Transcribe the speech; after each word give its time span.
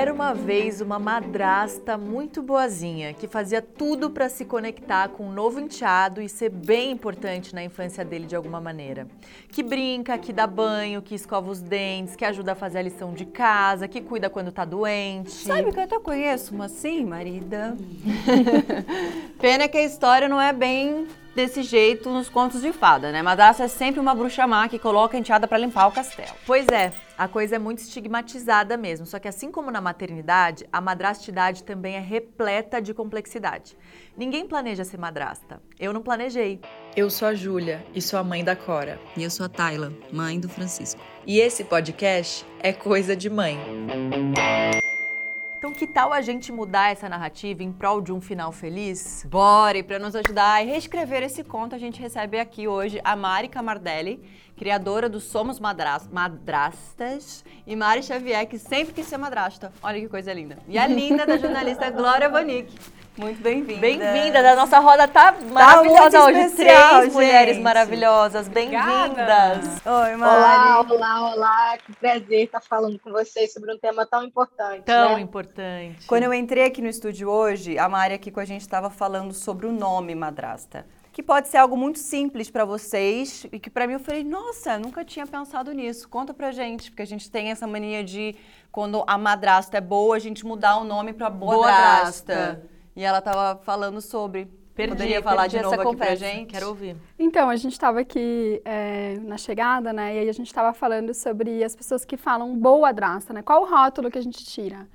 Era 0.00 0.14
uma 0.14 0.32
vez 0.32 0.80
uma 0.80 0.98
madrasta 0.98 1.98
muito 1.98 2.42
boazinha 2.42 3.12
que 3.12 3.28
fazia 3.28 3.60
tudo 3.60 4.08
para 4.08 4.30
se 4.30 4.46
conectar 4.46 5.10
com 5.10 5.26
um 5.26 5.30
novo 5.30 5.60
enteado 5.60 6.22
e 6.22 6.28
ser 6.28 6.48
bem 6.48 6.90
importante 6.90 7.54
na 7.54 7.62
infância 7.62 8.02
dele 8.02 8.24
de 8.24 8.34
alguma 8.34 8.62
maneira. 8.62 9.06
Que 9.50 9.62
brinca, 9.62 10.16
que 10.16 10.32
dá 10.32 10.46
banho, 10.46 11.02
que 11.02 11.14
escova 11.14 11.50
os 11.50 11.60
dentes, 11.60 12.16
que 12.16 12.24
ajuda 12.24 12.52
a 12.52 12.54
fazer 12.54 12.78
a 12.78 12.82
lição 12.82 13.12
de 13.12 13.26
casa, 13.26 13.86
que 13.86 14.00
cuida 14.00 14.30
quando 14.30 14.50
tá 14.50 14.64
doente. 14.64 15.32
Sabe 15.32 15.70
que 15.70 15.78
eu 15.78 15.84
até 15.84 16.00
conheço 16.00 16.54
uma 16.54 16.64
assim, 16.64 17.04
marida? 17.04 17.76
Pena 19.38 19.68
que 19.68 19.76
a 19.76 19.84
história 19.84 20.30
não 20.30 20.40
é 20.40 20.54
bem 20.54 21.08
desse 21.34 21.62
jeito 21.62 22.10
nos 22.10 22.28
contos 22.28 22.60
de 22.62 22.72
fada, 22.72 23.12
né? 23.12 23.22
Madrasta 23.22 23.64
é 23.64 23.68
sempre 23.68 24.00
uma 24.00 24.14
bruxa 24.14 24.46
má 24.46 24.68
que 24.68 24.78
coloca 24.78 25.16
a 25.16 25.20
enteada 25.20 25.46
para 25.46 25.58
limpar 25.58 25.86
o 25.86 25.92
castelo. 25.92 26.30
Pois 26.46 26.66
é, 26.68 26.92
a 27.16 27.28
coisa 27.28 27.56
é 27.56 27.58
muito 27.58 27.78
estigmatizada 27.78 28.76
mesmo. 28.76 29.06
Só 29.06 29.18
que 29.18 29.28
assim 29.28 29.50
como 29.50 29.70
na 29.70 29.80
maternidade, 29.80 30.66
a 30.72 30.80
madrastidade 30.80 31.64
também 31.64 31.96
é 31.96 32.00
repleta 32.00 32.80
de 32.80 32.94
complexidade. 32.94 33.76
Ninguém 34.16 34.46
planeja 34.46 34.84
ser 34.84 34.98
madrasta. 34.98 35.62
Eu 35.78 35.92
não 35.92 36.02
planejei. 36.02 36.60
Eu 36.96 37.08
sou 37.10 37.28
a 37.28 37.34
Júlia 37.34 37.84
e 37.94 38.02
sou 38.02 38.18
a 38.18 38.24
mãe 38.24 38.42
da 38.42 38.56
Cora. 38.56 38.98
E 39.16 39.22
eu 39.22 39.30
sou 39.30 39.46
a 39.46 39.48
Tayla, 39.48 39.92
mãe 40.12 40.40
do 40.40 40.48
Francisco. 40.48 41.00
E 41.26 41.38
esse 41.38 41.64
podcast 41.64 42.44
é 42.58 42.72
Coisa 42.72 43.14
de 43.14 43.30
Mãe. 43.30 43.58
Então, 45.60 45.74
que 45.74 45.86
tal 45.86 46.10
a 46.10 46.22
gente 46.22 46.50
mudar 46.50 46.90
essa 46.90 47.06
narrativa 47.06 47.62
em 47.62 47.70
prol 47.70 48.00
de 48.00 48.10
um 48.10 48.18
final 48.18 48.50
feliz? 48.50 49.26
Bora! 49.28 49.76
E 49.76 49.82
para 49.82 49.98
nos 49.98 50.16
ajudar 50.16 50.58
a 50.58 50.64
reescrever 50.64 51.22
esse 51.22 51.44
conto, 51.44 51.74
a 51.74 51.78
gente 51.78 52.00
recebe 52.00 52.40
aqui 52.40 52.66
hoje 52.66 52.98
a 53.04 53.14
Mari 53.14 53.46
Camardelli, 53.46 54.24
criadora 54.56 55.06
do 55.06 55.20
Somos 55.20 55.60
Madras 55.60 56.08
Madrastas, 56.10 57.44
e 57.66 57.76
Mari 57.76 58.02
Xavier, 58.02 58.46
que 58.46 58.58
sempre 58.58 58.94
quis 58.94 59.06
ser 59.06 59.18
madrasta. 59.18 59.70
Olha 59.82 60.00
que 60.00 60.08
coisa 60.08 60.32
linda. 60.32 60.56
E 60.66 60.78
a 60.78 60.86
linda 60.86 61.26
da 61.26 61.36
jornalista 61.36 61.90
Glória 61.90 62.30
Bonic. 62.30 62.74
Muito 63.20 63.42
bem-vinda. 63.42 63.80
Bem-vinda, 63.82 64.42
da 64.42 64.56
nossa 64.56 64.78
roda 64.78 65.06
tá 65.06 65.36
maravilhosa 65.52 66.10
tá 66.10 66.24
hoje. 66.24 66.40
Especial, 66.40 66.88
Três 66.88 67.04
gente. 67.04 67.12
mulheres 67.12 67.58
maravilhosas, 67.58 68.48
bem-vindas. 68.48 69.82
Oi, 69.84 70.16
Mari. 70.16 70.18
Olá, 70.18 70.86
olá, 70.88 71.34
olá. 71.34 71.78
Que 71.84 71.92
prazer 71.96 72.44
estar 72.44 72.62
falando 72.62 72.98
com 72.98 73.12
vocês 73.12 73.52
sobre 73.52 73.74
um 73.74 73.78
tema 73.78 74.06
tão 74.06 74.24
importante. 74.24 74.84
Tão 74.84 75.16
né? 75.16 75.20
importante. 75.20 76.06
Quando 76.06 76.22
eu 76.22 76.32
entrei 76.32 76.64
aqui 76.64 76.80
no 76.80 76.88
estúdio 76.88 77.28
hoje, 77.28 77.78
a 77.78 77.90
Mari 77.90 78.14
aqui 78.14 78.30
com 78.30 78.40
a 78.40 78.44
gente 78.46 78.62
estava 78.62 78.88
falando 78.88 79.34
sobre 79.34 79.66
o 79.66 79.72
nome 79.72 80.14
madrasta. 80.14 80.86
Que 81.12 81.22
pode 81.22 81.48
ser 81.48 81.58
algo 81.58 81.76
muito 81.76 81.98
simples 81.98 82.48
para 82.48 82.64
vocês 82.64 83.46
e 83.52 83.58
que 83.58 83.68
para 83.68 83.86
mim 83.86 83.94
eu 83.94 84.00
falei, 84.00 84.24
nossa, 84.24 84.78
nunca 84.78 85.04
tinha 85.04 85.26
pensado 85.26 85.72
nisso. 85.72 86.08
Conta 86.08 86.32
pra 86.32 86.52
gente, 86.52 86.90
porque 86.90 87.02
a 87.02 87.06
gente 87.06 87.30
tem 87.30 87.50
essa 87.50 87.66
mania 87.66 88.02
de 88.02 88.34
quando 88.72 89.04
a 89.06 89.18
madrasta 89.18 89.76
é 89.76 89.80
boa, 89.82 90.16
a 90.16 90.18
gente 90.18 90.46
mudar 90.46 90.78
o 90.78 90.84
nome 90.84 91.12
para 91.12 91.28
boadrasta. 91.28 92.34
boadrasta. 92.34 92.79
E 93.00 93.02
ela 93.02 93.20
estava 93.20 93.58
falando 93.62 93.98
sobre. 94.02 94.46
Perdi, 94.74 94.92
Poderia 94.92 95.22
falar 95.22 95.46
de 95.46 95.58
novo 95.62 95.74
aqui 95.74 95.84
conversa. 95.84 96.16
pra 96.18 96.28
gente? 96.28 96.52
Quero 96.52 96.68
ouvir. 96.68 96.96
Então, 97.18 97.48
a 97.48 97.56
gente 97.56 97.72
estava 97.72 98.00
aqui 98.00 98.60
é, 98.62 99.18
na 99.22 99.38
chegada, 99.38 99.90
né? 99.90 100.14
E 100.14 100.18
aí 100.18 100.28
a 100.28 100.32
gente 100.32 100.48
estava 100.48 100.74
falando 100.74 101.14
sobre 101.14 101.64
as 101.64 101.74
pessoas 101.74 102.04
que 102.04 102.18
falam 102.18 102.54
boa 102.58 102.92
draça, 102.92 103.32
né? 103.32 103.40
Qual 103.40 103.62
o 103.62 103.66
rótulo 103.66 104.10
que 104.10 104.18
a 104.18 104.20
gente 104.20 104.44
tira? 104.44 104.86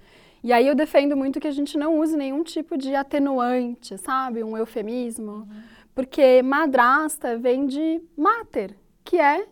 E 0.43 0.53
aí 0.53 0.67
eu 0.67 0.75
defendo 0.75 1.17
muito 1.17 1.39
que 1.39 1.47
a 1.47 1.51
gente 1.51 1.79
não 1.79 1.99
use 1.99 2.15
nenhum 2.15 2.43
tipo 2.43 2.77
de 2.77 2.93
atenuante, 2.93 3.97
sabe? 3.97 4.43
Um 4.43 4.55
eufemismo. 4.55 5.31
Uhum. 5.31 5.63
Porque 5.95 6.43
madrasta 6.43 7.39
vem 7.39 7.65
de 7.65 8.03
mater, 8.15 8.77
que 9.03 9.17
é 9.17 9.47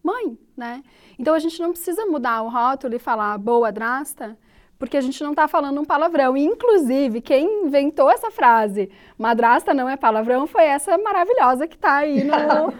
mãe, 0.00 0.38
né? 0.56 0.84
Então 1.18 1.34
a 1.34 1.40
gente 1.40 1.60
não 1.60 1.72
precisa 1.72 2.06
mudar 2.06 2.42
o 2.42 2.48
rótulo 2.48 2.94
e 2.94 3.00
falar 3.00 3.36
boa 3.36 3.72
drasta, 3.72 4.38
porque 4.80 4.96
a 4.96 5.00
gente 5.02 5.22
não 5.22 5.32
está 5.32 5.46
falando 5.46 5.78
um 5.78 5.84
palavrão. 5.84 6.34
inclusive, 6.38 7.20
quem 7.20 7.66
inventou 7.66 8.10
essa 8.10 8.30
frase, 8.30 8.90
madrasta 9.18 9.74
não 9.74 9.86
é 9.86 9.94
palavrão, 9.94 10.46
foi 10.46 10.64
essa 10.64 10.96
maravilhosa 10.96 11.68
que 11.68 11.76
está 11.76 11.96
aí 11.96 12.24
no, 12.24 12.32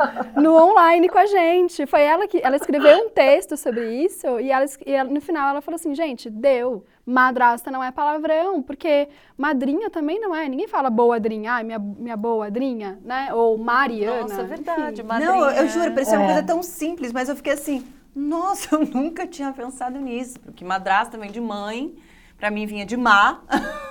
no 0.41 0.57
online 0.57 1.11
com 1.11 1.19
a 1.19 1.27
gente. 1.27 1.85
Foi 1.85 2.01
ela 2.01 2.27
que 2.27 2.41
ela 2.43 2.57
escreveu 2.57 3.05
um 3.05 3.11
texto 3.11 3.55
sobre 3.55 4.03
isso 4.03 4.41
e, 4.41 4.51
ela, 4.51 4.65
e 4.87 4.93
ela, 4.93 5.11
no 5.11 5.21
final 5.21 5.51
ela 5.51 5.61
falou 5.61 5.77
assim, 5.77 5.95
gente, 5.95 6.31
deu. 6.31 6.83
Madrasta 7.05 7.71
não 7.71 7.83
é 7.83 7.91
palavrão, 7.91 8.63
porque 8.63 9.09
madrinha 9.37 9.91
também 9.91 10.19
não 10.19 10.35
é. 10.35 10.49
Ninguém 10.49 10.69
fala 10.69 10.89
boadrinha, 10.89 11.53
ai, 11.55 11.65
minha, 11.65 11.79
minha 11.79 12.17
boadrinha, 12.17 12.99
né? 13.05 13.35
Ou 13.35 13.59
Mariana. 13.59 14.23
Nossa, 14.23 14.41
é 14.41 14.45
verdade, 14.45 15.03
madrinha. 15.03 15.33
Não, 15.33 15.51
eu 15.51 15.69
juro, 15.69 15.93
parecia 15.93 16.15
é. 16.15 16.19
uma 16.19 16.27
coisa 16.27 16.43
tão 16.43 16.63
simples, 16.63 17.13
mas 17.13 17.29
eu 17.29 17.37
fiquei 17.37 17.53
assim, 17.53 17.85
nossa, 18.15 18.75
eu 18.77 18.87
nunca 18.87 19.27
tinha 19.27 19.53
pensado 19.53 19.99
nisso. 19.99 20.39
Porque 20.41 20.65
madrasta 20.65 21.19
vem 21.19 21.31
de 21.31 21.41
mãe, 21.41 21.95
para 22.39 22.51
mim 22.51 22.67
vinha 22.67 22.85
de 22.85 22.97
má. 22.97 23.43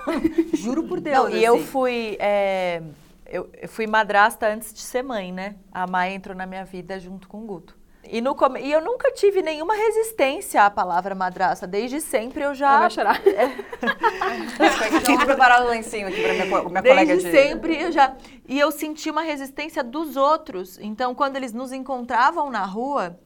Juro 0.53 0.83
por 0.83 0.99
Deus. 0.99 1.15
Não, 1.17 1.25
assim. 1.27 1.37
E 1.37 1.43
eu 1.43 1.59
fui. 1.59 2.17
É, 2.19 2.81
eu, 3.25 3.49
eu, 3.61 3.69
fui 3.69 3.85
madrasta 3.85 4.47
antes 4.47 4.73
de 4.73 4.81
ser 4.81 5.03
mãe, 5.03 5.31
né? 5.31 5.55
A 5.71 5.85
Maia 5.85 6.13
entrou 6.13 6.35
na 6.35 6.45
minha 6.45 6.65
vida 6.65 6.99
junto 6.99 7.27
com 7.27 7.43
o 7.43 7.45
Guto. 7.45 7.79
E, 8.11 8.21
no, 8.21 8.35
e 8.59 8.71
eu 8.71 8.81
nunca 8.81 9.11
tive 9.11 9.41
nenhuma 9.41 9.75
resistência 9.75 10.63
à 10.63 10.69
palavra 10.69 11.13
madrasta. 11.13 11.67
Desde 11.67 12.01
sempre 12.01 12.43
eu 12.43 12.55
já. 12.55 12.73
Eu 12.73 12.79
vai 12.79 12.89
chorar. 12.89 13.21
É. 13.29 14.99
Tem 15.01 15.17
que 15.17 15.25
preparar 15.25 15.63
o 15.63 15.69
lencinho 15.69 16.07
aqui 16.07 16.21
para 16.21 16.33
minha, 16.33 16.45
minha 16.45 16.81
Desde 16.81 16.89
colega 16.89 17.17
de. 17.17 17.23
Desde 17.23 17.31
sempre 17.31 17.81
eu 17.81 17.91
já. 17.91 18.15
E 18.47 18.59
eu 18.59 18.71
senti 18.71 19.09
uma 19.09 19.21
resistência 19.21 19.83
dos 19.83 20.17
outros. 20.17 20.79
Então, 20.79 21.13
quando 21.13 21.35
eles 21.35 21.53
nos 21.53 21.71
encontravam 21.71 22.49
na 22.49 22.65
rua, 22.65 23.17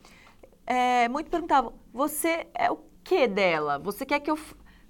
é, 0.65 1.07
muito 1.09 1.29
perguntavam: 1.29 1.73
você 1.93 2.47
é 2.53 2.71
o 2.71 2.79
que 3.03 3.27
dela? 3.27 3.77
Você 3.79 4.05
quer 4.05 4.19
que 4.19 4.31
eu. 4.31 4.39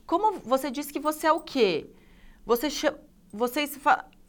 Como 0.05 0.39
você 0.39 0.69
disse 0.69 0.91
que 0.91 0.99
você 0.99 1.27
é 1.27 1.31
o 1.31 1.39
quê? 1.39 1.89
Você 2.45 2.69
chama. 2.69 2.99
Vocês. 3.31 3.79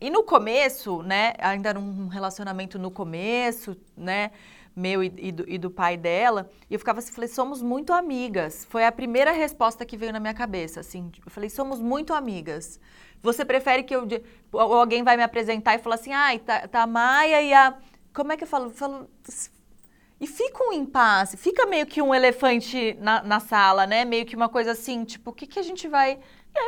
E 0.00 0.10
no 0.10 0.22
começo, 0.22 1.02
né? 1.02 1.34
Ainda 1.38 1.74
num 1.74 2.08
relacionamento 2.08 2.78
no 2.78 2.90
começo, 2.90 3.76
né? 3.96 4.30
Meu 4.74 5.04
e, 5.04 5.12
e, 5.18 5.32
do, 5.32 5.48
e 5.48 5.58
do 5.58 5.70
pai 5.70 5.96
dela. 5.96 6.50
E 6.68 6.74
eu 6.74 6.78
ficava 6.78 6.98
assim, 6.98 7.12
falei, 7.12 7.28
somos 7.28 7.62
muito 7.62 7.92
amigas. 7.92 8.66
Foi 8.68 8.84
a 8.84 8.90
primeira 8.90 9.30
resposta 9.30 9.84
que 9.86 9.96
veio 9.96 10.12
na 10.12 10.18
minha 10.18 10.34
cabeça, 10.34 10.80
assim. 10.80 11.12
Eu 11.24 11.30
falei, 11.30 11.48
somos 11.48 11.80
muito 11.80 12.12
amigas. 12.12 12.80
Você 13.22 13.44
prefere 13.44 13.82
que 13.84 13.94
eu. 13.94 14.06
Alguém 14.52 15.02
vai 15.02 15.16
me 15.16 15.22
apresentar 15.22 15.74
e 15.74 15.78
falar 15.78 15.94
assim, 15.96 16.12
ai, 16.12 16.36
ah, 16.36 16.40
tá, 16.40 16.68
tá 16.68 16.82
a 16.82 16.86
Maia 16.86 17.42
e 17.42 17.52
a. 17.52 17.76
Como 18.12 18.32
é 18.32 18.36
que 18.36 18.44
eu 18.44 18.48
falo? 18.48 18.66
Eu 18.66 18.70
falo 18.70 19.08
e 20.20 20.26
fica 20.26 20.62
um 20.64 20.72
impasse, 20.72 21.36
fica 21.36 21.66
meio 21.66 21.86
que 21.86 22.00
um 22.00 22.14
elefante 22.14 22.96
na, 23.00 23.22
na 23.22 23.40
sala, 23.40 23.86
né? 23.86 24.04
Meio 24.04 24.24
que 24.24 24.36
uma 24.36 24.48
coisa 24.48 24.72
assim, 24.72 25.04
tipo, 25.04 25.30
o 25.30 25.32
que, 25.32 25.46
que 25.46 25.58
a 25.58 25.62
gente 25.62 25.88
vai. 25.88 26.18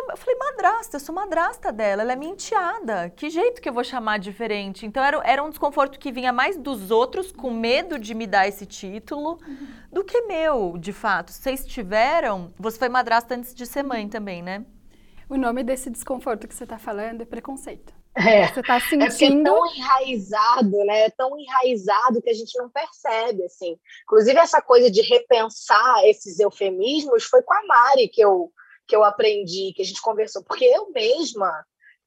eu 0.08 0.16
falei, 0.16 0.36
madrasta, 0.36 0.96
eu 0.96 1.00
sou 1.00 1.14
madrasta 1.14 1.72
dela, 1.72 2.02
ela 2.02 2.12
é 2.12 2.16
minha 2.16 2.32
enteada. 2.32 3.08
Que 3.10 3.30
jeito 3.30 3.62
que 3.62 3.68
eu 3.68 3.72
vou 3.72 3.84
chamar 3.84 4.18
diferente? 4.18 4.84
Então 4.84 5.02
era, 5.02 5.20
era 5.24 5.42
um 5.42 5.48
desconforto 5.48 5.98
que 5.98 6.10
vinha 6.10 6.32
mais 6.32 6.56
dos 6.56 6.90
outros, 6.90 7.30
com 7.30 7.50
medo 7.50 7.98
de 7.98 8.14
me 8.14 8.26
dar 8.26 8.48
esse 8.48 8.66
título, 8.66 9.38
uhum. 9.46 9.68
do 9.92 10.04
que 10.04 10.22
meu, 10.22 10.76
de 10.76 10.92
fato. 10.92 11.32
Vocês 11.32 11.64
tiveram. 11.64 12.52
Você 12.58 12.78
foi 12.78 12.88
madrasta 12.88 13.34
antes 13.34 13.54
de 13.54 13.64
ser 13.64 13.84
mãe 13.84 14.08
também, 14.08 14.42
né? 14.42 14.64
O 15.28 15.36
nome 15.36 15.64
desse 15.64 15.88
desconforto 15.88 16.46
que 16.46 16.54
você 16.54 16.64
está 16.64 16.78
falando 16.78 17.22
é 17.22 17.24
preconceito. 17.24 17.95
É, 18.16 18.48
Você 18.48 18.60
está 18.60 18.80
sentindo. 18.80 19.48
É, 19.48 19.50
é 19.50 19.54
tão 19.54 19.66
enraizado, 19.74 20.84
né? 20.86 21.00
É 21.02 21.10
tão 21.10 21.38
enraizado 21.38 22.22
que 22.22 22.30
a 22.30 22.34
gente 22.34 22.56
não 22.58 22.70
percebe, 22.70 23.44
assim. 23.44 23.78
Inclusive, 24.04 24.38
essa 24.38 24.62
coisa 24.62 24.90
de 24.90 25.02
repensar 25.02 26.02
esses 26.04 26.40
eufemismos 26.40 27.24
foi 27.24 27.42
com 27.42 27.52
a 27.52 27.66
Mari 27.66 28.08
que 28.08 28.22
eu, 28.22 28.50
que 28.88 28.96
eu 28.96 29.04
aprendi, 29.04 29.74
que 29.76 29.82
a 29.82 29.84
gente 29.84 30.00
conversou. 30.00 30.42
Porque 30.42 30.64
eu 30.64 30.90
mesma, 30.92 31.52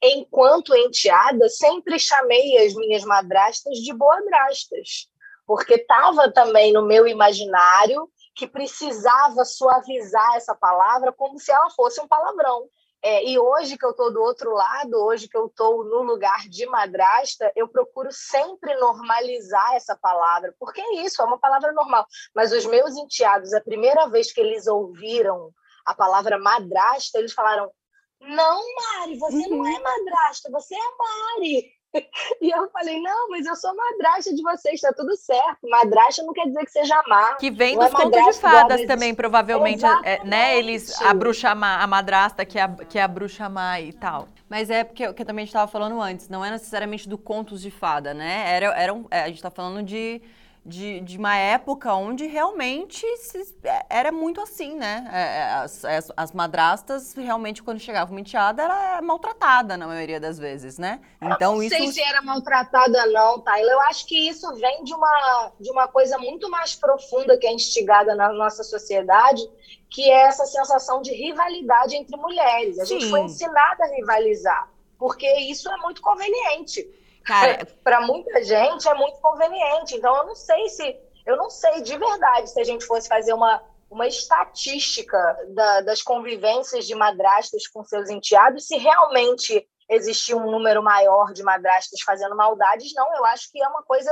enquanto 0.01 0.75
enteada, 0.75 1.47
sempre 1.47 1.99
chamei 1.99 2.57
as 2.65 2.73
minhas 2.73 3.03
madrastas 3.03 3.77
de 3.77 3.93
boadrastas. 3.93 5.07
Porque 5.45 5.75
estava 5.75 6.31
também 6.31 6.73
no 6.73 6.85
meu 6.87 7.07
imaginário 7.07 8.09
que 8.35 8.47
precisava 8.47 9.45
suavizar 9.45 10.35
essa 10.35 10.55
palavra 10.55 11.11
como 11.11 11.37
se 11.37 11.51
ela 11.51 11.69
fosse 11.71 12.01
um 12.01 12.07
palavrão. 12.07 12.67
É, 13.01 13.25
e 13.25 13.39
hoje 13.39 13.77
que 13.77 13.85
eu 13.85 13.91
estou 13.91 14.11
do 14.11 14.21
outro 14.21 14.51
lado, 14.51 14.97
hoje 14.97 15.29
que 15.29 15.37
eu 15.37 15.45
estou 15.45 15.85
no 15.85 16.01
lugar 16.03 16.49
de 16.49 16.65
madrasta, 16.65 17.51
eu 17.55 17.67
procuro 17.67 18.09
sempre 18.11 18.75
normalizar 18.75 19.73
essa 19.73 19.95
palavra, 19.95 20.53
porque 20.59 20.81
é 20.81 20.95
isso, 21.05 21.21
é 21.21 21.25
uma 21.25 21.39
palavra 21.39 21.71
normal. 21.71 22.05
Mas 22.35 22.51
os 22.51 22.65
meus 22.65 22.95
enteados, 22.97 23.53
a 23.53 23.61
primeira 23.61 24.07
vez 24.07 24.33
que 24.33 24.41
eles 24.41 24.67
ouviram 24.67 25.51
a 25.85 25.93
palavra 25.93 26.37
madrasta, 26.37 27.19
eles 27.19 27.33
falaram: 27.33 27.71
Não, 28.19 28.61
Mari, 28.75 29.17
você 29.17 29.47
uhum. 29.47 29.63
não 29.63 29.67
é 29.67 29.79
madrasta, 29.79 30.51
você 30.51 30.75
é 30.75 30.97
Mari. 30.97 31.78
E 32.41 32.49
eu 32.49 32.69
falei, 32.69 33.01
não, 33.01 33.29
mas 33.29 33.45
eu 33.45 33.55
sou 33.55 33.75
madrasta 33.75 34.33
de 34.33 34.41
vocês, 34.41 34.79
tá 34.79 34.93
tudo 34.93 35.15
certo. 35.17 35.67
Madrasta 35.69 36.23
não 36.23 36.33
quer 36.33 36.45
dizer 36.45 36.63
que 36.65 36.71
seja 36.71 37.01
má. 37.07 37.35
Que 37.35 37.51
vem 37.51 37.77
dos 37.77 37.87
é 37.87 37.89
contos 37.89 38.25
de 38.25 38.33
fadas 38.41 38.85
também, 38.85 39.13
provavelmente, 39.13 39.83
é, 40.03 40.23
né? 40.23 40.57
Eles, 40.57 41.01
a 41.01 41.13
bruxa 41.13 41.53
má, 41.53 41.81
a 41.81 41.87
madrasta 41.87 42.45
que 42.45 42.57
é 42.57 42.61
a, 42.61 42.69
que 42.69 42.97
é 42.97 43.01
a 43.01 43.07
bruxa 43.07 43.49
má 43.49 43.79
e 43.81 43.91
tal. 43.91 44.29
Mas 44.47 44.69
é 44.69 44.83
porque 44.83 45.11
que 45.13 45.21
eu 45.21 45.25
também 45.25 45.45
estava 45.45 45.69
falando 45.69 46.01
antes, 46.01 46.29
não 46.29 46.43
é 46.43 46.49
necessariamente 46.51 47.09
do 47.09 47.17
contos 47.17 47.61
de 47.61 47.71
fada, 47.71 48.13
né? 48.13 48.45
Era, 48.47 48.65
era 48.67 48.93
um, 48.93 49.05
é, 49.11 49.21
a 49.21 49.27
gente 49.27 49.37
está 49.37 49.51
falando 49.51 49.83
de 49.83 50.21
de, 50.69 50.99
de 51.01 51.17
uma 51.17 51.35
época 51.35 51.93
onde 51.95 52.27
realmente 52.27 53.05
se- 53.17 53.57
é, 53.63 53.85
era 53.89 54.11
muito 54.11 54.39
assim, 54.39 54.75
né? 54.75 55.09
É, 55.11 55.21
é, 55.39 55.43
As, 55.55 55.83
as, 55.83 56.11
as 56.15 56.31
madrastas 56.31 57.13
realmente, 57.13 57.63
quando 57.63 57.79
chegavam 57.79 58.13
uma 58.13 58.21
enteada, 58.21 58.63
era 58.63 59.01
maltratada 59.01 59.75
na 59.75 59.87
maioria 59.87 60.19
das 60.19 60.37
vezes, 60.37 60.77
né? 60.77 61.01
Então 61.21 61.55
não 61.55 61.63
isso. 61.63 61.75
sei 61.75 61.91
se 61.91 62.01
era 62.01 62.21
maltratada 62.21 63.05
não, 63.07 63.39
Taylor. 63.41 63.71
Eu 63.71 63.81
acho 63.81 64.05
que 64.05 64.29
isso 64.29 64.53
vem 64.55 64.83
de 64.83 64.93
uma, 64.93 65.51
de 65.59 65.71
uma 65.71 65.87
coisa 65.87 66.17
muito 66.17 66.49
mais 66.49 66.75
profunda 66.75 67.37
que 67.37 67.47
é 67.47 67.51
instigada 67.53 68.13
na 68.15 68.31
nossa 68.31 68.63
sociedade, 68.63 69.41
que 69.89 70.03
é 70.09 70.27
essa 70.27 70.45
sensação 70.45 71.01
de 71.01 71.11
rivalidade 71.11 71.95
entre 71.95 72.15
mulheres. 72.15 72.77
A 72.79 72.85
gente 72.85 73.05
Sim. 73.05 73.09
foi 73.09 73.21
ensinada 73.21 73.83
a 73.83 73.87
rivalizar, 73.87 74.69
porque 74.97 75.27
isso 75.41 75.67
é 75.69 75.77
muito 75.77 76.01
conveniente. 76.01 76.87
Cara, 77.25 77.65
Para 77.83 78.01
muita 78.01 78.43
gente 78.43 78.87
é 78.87 78.93
muito 78.93 79.19
conveniente. 79.19 79.95
Então 79.95 80.15
eu 80.15 80.25
não 80.25 80.35
sei 80.35 80.67
se 80.69 80.99
eu 81.25 81.37
não 81.37 81.49
sei 81.49 81.81
de 81.81 81.97
verdade 81.97 82.49
se 82.49 82.59
a 82.59 82.63
gente 82.63 82.85
fosse 82.85 83.07
fazer 83.07 83.33
uma 83.33 83.61
uma 83.91 84.05
estatística 84.07 85.17
da- 85.49 85.81
das 85.81 86.01
convivências 86.03 86.85
de 86.85 86.93
madrastas 86.93 87.67
com 87.67 87.83
seus 87.83 88.07
enteados, 88.09 88.67
se 88.67 88.77
realmente 88.77 89.67
existia 89.89 90.37
um 90.37 90.51
número 90.51 90.83
maior 90.83 91.33
de 91.33 91.41
madrastas 91.41 91.99
fazendo 92.01 92.35
maldades, 92.35 92.93
não. 92.93 93.15
Eu 93.15 93.25
acho 93.25 93.51
que 93.51 93.59
é 93.61 93.67
uma 93.67 93.81
coisa 93.81 94.11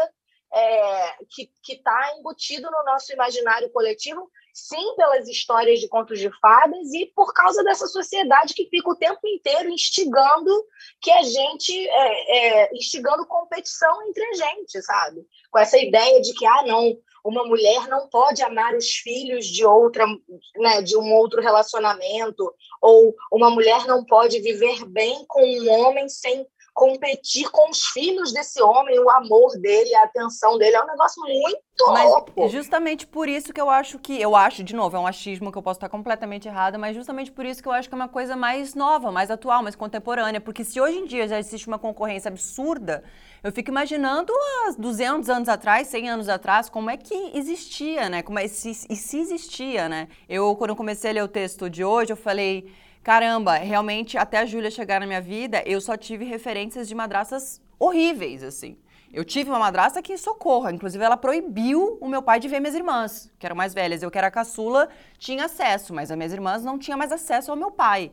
é, 0.51 1.11
que 1.29 1.51
está 1.73 2.15
embutido 2.17 2.71
no 2.71 2.83
nosso 2.85 3.13
imaginário 3.13 3.69
coletivo, 3.71 4.31
sim, 4.57 4.95
pelas 4.95 5.27
histórias 5.27 5.79
de 5.79 5.87
contos 5.87 6.19
de 6.19 6.31
fadas 6.41 6.91
e 6.91 7.05
por 7.15 7.31
causa 7.31 7.63
dessa 7.63 7.85
sociedade 7.85 8.55
que 8.55 8.67
fica 8.67 8.89
o 8.89 8.95
tempo 8.95 9.19
inteiro 9.27 9.69
instigando 9.69 10.51
que 10.99 11.11
a 11.11 11.21
gente 11.21 11.87
é, 11.87 12.63
é, 12.63 12.69
instigando 12.73 13.27
competição 13.27 14.01
entre 14.07 14.25
a 14.25 14.33
gente, 14.33 14.81
sabe? 14.81 15.21
Com 15.51 15.59
essa 15.59 15.77
ideia 15.77 16.19
de 16.21 16.33
que 16.33 16.43
ah 16.43 16.63
não, 16.65 16.97
uma 17.23 17.45
mulher 17.45 17.87
não 17.87 18.09
pode 18.09 18.41
amar 18.41 18.73
os 18.75 18.89
filhos 18.89 19.45
de 19.45 19.63
outra, 19.63 20.07
né, 20.55 20.81
de 20.81 20.97
um 20.97 21.13
outro 21.13 21.39
relacionamento, 21.39 22.51
ou 22.81 23.15
uma 23.31 23.51
mulher 23.51 23.85
não 23.85 24.03
pode 24.03 24.39
viver 24.39 24.85
bem 24.85 25.23
com 25.27 25.45
um 25.45 25.69
homem 25.69 26.09
sem 26.09 26.47
competir 26.77 27.49
com 27.49 27.71
os 27.71 27.87
filhos 27.87 28.31
desse 28.31 28.61
homem, 28.61 28.99
o 28.99 29.09
amor 29.09 29.59
dele, 29.59 29.95
a 29.95 30.03
atenção 30.03 30.59
dele, 30.59 30.75
é 30.75 30.83
um 30.83 30.85
negócio 30.85 31.23
muito 31.23 31.59
louco. 31.87 32.33
Mas 32.37 32.51
justamente 32.51 33.07
por 33.07 33.27
isso 33.27 33.51
que 33.51 33.59
eu 33.59 33.67
acho 33.67 33.97
que. 33.97 34.21
Eu 34.21 34.35
acho, 34.35 34.63
de 34.63 34.75
novo, 34.75 34.95
é 34.95 34.99
um 34.99 35.07
achismo 35.07 35.51
que 35.51 35.57
eu 35.57 35.63
posso 35.63 35.77
estar 35.77 35.89
completamente 35.89 36.47
errada, 36.47 36.77
mas 36.77 36.95
justamente 36.95 37.31
por 37.31 37.47
isso 37.47 37.63
que 37.63 37.67
eu 37.67 37.71
acho 37.71 37.89
que 37.89 37.95
é 37.95 37.97
uma 37.97 38.07
coisa 38.07 38.35
mais 38.35 38.75
nova, 38.75 39.11
mais 39.11 39.31
atual, 39.31 39.63
mais 39.63 39.75
contemporânea. 39.75 40.39
Porque 40.39 40.63
se 40.63 40.79
hoje 40.79 40.99
em 40.99 41.05
dia 41.07 41.27
já 41.27 41.39
existe 41.39 41.67
uma 41.67 41.79
concorrência 41.79 42.29
absurda, 42.29 43.03
eu 43.43 43.51
fico 43.51 43.71
imaginando 43.71 44.31
há 44.31 44.75
200 44.77 45.29
anos 45.31 45.49
atrás, 45.49 45.87
100 45.87 46.09
anos 46.11 46.29
atrás, 46.29 46.69
como 46.69 46.91
é 46.91 46.97
que 46.97 47.31
existia, 47.33 48.07
né? 48.07 48.21
Como 48.21 48.37
é, 48.37 48.47
se, 48.47 48.69
e 48.87 48.95
se 48.95 49.17
existia, 49.17 49.89
né? 49.89 50.09
Eu, 50.29 50.55
quando 50.55 50.69
eu 50.69 50.75
comecei 50.75 51.09
a 51.09 51.13
ler 51.13 51.23
o 51.23 51.27
texto 51.27 51.71
de 51.71 51.83
hoje, 51.83 52.13
eu 52.13 52.17
falei. 52.17 52.71
Caramba, 53.07 53.53
realmente, 53.53 54.17
até 54.17 54.39
a 54.39 54.45
Júlia 54.45 54.69
chegar 54.69 54.99
na 54.99 55.07
minha 55.07 55.21
vida, 55.21 55.63
eu 55.65 55.79
só 55.79 55.95
tive 55.95 56.25
referências 56.25 56.89
de 56.89 56.93
madraças 56.93 57.61
horríveis, 57.79 58.43
assim. 58.43 58.77
Eu 59.13 59.23
tive 59.23 59.49
uma 59.49 59.59
madrasta 59.59 60.01
que 60.01 60.17
socorra, 60.17 60.73
inclusive 60.73 61.01
ela 61.01 61.15
proibiu 61.15 61.97
o 62.01 62.07
meu 62.09 62.21
pai 62.21 62.37
de 62.37 62.49
ver 62.49 62.59
minhas 62.59 62.75
irmãs, 62.75 63.31
que 63.39 63.45
eram 63.45 63.55
mais 63.55 63.73
velhas. 63.73 64.03
Eu 64.03 64.11
que 64.11 64.17
era 64.17 64.29
caçula, 64.29 64.89
tinha 65.17 65.45
acesso, 65.45 65.93
mas 65.93 66.11
as 66.11 66.17
minhas 66.17 66.33
irmãs 66.33 66.65
não 66.65 66.77
tinham 66.77 66.97
mais 66.97 67.13
acesso 67.13 67.49
ao 67.49 67.55
meu 67.55 67.71
pai. 67.71 68.11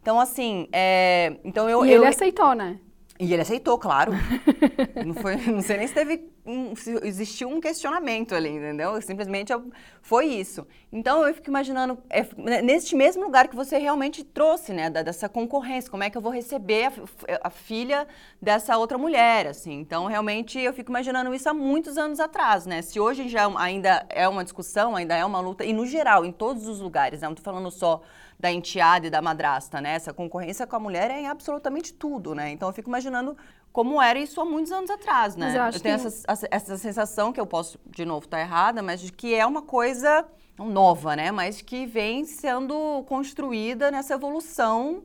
Então, 0.00 0.20
assim, 0.20 0.68
é... 0.70 1.36
então 1.42 1.68
eu, 1.68 1.84
e 1.84 1.90
eu... 1.90 1.96
ele 1.96 2.06
aceitou, 2.06 2.54
né? 2.54 2.78
E 3.18 3.32
ele 3.32 3.42
aceitou, 3.42 3.76
claro. 3.76 4.12
não, 5.04 5.14
foi, 5.14 5.34
não 5.34 5.62
sei 5.62 5.78
nem 5.78 5.88
se 5.88 5.94
teve. 5.94 6.30
Um- 6.48 6.72
existiu 7.02 7.48
um 7.48 7.60
questionamento 7.60 8.34
ali, 8.34 8.48
entendeu? 8.48 9.00
Simplesmente 9.02 9.52
eu- 9.52 9.70
foi 10.00 10.26
isso. 10.26 10.66
Então 10.90 11.26
eu 11.26 11.34
fico 11.34 11.48
imaginando, 11.50 11.98
é, 12.08 12.26
né, 12.36 12.62
neste 12.62 12.96
mesmo 12.96 13.22
lugar 13.22 13.48
que 13.48 13.54
você 13.54 13.76
realmente 13.78 14.24
trouxe, 14.24 14.72
né? 14.72 14.88
da- 14.88 15.02
dessa 15.02 15.28
concorrência, 15.28 15.90
como 15.90 16.02
é 16.02 16.08
que 16.10 16.16
eu 16.16 16.22
vou 16.22 16.32
receber 16.32 16.86
a, 16.86 16.92
a 17.48 17.50
filha 17.50 18.06
dessa 18.40 18.76
outra 18.78 18.96
mulher, 18.96 19.46
assim. 19.46 19.74
Então 19.80 20.06
realmente 20.06 20.58
eu 20.58 20.72
fico 20.72 20.90
imaginando 20.90 21.34
isso 21.34 21.48
há 21.48 21.54
muitos 21.54 21.98
anos 21.98 22.18
atrás, 22.20 22.64
né? 22.66 22.80
Se 22.82 22.98
hoje 22.98 23.28
já 23.28 23.46
ainda 23.58 24.06
é 24.08 24.26
uma 24.28 24.42
discussão, 24.42 24.96
ainda 24.96 25.14
é 25.14 25.24
uma 25.24 25.40
luta, 25.40 25.64
e 25.64 25.72
no 25.72 25.86
geral, 25.86 26.24
em 26.24 26.32
todos 26.32 26.66
os 26.66 26.80
lugares, 26.80 27.20
né? 27.20 27.28
Não 27.28 27.34
tô 27.34 27.42
falando 27.42 27.70
só 27.70 28.00
da 28.40 28.52
enteada 28.52 29.06
e 29.06 29.10
da 29.10 29.20
madrasta, 29.20 29.80
né? 29.80 29.94
Essa 29.94 30.12
concorrência 30.14 30.64
com 30.66 30.76
a 30.76 30.78
mulher 30.78 31.10
é 31.10 31.20
em 31.22 31.26
absolutamente 31.26 31.92
tudo, 31.92 32.34
né? 32.36 32.50
Então 32.50 32.68
eu 32.68 32.72
fico 32.72 32.88
imaginando 32.88 33.36
como 33.72 34.00
era 34.02 34.18
isso 34.18 34.40
há 34.40 34.44
muitos 34.44 34.72
anos 34.72 34.90
atrás, 34.90 35.36
né? 35.36 35.46
Mas 35.46 35.54
eu 35.54 35.62
acho 35.62 35.82
tenho 35.82 35.98
que- 35.98 36.06
essa, 36.06 36.48
essa 36.50 36.76
sensação 36.76 37.32
que 37.32 37.40
eu 37.40 37.46
posso, 37.46 37.78
de 37.86 38.04
novo, 38.04 38.24
estar 38.26 38.40
errada, 38.40 38.82
mas 38.82 39.00
de 39.00 39.12
que 39.12 39.34
é 39.34 39.46
uma 39.46 39.62
coisa 39.62 40.24
não 40.58 40.68
nova, 40.68 41.14
né? 41.14 41.30
Mas 41.30 41.62
que 41.62 41.86
vem 41.86 42.24
sendo 42.24 43.04
construída 43.06 43.90
nessa 43.90 44.14
evolução 44.14 45.02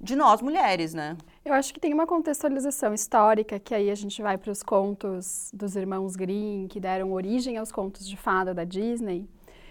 de 0.00 0.14
nós 0.16 0.40
mulheres, 0.42 0.94
né? 0.94 1.16
Eu 1.44 1.52
acho 1.54 1.72
que 1.72 1.80
tem 1.80 1.92
uma 1.94 2.06
contextualização 2.06 2.92
histórica, 2.94 3.58
que 3.58 3.74
aí 3.74 3.90
a 3.90 3.94
gente 3.94 4.20
vai 4.22 4.36
para 4.38 4.50
os 4.50 4.62
contos 4.62 5.50
dos 5.54 5.74
irmãos 5.76 6.16
Grimm, 6.16 6.66
que 6.68 6.78
deram 6.80 7.12
origem 7.12 7.56
aos 7.58 7.70
contos 7.72 8.06
de 8.08 8.16
fada 8.16 8.52
da 8.54 8.64
Disney, 8.64 9.26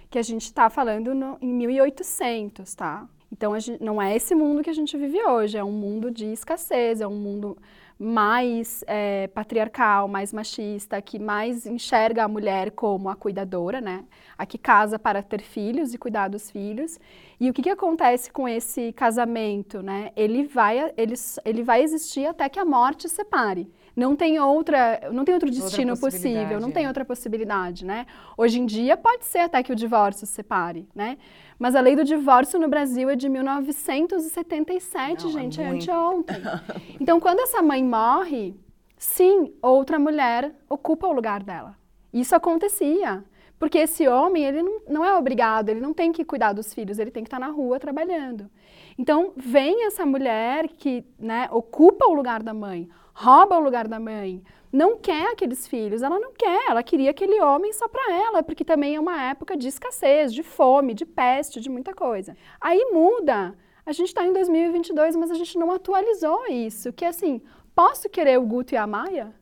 que 0.09 0.17
a 0.19 0.23
gente 0.23 0.43
está 0.45 0.69
falando 0.69 1.13
no- 1.13 1.37
em 1.41 1.53
1800, 1.53 2.73
tá? 2.75 3.07
Então, 3.31 3.53
a 3.53 3.59
gente- 3.59 3.83
não 3.83 4.01
é 4.01 4.15
esse 4.15 4.33
mundo 4.35 4.61
que 4.63 4.69
a 4.69 4.73
gente 4.73 4.95
vive 4.97 5.21
hoje, 5.25 5.57
é 5.57 5.63
um 5.63 5.71
mundo 5.71 6.09
de 6.11 6.25
escassez, 6.31 7.01
é 7.01 7.07
um 7.07 7.15
mundo 7.15 7.57
mais 7.97 8.83
é, 8.87 9.27
patriarcal, 9.27 10.07
mais 10.07 10.33
machista, 10.33 11.01
que 11.01 11.17
mais 11.17 11.65
enxerga 11.65 12.25
a 12.25 12.27
mulher 12.27 12.71
como 12.71 13.09
a 13.09 13.15
cuidadora, 13.15 13.79
né? 13.79 14.03
A 14.37 14.45
que 14.45 14.57
casa 14.57 14.99
para 14.99 15.23
ter 15.23 15.41
filhos 15.41 15.93
e 15.93 15.97
cuidar 15.97 16.27
dos 16.27 16.51
filhos. 16.51 16.99
E 17.39 17.49
o 17.49 17.53
que, 17.53 17.61
que 17.61 17.69
acontece 17.69 18.31
com 18.31 18.47
esse 18.47 18.91
casamento, 18.93 19.81
né? 19.81 20.11
Ele 20.15 20.45
vai, 20.45 20.91
ele, 20.97 21.15
ele 21.45 21.63
vai 21.63 21.81
existir 21.83 22.25
até 22.25 22.49
que 22.49 22.59
a 22.59 22.65
morte 22.65 23.07
separe. 23.07 23.71
Não 23.95 24.15
tem 24.15 24.39
outra, 24.39 25.09
não 25.13 25.23
tem 25.23 25.33
outro 25.33 25.49
destino 25.49 25.97
possível, 25.97 26.59
não 26.59 26.69
tem 26.69 26.83
é. 26.83 26.87
outra 26.87 27.05
possibilidade, 27.05 27.85
né? 27.85 28.05
Hoje 28.37 28.59
em 28.59 28.65
dia 28.65 28.97
pode 28.97 29.25
ser 29.25 29.39
até 29.39 29.63
que 29.63 29.71
o 29.71 29.75
divórcio 29.75 30.27
separe, 30.27 30.87
né? 30.93 31.17
Mas 31.57 31.75
a 31.75 31.79
lei 31.79 31.95
do 31.95 32.03
divórcio 32.03 32.59
no 32.59 32.67
Brasil 32.67 33.09
é 33.09 33.15
de 33.15 33.29
1977, 33.29 35.23
Não, 35.23 35.29
é 35.29 35.33
gente, 35.33 35.61
é 35.61 35.67
muito. 35.67 35.83
anteontem. 35.83 36.35
Então, 36.99 37.19
quando 37.19 37.39
essa 37.39 37.61
mãe 37.61 37.83
morre, 37.83 38.53
sim, 38.97 39.53
outra 39.61 39.97
mulher 39.97 40.53
ocupa 40.69 41.07
o 41.07 41.13
lugar 41.13 41.41
dela. 41.43 41.77
Isso 42.11 42.35
acontecia. 42.35 43.23
Porque 43.57 43.77
esse 43.77 44.05
homem, 44.07 44.43
ele 44.43 44.61
não, 44.61 44.81
não 44.87 45.05
é 45.05 45.15
obrigado, 45.15 45.69
ele 45.69 45.79
não 45.79 45.93
tem 45.93 46.11
que 46.11 46.25
cuidar 46.25 46.51
dos 46.51 46.73
filhos, 46.73 46.99
ele 46.99 47.11
tem 47.11 47.23
que 47.23 47.27
estar 47.27 47.39
na 47.39 47.47
rua 47.47 47.79
trabalhando. 47.79 48.49
Então, 48.97 49.31
vem 49.35 49.85
essa 49.85 50.05
mulher 50.05 50.67
que 50.67 51.05
né, 51.17 51.47
ocupa 51.51 52.05
o 52.05 52.13
lugar 52.13 52.43
da 52.43 52.53
mãe, 52.53 52.89
rouba 53.15 53.57
o 53.57 53.63
lugar 53.63 53.87
da 53.87 53.99
mãe, 53.99 54.43
não 54.71 54.97
quer 54.97 55.31
aqueles 55.31 55.65
filhos, 55.67 56.01
ela 56.01 56.19
não 56.19 56.33
quer, 56.33 56.69
ela 56.69 56.83
queria 56.83 57.09
aquele 57.09 57.41
homem 57.41 57.71
só 57.71 57.87
para 57.87 58.13
ela, 58.13 58.43
porque 58.43 58.65
também 58.65 58.95
é 58.95 58.99
uma 58.99 59.23
época 59.23 59.55
de 59.55 59.69
escassez, 59.69 60.33
de 60.33 60.43
fome, 60.43 60.93
de 60.93 61.05
peste, 61.05 61.61
de 61.61 61.69
muita 61.69 61.93
coisa. 61.93 62.35
Aí 62.59 62.91
muda. 62.91 63.55
A 63.85 63.91
gente 63.93 64.07
está 64.07 64.25
em 64.25 64.33
2022, 64.33 65.15
mas 65.15 65.31
a 65.31 65.35
gente 65.35 65.57
não 65.57 65.71
atualizou 65.71 66.47
isso, 66.47 66.91
que 66.91 67.05
é 67.05 67.07
assim, 67.07 67.41
posso 67.73 68.09
querer 68.09 68.37
o 68.37 68.45
Guto 68.45 68.73
e 68.73 68.77
a 68.77 68.85
Maia? 68.85 69.33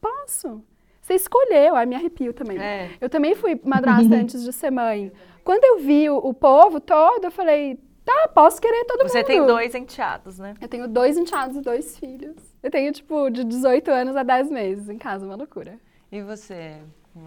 Posso. 0.00 0.62
Você 1.00 1.14
escolheu, 1.14 1.76
aí 1.76 1.86
me 1.86 1.94
arrepio 1.94 2.34
também. 2.34 2.58
É. 2.58 2.90
Eu 3.00 3.08
também 3.08 3.34
fui 3.34 3.58
madrasta 3.64 4.12
antes 4.16 4.42
de 4.42 4.52
ser 4.52 4.70
mãe. 4.70 5.10
Quando 5.44 5.64
eu 5.64 5.78
vi 5.78 6.10
o, 6.10 6.16
o 6.18 6.34
povo 6.34 6.80
todo, 6.80 7.24
eu 7.24 7.30
falei, 7.30 7.78
tá, 8.04 8.28
posso 8.34 8.60
querer 8.60 8.84
todo 8.84 9.08
Você 9.08 9.18
mundo. 9.18 9.26
tem 9.26 9.46
dois 9.46 9.74
enteados, 9.74 10.38
né? 10.38 10.54
Eu 10.60 10.68
tenho 10.68 10.88
dois 10.88 11.16
enteados 11.16 11.56
e 11.56 11.60
dois 11.60 11.96
filhos. 11.96 12.36
Eu 12.66 12.70
tenho, 12.72 12.90
tipo, 12.90 13.30
de 13.30 13.44
18 13.44 13.88
anos 13.92 14.16
a 14.16 14.24
10 14.24 14.50
meses 14.50 14.88
em 14.88 14.98
casa, 14.98 15.24
uma 15.24 15.36
loucura. 15.36 15.78
E 16.10 16.20
você? 16.20 16.78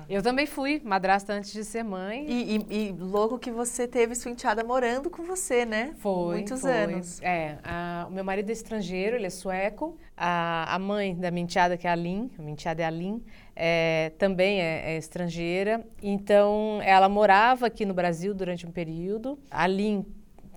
Eu 0.10 0.22
também 0.22 0.46
fui 0.46 0.82
madrasta 0.84 1.32
antes 1.32 1.54
de 1.54 1.64
ser 1.64 1.82
mãe. 1.82 2.26
E, 2.28 2.58
e, 2.58 2.90
e 2.90 2.92
louco 2.92 3.40
que 3.40 3.50
você 3.50 3.88
teve 3.88 4.16
sua 4.16 4.32
enteada 4.32 4.66
morando 4.66 5.10
com 5.10 5.24
você, 5.24 5.66
né? 5.66 5.94
Foi. 6.00 6.36
Muitos 6.36 6.60
foi. 6.60 6.72
anos. 6.72 7.22
É. 7.22 7.58
a- 7.64 8.06
o 8.10 8.12
meu 8.12 8.24
marido 8.26 8.50
é 8.50 8.52
estrangeiro, 8.52 9.16
ele 9.16 9.28
é 9.28 9.30
sueco. 9.30 9.98
A, 10.18 10.76
a 10.76 10.78
mãe 10.78 11.16
da 11.16 11.32
minha 11.32 11.46
enteada, 11.46 11.78
que 11.78 11.88
é 11.88 11.90
a 11.90 11.96
Lin, 11.96 12.30
a 12.38 12.42
minha 12.42 12.52
enteada 12.52 12.82
é 12.82 12.86
a 12.86 12.90
Lin, 12.90 13.24
é, 13.56 14.12
também 14.18 14.60
é, 14.60 14.92
é 14.92 14.98
estrangeira. 14.98 15.88
Então, 16.04 16.82
ela 16.84 17.08
morava 17.08 17.66
aqui 17.68 17.86
no 17.86 17.94
Brasil 17.94 18.34
durante 18.34 18.68
um 18.68 18.72
período. 18.72 19.40
A 19.50 19.66
Lin, 19.66 20.06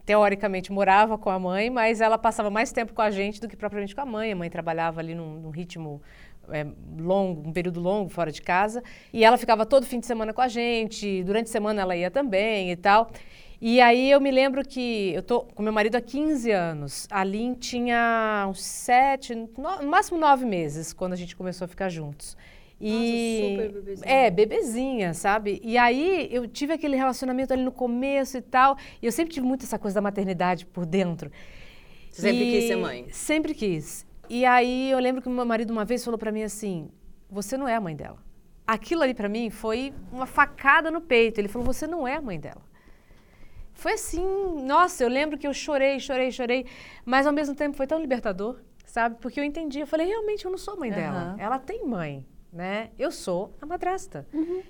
teoricamente, 0.04 0.72
morava 0.72 1.16
com 1.16 1.30
a 1.30 1.38
mãe, 1.38 1.70
mas 1.70 2.00
ela 2.00 2.18
passava 2.18 2.50
mais 2.50 2.72
tempo 2.72 2.92
com 2.92 3.02
a 3.02 3.10
gente 3.10 3.40
do 3.40 3.48
que 3.48 3.56
propriamente 3.56 3.94
com 3.94 4.00
a 4.00 4.06
mãe. 4.06 4.32
A 4.32 4.36
mãe 4.36 4.50
trabalhava 4.50 5.00
ali 5.00 5.14
num, 5.14 5.40
num 5.40 5.50
ritmo 5.50 6.02
é, 6.50 6.66
longo, 6.98 7.48
um 7.48 7.52
período 7.52 7.80
longo 7.80 8.08
fora 8.08 8.32
de 8.32 8.42
casa. 8.42 8.82
E 9.12 9.24
ela 9.24 9.36
ficava 9.36 9.64
todo 9.64 9.86
fim 9.86 10.00
de 10.00 10.06
semana 10.06 10.32
com 10.32 10.40
a 10.40 10.48
gente, 10.48 11.22
durante 11.24 11.46
a 11.46 11.52
semana 11.52 11.82
ela 11.82 11.96
ia 11.96 12.10
também 12.10 12.70
e 12.70 12.76
tal. 12.76 13.10
E 13.60 13.80
aí 13.80 14.10
eu 14.10 14.20
me 14.20 14.32
lembro 14.32 14.64
que 14.64 15.12
eu 15.14 15.22
tô 15.22 15.42
com 15.42 15.62
meu 15.62 15.72
marido 15.72 15.94
há 15.94 16.00
15 16.00 16.50
anos. 16.50 17.06
A 17.08 17.22
Lin 17.22 17.54
tinha 17.54 18.46
uns 18.50 18.60
sete, 18.60 19.36
no, 19.36 19.48
no 19.56 19.88
máximo 19.88 20.18
nove 20.18 20.44
meses 20.44 20.92
quando 20.92 21.12
a 21.12 21.16
gente 21.16 21.36
começou 21.36 21.66
a 21.66 21.68
ficar 21.68 21.88
juntos. 21.88 22.36
E 22.84 23.48
super 23.56 23.72
bebezinha. 23.72 24.10
é, 24.12 24.30
bebezinha, 24.30 25.14
sabe? 25.14 25.60
E 25.62 25.78
aí 25.78 26.28
eu 26.30 26.46
tive 26.48 26.72
aquele 26.72 26.96
relacionamento 26.96 27.52
ali 27.52 27.62
no 27.62 27.72
começo 27.72 28.36
e 28.36 28.42
tal. 28.42 28.76
E 29.00 29.06
eu 29.06 29.12
sempre 29.12 29.32
tive 29.32 29.46
muito 29.46 29.64
essa 29.64 29.78
coisa 29.78 29.94
da 29.94 30.00
maternidade 30.00 30.66
por 30.66 30.84
dentro. 30.84 31.30
Você 32.10 32.22
sempre 32.22 32.44
E- 32.44 32.50
quis 32.52 32.64
ser 32.64 32.76
mãe? 32.76 33.06
Sempre 33.10 33.54
quis. 33.54 34.06
E 34.28 34.44
aí 34.44 34.90
eu 34.90 34.98
lembro 34.98 35.22
que 35.22 35.28
meu 35.28 35.44
marido 35.46 35.70
uma 35.70 35.84
vez 35.84 36.04
falou 36.04 36.18
pra 36.18 36.32
mim 36.32 36.42
assim: 36.42 36.88
"Você 37.30 37.56
não 37.56 37.68
é 37.68 37.74
a 37.74 37.80
mãe 37.80 37.94
dela". 37.96 38.18
Aquilo 38.66 39.02
ali 39.02 39.14
pra 39.14 39.28
mim 39.28 39.50
foi 39.50 39.92
uma 40.12 40.26
facada 40.26 40.90
no 40.90 41.00
peito. 41.00 41.38
Ele 41.38 41.48
falou: 41.48 41.66
"Você 41.66 41.86
não 41.86 42.06
é 42.06 42.16
a 42.16 42.22
mãe 42.22 42.38
dela". 42.40 42.62
Foi 43.74 43.92
assim, 43.94 44.22
nossa, 44.64 45.02
eu 45.02 45.08
lembro 45.08 45.38
que 45.38 45.46
eu 45.46 45.52
chorei, 45.54 45.98
chorei, 45.98 46.30
chorei, 46.30 46.66
mas 47.04 47.26
ao 47.26 47.32
mesmo 47.32 47.54
tempo 47.54 47.74
foi 47.76 47.86
tão 47.86 47.98
libertador, 47.98 48.58
sabe? 48.84 49.16
Porque 49.18 49.40
eu 49.40 49.44
entendi, 49.44 49.80
eu 49.80 49.86
falei, 49.86 50.06
realmente 50.06 50.44
eu 50.44 50.50
não 50.50 50.58
sou 50.58 50.78
mãe 50.78 50.90
dela. 50.90 51.34
Ela 51.38 51.58
tem 51.58 51.84
mãe, 51.86 52.24
né? 52.52 52.90
Eu 52.98 53.10
sou 53.10 53.56
a 53.60 53.66
madrasta. 53.66 54.26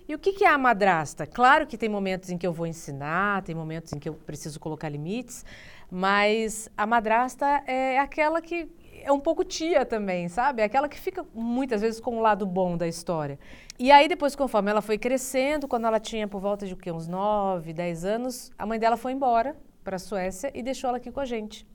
E 0.08 0.14
o 0.14 0.18
que, 0.18 0.32
que 0.32 0.44
é 0.44 0.48
a 0.48 0.56
madrasta? 0.56 1.26
Claro 1.26 1.66
que 1.66 1.76
tem 1.76 1.88
momentos 1.88 2.30
em 2.30 2.38
que 2.38 2.46
eu 2.46 2.52
vou 2.52 2.66
ensinar, 2.66 3.42
tem 3.42 3.54
momentos 3.54 3.92
em 3.92 3.98
que 3.98 4.08
eu 4.08 4.14
preciso 4.14 4.60
colocar 4.60 4.88
limites, 4.88 5.44
mas 5.90 6.70
a 6.76 6.86
madrasta 6.86 7.46
é 7.66 7.98
aquela 7.98 8.40
que 8.40 8.70
é 9.02 9.10
um 9.10 9.18
pouco 9.18 9.42
tia 9.42 9.84
também, 9.84 10.28
sabe? 10.28 10.62
É 10.62 10.64
aquela 10.64 10.88
que 10.88 10.98
fica 10.98 11.26
muitas 11.34 11.80
vezes 11.80 12.00
com 12.00 12.18
o 12.18 12.20
lado 12.20 12.46
bom 12.46 12.76
da 12.76 12.86
história. 12.86 13.36
E 13.78 13.90
aí 13.90 14.06
depois, 14.06 14.36
conforme 14.36 14.70
ela 14.70 14.80
foi 14.80 14.96
crescendo, 14.96 15.66
quando 15.66 15.86
ela 15.86 15.98
tinha 15.98 16.28
por 16.28 16.40
volta 16.40 16.64
de 16.66 16.74
o 16.74 16.76
quê? 16.76 16.92
uns 16.92 17.08
9, 17.08 17.72
10 17.72 18.04
anos, 18.04 18.52
a 18.56 18.64
mãe 18.64 18.78
dela 18.78 18.96
foi 18.96 19.10
embora 19.10 19.56
para 19.82 19.96
a 19.96 19.98
Suécia 19.98 20.52
e 20.54 20.62
deixou 20.62 20.86
ela 20.86 20.98
aqui 20.98 21.10
com 21.10 21.18
a 21.18 21.24
gente. 21.24 21.66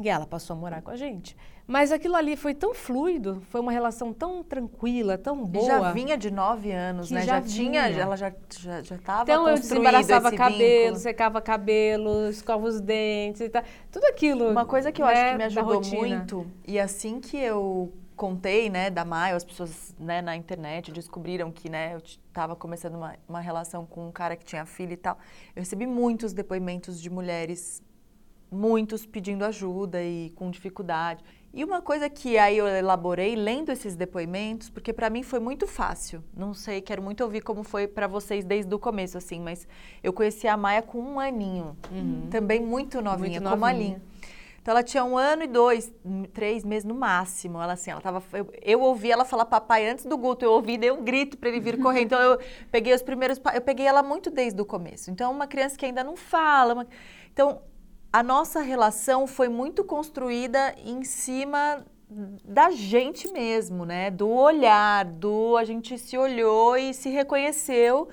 E 0.00 0.08
ela 0.08 0.26
passou 0.26 0.54
a 0.54 0.58
morar 0.58 0.80
com 0.82 0.90
a 0.90 0.96
gente. 0.96 1.36
Mas 1.66 1.92
aquilo 1.92 2.16
ali 2.16 2.34
foi 2.34 2.54
tão 2.54 2.72
fluido, 2.72 3.42
foi 3.50 3.60
uma 3.60 3.70
relação 3.72 4.12
tão 4.12 4.42
tranquila, 4.42 5.18
tão 5.18 5.42
E 5.42 5.46
boa. 5.46 5.66
já 5.66 5.92
vinha 5.92 6.16
de 6.16 6.30
nove 6.30 6.72
anos, 6.72 7.10
né? 7.10 7.20
já 7.20 7.40
Já, 7.40 7.42
tinha, 7.42 7.88
ela 7.88 8.16
já 8.16 8.32
já 8.58 8.82
já 8.82 8.96
estava 8.96 9.22
Então 9.22 9.46
eu 9.48 9.54
desembaraçava 9.56 10.32
cabelo, 10.32 10.82
vínculo. 10.84 10.96
secava 10.96 11.40
cabelo, 11.42 12.28
escova 12.30 12.66
os 12.66 12.80
dentes 12.80 13.42
e 13.42 13.48
tal. 13.50 13.62
Tudo 13.92 14.04
aquilo. 14.06 14.48
Uma 14.50 14.64
coisa 14.64 14.90
que 14.90 15.02
eu 15.02 15.06
né, 15.06 15.12
acho 15.12 15.30
que 15.32 15.36
me 15.36 15.44
ajudou 15.44 15.82
muito, 15.84 16.46
e 16.66 16.78
assim 16.78 17.20
que 17.20 17.36
eu 17.36 17.92
contei, 18.16 18.68
né, 18.68 18.90
da 18.90 19.04
Maio, 19.04 19.36
as 19.36 19.44
pessoas, 19.44 19.94
né, 19.98 20.20
na 20.20 20.34
internet 20.34 20.90
descobriram 20.90 21.52
que, 21.52 21.68
né, 21.68 21.94
eu 21.94 21.98
estava 21.98 22.56
começando 22.56 22.96
uma, 22.96 23.14
uma 23.28 23.40
relação 23.40 23.86
com 23.86 24.08
um 24.08 24.10
cara 24.10 24.34
que 24.36 24.44
tinha 24.44 24.66
filho 24.66 24.92
e 24.92 24.96
tal. 24.96 25.16
Eu 25.54 25.60
recebi 25.60 25.86
muitos 25.86 26.32
depoimentos 26.32 27.00
de 27.00 27.08
mulheres, 27.10 27.80
muitos 28.50 29.04
pedindo 29.06 29.44
ajuda 29.44 30.02
e 30.02 30.30
com 30.36 30.50
dificuldade. 30.50 31.22
E 31.52 31.64
uma 31.64 31.80
coisa 31.80 32.08
que 32.10 32.36
aí 32.36 32.58
eu 32.58 32.66
elaborei 32.66 33.34
lendo 33.34 33.70
esses 33.72 33.96
depoimentos, 33.96 34.68
porque 34.68 34.92
para 34.92 35.08
mim 35.08 35.22
foi 35.22 35.38
muito 35.40 35.66
fácil. 35.66 36.22
Não 36.36 36.52
sei, 36.52 36.80
quero 36.80 37.02
muito 37.02 37.24
ouvir 37.24 37.40
como 37.40 37.62
foi 37.64 37.88
para 37.88 38.06
vocês 38.06 38.44
desde 38.44 38.72
o 38.74 38.78
começo, 38.78 39.16
assim, 39.16 39.40
mas 39.40 39.66
eu 40.02 40.12
conheci 40.12 40.46
a 40.46 40.56
Maia 40.56 40.82
com 40.82 41.00
um 41.00 41.18
aninho, 41.18 41.76
também 42.30 42.60
muito 42.60 43.00
novinha, 43.00 43.40
como 43.40 43.64
a 43.64 43.72
novinha. 43.72 43.96
Lin. 43.96 44.02
Então 44.60 44.72
ela 44.72 44.82
tinha 44.82 45.02
um 45.02 45.16
ano 45.16 45.44
e 45.44 45.46
dois, 45.46 45.90
hum, 46.04 46.24
três 46.24 46.62
meses 46.62 46.84
no 46.84 46.94
máximo. 46.94 47.58
Ela 47.62 47.72
assim, 47.72 47.90
ela 47.90 48.02
tava. 48.02 48.22
Eu, 48.34 48.52
eu 48.62 48.80
ouvi 48.82 49.10
ela 49.10 49.24
falar 49.24 49.46
papai 49.46 49.88
antes 49.88 50.04
do 50.04 50.18
Guto, 50.18 50.44
eu 50.44 50.52
ouvi, 50.52 50.76
dei 50.76 50.90
um 50.90 51.02
grito 51.02 51.38
para 51.38 51.48
ele 51.48 51.58
vir 51.58 51.78
correr. 51.80 52.02
Então 52.02 52.20
eu 52.20 52.38
peguei 52.70 52.92
os 52.92 53.00
primeiros. 53.00 53.40
Eu 53.54 53.62
peguei 53.62 53.86
ela 53.86 54.02
muito 54.02 54.30
desde 54.30 54.60
o 54.60 54.66
começo. 54.66 55.10
Então, 55.10 55.32
uma 55.32 55.46
criança 55.46 55.74
que 55.78 55.86
ainda 55.86 56.04
não 56.04 56.16
fala. 56.16 56.74
uma- 56.74 56.86
Então, 57.32 57.62
a 58.12 58.22
nossa 58.22 58.60
relação 58.60 59.26
foi 59.26 59.48
muito 59.48 59.84
construída 59.84 60.74
em 60.84 61.04
cima 61.04 61.84
da 62.44 62.70
gente 62.70 63.30
mesmo, 63.30 63.84
né? 63.84 64.10
Do 64.10 64.28
olhar, 64.28 65.04
do 65.04 65.56
a 65.56 65.64
gente 65.64 65.98
se 65.98 66.16
olhou 66.16 66.76
e 66.76 66.94
se 66.94 67.10
reconheceu. 67.10 68.08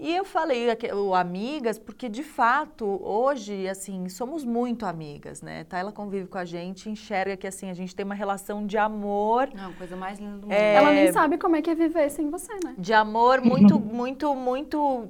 E 0.00 0.14
eu 0.14 0.24
falei 0.24 0.68
o 0.94 1.12
amigas, 1.12 1.76
porque 1.76 2.08
de 2.08 2.22
fato, 2.22 3.00
hoje, 3.02 3.66
assim, 3.66 4.08
somos 4.08 4.44
muito 4.44 4.86
amigas, 4.86 5.42
né? 5.42 5.64
Tá? 5.64 5.78
Ela 5.78 5.90
convive 5.90 6.28
com 6.28 6.38
a 6.38 6.44
gente, 6.44 6.88
enxerga 6.88 7.36
que, 7.36 7.48
assim, 7.48 7.68
a 7.68 7.74
gente 7.74 7.96
tem 7.96 8.04
uma 8.06 8.14
relação 8.14 8.64
de 8.64 8.78
amor, 8.78 9.48
Não, 9.52 9.72
coisa 9.72 9.96
mais 9.96 10.20
linda 10.20 10.36
do 10.38 10.42
mundo. 10.42 10.52
É, 10.52 10.74
Ela 10.74 10.92
nem 10.92 11.12
sabe 11.12 11.36
como 11.36 11.56
é 11.56 11.62
que 11.62 11.70
é 11.70 11.74
viver 11.74 12.10
sem 12.10 12.30
você, 12.30 12.52
né? 12.62 12.76
de 12.78 12.92
amor 12.92 13.40
muito, 13.40 13.80
muito, 13.80 14.32
muito 14.36 15.08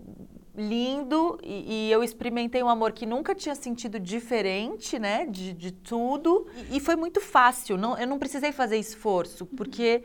lindo. 0.58 1.38
E, 1.42 1.86
e 1.86 1.92
eu 1.92 2.02
experimentei 2.02 2.62
um 2.62 2.68
amor 2.68 2.92
que 2.92 3.06
nunca 3.06 3.34
tinha 3.34 3.54
sentido 3.54 3.98
diferente, 3.98 4.98
né? 4.98 5.24
De, 5.24 5.54
de 5.54 5.72
tudo. 5.72 6.46
E, 6.70 6.76
e 6.76 6.80
foi 6.80 6.96
muito 6.96 7.20
fácil. 7.20 7.78
Não, 7.78 7.96
eu 7.96 8.06
não 8.06 8.18
precisei 8.18 8.52
fazer 8.52 8.76
esforço, 8.76 9.46
porque. 9.46 10.02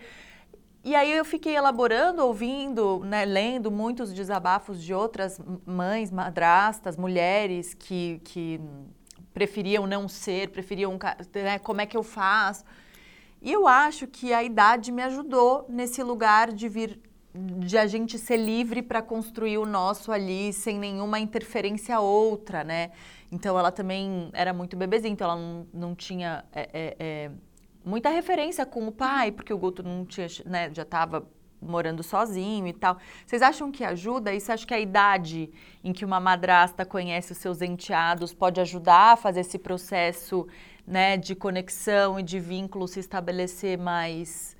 E 0.85 0.95
aí 0.95 1.13
eu 1.13 1.23
fiquei 1.23 1.55
elaborando, 1.55 2.25
ouvindo, 2.25 2.99
né, 3.05 3.23
lendo 3.23 3.71
muitos 3.71 4.11
desabafos 4.11 4.83
de 4.83 4.93
outras 4.93 5.39
mães, 5.65 6.11
madrastas, 6.11 6.97
mulheres 6.97 7.73
que, 7.73 8.19
que 8.25 8.59
preferiam 9.33 9.87
não 9.87 10.09
ser, 10.09 10.49
preferiam, 10.49 10.99
né, 11.33 11.57
como 11.59 11.79
é 11.79 11.85
que 11.85 11.95
eu 11.95 12.03
faço. 12.03 12.65
E 13.41 13.51
eu 13.51 13.67
acho 13.67 14.07
que 14.07 14.33
a 14.33 14.43
idade 14.43 14.91
me 14.91 15.01
ajudou 15.03 15.65
nesse 15.67 16.03
lugar 16.03 16.51
de 16.51 16.69
vir, 16.69 16.99
de 17.33 17.77
a 17.77 17.87
gente 17.87 18.19
ser 18.19 18.37
livre 18.37 18.81
para 18.81 19.01
construir 19.01 19.57
o 19.57 19.65
nosso 19.65 20.11
ali 20.11 20.53
sem 20.53 20.77
nenhuma 20.77 21.19
interferência 21.19 21.99
outra, 21.99 22.63
né? 22.63 22.91
Então 23.31 23.57
ela 23.57 23.71
também 23.71 24.29
era 24.33 24.53
muito 24.53 24.77
bebezinha, 24.77 25.13
então 25.13 25.31
ela 25.31 25.41
não, 25.41 25.67
não 25.73 25.95
tinha 25.95 26.45
é, 26.53 26.69
é, 26.73 26.95
é, 26.99 27.31
muita 27.83 28.09
referência 28.09 28.65
com 28.65 28.87
o 28.87 28.91
pai, 28.91 29.31
porque 29.31 29.51
o 29.51 29.57
Guto 29.57 29.81
não 29.81 30.05
tinha, 30.05 30.27
né, 30.45 30.71
já 30.71 30.83
estava 30.83 31.27
morando 31.59 32.03
sozinho 32.03 32.67
e 32.67 32.73
tal. 32.73 32.97
Vocês 33.25 33.41
acham 33.41 33.71
que 33.71 33.83
ajuda? 33.83 34.33
Isso 34.33 34.51
acho 34.51 34.67
que 34.67 34.73
a 34.73 34.79
idade 34.79 35.49
em 35.83 35.91
que 35.91 36.05
uma 36.05 36.19
madrasta 36.19 36.85
conhece 36.85 37.31
os 37.31 37.39
seus 37.39 37.61
enteados 37.61 38.33
pode 38.33 38.61
ajudar 38.61 39.13
a 39.13 39.15
fazer 39.15 39.39
esse 39.39 39.57
processo, 39.57 40.47
né, 40.85 41.17
de 41.17 41.33
conexão 41.33 42.19
e 42.19 42.23
de 42.23 42.39
vínculo 42.39 42.87
se 42.87 42.99
estabelecer 42.99 43.77
mais 43.77 44.55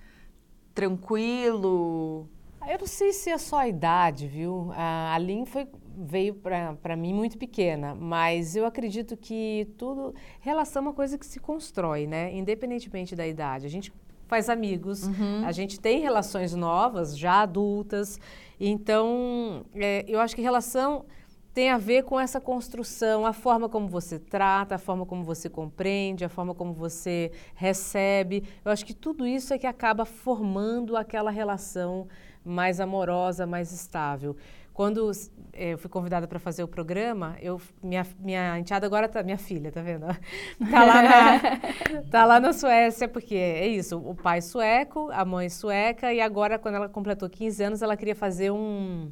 tranquilo? 0.74 2.28
Eu 2.68 2.80
não 2.80 2.88
sei 2.88 3.12
se 3.12 3.30
é 3.30 3.38
só 3.38 3.58
a 3.58 3.68
idade, 3.68 4.28
viu? 4.28 4.72
A 4.76 5.18
Lin 5.20 5.46
foi, 5.46 5.68
veio 5.98 6.34
para 6.34 6.96
mim 6.96 7.14
muito 7.14 7.38
pequena, 7.38 7.94
mas 7.94 8.56
eu 8.56 8.66
acredito 8.66 9.18
que 9.18 9.68
tudo. 9.78 10.16
Relação 10.40 10.82
é 10.82 10.86
uma 10.88 10.94
coisa 10.94 11.18
que 11.18 11.26
se 11.26 11.40
constrói, 11.40 12.08
né? 12.08 12.34
Independentemente 12.34 13.16
da 13.16 13.28
idade. 13.28 13.66
A 13.66 13.70
gente 13.70 13.92
faz 14.28 14.50
amigos, 14.50 15.04
a 15.46 15.52
gente 15.52 15.80
tem 15.80 16.00
relações 16.00 16.56
novas, 16.56 17.18
já 17.18 17.42
adultas. 17.42 18.20
Então, 18.60 19.66
é, 19.76 20.06
eu 20.08 20.20
acho 20.20 20.36
que 20.36 20.42
relação 20.42 21.06
tem 21.54 21.70
a 21.70 21.78
ver 21.78 22.04
com 22.04 22.20
essa 22.20 22.42
construção, 22.42 23.28
a 23.28 23.34
forma 23.34 23.70
como 23.70 23.88
você 23.88 24.18
trata, 24.18 24.74
a 24.76 24.78
forma 24.80 25.06
como 25.06 25.24
você 25.24 25.48
compreende, 25.48 26.26
a 26.26 26.30
forma 26.30 26.56
como 26.56 26.74
você 26.74 27.32
recebe. 27.54 28.44
Eu 28.66 28.72
acho 28.72 28.84
que 28.84 28.94
tudo 28.94 29.28
isso 29.28 29.54
é 29.54 29.60
que 29.60 29.68
acaba 29.68 30.04
formando 30.04 30.98
aquela 30.98 31.30
relação 31.30 32.08
mais 32.44 32.80
amorosa, 32.80 33.46
mais 33.46 33.72
estável. 33.72 34.36
Quando 34.74 35.12
eh, 35.54 35.74
eu 35.74 35.78
fui 35.78 35.90
convidada 35.90 36.28
para 36.28 36.40
fazer 36.40 36.64
o 36.64 36.68
programa, 36.68 37.38
eu, 37.40 37.62
minha, 37.82 38.06
minha 38.20 38.58
enteada 38.58 38.88
agora 38.88 39.08
tá, 39.08 39.22
minha 39.22 39.38
filha, 39.38 39.72
tá 39.72 39.82
vendo? 39.82 40.06
Tá 40.72 40.84
lá, 40.84 41.04
na, 41.04 42.04
tá 42.10 42.26
lá 42.26 42.40
na 42.40 42.52
Suécia, 42.54 43.08
porque 43.08 43.36
é 43.36 43.68
isso, 43.68 43.98
o 44.00 44.16
pai 44.16 44.42
sueco, 44.42 45.12
a 45.12 45.24
mãe 45.24 45.48
sueca, 45.48 46.12
e 46.12 46.20
agora, 46.20 46.58
quando 46.58 46.76
ela 46.76 46.90
completou 46.90 47.30
15 47.30 47.64
anos, 47.64 47.82
ela 47.84 47.96
queria 47.96 48.16
fazer 48.16 48.52
um 48.52 49.12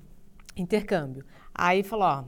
intercâmbio. 0.57 1.23
Aí 1.53 1.83
falou, 1.83 2.07
ó, 2.07 2.23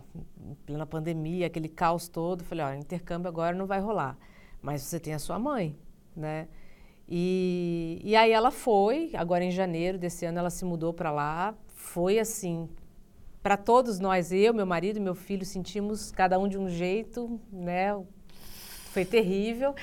em 0.45 0.53
plena 0.65 0.85
pandemia, 0.85 1.47
aquele 1.47 1.67
caos 1.67 2.07
todo, 2.07 2.43
falei, 2.43 2.65
ó, 2.65 2.73
intercâmbio 2.73 3.27
agora 3.27 3.55
não 3.55 3.65
vai 3.65 3.79
rolar, 3.79 4.15
mas 4.61 4.83
você 4.83 4.99
tem 4.99 5.13
a 5.13 5.19
sua 5.19 5.39
mãe, 5.39 5.75
né? 6.15 6.47
E, 7.07 7.99
e 8.03 8.15
aí 8.15 8.31
ela 8.31 8.49
foi, 8.51 9.11
agora 9.13 9.43
em 9.43 9.51
janeiro 9.51 9.97
desse 9.97 10.25
ano 10.25 10.39
ela 10.39 10.49
se 10.49 10.63
mudou 10.65 10.93
para 10.93 11.11
lá, 11.11 11.53
foi 11.75 12.17
assim, 12.17 12.69
para 13.41 13.57
todos 13.57 13.99
nós, 13.99 14.31
eu, 14.31 14.53
meu 14.53 14.65
marido, 14.65 15.01
meu 15.01 15.13
filho, 15.13 15.45
sentimos 15.45 16.11
cada 16.11 16.39
um 16.39 16.47
de 16.47 16.57
um 16.57 16.69
jeito, 16.69 17.39
né? 17.51 17.99
Foi 18.93 19.03
terrível. 19.03 19.75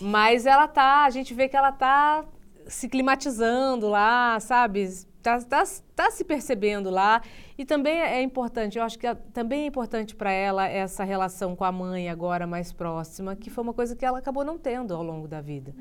Mas 0.00 0.46
ela 0.46 0.68
tá, 0.68 1.04
a 1.04 1.10
gente 1.10 1.34
vê 1.34 1.48
que 1.48 1.56
ela 1.56 1.72
tá 1.72 2.24
se 2.68 2.88
climatizando 2.88 3.88
lá, 3.88 4.38
sabe? 4.40 4.88
Tá, 5.22 5.40
tá, 5.40 5.64
tá 5.96 6.10
se 6.10 6.22
percebendo 6.22 6.90
lá. 6.90 7.22
E 7.58 7.64
também 7.64 7.98
é 8.00 8.22
importante, 8.22 8.78
eu 8.78 8.84
acho 8.84 8.98
que 8.98 9.06
a- 9.06 9.14
também 9.16 9.62
é 9.64 9.66
importante 9.66 10.14
para 10.14 10.30
ela 10.30 10.68
essa 10.68 11.02
relação 11.02 11.56
com 11.56 11.64
a 11.64 11.72
mãe 11.72 12.08
agora 12.08 12.46
mais 12.46 12.72
próxima, 12.72 13.34
que 13.34 13.50
foi 13.50 13.64
uma 13.64 13.72
coisa 13.74 13.96
que 13.96 14.04
ela 14.04 14.18
acabou 14.18 14.44
não 14.44 14.56
tendo 14.58 14.94
ao 14.94 15.02
longo 15.02 15.26
da 15.26 15.40
vida. 15.40 15.74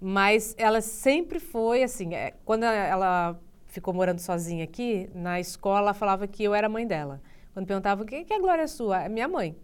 Mas 0.00 0.54
ela 0.56 0.80
sempre 0.80 1.38
foi 1.38 1.82
assim, 1.82 2.14
é, 2.14 2.32
quando 2.44 2.64
ela 2.64 3.38
ficou 3.66 3.92
morando 3.92 4.18
sozinha 4.18 4.64
aqui, 4.64 5.10
na 5.14 5.38
escola 5.38 5.80
ela 5.80 5.94
falava 5.94 6.26
que 6.26 6.42
eu 6.42 6.54
era 6.54 6.68
mãe 6.68 6.86
dela. 6.86 7.20
Quando 7.52 7.66
perguntava 7.66 8.04
quem 8.04 8.24
que 8.24 8.32
é 8.32 8.36
a 8.36 8.40
Glória 8.40 8.66
sua, 8.66 9.02
é 9.02 9.08
minha 9.08 9.28
mãe. 9.28 9.56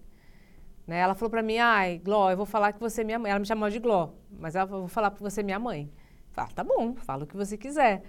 Né? 0.87 0.99
Ela 0.99 1.15
falou 1.15 1.31
para 1.31 1.43
mim, 1.43 1.59
ai, 1.59 2.01
Gló, 2.05 2.31
eu 2.31 2.37
vou 2.37 2.47
falar 2.47 2.73
que 2.73 2.81
você 2.81 3.01
é 3.01 3.05
minha 3.05 3.19
mãe. 3.19 3.31
Ela 3.31 3.41
me 3.41 3.47
chamava 3.47 3.71
de 3.71 3.79
Gló, 3.79 4.11
mas 4.31 4.55
ela 4.55 4.67
falou, 4.67 4.83
vou 4.83 4.89
falar 4.89 5.11
que 5.11 5.23
você 5.23 5.41
é 5.41 5.43
minha 5.43 5.59
mãe. 5.59 5.91
Fala, 6.31 6.49
tá 6.55 6.63
bom, 6.63 6.95
fala 6.97 7.25
o 7.25 7.27
que 7.27 7.37
você 7.37 7.57
quiser. 7.57 8.03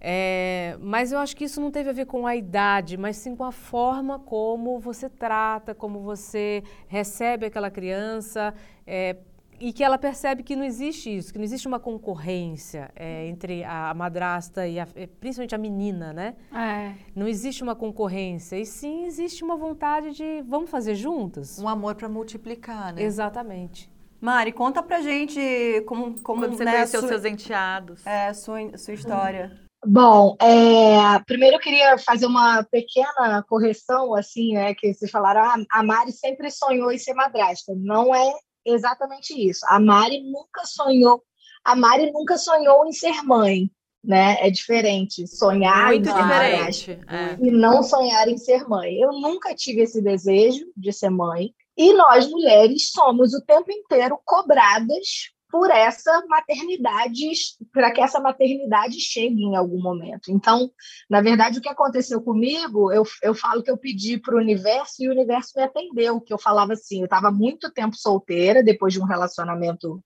É, 0.00 0.78
mas 0.80 1.12
eu 1.12 1.18
acho 1.18 1.36
que 1.36 1.44
isso 1.44 1.60
não 1.60 1.70
teve 1.70 1.90
a 1.90 1.92
ver 1.92 2.06
com 2.06 2.26
a 2.26 2.34
idade, 2.34 2.96
mas 2.96 3.18
sim 3.18 3.36
com 3.36 3.44
a 3.44 3.52
forma 3.52 4.18
como 4.18 4.78
você 4.78 5.10
trata, 5.10 5.74
como 5.74 6.00
você 6.00 6.64
recebe 6.88 7.46
aquela 7.46 7.70
criança. 7.70 8.54
É, 8.86 9.16
e 9.60 9.72
que 9.72 9.84
ela 9.84 9.98
percebe 9.98 10.42
que 10.42 10.56
não 10.56 10.64
existe 10.64 11.14
isso, 11.14 11.32
que 11.32 11.38
não 11.38 11.44
existe 11.44 11.68
uma 11.68 11.78
concorrência 11.78 12.90
é, 12.96 13.26
entre 13.26 13.62
a 13.62 13.92
madrasta 13.94 14.66
e 14.66 14.80
a, 14.80 14.88
é, 14.96 15.06
principalmente 15.06 15.54
a 15.54 15.58
menina, 15.58 16.12
né? 16.12 16.34
É. 16.52 16.94
Não 17.14 17.28
existe 17.28 17.62
uma 17.62 17.76
concorrência 17.76 18.56
e 18.56 18.64
sim 18.64 19.04
existe 19.04 19.44
uma 19.44 19.56
vontade 19.56 20.12
de 20.12 20.42
vamos 20.48 20.70
fazer 20.70 20.94
juntas. 20.94 21.58
Um 21.58 21.68
amor 21.68 21.94
para 21.94 22.08
multiplicar, 22.08 22.94
né? 22.94 23.02
Exatamente. 23.02 23.90
Mari, 24.20 24.52
conta 24.52 24.82
pra 24.82 25.00
gente 25.00 25.40
como, 25.86 26.20
como 26.22 26.42
Quando 26.42 26.56
você 26.56 26.64
né, 26.64 26.72
conheceu 26.72 27.00
sua, 27.00 27.08
seus 27.08 27.24
enteados. 27.24 28.06
é, 28.06 28.32
sua, 28.32 28.76
sua 28.76 28.94
história. 28.94 29.58
Bom, 29.84 30.36
é, 30.38 31.18
primeiro 31.26 31.56
eu 31.56 31.60
queria 31.60 31.96
fazer 31.96 32.26
uma 32.26 32.62
pequena 32.64 33.42
correção, 33.48 34.14
assim, 34.14 34.52
né, 34.52 34.74
que 34.74 34.92
vocês 34.92 35.10
falaram, 35.10 35.40
ah, 35.42 35.56
a 35.72 35.82
Mari 35.82 36.12
sempre 36.12 36.50
sonhou 36.50 36.92
em 36.92 36.98
ser 36.98 37.14
madrasta. 37.14 37.72
Não 37.74 38.14
é 38.14 38.30
exatamente 38.64 39.32
isso. 39.34 39.64
A 39.68 39.78
Mari 39.80 40.22
nunca 40.22 40.64
sonhou, 40.64 41.22
a 41.64 41.74
Mari 41.74 42.10
nunca 42.12 42.36
sonhou 42.38 42.86
em 42.86 42.92
ser 42.92 43.22
mãe, 43.22 43.70
né? 44.02 44.36
É 44.40 44.50
diferente 44.50 45.26
sonhar 45.26 45.88
Muito 45.88 46.08
em 46.08 46.12
diferente. 46.12 46.90
é. 47.08 47.34
e 47.40 47.50
não 47.50 47.82
sonhar 47.82 48.28
em 48.28 48.38
ser 48.38 48.68
mãe. 48.68 48.98
Eu 48.98 49.12
nunca 49.12 49.54
tive 49.54 49.82
esse 49.82 50.00
desejo 50.02 50.64
de 50.76 50.92
ser 50.92 51.10
mãe. 51.10 51.54
E 51.76 51.92
nós 51.94 52.28
mulheres 52.28 52.90
somos 52.90 53.32
o 53.32 53.42
tempo 53.44 53.70
inteiro 53.72 54.18
cobradas 54.24 55.30
por 55.50 55.70
essa 55.70 56.24
maternidade, 56.28 57.32
para 57.72 57.90
que 57.90 58.00
essa 58.00 58.20
maternidade 58.20 59.00
chegue 59.00 59.42
em 59.42 59.56
algum 59.56 59.82
momento. 59.82 60.30
Então, 60.30 60.70
na 61.08 61.20
verdade, 61.20 61.58
o 61.58 61.62
que 61.62 61.68
aconteceu 61.68 62.22
comigo, 62.22 62.92
eu, 62.92 63.04
eu 63.22 63.34
falo 63.34 63.62
que 63.62 63.70
eu 63.70 63.76
pedi 63.76 64.18
para 64.18 64.34
o 64.34 64.38
universo 64.38 65.02
e 65.02 65.08
o 65.08 65.12
universo 65.12 65.52
me 65.56 65.62
atendeu, 65.62 66.20
que 66.20 66.32
eu 66.32 66.38
falava 66.38 66.74
assim, 66.74 67.00
eu 67.00 67.04
estava 67.04 67.30
muito 67.30 67.72
tempo 67.72 67.96
solteira, 67.96 68.62
depois 68.62 68.92
de 68.92 69.00
um 69.00 69.04
relacionamento 69.04 70.02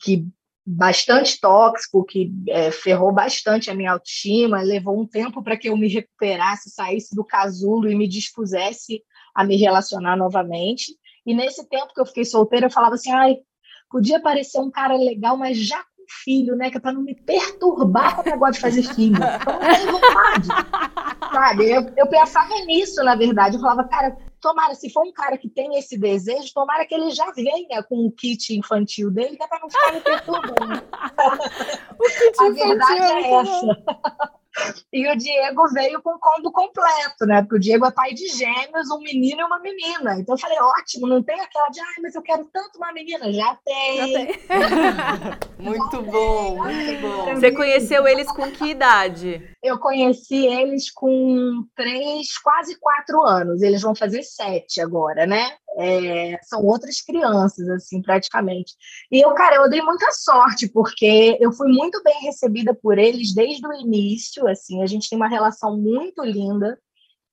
que 0.00 0.26
bastante 0.66 1.38
tóxico, 1.40 2.04
que 2.04 2.32
é, 2.48 2.70
ferrou 2.70 3.12
bastante 3.12 3.70
a 3.70 3.74
minha 3.74 3.92
autoestima, 3.92 4.62
levou 4.62 4.98
um 4.98 5.06
tempo 5.06 5.42
para 5.42 5.56
que 5.56 5.68
eu 5.68 5.76
me 5.76 5.88
recuperasse, 5.88 6.70
saísse 6.70 7.14
do 7.14 7.24
casulo 7.24 7.90
e 7.90 7.94
me 7.94 8.08
dispusesse 8.08 9.02
a 9.34 9.44
me 9.44 9.56
relacionar 9.56 10.16
novamente. 10.16 10.96
E 11.26 11.34
nesse 11.34 11.68
tempo 11.68 11.92
que 11.94 12.00
eu 12.00 12.06
fiquei 12.06 12.24
solteira, 12.24 12.66
eu 12.66 12.70
falava 12.70 12.94
assim, 12.94 13.10
ai, 13.10 13.36
podia 13.94 14.18
parecer 14.18 14.58
um 14.58 14.72
cara 14.72 14.96
legal, 14.96 15.36
mas 15.36 15.56
já 15.56 15.76
com 15.76 16.04
filho, 16.24 16.56
né? 16.56 16.68
Que 16.68 16.78
é 16.78 16.80
para 16.80 16.92
não 16.92 17.00
me 17.00 17.14
perturbar 17.14 18.16
com 18.16 18.22
o 18.22 18.24
negócio 18.24 18.54
de 18.54 18.60
fazer 18.60 18.82
filho. 18.92 19.14
Então, 19.14 19.52
não 19.52 19.60
tenho 19.60 19.92
vontade. 19.92 20.48
Sabe? 21.32 21.70
Eu, 21.70 21.92
eu 21.96 22.08
pensava 22.08 22.52
nisso, 22.66 23.04
na 23.04 23.14
verdade. 23.14 23.54
Eu 23.54 23.60
falava, 23.60 23.84
cara, 23.84 24.16
tomara, 24.40 24.74
se 24.74 24.90
for 24.90 25.06
um 25.06 25.12
cara 25.12 25.38
que 25.38 25.48
tem 25.48 25.78
esse 25.78 25.96
desejo, 25.96 26.52
tomara 26.52 26.84
que 26.84 26.92
ele 26.92 27.12
já 27.12 27.30
venha 27.30 27.84
com 27.88 28.04
o 28.04 28.10
kit 28.10 28.58
infantil 28.58 29.12
dele, 29.12 29.36
que 29.36 29.44
é 29.44 29.46
para 29.46 29.60
não 29.60 29.70
ficar 29.70 29.92
me 29.92 30.00
perturbando. 30.00 30.82
A 32.40 32.50
verdade 32.50 33.00
é 33.00 33.32
essa. 33.32 34.34
E 34.92 35.10
o 35.10 35.16
Diego 35.16 35.68
veio 35.72 36.00
com 36.00 36.10
o 36.10 36.18
combo 36.18 36.52
completo, 36.52 37.26
né? 37.26 37.42
Porque 37.42 37.56
o 37.56 37.60
Diego 37.60 37.86
é 37.86 37.90
pai 37.90 38.12
de 38.14 38.28
gêmeos, 38.28 38.90
um 38.90 39.00
menino 39.00 39.40
e 39.40 39.44
uma 39.44 39.58
menina. 39.58 40.18
Então 40.18 40.34
eu 40.34 40.38
falei, 40.38 40.58
ótimo, 40.60 41.06
não 41.06 41.22
tem 41.22 41.40
aquela 41.40 41.68
de, 41.68 41.80
ai, 41.80 41.94
mas 42.02 42.14
eu 42.14 42.22
quero 42.22 42.44
tanto 42.52 42.78
uma 42.78 42.92
menina. 42.92 43.32
Já 43.32 43.58
tem. 43.64 43.96
Já 43.96 44.06
tem. 44.06 45.44
Muito 45.58 46.02
bom, 46.02 46.56
muito 46.56 47.00
bom. 47.00 47.34
Você 47.34 47.50
conheceu 47.50 48.06
eles 48.06 48.30
com 48.30 48.50
que 48.50 48.66
idade? 48.66 49.50
Eu 49.62 49.78
conheci 49.78 50.46
eles 50.46 50.90
com 50.90 51.64
três, 51.74 52.36
quase 52.38 52.78
quatro 52.78 53.22
anos. 53.22 53.62
Eles 53.62 53.80
vão 53.80 53.94
fazer 53.94 54.22
sete 54.22 54.82
agora, 54.82 55.26
né? 55.26 55.52
É, 55.76 56.38
são 56.42 56.64
outras 56.64 57.00
crianças, 57.00 57.68
assim, 57.68 58.00
praticamente. 58.00 58.74
E 59.10 59.20
eu, 59.20 59.32
cara, 59.34 59.56
eu 59.56 59.68
dei 59.68 59.82
muita 59.82 60.10
sorte, 60.12 60.68
porque 60.68 61.36
eu 61.40 61.52
fui 61.52 61.68
muito 61.72 62.02
bem 62.02 62.22
recebida 62.22 62.72
por 62.74 62.98
eles 62.98 63.34
desde 63.34 63.66
o 63.66 63.72
início, 63.72 64.46
assim, 64.46 64.82
a 64.82 64.86
gente 64.86 65.08
tem 65.08 65.16
uma 65.16 65.28
relação 65.28 65.76
muito 65.76 66.22
linda. 66.22 66.78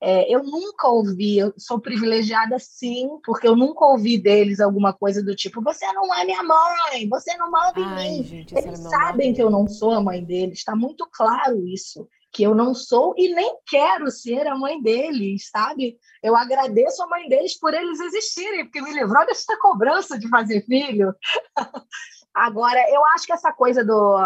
É, 0.04 0.34
eu 0.34 0.44
nunca 0.44 0.88
ouvi, 0.88 1.38
eu 1.38 1.54
sou 1.60 1.80
privilegiada 1.80 2.58
sim, 2.58 3.08
porque 3.24 3.48
eu 3.48 3.56
nunca 3.56 3.86
ouvi 3.86 4.18
deles 4.18 4.60
alguma 4.60 4.92
coisa 4.92 5.24
do 5.24 5.36
tipo: 5.36 5.62
você 5.62 5.86
não 5.94 6.12
é 6.12 6.26
minha 6.26 6.42
mãe, 6.42 7.08
você 7.08 7.38
não 7.38 7.52
manda 7.52 7.80
em 7.80 7.84
Ai, 7.84 8.10
mim. 8.10 8.24
gente, 8.24 8.58
Eles 8.58 8.80
sabem 8.80 9.32
que 9.32 9.44
eu 9.44 9.52
não 9.52 9.68
sou 9.68 9.92
a 9.92 10.02
mãe 10.02 10.24
deles, 10.24 10.58
está 10.58 10.76
muito 10.76 11.08
claro 11.12 11.68
isso, 11.68 12.08
que 12.32 12.44
eu 12.44 12.56
não 12.56 12.74
sou 12.74 13.14
e 13.18 13.34
nem 13.34 13.58
quero 13.68 14.10
ser 14.10 14.48
a 14.48 14.56
mãe 14.56 14.82
deles, 14.82 15.50
sabe? 15.50 15.98
Eu 16.24 16.36
agradeço 16.36 17.04
a 17.04 17.08
mãe 17.08 17.28
deles 17.28 17.60
por 17.60 17.74
eles 17.74 18.00
existirem, 18.00 18.64
porque 18.64 18.82
me 18.82 18.94
livrou 18.94 19.26
dessa 19.26 19.58
cobrança 19.60 20.18
de 20.18 20.30
fazer 20.30 20.62
filho. 20.66 21.14
Agora, 22.34 22.80
eu 22.90 23.06
acho 23.08 23.26
que 23.26 23.34
essa 23.34 23.52
coisa 23.52 23.84
do. 23.84 24.18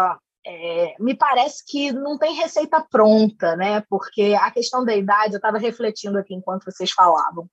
é, 0.46 0.94
me 1.00 1.16
parece 1.16 1.64
que 1.66 1.90
não 1.90 2.16
tem 2.16 2.34
receita 2.34 2.80
pronta, 2.88 3.56
né? 3.56 3.82
Porque 3.90 4.36
a 4.40 4.50
questão 4.52 4.84
da 4.84 4.94
idade, 4.94 5.34
eu 5.34 5.38
estava 5.38 5.58
refletindo 5.58 6.18
aqui 6.18 6.34
enquanto 6.34 6.64
vocês 6.64 6.92
falavam. 6.92 7.48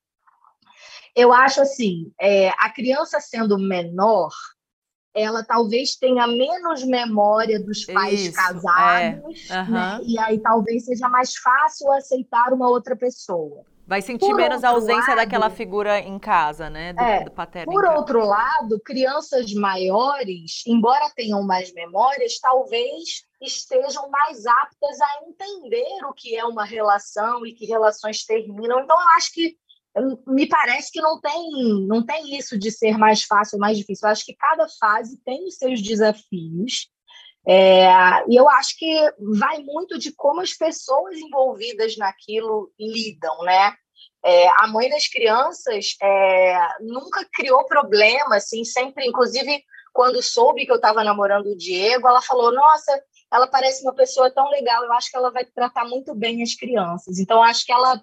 Eu 1.16 1.32
acho 1.34 1.62
assim, 1.62 2.12
é, 2.20 2.50
a 2.60 2.70
criança 2.70 3.20
sendo 3.20 3.58
menor, 3.58 4.32
ela 5.14 5.44
talvez 5.44 5.96
tenha 5.96 6.26
menos 6.28 6.84
memória 6.84 7.60
dos 7.64 7.86
pais 7.86 8.22
Isso, 8.22 8.34
casados, 8.34 9.50
é. 9.50 9.54
Aham. 9.56 10.00
né? 10.00 10.00
E 10.06 10.18
aí 10.20 10.40
talvez 10.40 10.86
seja 10.86 11.08
mais 11.08 11.36
fácil 11.36 11.92
aceitar 11.92 12.52
uma 12.54 12.70
outra 12.70 12.96
pessoa. 12.96 13.64
Vai 13.86 14.02
sentir 14.02 14.26
Por 14.28 14.36
menos 14.38 14.64
a 14.64 14.70
ausência 14.70 15.10
lado- 15.10 15.18
daquela 15.18 15.50
figura 15.50 16.00
em 16.00 16.18
casa, 16.18 16.70
né? 16.70 16.94
Do, 16.94 17.02
É, 17.02 17.24
do 17.26 17.32
paterno 17.32 17.72
Por 17.72 17.84
outro 17.86 18.26
lado, 18.26 18.80
crianças 18.80 19.54
maiores, 19.54 20.64
embora 20.66 21.12
tenham 21.16 21.44
mais 21.44 21.74
memórias, 21.74 22.40
talvez 22.40 23.24
estejam 23.42 24.10
mais 24.10 24.46
aptas 24.46 25.02
a 25.02 25.28
entender 25.28 26.06
o 26.10 26.14
que 26.14 26.34
é 26.34 26.46
uma 26.46 26.64
relação 26.64 27.46
e 27.46 27.54
que 27.54 27.66
relações 27.66 28.26
terminam. 28.26 28.80
Então, 28.80 28.96
eu 29.00 29.10
acho 29.18 29.34
que 29.34 29.58
me 30.28 30.48
parece 30.48 30.92
que 30.92 31.02
não 31.02 31.20
tem, 31.20 31.88
não 31.88 32.06
tem 32.06 32.38
isso 32.38 32.58
de 32.58 32.72
ser 32.72 32.98
mais 32.98 33.24
fácil 33.24 33.58
ou 33.58 33.62
mais 33.62 33.78
difícil. 33.78 34.08
Eu 34.08 34.12
acho 34.12 34.26
que 34.26 34.36
cada 34.36 34.68
fase 34.80 35.22
tem 35.24 35.46
os 35.46 35.56
seus 35.56 35.82
desafios. 35.82 36.90
É, 37.46 37.90
e 38.30 38.36
eu 38.36 38.48
acho 38.48 38.78
que 38.78 39.14
vai 39.38 39.60
muito 39.60 40.00
de 40.00 40.14
como 40.16 40.42
as 40.42 40.54
pessoas 40.54 41.18
envolvidas 41.18 41.98
naquilo 41.98 42.72
lidam, 42.80 43.38
né? 43.44 43.76
É, 44.26 44.48
a 44.64 44.68
mãe 44.68 44.90
das 44.90 45.08
crianças 45.08 45.96
é, 46.02 46.58
nunca 46.80 47.28
criou 47.34 47.66
problema, 47.66 48.38
assim, 48.38 48.64
sempre, 48.64 49.06
inclusive, 49.06 49.62
quando 49.92 50.24
soube 50.24 50.66
que 50.66 50.72
eu 50.72 50.78
estava 50.78 51.04
namorando 51.04 51.48
o 51.48 51.58
Diego, 51.58 52.08
ela 52.08 52.22
falou: 52.22 52.54
Nossa, 52.54 53.04
ela 53.32 53.48
parece 53.48 53.84
uma 53.84 53.94
pessoa 53.94 54.32
tão 54.32 54.50
legal, 54.50 54.84
eu 54.84 54.94
acho 54.94 55.12
que 55.12 55.18
ela 55.18 55.32
vai 55.32 55.44
tratar 55.44 55.86
muito 55.86 56.16
bem 56.16 56.42
as 56.42 56.56
crianças. 56.56 57.20
Então, 57.20 57.44
acho 57.44 57.66
que 57.66 57.74
ela, 57.74 58.02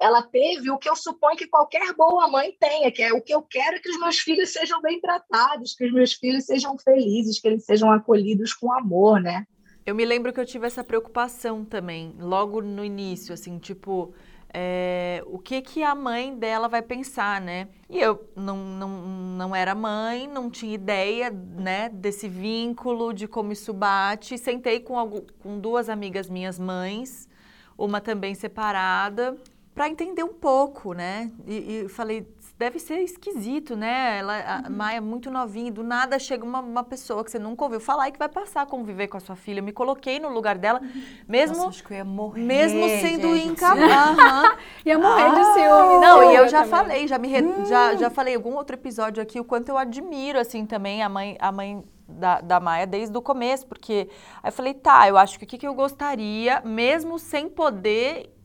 ela 0.00 0.22
teve 0.22 0.70
o 0.70 0.78
que 0.78 0.88
eu 0.88 0.96
suponho 0.96 1.36
que 1.36 1.46
qualquer 1.46 1.94
boa 1.94 2.26
mãe 2.28 2.56
tenha, 2.58 2.90
que 2.90 3.02
é 3.02 3.12
o 3.12 3.20
que 3.20 3.34
eu 3.34 3.42
quero 3.42 3.76
é 3.76 3.78
que 3.78 3.90
os 3.90 4.00
meus 4.00 4.18
filhos 4.18 4.50
sejam 4.50 4.80
bem 4.80 4.98
tratados, 4.98 5.74
que 5.74 5.84
os 5.84 5.92
meus 5.92 6.14
filhos 6.14 6.46
sejam 6.46 6.78
felizes, 6.78 7.38
que 7.38 7.46
eles 7.46 7.64
sejam 7.64 7.92
acolhidos 7.92 8.54
com 8.54 8.72
amor, 8.72 9.20
né? 9.20 9.46
Eu 9.84 9.94
me 9.94 10.04
lembro 10.04 10.32
que 10.32 10.40
eu 10.40 10.46
tive 10.46 10.66
essa 10.66 10.82
preocupação 10.82 11.64
também, 11.64 12.14
logo 12.18 12.62
no 12.62 12.82
início, 12.82 13.34
assim, 13.34 13.58
tipo, 13.58 14.14
é, 14.54 15.22
o 15.26 15.38
que 15.38 15.60
que 15.60 15.82
a 15.82 15.94
mãe 15.94 16.34
dela 16.34 16.66
vai 16.66 16.80
pensar, 16.80 17.40
né? 17.40 17.68
E 17.88 17.98
eu 17.98 18.26
não, 18.34 18.56
não, 18.56 18.88
não 18.88 19.54
era 19.54 19.74
mãe, 19.74 20.26
não 20.26 20.50
tinha 20.50 20.74
ideia, 20.74 21.30
né, 21.30 21.90
desse 21.90 22.28
vínculo, 22.28 23.12
de 23.12 23.28
como 23.28 23.52
isso 23.52 23.72
bate. 23.74 24.38
Sentei 24.38 24.80
com, 24.80 24.98
algu- 24.98 25.26
com 25.40 25.58
duas 25.58 25.88
amigas 25.88 26.28
minhas 26.28 26.58
mães, 26.58 27.28
uma 27.76 28.00
também 28.00 28.34
separada, 28.34 29.36
para 29.80 29.88
entender 29.88 30.22
um 30.22 30.34
pouco, 30.34 30.92
né? 30.92 31.30
E, 31.46 31.84
e 31.84 31.88
falei, 31.88 32.28
deve 32.58 32.78
ser 32.78 32.98
esquisito, 32.98 33.74
né? 33.74 34.18
Ela, 34.18 34.62
a 34.66 34.68
Maia 34.68 34.98
é 34.98 35.00
muito 35.00 35.30
novinha, 35.30 35.68
e 35.68 35.70
do 35.70 35.82
nada 35.82 36.18
chega 36.18 36.44
uma, 36.44 36.60
uma 36.60 36.84
pessoa 36.84 37.24
que 37.24 37.30
você 37.30 37.38
nunca 37.38 37.64
ouviu 37.64 37.80
falar 37.80 38.06
e 38.08 38.12
que 38.12 38.18
vai 38.18 38.28
passar 38.28 38.60
a 38.60 38.66
conviver 38.66 39.08
com 39.08 39.16
a 39.16 39.20
sua 39.20 39.34
filha. 39.36 39.60
Eu 39.60 39.64
me 39.64 39.72
coloquei 39.72 40.20
no 40.20 40.28
lugar 40.28 40.58
dela, 40.58 40.82
mesmo, 41.26 41.56
Nossa, 41.56 41.68
acho 41.70 41.84
que 41.84 41.94
eu 41.94 41.96
ia 41.96 42.04
morrer. 42.04 42.42
mesmo 42.42 42.86
sendo 43.00 43.34
incapaz. 43.34 44.58
Ia 44.84 44.98
morrer 44.98 45.30
de 45.30 45.40
Ah, 45.40 45.54
ciúme. 45.54 45.98
Não, 46.06 46.20
né? 46.20 46.32
e 46.34 46.36
eu 46.36 46.46
já 46.48 46.58
também. 46.64 46.70
falei, 46.78 47.08
já 47.08 47.18
me 47.18 47.28
re- 47.28 47.64
já, 47.66 47.96
já 47.96 48.10
falei 48.10 48.34
em 48.34 48.36
algum 48.36 48.54
outro 48.56 48.76
episódio 48.76 49.22
aqui 49.22 49.40
o 49.40 49.44
quanto 49.44 49.70
eu 49.70 49.78
admiro 49.78 50.38
assim 50.38 50.66
também 50.66 51.02
a 51.02 51.08
mãe 51.08 51.38
a 51.40 51.50
mãe 51.50 51.82
da, 52.06 52.42
da 52.42 52.60
Maia 52.60 52.86
desde 52.86 53.16
o 53.16 53.22
começo, 53.22 53.66
porque 53.66 54.10
aí 54.42 54.48
eu 54.48 54.52
falei, 54.52 54.74
tá, 54.74 55.08
eu 55.08 55.16
acho 55.16 55.38
que 55.38 55.44
o 55.46 55.48
que, 55.48 55.56
que 55.56 55.66
eu 55.66 55.72
gostaria, 55.72 56.60
mesmo 56.66 57.18
sem 57.18 57.48
poder 57.48 58.36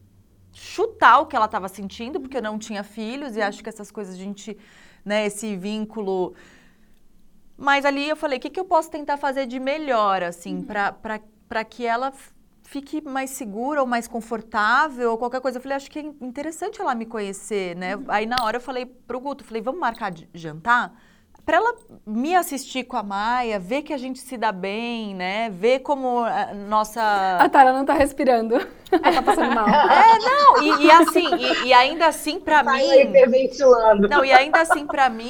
chutar 0.56 1.20
o 1.20 1.26
que 1.26 1.36
ela 1.36 1.46
estava 1.46 1.68
sentindo, 1.68 2.20
porque 2.20 2.38
eu 2.38 2.42
não 2.42 2.58
tinha 2.58 2.84
filhos 2.84 3.36
e 3.36 3.42
acho 3.42 3.62
que 3.62 3.70
essas 3.70 3.92
coisas 3.92 4.16
a 4.16 4.18
gente, 4.18 4.58
né, 5.04 5.26
esse 5.26 5.56
vínculo 5.56 6.34
mas 7.58 7.86
ali 7.86 8.10
eu 8.10 8.16
falei, 8.16 8.38
o 8.38 8.42
que, 8.42 8.50
que 8.50 8.60
eu 8.60 8.66
posso 8.66 8.92
tentar 8.92 9.18
fazer 9.18 9.46
de 9.46 9.60
melhor, 9.60 10.22
assim, 10.24 10.62
para 10.62 11.64
que 11.64 11.86
ela 11.86 12.12
fique 12.64 13.02
mais 13.02 13.30
segura 13.30 13.80
ou 13.80 13.88
mais 13.88 14.08
confortável 14.08 15.12
ou 15.12 15.18
qualquer 15.18 15.40
coisa. 15.40 15.58
Eu 15.58 15.62
falei, 15.62 15.78
acho 15.78 15.90
que 15.90 16.00
é 16.00 16.02
interessante 16.02 16.82
ela 16.82 16.94
me 16.94 17.06
conhecer, 17.06 17.76
né? 17.76 17.94
Aí 18.08 18.26
na 18.26 18.44
hora 18.44 18.58
eu 18.58 18.62
falei 18.62 18.86
pro 18.86 19.20
Guto, 19.20 19.44
falei, 19.44 19.62
vamos 19.62 19.80
marcar 19.80 20.12
de 20.12 20.28
jantar? 20.34 20.94
Pra 21.46 21.58
ela 21.58 21.76
me 22.08 22.36
assistir 22.36 22.86
com 22.86 22.98
a 22.98 23.04
Maia, 23.04 23.60
ver 23.60 23.84
que 23.84 23.94
a 23.94 23.98
gente 23.98 24.18
se 24.18 24.36
dá 24.36 24.52
bem, 24.52 25.14
né? 25.14 25.50
Ver 25.52 25.80
como 25.80 26.24
a 26.24 26.54
nossa... 26.56 27.38
A 27.40 27.48
Tara 27.48 27.72
não 27.72 27.86
tá 27.86 27.94
respirando. 27.94 28.56
Ela 28.92 29.14
tá 29.14 29.22
passando 29.22 29.54
mal. 29.54 29.68
É, 29.68 30.18
não, 30.20 30.64
e, 30.64 30.86
e 30.86 30.92
assim, 30.92 31.36
e, 31.36 31.68
e 31.68 31.74
ainda 31.74 32.08
assim 32.08 32.40
pra 32.40 32.64
Tá 32.64 32.74
mim... 32.74 33.02
hiperventilando. 33.02 34.08
Não, 34.08 34.26
e 34.26 34.32
ainda 34.32 34.62
assim 34.62 34.88
pra 34.88 35.08
mim, 35.10 35.30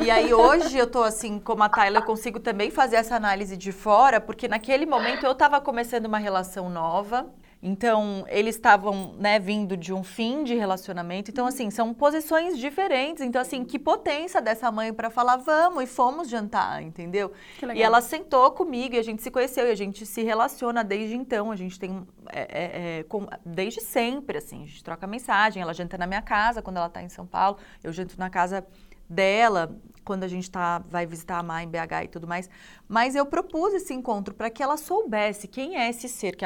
e 0.00 0.10
aí 0.10 0.32
hoje 0.32 0.78
eu 0.78 0.86
tô 0.86 1.02
assim, 1.02 1.38
como 1.40 1.62
a 1.64 1.68
Tayla, 1.68 1.98
eu 1.98 2.02
consigo 2.02 2.38
também 2.38 2.70
fazer 2.70 2.96
essa 2.96 3.16
análise 3.16 3.56
de 3.56 3.72
fora, 3.72 4.20
porque 4.20 4.46
naquele 4.46 4.86
momento 4.86 5.26
eu 5.26 5.34
tava 5.34 5.60
começando 5.60 6.06
uma 6.06 6.18
relação 6.18 6.68
nova. 6.68 7.26
Então, 7.68 8.24
eles 8.28 8.54
estavam, 8.54 9.14
né, 9.18 9.40
vindo 9.40 9.76
de 9.76 9.92
um 9.92 10.04
fim 10.04 10.44
de 10.44 10.54
relacionamento. 10.54 11.32
Então, 11.32 11.48
assim, 11.48 11.68
são 11.68 11.92
posições 11.92 12.56
diferentes. 12.56 13.24
Então, 13.24 13.42
assim, 13.42 13.64
que 13.64 13.76
potência 13.76 14.40
dessa 14.40 14.70
mãe 14.70 14.92
pra 14.92 15.10
falar, 15.10 15.36
vamos, 15.38 15.82
e 15.82 15.86
fomos 15.88 16.28
jantar, 16.28 16.80
entendeu? 16.80 17.32
Que 17.58 17.66
legal. 17.66 17.80
E 17.80 17.82
ela 17.82 18.00
sentou 18.00 18.52
comigo 18.52 18.94
e 18.94 18.98
a 18.98 19.02
gente 19.02 19.20
se 19.20 19.32
conheceu 19.32 19.66
e 19.66 19.72
a 19.72 19.74
gente 19.74 20.06
se 20.06 20.22
relaciona 20.22 20.84
desde 20.84 21.16
então. 21.16 21.50
A 21.50 21.56
gente 21.56 21.76
tem. 21.76 22.06
é, 22.32 22.40
é, 22.40 22.98
é, 22.98 23.02
com- 23.02 23.26
desde 23.44 23.80
sempre, 23.80 24.38
assim, 24.38 24.62
a 24.62 24.66
gente 24.66 24.84
troca 24.84 25.04
mensagem. 25.04 25.60
Ela 25.60 25.74
janta 25.74 25.98
na 25.98 26.06
minha 26.06 26.22
casa 26.22 26.62
quando 26.62 26.76
ela 26.76 26.88
tá 26.88 27.02
em 27.02 27.08
São 27.08 27.26
Paulo. 27.26 27.58
Eu 27.82 27.92
janto 27.92 28.16
na 28.16 28.30
casa 28.30 28.64
dela 29.10 29.76
quando 30.04 30.22
a 30.22 30.28
gente 30.28 30.48
tá, 30.48 30.78
vai 30.88 31.04
visitar 31.04 31.38
a 31.38 31.42
mãe 31.42 31.64
em 31.64 31.68
BH 31.68 32.04
e 32.04 32.08
tudo 32.08 32.28
mais. 32.28 32.48
Mas 32.86 33.16
eu 33.16 33.26
propus 33.26 33.74
esse 33.74 33.92
encontro 33.92 34.32
para 34.34 34.48
que 34.50 34.62
ela 34.62 34.76
soubesse 34.76 35.48
quem 35.48 35.76
é 35.76 35.90
esse 35.90 36.08
ser 36.08 36.36
que 36.36 36.44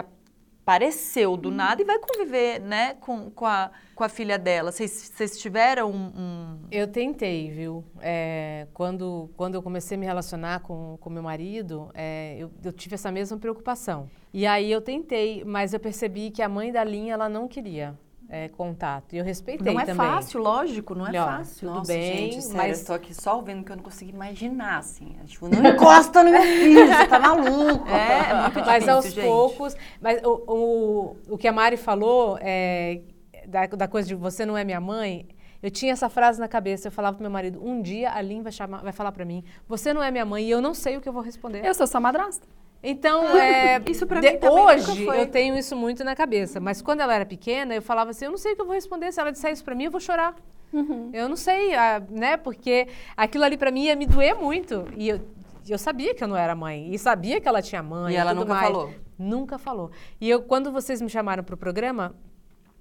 apareceu 0.70 1.37
do 1.37 1.50
nada 1.50 1.83
e 1.83 1.85
vai 1.85 1.98
conviver, 1.98 2.61
né, 2.61 2.94
com, 3.00 3.28
com, 3.30 3.44
a, 3.44 3.72
com 3.92 4.04
a 4.04 4.09
filha 4.09 4.38
dela. 4.38 4.70
Vocês 4.70 5.11
vocês 5.12 5.37
tiveram 5.38 5.90
um, 5.90 6.06
um- 6.16 6.59
Eu 6.70 6.87
tentei, 6.87 7.50
viu? 7.50 7.85
É, 8.00 8.68
quando, 8.72 9.28
quando 9.37 9.56
eu 9.56 9.62
comecei 9.62 9.96
a 9.96 10.00
me 10.00 10.06
relacionar 10.06 10.61
com 10.61 10.96
com 11.00 11.11
meu 11.11 11.22
marido, 11.22 11.90
é, 11.92 12.37
eu, 12.38 12.50
eu 12.62 12.72
tive 12.72 12.94
essa 12.94 13.11
mesma 13.11 13.37
preocupação. 13.37 14.09
E 14.33 14.46
aí 14.46 14.70
eu 14.70 14.80
tentei, 14.80 15.42
mas 15.44 15.74
eu 15.74 15.80
percebi 15.80 16.30
que 16.30 16.40
a 16.40 16.48
mãe 16.48 16.70
da 16.70 16.85
linha 16.85 17.14
ela 17.14 17.28
não 17.28 17.48
queria 17.48 17.98
é, 18.30 18.48
contato. 18.48 19.12
E 19.12 19.18
eu 19.18 19.24
respeitei 19.24 19.74
Não 19.74 19.80
é 19.80 19.84
também. 19.84 20.06
fácil, 20.06 20.40
lógico, 20.40 20.94
não 20.94 21.04
é 21.04 21.08
Olha, 21.10 21.24
fácil. 21.24 21.68
Tudo 21.68 21.78
Nossa, 21.78 21.92
bem, 21.92 22.30
gente, 22.32 22.42
sério, 22.42 22.56
mas- 22.56 22.80
eu 22.80 22.86
tô 22.86 22.92
aqui 22.92 23.12
só 23.12 23.36
ouvindo 23.36 23.64
que 23.64 23.72
eu 23.72 23.76
não 23.76 23.82
consigo 23.82 24.10
imaginar, 24.12 24.78
assim. 24.78 25.16
É, 25.20 25.26
Tipo, 25.26 25.48
não 25.48 25.64
encosta 25.74 26.22
no 26.22 26.30
meu 26.30 26.40
filho, 26.42 26.86
você 26.86 27.06
tá 27.08 27.18
maluco. 27.18 27.88
É, 27.88 28.30
é 28.30 28.34
muito 28.34 28.52
difícil, 28.54 28.66
Mas 28.66 28.88
aos 28.88 29.04
gente. 29.12 29.26
poucos. 29.26 29.76
Mas 30.00 30.22
o, 30.22 30.44
o, 30.46 31.16
o 31.34 31.36
que 31.38 31.48
a 31.48 31.52
Mari 31.52 31.76
falou, 31.76 32.38
é, 32.40 33.00
da, 33.48 33.66
da 33.66 33.88
coisa 33.88 34.06
de 34.08 34.14
você 34.14 34.46
não 34.46 34.56
é 34.56 34.62
minha 34.64 34.80
mãe, 34.80 35.26
eu 35.62 35.70
tinha 35.70 35.92
essa 35.92 36.08
frase 36.08 36.38
na 36.40 36.46
cabeça. 36.48 36.88
Eu 36.88 36.92
falava 36.92 37.16
pro 37.16 37.22
meu 37.22 37.30
marido: 37.30 37.60
um 37.62 37.82
dia 37.82 38.12
a 38.12 38.22
Lin 38.22 38.42
vai, 38.42 38.52
chamar, 38.52 38.82
vai 38.82 38.92
falar 38.92 39.12
pra 39.12 39.24
mim, 39.24 39.42
você 39.68 39.92
não 39.92 40.02
é 40.02 40.10
minha 40.10 40.24
mãe, 40.24 40.44
e 40.46 40.50
eu 40.50 40.60
não 40.60 40.72
sei 40.72 40.96
o 40.96 41.00
que 41.00 41.08
eu 41.08 41.12
vou 41.12 41.22
responder. 41.22 41.64
Eu 41.66 41.74
sou 41.74 41.86
sua 41.86 42.00
madrasta. 42.00 42.46
Então, 42.82 43.36
é, 43.36 43.80
Isso 43.86 44.06
pra 44.06 44.20
de- 44.20 44.30
mim 44.32 44.38
hoje 44.42 45.04
eu 45.04 45.26
tenho 45.26 45.56
isso 45.58 45.76
muito 45.76 46.02
na 46.02 46.16
cabeça. 46.16 46.58
Mas 46.60 46.80
quando 46.80 47.00
ela 47.00 47.14
era 47.14 47.26
pequena, 47.26 47.74
eu 47.74 47.82
falava 47.82 48.10
assim: 48.10 48.24
eu 48.24 48.30
não 48.30 48.38
sei 48.38 48.52
o 48.52 48.56
que 48.56 48.62
eu 48.62 48.66
vou 48.66 48.74
responder. 48.74 49.12
Se 49.12 49.20
ela 49.20 49.30
disser 49.30 49.52
isso 49.52 49.64
pra 49.64 49.74
mim, 49.74 49.84
eu 49.84 49.90
vou 49.90 50.00
chorar. 50.00 50.34
Uhum. 50.72 51.10
Eu 51.12 51.28
não 51.28 51.36
sei, 51.36 51.74
ah, 51.74 52.02
né? 52.08 52.36
Porque 52.36 52.88
aquilo 53.16 53.44
ali 53.44 53.56
pra 53.58 53.70
mim 53.70 53.84
ia 53.84 53.96
me 53.96 54.06
doer 54.06 54.34
muito. 54.34 54.86
E 54.96 55.08
eu, 55.08 55.20
eu 55.68 55.76
sabia 55.78 56.14
que 56.14 56.24
eu 56.24 56.28
não 56.28 56.36
era 56.36 56.54
mãe. 56.54 56.92
E 56.94 56.98
sabia 56.98 57.40
que 57.40 57.46
ela 57.48 57.60
tinha 57.60 57.82
mãe. 57.82 58.14
E 58.14 58.16
ela 58.16 58.30
tudo 58.30 58.40
nunca 58.42 58.54
mais. 58.54 58.66
falou? 58.66 58.90
Nunca 59.18 59.58
falou. 59.58 59.90
E 60.20 60.30
eu, 60.30 60.40
quando 60.42 60.72
vocês 60.72 61.02
me 61.02 61.10
chamaram 61.10 61.44
pro 61.44 61.56
programa, 61.56 62.14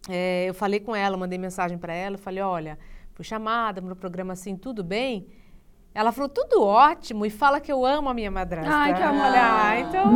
é, 0.08 0.46
eu 0.48 0.54
falei 0.54 0.80
com 0.80 0.96
ela, 0.96 1.18
mandei 1.18 1.38
mensagem 1.38 1.78
pra 1.78 1.94
ela. 1.94 2.16
Eu 2.16 2.20
falei: 2.20 2.42
olha, 2.42 2.80
fui 3.16 3.26
chamada 3.26 3.82
pro 3.82 3.96
programa 3.98 4.32
assim, 4.34 4.56
tudo 4.56 4.82
bem? 4.84 5.28
Ela 6.00 6.12
falou, 6.14 6.30
tudo 6.30 6.64
ótimo, 6.64 7.26
e 7.26 7.30
fala 7.30 7.60
que 7.60 7.70
eu 7.72 7.86
amo 7.86 8.08
a 8.08 8.14
minha 8.14 8.32
madrasta. 8.32 8.72
Ai, 8.74 8.94
que 8.96 9.02
amor. 9.04 9.22
falei, 9.22 9.40
ah, 9.42 9.80
então, 9.82 10.12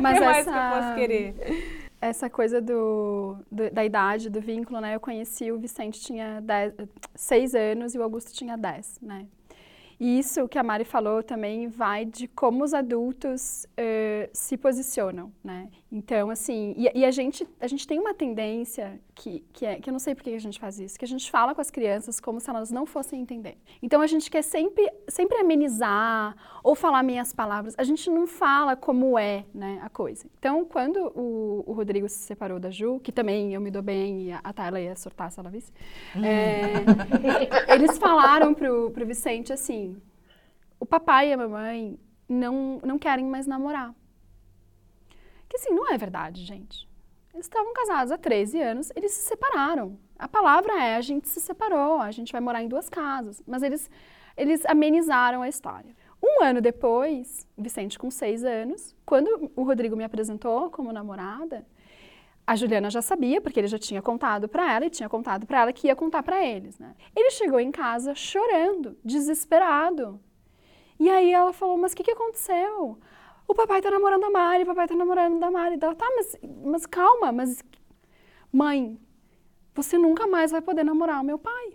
Mas 0.00 0.18
que 0.18 0.24
mais 0.24 0.44
que 0.44 0.50
eu 0.50 0.54
essa- 0.54 0.70
posso 0.80 0.94
querer? 0.94 1.34
Essa 2.00 2.28
coisa 2.30 2.60
do, 2.60 3.36
do- 3.52 3.70
da 3.70 3.84
idade, 3.84 4.28
do 4.30 4.40
vínculo, 4.40 4.80
né? 4.80 4.96
Eu 4.96 5.00
conheci 5.00 5.52
o 5.52 5.58
Vicente 5.58 6.00
tinha 6.00 6.40
10, 6.40 6.72
6 7.14 7.54
anos 7.54 7.94
e 7.94 7.98
o 7.98 8.02
Augusto 8.02 8.32
tinha 8.32 8.56
10, 8.56 8.98
né? 9.02 9.26
E 10.00 10.18
isso 10.18 10.48
que 10.48 10.58
a 10.58 10.62
Mari 10.62 10.84
falou 10.86 11.22
também 11.22 11.68
vai 11.68 12.06
de 12.06 12.26
como 12.26 12.64
os 12.64 12.72
adultos 12.74 13.66
eh, 13.76 14.30
se 14.32 14.56
posicionam, 14.56 15.30
né? 15.44 15.68
Então, 15.92 16.30
assim, 16.30 16.72
e, 16.76 17.00
e 17.00 17.04
a, 17.04 17.10
gente, 17.10 17.46
a 17.60 17.66
gente 17.66 17.84
tem 17.84 17.98
uma 17.98 18.14
tendência 18.14 19.00
que, 19.12 19.44
que, 19.52 19.66
é, 19.66 19.80
que 19.80 19.90
eu 19.90 19.92
não 19.92 19.98
sei 19.98 20.14
por 20.14 20.22
que 20.22 20.32
a 20.32 20.38
gente 20.38 20.60
faz 20.60 20.78
isso, 20.78 20.96
que 20.96 21.04
a 21.04 21.08
gente 21.08 21.28
fala 21.28 21.52
com 21.52 21.60
as 21.60 21.70
crianças 21.70 22.20
como 22.20 22.38
se 22.38 22.48
elas 22.48 22.70
não 22.70 22.86
fossem 22.86 23.20
entender. 23.20 23.58
Então, 23.82 24.00
a 24.00 24.06
gente 24.06 24.30
quer 24.30 24.42
sempre, 24.42 24.88
sempre 25.08 25.38
amenizar 25.38 26.36
ou 26.62 26.76
falar 26.76 27.02
meias 27.02 27.32
palavras. 27.32 27.74
A 27.76 27.82
gente 27.82 28.08
não 28.08 28.24
fala 28.26 28.76
como 28.76 29.18
é, 29.18 29.44
né, 29.52 29.80
a 29.82 29.88
coisa. 29.88 30.26
Então, 30.38 30.64
quando 30.64 31.12
o, 31.16 31.64
o 31.66 31.72
Rodrigo 31.72 32.08
se 32.08 32.18
separou 32.18 32.60
da 32.60 32.70
Ju, 32.70 33.00
que 33.00 33.10
também 33.10 33.52
eu 33.52 33.60
me 33.60 33.70
dou 33.70 33.82
bem 33.82 34.28
e 34.28 34.32
a, 34.32 34.40
a 34.44 34.52
Tayla 34.52 34.80
ia 34.80 34.94
surtar 34.94 35.32
se 35.32 35.40
ela 35.40 35.50
visse, 35.50 35.72
é, 36.22 37.72
eles 37.74 37.98
falaram 37.98 38.54
pro, 38.54 38.92
pro 38.92 39.04
Vicente 39.04 39.52
assim, 39.52 40.00
o 40.78 40.86
papai 40.86 41.30
e 41.30 41.32
a 41.32 41.36
mamãe 41.36 41.98
não, 42.28 42.80
não 42.84 42.96
querem 42.96 43.26
mais 43.26 43.46
namorar. 43.46 43.92
Que 45.50 45.56
assim, 45.56 45.74
não 45.74 45.92
é 45.92 45.98
verdade, 45.98 46.44
gente. 46.44 46.88
Eles 47.34 47.46
estavam 47.46 47.72
casados 47.74 48.12
há 48.12 48.16
13 48.16 48.60
anos, 48.62 48.92
eles 48.94 49.12
se 49.12 49.28
separaram. 49.28 49.98
A 50.16 50.28
palavra 50.28 50.72
é, 50.82 50.94
a 50.94 51.00
gente 51.00 51.28
se 51.28 51.40
separou, 51.40 52.00
a 52.00 52.10
gente 52.12 52.30
vai 52.32 52.40
morar 52.40 52.62
em 52.62 52.68
duas 52.68 52.88
casas. 52.88 53.42
Mas 53.46 53.62
eles, 53.62 53.90
eles 54.36 54.64
amenizaram 54.64 55.42
a 55.42 55.48
história. 55.48 55.94
Um 56.22 56.44
ano 56.44 56.60
depois, 56.60 57.46
Vicente 57.58 57.98
com 57.98 58.10
seis 58.10 58.44
anos, 58.44 58.94
quando 59.04 59.50
o 59.56 59.62
Rodrigo 59.64 59.96
me 59.96 60.04
apresentou 60.04 60.70
como 60.70 60.92
namorada, 60.92 61.66
a 62.46 62.54
Juliana 62.54 62.90
já 62.90 63.00
sabia, 63.02 63.40
porque 63.40 63.58
ele 63.58 63.68
já 63.68 63.78
tinha 63.78 64.02
contado 64.02 64.48
para 64.48 64.72
ela 64.72 64.86
e 64.86 64.90
tinha 64.90 65.08
contado 65.08 65.46
para 65.46 65.62
ela 65.62 65.72
que 65.72 65.86
ia 65.88 65.96
contar 65.96 66.22
para 66.22 66.44
eles, 66.44 66.78
né? 66.78 66.94
Ele 67.16 67.30
chegou 67.30 67.58
em 67.58 67.70
casa 67.70 68.14
chorando, 68.14 68.96
desesperado. 69.04 70.20
E 70.98 71.08
aí 71.08 71.32
ela 71.32 71.52
falou: 71.52 71.78
Mas 71.78 71.92
o 71.92 71.96
que, 71.96 72.02
que 72.02 72.10
aconteceu? 72.10 72.98
O 73.50 73.54
papai 73.54 73.82
tá 73.82 73.90
namorando 73.90 74.22
a 74.22 74.30
Mari, 74.30 74.62
o 74.62 74.66
papai 74.66 74.86
tá 74.86 74.94
namorando 74.94 75.42
a 75.42 75.50
Mari. 75.50 75.76
Ela, 75.82 75.92
tá, 75.96 76.06
mas, 76.14 76.36
mas 76.64 76.86
calma, 76.86 77.32
mas. 77.32 77.60
Mãe, 78.52 78.96
você 79.74 79.98
nunca 79.98 80.24
mais 80.28 80.52
vai 80.52 80.60
poder 80.60 80.84
namorar 80.84 81.20
o 81.20 81.24
meu 81.24 81.36
pai. 81.36 81.72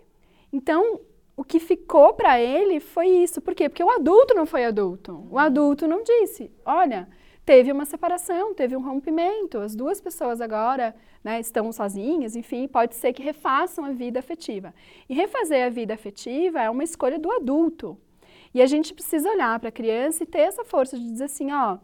Então, 0.50 1.02
o 1.36 1.44
que 1.44 1.60
ficou 1.60 2.14
para 2.14 2.40
ele 2.40 2.80
foi 2.80 3.08
isso. 3.08 3.42
Por 3.42 3.54
quê? 3.54 3.68
Porque 3.68 3.84
o 3.84 3.90
adulto 3.90 4.34
não 4.34 4.46
foi 4.46 4.64
adulto. 4.64 5.28
O 5.30 5.38
adulto 5.38 5.86
não 5.86 6.02
disse: 6.02 6.50
Olha, 6.64 7.10
teve 7.44 7.70
uma 7.70 7.84
separação, 7.84 8.54
teve 8.54 8.74
um 8.74 8.80
rompimento, 8.80 9.58
as 9.58 9.76
duas 9.76 10.00
pessoas 10.00 10.40
agora 10.40 10.96
né, 11.22 11.38
estão 11.40 11.70
sozinhas, 11.72 12.34
enfim, 12.36 12.66
pode 12.66 12.96
ser 12.96 13.12
que 13.12 13.22
refaçam 13.22 13.84
a 13.84 13.90
vida 13.90 14.18
afetiva. 14.18 14.74
E 15.10 15.14
refazer 15.14 15.66
a 15.66 15.68
vida 15.68 15.92
afetiva 15.92 16.62
é 16.62 16.70
uma 16.70 16.84
escolha 16.84 17.18
do 17.18 17.30
adulto. 17.30 17.98
E 18.56 18.62
a 18.62 18.66
gente 18.66 18.94
precisa 18.94 19.28
olhar 19.28 19.60
para 19.60 19.68
a 19.68 19.72
criança 19.72 20.22
e 20.22 20.26
ter 20.26 20.38
essa 20.38 20.64
força 20.64 20.98
de 20.98 21.04
dizer 21.04 21.24
assim, 21.24 21.52
ó, 21.52 21.76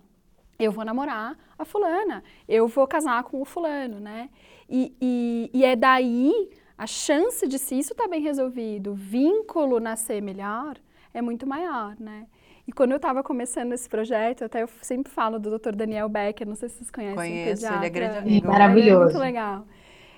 eu 0.59 0.73
vou 0.73 0.87
namorar 0.87 1.37
a 1.59 1.67
fulana, 1.67 2.25
eu 2.49 2.67
vou 2.67 2.87
casar 2.87 3.23
com 3.25 3.43
o 3.43 3.45
fulano, 3.45 4.01
né? 4.01 4.31
E, 4.71 4.91
e, 4.99 5.51
e 5.53 5.67
é 5.67 5.77
daí 5.77 6.33
a 6.79 6.87
chance 6.87 7.47
de 7.47 7.59
se 7.59 7.79
isso 7.79 7.93
está 7.93 8.09
bem 8.09 8.23
resolvido, 8.23 8.93
o 8.93 8.95
vínculo 8.95 9.79
nascer 9.81 10.23
melhor, 10.23 10.79
é 11.13 11.21
muito 11.21 11.47
maior, 11.47 11.95
né? 12.01 12.27
E 12.67 12.73
quando 12.73 12.93
eu 12.93 12.97
estava 12.97 13.23
começando 13.23 13.75
esse 13.75 13.87
projeto, 13.87 14.43
até 14.43 14.63
eu 14.63 14.69
sempre 14.81 15.13
falo 15.13 15.39
do 15.39 15.59
Dr. 15.59 15.73
Daniel 15.73 16.09
Becker, 16.09 16.49
não 16.49 16.55
sei 16.55 16.71
se 16.71 16.77
vocês 16.77 16.91
conhecem. 16.91 17.17
Conheço, 17.17 17.71
um 17.71 17.77
ele 17.77 17.85
é 17.85 17.91
grande 17.91 18.17
amigo. 18.17 18.49
Maravilhoso. 18.49 19.03
É 19.03 19.05
muito 19.05 19.19
legal. 19.19 19.67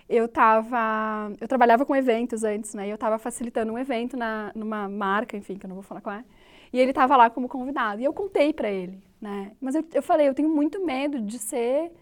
Eu 0.09 0.29
tava, 0.29 1.33
eu 1.41 1.49
trabalhava 1.49 1.85
com 1.85 1.97
eventos 1.97 2.45
antes, 2.45 2.75
né? 2.75 2.87
E 2.87 2.91
eu 2.91 2.95
estava 2.95 3.19
facilitando 3.19 3.73
um 3.73 3.79
evento 3.79 4.17
na, 4.17 4.53
numa 4.55 4.89
marca, 4.89 5.37
enfim, 5.37 5.57
que 5.57 5.67
eu 5.67 5.69
não 5.69 5.75
vou 5.75 5.83
falar 5.83 6.01
qual 6.01 6.15
é. 6.15 6.25
E 6.75 6.81
ele 6.81 6.91
estava 6.91 7.17
lá 7.17 7.31
como 7.31 7.49
convidado. 7.49 8.03
E 8.03 8.05
eu 8.05 8.13
contei 8.13 8.53
para 8.53 8.69
ele, 8.69 9.01
né? 9.21 9.53
Mas 9.61 9.77
eu, 9.77 9.85
eu 9.95 10.03
falei, 10.03 10.29
eu 10.29 10.35
tenho 10.35 10.49
muito 10.49 10.85
medo 10.85 11.21
de 11.21 11.39
ser, 11.39 11.93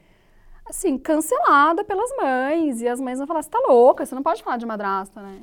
assim, 0.65 0.97
cancelada 0.97 1.85
pelas 1.85 2.11
mães. 2.17 2.81
E 2.81 2.89
as 2.89 2.99
mães 2.99 3.19
vão 3.19 3.27
falar, 3.27 3.43
você 3.43 3.51
tá 3.51 3.63
louca, 3.69 4.07
você 4.07 4.15
não 4.15 4.23
pode 4.23 4.43
falar 4.43 4.57
de 4.57 4.65
madrasta, 4.65 5.21
né? 5.21 5.43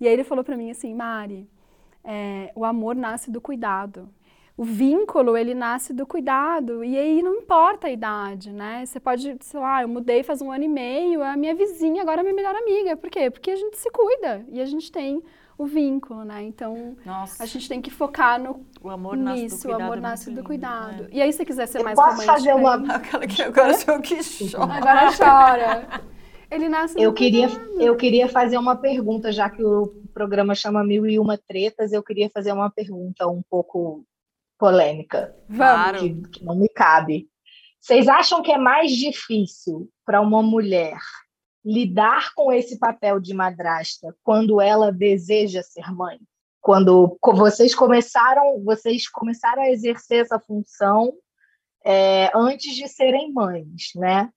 E 0.00 0.06
aí 0.06 0.12
ele 0.12 0.22
falou 0.22 0.44
para 0.44 0.56
mim 0.56 0.70
assim, 0.70 0.94
Mari, 0.94 1.50
é, 2.04 2.52
o 2.54 2.64
amor 2.64 2.94
nasce 2.94 3.32
do 3.32 3.40
cuidado. 3.40 4.08
o 4.58 4.64
vínculo, 4.64 5.36
ele 5.36 5.54
nasce 5.54 5.92
do 5.94 6.04
cuidado. 6.04 6.82
E 6.84 6.98
aí 6.98 7.22
não 7.22 7.36
importa 7.36 7.86
a 7.86 7.90
idade, 7.92 8.52
né? 8.52 8.84
Você 8.84 8.98
pode, 8.98 9.36
sei 9.40 9.60
lá, 9.60 9.82
eu 9.82 9.88
mudei 9.88 10.24
faz 10.24 10.42
um 10.42 10.50
ano 10.50 10.64
e 10.64 10.68
meio, 10.68 11.22
a 11.22 11.36
minha 11.36 11.54
vizinha 11.54 12.02
agora 12.02 12.20
é 12.20 12.24
minha 12.24 12.34
melhor 12.34 12.56
amiga. 12.56 12.96
Por 12.96 13.08
quê? 13.08 13.30
Porque 13.30 13.52
a 13.52 13.56
gente 13.56 13.76
se 13.78 13.88
cuida 13.90 14.44
e 14.48 14.60
a 14.60 14.64
gente 14.64 14.90
tem 14.90 15.22
o 15.58 15.66
vínculo, 15.66 16.24
né? 16.24 16.42
Então, 16.44 16.96
Nossa. 17.04 17.42
a 17.42 17.46
gente 17.46 17.68
tem 17.68 17.82
que 17.82 17.90
focar 17.90 18.40
no, 18.40 18.64
O 18.80 18.88
amor 18.88 19.16
nasce 19.16 19.42
nisso, 19.42 19.56
do 19.56 19.62
cuidado. 19.62 19.80
o 19.80 19.84
amor 19.84 19.98
é 19.98 20.00
nasce 20.00 20.24
do 20.26 20.30
lindo, 20.30 20.44
cuidado. 20.44 21.02
né? 21.02 21.08
E 21.12 21.20
aí, 21.20 21.32
se 21.32 21.38
você 21.38 21.44
quiser 21.44 21.66
ser 21.66 21.78
Eu 21.80 21.84
mais 21.84 21.96
posso 21.96 22.10
romântica... 22.10 22.32
fazer 22.32 22.54
uma- 22.54 22.94
Aquela 22.94 23.26
que 23.26 23.42
agora 23.42 23.74
sou 23.74 23.94
eu 23.94 24.00
que 24.00 24.22
choro. 24.22 24.70
Agora 24.72 25.10
chora. 25.16 26.00
Ele 26.50 26.68
nasce 26.68 26.98
Eu 26.98 27.12
queria, 27.12 27.48
cuidado. 27.48 27.80
eu 27.82 27.96
queria 27.96 28.28
fazer 28.28 28.56
uma 28.56 28.76
pergunta, 28.76 29.30
já 29.32 29.50
que 29.50 29.62
o 29.62 29.88
programa 30.14 30.54
chama 30.54 30.82
Mil 30.84 31.06
e 31.06 31.18
Uma 31.18 31.36
Tretas, 31.36 31.92
eu 31.92 32.02
queria 32.02 32.30
fazer 32.30 32.52
uma 32.52 32.70
pergunta 32.70 33.26
um 33.28 33.42
pouco 33.50 34.04
polêmica, 34.58 35.34
Claro. 35.54 35.98
que, 35.98 36.14
que 36.30 36.44
não 36.44 36.56
me 36.56 36.68
cabe. 36.68 37.28
Vocês 37.80 38.08
acham 38.08 38.42
que 38.42 38.50
é 38.50 38.58
mais 38.58 38.92
difícil 38.92 39.88
para 40.04 40.20
uma 40.20 40.42
mulher 40.42 40.98
lidar 41.68 42.32
com 42.34 42.50
esse 42.50 42.78
papel 42.78 43.20
de 43.20 43.34
madrasta 43.34 44.16
quando 44.24 44.58
ela 44.58 44.90
deseja 44.90 45.62
ser 45.62 45.92
mãe? 45.92 46.18
Quando 46.62 47.18
vocês 47.22 47.74
começaram, 47.74 48.64
vocês 48.64 49.06
começaram 49.06 49.62
a 49.62 49.70
exercer 49.70 50.22
essa 50.22 50.40
função 50.40 51.12
é, 51.84 52.30
antes 52.34 52.74
de 52.74 52.88
serem 52.88 53.30
mães, 53.32 53.90
né? 53.94 54.30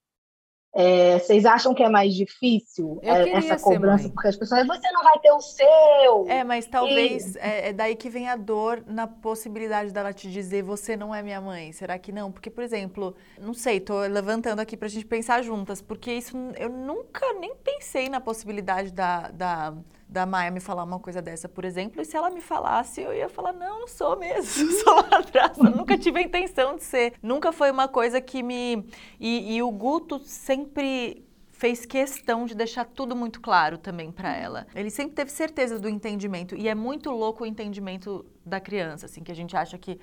É, 0.74 1.18
vocês 1.18 1.44
acham 1.44 1.74
que 1.74 1.82
é 1.82 1.88
mais 1.88 2.14
difícil 2.14 2.98
é, 3.02 3.28
essa 3.30 3.58
cobrança? 3.58 4.08
Porque 4.08 4.28
as 4.28 4.36
pessoas, 4.36 4.66
você 4.66 4.90
não 4.90 5.02
vai 5.02 5.18
ter 5.18 5.30
o 5.30 5.40
seu. 5.40 6.26
É, 6.28 6.42
mas 6.42 6.66
talvez 6.66 7.36
é, 7.36 7.68
é 7.68 7.72
daí 7.74 7.94
que 7.94 8.08
vem 8.08 8.26
a 8.26 8.36
dor 8.36 8.82
na 8.86 9.06
possibilidade 9.06 9.92
dela 9.92 10.14
te 10.14 10.30
dizer 10.30 10.62
você 10.62 10.96
não 10.96 11.14
é 11.14 11.22
minha 11.22 11.42
mãe. 11.42 11.72
Será 11.72 11.98
que 11.98 12.10
não? 12.10 12.32
Porque, 12.32 12.48
por 12.48 12.64
exemplo, 12.64 13.14
não 13.38 13.52
sei, 13.52 13.80
tô 13.80 14.00
levantando 14.00 14.60
aqui 14.60 14.74
pra 14.74 14.88
gente 14.88 15.04
pensar 15.04 15.42
juntas, 15.42 15.82
porque 15.82 16.10
isso 16.10 16.34
eu 16.58 16.70
nunca 16.70 17.34
nem 17.34 17.54
pensei 17.54 18.08
na 18.08 18.20
possibilidade 18.20 18.92
da, 18.92 19.28
da, 19.28 19.74
da 20.12 20.26
Maia 20.26 20.50
me 20.50 20.60
falar 20.60 20.84
uma 20.84 20.98
coisa 20.98 21.22
dessa, 21.22 21.48
por 21.48 21.64
exemplo, 21.64 22.02
e 22.02 22.04
se 22.04 22.16
ela 22.16 22.30
me 22.30 22.42
falasse, 22.42 23.00
eu 23.00 23.14
ia 23.14 23.28
falar, 23.28 23.52
não, 23.54 23.80
não 23.80 23.88
sou 23.88 24.16
mesmo, 24.18 24.70
sou 24.84 24.96
madrasta, 25.10 25.70
nunca 25.70 25.96
tive 25.96 26.20
a 26.20 26.22
intenção 26.22 26.76
de 26.76 26.84
ser. 26.84 27.14
Nunca 27.22 27.50
foi 27.50 27.70
uma 27.70 27.88
coisa 27.88 28.20
que 28.20 28.42
me. 28.42 28.84
E, 29.18 29.56
e 29.56 29.62
o 29.62 29.70
Guto 29.70 30.18
sempre 30.20 31.26
fez 31.50 31.86
questão 31.86 32.44
de 32.44 32.54
deixar 32.54 32.84
tudo 32.84 33.16
muito 33.16 33.40
claro 33.40 33.78
também 33.78 34.12
pra 34.12 34.34
ela. 34.36 34.66
Ele 34.74 34.90
sempre 34.90 35.14
teve 35.14 35.30
certeza 35.30 35.78
do 35.78 35.88
entendimento 35.88 36.54
e 36.54 36.68
é 36.68 36.74
muito 36.74 37.10
louco 37.10 37.44
o 37.44 37.46
entendimento 37.46 38.26
da 38.44 38.60
criança, 38.60 39.06
assim, 39.06 39.22
que 39.22 39.32
a 39.32 39.34
gente 39.34 39.56
acha 39.56 39.78
que 39.78 39.98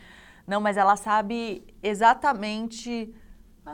não, 0.47 0.59
mas 0.59 0.77
ela 0.77 0.95
sabe 0.95 1.63
exatamente 1.83 3.13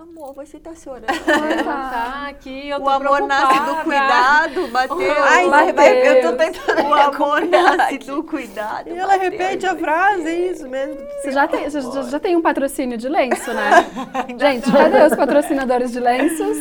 Amor, 0.02 0.34
você 0.34 0.60
tá 0.60 0.72
chorando. 0.76 1.06
Tá 1.64 2.28
aqui, 2.30 2.68
eu 2.70 2.80
tô 2.80 2.86
o 2.86 2.90
amor 2.90 3.22
nasce 3.22 3.54
do 3.60 3.64
preocupada. 3.64 3.84
cuidado, 3.84 4.68
bateu. 4.72 5.24
Ai, 5.24 5.50
Bateu. 5.50 5.74
vai- 5.76 6.08
eu 6.08 6.22
tô 6.22 6.38
tentando 6.38 6.82
o 6.90 6.94
amor 6.94 7.42
nasce 7.46 7.98
do 8.00 8.24
cuidado. 8.24 8.90
E 8.90 8.98
ela 8.98 9.16
repete 9.16 9.66
a 9.66 9.76
frase, 9.76 10.28
é 10.28 10.52
isso 10.52 10.68
mesmo. 10.68 10.98
Você 11.22 11.32
já 11.32 11.48
tem, 11.48 11.70
você 11.70 11.82
já, 11.82 12.02
já 12.04 12.20
tem 12.20 12.36
um 12.36 12.42
patrocínio 12.42 12.98
de 12.98 13.08
lenço, 13.08 13.54
né? 13.54 13.86
Gente, 14.38 14.70
cadê 14.72 15.02
os 15.04 15.16
patrocinadores 15.16 15.92
de 15.94 16.00
lenços? 16.02 16.58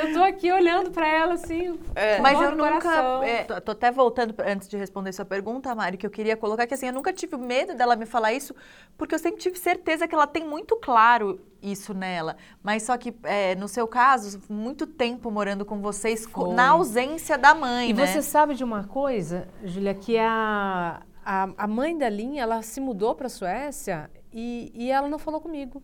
Eu 0.00 0.12
tô 0.14 0.22
aqui 0.22 0.50
olhando 0.52 0.90
pra 0.90 1.06
ela 1.06 1.34
assim. 1.34 1.78
Mas 2.22 2.38
dor 2.38 2.44
eu 2.44 2.56
nunca. 2.56 3.24
é, 3.26 3.44
tô, 3.44 3.60
tô 3.60 3.72
até 3.72 3.90
voltando 3.90 4.32
pra- 4.34 4.50
antes 4.52 4.68
de 4.68 4.76
responder 4.76 5.12
sua 5.12 5.24
pergunta, 5.24 5.74
Mari, 5.74 5.96
que 5.96 6.06
eu 6.06 6.10
queria 6.10 6.36
colocar 6.36 6.66
que 6.66 6.74
assim, 6.74 6.86
eu 6.86 6.92
nunca 6.92 7.12
tive 7.12 7.36
medo 7.36 7.74
dela 7.74 7.96
me 7.96 8.06
falar 8.06 8.32
isso, 8.32 8.54
porque 8.96 9.14
eu 9.14 9.18
sempre 9.18 9.40
tive 9.40 9.58
certeza 9.58 10.06
que 10.08 10.14
ela 10.14 10.26
tem 10.26 10.46
muito 10.46 10.76
claro 10.76 11.40
isso 11.62 11.92
nela. 11.94 12.36
Mas 12.62 12.82
só 12.84 12.96
que, 12.96 13.14
é, 13.24 13.54
no 13.54 13.68
seu 13.68 13.86
caso, 13.86 14.40
muito 14.48 14.86
tempo 14.86 15.30
morando 15.30 15.64
com 15.64 15.80
vocês, 15.80 16.26
Foi. 16.26 16.54
na 16.54 16.70
ausência 16.70 17.36
da 17.36 17.54
mãe, 17.54 17.90
E 17.90 17.92
né? 17.92 18.06
você 18.06 18.22
sabe 18.22 18.54
de 18.54 18.64
uma 18.64 18.84
coisa, 18.84 19.46
Júlia, 19.62 19.94
que 19.94 20.16
a, 20.18 21.02
a, 21.24 21.48
a 21.58 21.66
mãe 21.66 21.96
da 21.98 22.08
Linha, 22.08 22.42
ela 22.42 22.62
se 22.62 22.80
mudou 22.80 23.14
para 23.14 23.26
a 23.26 23.30
Suécia 23.30 24.10
e, 24.32 24.72
e 24.74 24.90
ela 24.90 25.08
não 25.08 25.18
falou 25.18 25.40
comigo. 25.40 25.82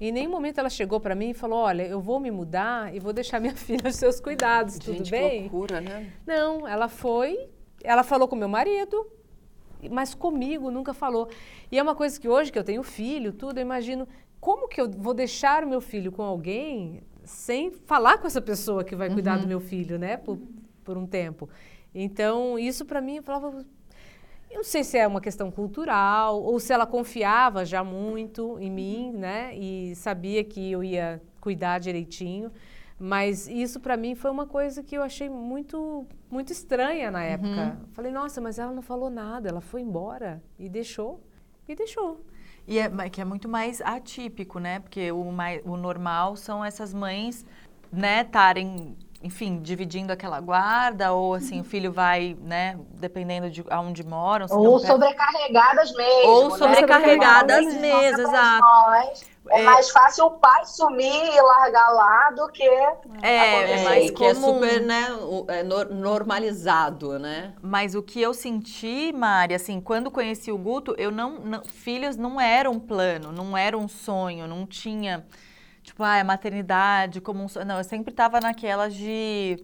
Em 0.00 0.12
nenhum 0.12 0.30
momento 0.30 0.58
ela 0.58 0.70
chegou 0.70 1.00
para 1.00 1.14
mim 1.14 1.30
e 1.30 1.34
falou, 1.34 1.58
olha, 1.58 1.82
eu 1.82 2.00
vou 2.00 2.20
me 2.20 2.30
mudar 2.30 2.94
e 2.94 3.00
vou 3.00 3.12
deixar 3.12 3.40
minha 3.40 3.54
filha 3.56 3.82
aos 3.86 3.96
seus 3.96 4.20
cuidados, 4.20 4.78
tudo 4.78 4.98
Gente, 4.98 5.10
bem? 5.10 5.30
que 5.30 5.40
loucura, 5.42 5.80
né? 5.80 6.12
Não, 6.26 6.66
ela 6.66 6.88
foi, 6.88 7.48
ela 7.82 8.02
falou 8.02 8.28
com 8.28 8.36
meu 8.36 8.48
marido, 8.48 9.06
mas 9.90 10.14
comigo 10.14 10.70
nunca 10.70 10.94
falou. 10.94 11.28
E 11.70 11.78
é 11.78 11.82
uma 11.82 11.94
coisa 11.94 12.18
que 12.20 12.28
hoje 12.28 12.52
que 12.52 12.58
eu 12.58 12.64
tenho 12.64 12.82
filho, 12.82 13.32
tudo, 13.32 13.58
eu 13.58 13.62
imagino 13.62 14.06
como 14.40 14.68
que 14.68 14.80
eu 14.80 14.90
vou 14.90 15.14
deixar 15.14 15.64
o 15.64 15.68
meu 15.68 15.80
filho 15.80 16.12
com 16.12 16.22
alguém 16.22 17.02
sem 17.24 17.70
falar 17.70 18.18
com 18.18 18.26
essa 18.26 18.40
pessoa 18.40 18.82
que 18.82 18.96
vai 18.96 19.10
cuidar 19.10 19.38
do 19.38 19.46
meu 19.46 19.60
filho, 19.60 19.98
né, 19.98 20.16
por, 20.16 20.38
por 20.82 20.96
um 20.96 21.06
tempo. 21.06 21.48
Então, 21.94 22.58
isso 22.58 22.84
para 22.86 23.00
mim, 23.00 23.16
eu 23.16 23.22
falava, 23.22 23.64
não 24.58 24.64
sei 24.64 24.82
se 24.82 24.98
é 24.98 25.06
uma 25.06 25.20
questão 25.20 25.50
cultural 25.52 26.42
ou 26.42 26.58
se 26.58 26.72
ela 26.72 26.84
confiava 26.86 27.64
já 27.64 27.84
muito 27.84 28.58
em 28.58 28.70
mim, 28.70 29.12
né, 29.12 29.54
e 29.56 29.94
sabia 29.94 30.42
que 30.42 30.72
eu 30.72 30.82
ia 30.82 31.22
cuidar 31.40 31.78
direitinho. 31.78 32.50
Mas 32.98 33.46
isso 33.46 33.78
para 33.78 33.96
mim 33.96 34.16
foi 34.16 34.28
uma 34.32 34.46
coisa 34.46 34.82
que 34.82 34.96
eu 34.96 35.02
achei 35.04 35.28
muito 35.28 36.04
muito 36.28 36.52
estranha 36.52 37.08
na 37.12 37.22
época. 37.22 37.78
Falei, 37.92 38.10
nossa, 38.10 38.40
mas 38.40 38.58
ela 38.58 38.72
não 38.72 38.82
falou 38.82 39.08
nada, 39.08 39.48
ela 39.48 39.60
foi 39.60 39.80
embora 39.80 40.42
e 40.58 40.68
deixou. 40.68 41.20
E 41.68 41.76
deixou. 41.76 42.24
E 42.66 42.78
é, 42.80 42.90
que 43.08 43.20
é 43.20 43.24
muito 43.24 43.48
mais 43.48 43.80
atípico, 43.80 44.58
né? 44.58 44.80
Porque 44.80 45.12
o, 45.12 45.30
mai- 45.30 45.62
o 45.64 45.76
normal 45.76 46.34
são 46.34 46.64
essas 46.64 46.92
mães, 46.92 47.46
né, 47.92 48.22
estarem, 48.22 48.96
enfim, 49.22 49.58
dividindo 49.60 50.12
aquela 50.12 50.40
guarda, 50.40 51.12
ou 51.12 51.34
assim, 51.34 51.60
o 51.60 51.64
filho 51.64 51.90
vai, 51.92 52.36
né, 52.40 52.78
dependendo 53.00 53.50
de 53.50 53.64
aonde 53.68 54.04
moram. 54.04 54.46
Ou 54.48 54.78
sobrecarregadas 54.78 55.92
mesmo. 55.92 56.30
Ou 56.30 56.48
né? 56.50 56.56
sobrecarregadas 56.56 57.64
Normalmente, 57.64 57.80
mesmo, 57.80 58.20
exato. 58.22 58.64
É 59.50 59.60
É. 59.60 59.64
mais 59.64 59.90
fácil 59.90 60.26
o 60.26 60.30
pai 60.32 60.62
sumir 60.66 61.10
e 61.34 61.40
largar 61.40 61.88
lá 61.90 62.30
do 62.32 62.46
que. 62.48 62.62
É, 62.62 62.92
é 63.22 63.58
acontecer. 63.64 63.84
mais 63.84 64.10
que 64.10 64.24
é 64.24 64.34
super, 64.34 64.80
né, 64.82 65.06
é 65.48 65.62
nor- 65.62 65.88
normalizado, 65.90 67.18
né? 67.18 67.54
Mas 67.62 67.94
o 67.94 68.02
que 68.02 68.20
eu 68.20 68.34
senti, 68.34 69.12
Mari, 69.12 69.54
assim, 69.54 69.80
quando 69.80 70.10
conheci 70.10 70.52
o 70.52 70.58
Guto, 70.58 70.94
eu 70.98 71.10
não, 71.10 71.38
não- 71.40 71.64
filhos 71.64 72.16
não 72.16 72.40
era 72.40 72.70
um 72.70 72.78
plano, 72.78 73.32
não 73.32 73.56
era 73.56 73.76
um 73.76 73.88
sonho, 73.88 74.46
não 74.46 74.66
tinha, 74.66 75.24
tipo, 75.88 76.02
ah, 76.02 76.20
a 76.20 76.24
maternidade 76.24 77.20
como 77.20 77.42
um. 77.44 77.64
Não, 77.66 77.78
eu 77.78 77.84
sempre 77.84 78.12
estava 78.12 78.40
naquelas 78.40 78.94
de 78.94 79.56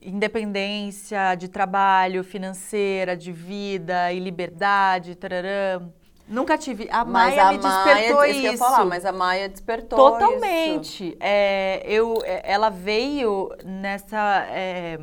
independência, 0.00 1.34
de 1.34 1.48
trabalho, 1.48 2.24
financeira, 2.24 3.16
de 3.16 3.32
vida 3.32 4.12
e 4.12 4.18
liberdade, 4.18 5.14
tararã. 5.14 5.82
Nunca 6.28 6.56
tive. 6.56 6.88
A 6.90 7.04
Mas 7.04 7.34
Maia 7.34 7.48
a 7.48 7.52
me 7.52 7.58
despertou 7.58 8.16
Maia, 8.16 8.30
isso. 8.30 8.38
isso 8.38 8.40
que 8.40 8.54
eu 8.54 8.58
falar, 8.58 8.84
mas 8.84 9.04
a 9.04 9.12
Maia 9.12 9.48
despertou 9.48 9.98
isso. 9.98 10.18
Totalmente. 10.18 11.16
É, 11.20 11.82
eu, 11.84 12.22
é, 12.24 12.42
ela 12.44 12.70
veio 12.70 13.50
nessa. 13.64 14.46
é, 14.50 14.98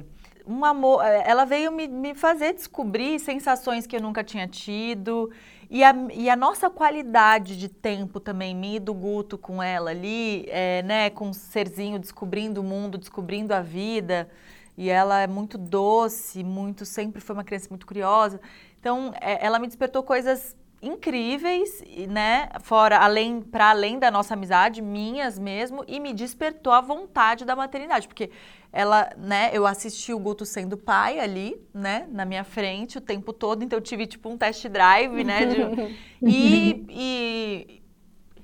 um 0.48 0.66
amor, 0.66 1.06
é, 1.06 1.24
ela 1.28 1.46
veio 1.46 1.72
me, 1.72 1.88
me 1.88 2.16
fazer 2.16 2.54
descobrir 2.54 3.20
sensações 3.20 3.86
que 3.86 3.96
eu 3.96 4.02
nunca 4.02 4.24
tinha 4.24 4.48
tido. 4.48 5.32
E 5.70 5.84
a, 5.84 5.94
e 6.14 6.30
a 6.30 6.36
nossa 6.36 6.68
qualidade 6.68 7.56
de 7.56 7.70
tempo 7.70 8.20
também, 8.20 8.56
me 8.56 8.78
e 8.78 8.80
do 8.80 8.92
Guto 8.92 9.38
com 9.38 9.62
ela 9.62 9.92
ali, 9.92 10.46
é, 10.48 10.82
né, 10.82 11.10
com 11.12 11.30
o 11.30 11.34
serzinho 11.34 12.00
descobrindo 12.00 12.62
o 12.62 12.64
mundo, 12.64 12.98
descobrindo 12.98 13.54
a 13.54 13.62
vida. 13.62 14.28
E 14.76 14.90
ela 14.90 15.20
é 15.22 15.28
muito 15.28 15.58
doce, 15.58 16.44
muito 16.44 16.86
sempre 16.86 17.22
foi 17.22 17.36
uma 17.36 17.44
criança 17.44 17.68
muito 17.70 17.86
curiosa. 17.86 18.42
Então, 18.80 19.14
é, 19.22 19.46
ela 19.46 19.60
me 19.60 19.68
despertou 19.68 20.02
coisas 20.02 20.56
incríveis, 20.82 21.84
né? 22.08 22.50
Fora, 22.62 22.98
além, 23.00 23.42
para 23.42 23.70
além 23.70 24.00
da 24.00 24.10
nossa 24.10 24.34
amizade, 24.34 24.82
minhas 24.82 25.38
mesmo, 25.38 25.84
e 25.88 26.00
me 26.00 26.14
despertou 26.14 26.72
a 26.72 26.82
vontade 26.82 27.46
da 27.46 27.56
maternidade, 27.56 28.08
porque 28.08 28.32
ela, 28.72 29.10
né? 29.18 29.50
Eu 29.52 29.66
assisti 29.66 30.14
o 30.14 30.20
Guto 30.20 30.46
sendo 30.46 30.78
pai 30.78 31.20
ali, 31.20 31.60
né? 31.74 32.08
Na 32.12 32.24
minha 32.26 32.44
frente 32.44 32.98
o 32.98 33.02
tempo 33.02 33.34
todo, 33.34 33.64
então 33.64 33.78
eu 33.78 33.84
tive 33.84 34.06
tipo 34.08 34.30
um 34.30 34.38
test 34.38 34.68
drive, 34.68 35.24
né? 35.24 35.46
de- 35.46 35.58
e, 36.26 36.86
e 36.90 37.82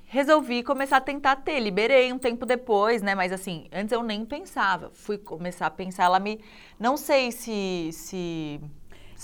resolvi 0.08 0.64
começar 0.64 0.98
a 0.98 1.02
tentar 1.02 1.38
ter. 1.38 1.60
Liberei 1.60 2.12
um 2.12 2.18
tempo 2.18 2.46
depois, 2.46 3.02
né? 3.02 3.16
Mas 3.16 3.32
assim, 3.32 3.68
antes 3.72 3.92
eu 3.92 4.02
nem 4.04 4.26
pensava. 4.26 4.90
Fui 4.94 5.18
começar 5.18 5.68
a 5.68 5.72
pensar, 5.72 6.06
ela 6.06 6.20
me. 6.20 6.40
Não 6.80 6.98
sei 6.98 7.32
se. 7.32 7.90
se 7.92 8.60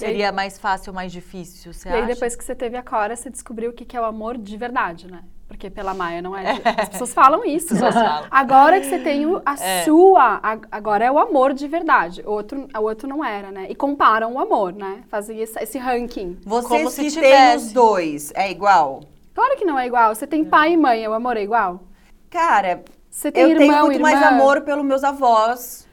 seria 0.06 0.32
mais 0.32 0.58
fácil 0.60 0.92
ou 0.92 0.96
mais 0.96 1.12
difícil, 1.12 1.74
você 1.74 1.90
e 1.90 1.92
aí, 1.92 1.98
acha? 2.00 2.08
depois 2.14 2.36
que 2.36 2.44
você 2.44 2.54
teve 2.56 2.76
a 2.78 2.84
Cora, 2.84 3.16
você 3.16 3.30
descobriu 3.30 3.72
o 3.72 3.74
que 3.74 3.86
que 3.86 3.96
é 3.98 4.02
o 4.02 4.06
amor 4.06 4.38
de 4.38 4.56
verdade, 4.58 5.10
né? 5.10 5.24
Porque 5.48 5.70
pela 5.70 5.94
Maia 5.94 6.22
não 6.22 6.36
é. 6.36 6.44
de- 6.56 6.62
As 6.82 6.90
pessoas 6.90 7.14
falam 7.14 7.44
isso. 7.44 7.74
As 7.74 7.80
pessoas 7.82 7.94
falam. 7.94 8.28
Agora 8.32 8.80
que 8.80 8.86
você 8.88 9.00
tem 9.00 9.26
o- 9.26 9.42
a 9.46 9.56
sua, 9.84 10.40
a- 10.42 10.58
agora 10.72 11.04
é 11.06 11.12
o 11.12 11.20
amor 11.20 11.54
de 11.54 11.68
verdade. 11.68 12.22
O 12.26 12.32
outro, 12.32 12.68
o 12.74 12.80
outro 12.82 13.08
não 13.08 13.24
era, 13.24 13.52
né? 13.52 13.68
E 13.70 13.76
comparam 13.76 14.34
o 14.34 14.40
amor, 14.40 14.72
né? 14.74 15.04
Fazem 15.10 15.40
esse, 15.42 15.60
esse 15.62 15.78
ranking. 15.78 16.38
Como 16.44 16.62
Vocês 16.62 16.94
se 16.94 17.02
que 17.04 17.12
têm 17.12 17.22
tivesse. 17.32 17.66
os 17.68 17.72
dois, 17.74 18.32
é 18.34 18.50
igual? 18.50 19.02
Claro 19.36 19.58
que 19.58 19.66
não 19.66 19.78
é 19.78 19.86
igual. 19.88 20.16
Você 20.16 20.26
tem 20.26 20.46
pai 20.46 20.74
e 20.74 20.78
mãe, 20.78 21.06
o 21.08 21.14
amor 21.14 21.36
é 21.36 21.44
igual? 21.44 21.84
Cara, 22.30 22.84
Você 23.10 23.30
tem 23.30 23.44
eu 23.44 23.50
irmão, 23.50 23.68
tenho 23.68 23.80
muito 23.82 23.96
irmã? 23.98 24.10
mais 24.12 24.24
amor 24.24 24.62
pelos 24.62 24.86
meus 24.86 25.04
avós. 25.04 25.86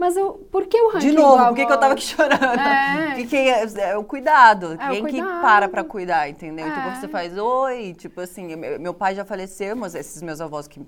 Mas 0.00 0.16
eu, 0.16 0.32
por 0.50 0.66
que 0.66 0.80
o 0.80 0.88
ranking 0.92 1.10
De 1.10 1.12
novo, 1.12 1.34
amor? 1.34 1.48
por 1.48 1.56
que, 1.56 1.66
que 1.66 1.72
eu 1.72 1.78
tava 1.78 1.92
aqui 1.92 2.02
chorando? 2.02 2.42
É. 2.42 3.06
Porque 3.08 3.26
quem 3.26 3.50
é, 3.50 3.64
é 3.90 3.96
o 3.98 4.02
cuidado. 4.02 4.78
É, 4.80 4.86
o 4.92 5.04
quem 5.04 5.04
que 5.06 5.22
para 5.22 5.68
pra 5.68 5.84
cuidar, 5.84 6.26
entendeu? 6.26 6.66
Então 6.66 6.82
É. 6.84 6.94
você 6.94 7.06
faz 7.06 7.36
oi, 7.36 7.94
tipo 7.98 8.18
assim, 8.22 8.56
meu, 8.56 8.80
meu 8.80 8.94
pai 8.94 9.14
já 9.14 9.26
faleceu, 9.26 9.76
mas 9.76 9.94
esses 9.94 10.22
meus 10.22 10.40
avós 10.40 10.66
que 10.66 10.80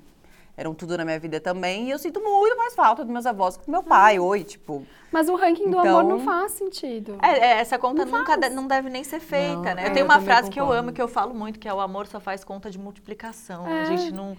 eram 0.57 0.73
tudo 0.75 0.97
na 0.97 1.05
minha 1.05 1.19
vida 1.19 1.39
também, 1.41 1.89
e 1.89 1.91
eu 1.91 1.99
sinto 1.99 2.21
muito 2.23 2.57
mais 2.57 2.75
falta 2.75 3.05
dos 3.05 3.13
meus 3.13 3.27
avós 3.27 3.57
que 3.59 3.67
do 3.67 3.71
meu 3.71 3.83
pai, 3.83 4.19
oi, 4.19 4.45
tipo. 4.45 4.87
Mas 5.11 5.29
o 5.29 5.35
ranking 5.37 5.69
do 5.71 5.79
amor 5.79 6.05
não 6.05 6.17
Então- 6.19 6.25
faz 6.25 6.53
sentido. 6.53 7.19
É, 7.23 7.39
é, 7.39 7.51
essa 7.61 7.79
conta 7.79 8.07
Não 8.07 8.19
nunca 8.19 8.35
de- 8.37 8.49
não 8.49 8.67
deve 8.67 8.89
nem 8.89 9.05
ser 9.05 9.21
feita, 9.21 9.57
Não, 9.57 9.75
né? 9.75 9.85
é, 9.85 9.89
Eu 9.89 9.93
tenho 9.93 10.05
eu 10.05 10.09
uma 10.09 10.21
frase 10.23 10.49
que 10.51 10.59
eu 10.59 10.65
concordo. 10.65 10.81
amo, 10.89 10.93
que 10.95 11.03
eu 11.03 11.09
falo 11.09 11.35
muito, 11.35 11.59
que 11.59 11.69
é 11.69 11.75
o 11.75 11.81
amor 11.81 12.07
só 12.07 12.19
faz 12.19 12.45
conta 12.45 12.71
de 12.71 12.79
multiplicação. 12.79 13.67
É. 13.69 13.83
A 13.83 13.85
gente 13.85 14.11
não... 14.11 14.37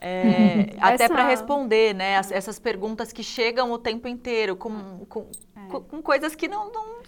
é, 0.00 0.74
até 0.80 1.04
Essa- 1.04 1.14
para 1.14 1.26
responder, 1.28 1.94
né? 1.94 2.16
as- 2.16 2.32
essas 2.32 2.58
perguntas 2.58 3.12
que 3.12 3.22
chegam 3.22 3.70
o 3.72 3.78
tempo 3.78 4.08
inteiro, 4.08 4.56
com, 4.56 5.04
com, 5.08 5.26
É. 5.56 5.68
com- 5.70 5.80
com 5.82 6.02
coisas 6.02 6.34
que 6.34 6.48
não, 6.48 6.70
não 6.72 7.00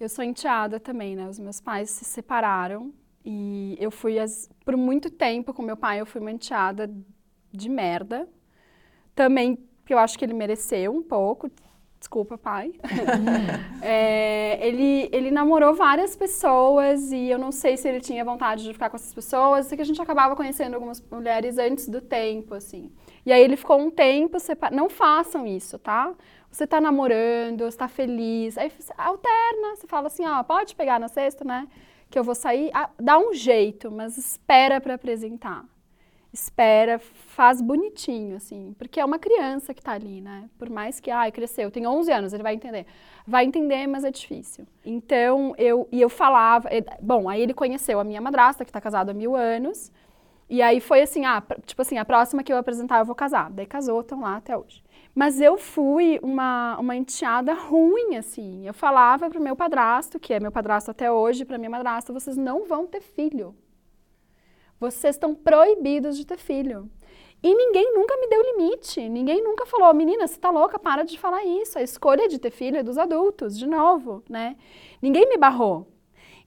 Eu 0.00 0.08
sou 0.08 0.24
enteada 0.24 0.80
também, 0.80 1.14
né? 1.14 1.28
Os 1.28 1.38
meus 1.38 1.60
pais 1.60 1.88
se 1.90 2.04
separaram 2.04 2.92
e 3.24 3.76
eu 3.78 3.88
fui, 3.90 4.18
as- 4.18 4.50
por 4.64 4.76
muito 4.76 5.08
tempo 5.08 5.54
com 5.54 5.62
meu 5.62 5.76
pai, 5.76 6.00
eu 6.00 6.06
fui 6.06 6.20
uma 6.20 6.32
enteada 6.32 6.90
de 7.52 7.68
merda. 7.68 8.28
Também, 9.14 9.54
porque 9.54 9.94
eu 9.94 9.98
acho 9.98 10.18
que 10.18 10.24
ele 10.24 10.34
mereceu 10.34 10.92
um 10.92 11.02
pouco. 11.04 11.48
Desculpa, 12.02 12.36
pai. 12.36 12.72
É, 13.84 14.64
ele, 14.66 15.08
ele 15.12 15.30
namorou 15.30 15.74
várias 15.74 16.14
pessoas 16.14 17.10
e 17.10 17.28
eu 17.28 17.38
não 17.38 17.50
sei 17.50 17.76
se 17.76 17.88
ele 17.88 18.00
tinha 18.00 18.24
vontade 18.24 18.62
de 18.62 18.72
ficar 18.72 18.88
com 18.90 18.96
essas 18.96 19.12
pessoas. 19.12 19.66
Sei 19.66 19.76
que 19.76 19.82
a 19.82 19.84
gente 19.84 20.00
acabava 20.00 20.36
conhecendo 20.36 20.74
algumas 20.74 21.00
mulheres 21.10 21.58
antes 21.58 21.88
do 21.88 22.00
tempo, 22.00 22.54
assim. 22.54 22.92
E 23.26 23.32
aí 23.32 23.42
ele 23.42 23.56
ficou 23.56 23.78
um 23.80 23.90
tempo 23.90 24.38
separado. 24.38 24.76
Não 24.76 24.88
façam 24.88 25.46
isso, 25.46 25.78
tá? 25.78 26.12
Você 26.50 26.64
tá 26.64 26.80
namorando, 26.80 27.64
você 27.64 27.76
tá 27.76 27.88
feliz. 27.88 28.56
Aí 28.56 28.70
você 28.70 28.92
alterna, 28.96 29.76
você 29.76 29.86
fala 29.88 30.06
assim, 30.06 30.24
ó, 30.26 30.42
pode 30.44 30.76
pegar 30.76 31.00
na 31.00 31.08
sexta, 31.08 31.44
né? 31.44 31.66
Que 32.08 32.18
eu 32.18 32.24
vou 32.24 32.34
sair. 32.34 32.70
Ah, 32.72 32.90
dá 33.00 33.18
um 33.18 33.34
jeito, 33.34 33.90
mas 33.90 34.16
espera 34.16 34.80
pra 34.80 34.94
apresentar. 34.94 35.64
Espera, 36.32 36.98
faz 36.98 37.60
bonitinho, 37.60 38.36
assim. 38.36 38.74
Porque 38.78 38.98
é 38.98 39.04
uma 39.04 39.18
criança 39.18 39.74
que 39.74 39.82
tá 39.82 39.92
ali, 39.92 40.22
né? 40.22 40.48
Por 40.58 40.70
mais 40.70 40.98
que, 40.98 41.10
ai, 41.10 41.30
cresceu, 41.30 41.70
tem 41.70 41.86
11 41.86 42.10
anos, 42.10 42.32
ele 42.32 42.42
vai 42.42 42.54
entender. 42.54 42.86
Vai 43.26 43.44
entender, 43.44 43.86
mas 43.86 44.02
é 44.02 44.10
difícil. 44.10 44.66
Então, 44.84 45.54
eu, 45.58 45.86
e 45.92 46.00
eu 46.00 46.08
falava... 46.08 46.68
eh, 46.70 46.82
Bom, 47.02 47.28
aí 47.28 47.42
ele 47.42 47.52
conheceu 47.52 48.00
a 48.00 48.04
minha 48.04 48.20
madrasta, 48.20 48.64
que 48.64 48.72
tá 48.72 48.80
casada 48.80 49.10
há 49.10 49.14
mil 49.14 49.36
anos. 49.36 49.92
E 50.48 50.62
aí 50.62 50.80
foi 50.80 51.02
assim, 51.02 51.24
ah, 51.26 51.42
tipo 51.66 51.82
assim, 51.82 51.98
a 51.98 52.04
próxima 52.04 52.42
que 52.42 52.52
eu 52.52 52.58
apresentar 52.58 53.00
eu 53.00 53.04
vou 53.06 53.14
casar. 53.14 53.50
Daí 53.50 53.66
casou, 53.66 54.00
estão 54.00 54.20
lá 54.22 54.36
até 54.36 54.56
hoje. 54.56 54.82
Mas 55.14 55.40
eu 55.40 55.58
fui 55.58 56.18
uma, 56.22 56.78
uma 56.78 56.96
enteada 56.96 57.54
ruim, 57.54 58.16
assim. 58.16 58.66
Eu 58.66 58.74
falava 58.74 59.28
pro 59.30 59.40
meu 59.42 59.56
padrasto, 59.56 60.18
que 60.20 60.32
é 60.34 60.40
meu 60.40 60.52
padrasto 60.52 60.90
até 60.90 61.10
hoje, 61.12 61.44
pra 61.44 61.58
minha 61.58 61.70
madrasta, 61.70 62.12
vocês 62.12 62.36
não 62.36 62.64
vão 62.66 62.86
ter 62.86 63.00
filho. 63.02 63.54
Vocês 64.82 65.14
estão 65.14 65.32
proibidos 65.32 66.16
de 66.16 66.26
ter 66.26 66.38
filho. 66.38 66.90
E 67.40 67.54
ninguém 67.54 67.94
nunca 67.94 68.16
me 68.16 68.26
deu 68.26 68.42
limite. 68.42 69.08
Ninguém 69.08 69.40
nunca 69.40 69.64
falou, 69.64 69.94
menina, 69.94 70.26
você 70.26 70.40
tá 70.40 70.50
louca, 70.50 70.76
para 70.76 71.04
de 71.04 71.16
falar 71.16 71.44
isso. 71.44 71.78
A 71.78 71.82
escolha 71.82 72.26
de 72.26 72.36
ter 72.36 72.50
filho 72.50 72.76
é 72.76 72.82
dos 72.82 72.98
adultos, 72.98 73.56
de 73.56 73.64
novo, 73.64 74.24
né? 74.28 74.56
Ninguém 75.00 75.28
me 75.28 75.36
barrou. 75.36 75.86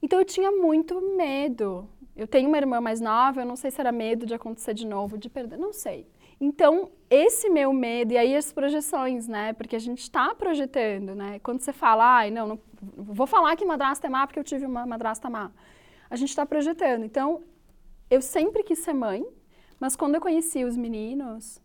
Então 0.02 0.18
eu 0.18 0.24
tinha 0.26 0.50
muito 0.52 1.00
medo. 1.16 1.88
Eu 2.14 2.26
tenho 2.26 2.48
uma 2.48 2.58
irmã 2.58 2.78
mais 2.78 3.00
nova, 3.00 3.40
eu 3.40 3.46
não 3.46 3.56
sei 3.56 3.70
se 3.70 3.80
era 3.80 3.90
medo 3.90 4.26
de 4.26 4.34
acontecer 4.34 4.74
de 4.74 4.86
novo, 4.86 5.16
de 5.16 5.30
perder, 5.30 5.58
não 5.58 5.72
sei. 5.72 6.06
Então, 6.38 6.90
esse 7.08 7.48
meu 7.48 7.72
medo, 7.72 8.12
e 8.12 8.18
aí 8.18 8.36
as 8.36 8.52
projeções, 8.52 9.26
né? 9.26 9.54
Porque 9.54 9.76
a 9.76 9.78
gente 9.78 10.02
está 10.02 10.34
projetando, 10.34 11.14
né? 11.14 11.38
Quando 11.42 11.60
você 11.60 11.72
fala, 11.72 12.18
ai, 12.18 12.30
não, 12.30 12.48
não 12.48 12.60
vou 12.98 13.26
falar 13.26 13.56
que 13.56 13.64
madrasta 13.64 14.06
é 14.06 14.10
má 14.10 14.26
porque 14.26 14.38
eu 14.38 14.44
tive 14.44 14.66
uma 14.66 14.84
madrasta 14.84 15.30
má. 15.30 15.50
A 16.10 16.16
gente 16.16 16.28
está 16.28 16.44
projetando. 16.44 17.02
Então, 17.02 17.42
eu 18.10 18.20
sempre 18.22 18.62
quis 18.62 18.78
ser 18.80 18.92
mãe, 18.92 19.24
mas 19.80 19.96
quando 19.96 20.14
eu 20.14 20.20
conheci 20.20 20.64
os 20.64 20.76
meninos 20.76 21.60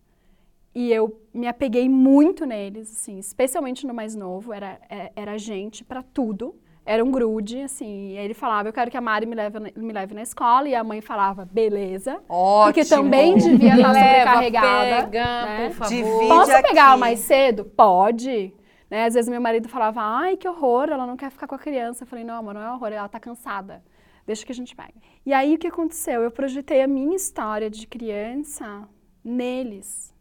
e 0.74 0.92
eu 0.92 1.22
me 1.34 1.48
apeguei 1.48 1.88
muito 1.90 2.46
neles, 2.46 2.92
assim, 2.92 3.18
especialmente 3.20 3.86
no 3.86 3.94
mais 3.94 4.16
novo, 4.16 4.54
era, 4.54 4.80
é- 4.90 5.12
era 5.16 5.38
gente 5.38 5.84
pra 5.84 6.02
tudo. 6.02 6.56
Era 6.84 7.04
um 7.06 7.12
grude, 7.12 7.62
assim, 7.62 8.10
e 8.10 8.18
ele 8.18 8.34
falava, 8.34 8.68
eu 8.68 8.74
quero 8.74 8.90
que 8.90 8.98
a 8.98 9.02
Mari 9.02 9.28
me 9.28 9.36
leve, 9.36 9.60
me 9.76 9.94
leve 9.94 10.16
na 10.16 10.24
escola, 10.24 10.68
e 10.68 10.74
a 10.74 10.84
mãe 10.84 11.00
falava, 11.00 11.46
beleza. 11.46 12.20
Ótimo. 12.28 12.74
Porque 12.74 12.86
também 12.86 13.38
devia 13.38 13.76
estar 13.78 13.94
sobrecarregada. 13.94 15.04
pega, 15.06 15.46
né? 15.46 15.68
por 15.70 15.76
favor. 15.76 15.90
Divide 15.94 16.28
Posso 16.28 16.52
aqui. 16.52 16.68
pegar 16.70 16.98
mais 16.98 17.20
cedo? 17.20 17.66
Pode. 17.66 18.52
Né? 18.90 19.06
Às 19.06 19.14
vezes 19.14 19.30
meu 19.30 19.40
marido 19.40 19.70
falava, 19.70 20.02
ai, 20.02 20.36
que 20.36 20.48
horror, 20.48 20.90
ela 20.90 21.06
não 21.06 21.16
quer 21.16 21.30
ficar 21.30 21.46
com 21.46 21.54
a 21.54 21.60
criança. 21.60 22.04
Eu 22.04 22.08
falei, 22.08 22.26
não, 22.26 22.34
amor, 22.36 22.56
não 22.56 22.62
é 22.62 22.72
horror, 22.74 22.88
ela 22.92 23.08
tá 23.08 23.20
cansada. 23.20 23.84
Deixa 24.32 24.46
que 24.46 24.52
a 24.54 24.56
gente 24.56 24.74
pega. 24.74 24.94
E 25.26 25.34
aí 25.34 25.56
o 25.56 25.58
que 25.58 25.68
aconteceu? 25.68 26.22
Eu 26.24 26.32
projetei 26.32 26.82
a 26.82 26.88
minha 26.88 27.16
história 27.22 27.70
de 27.70 27.86
criança 27.86 28.88
neles. 29.22 30.14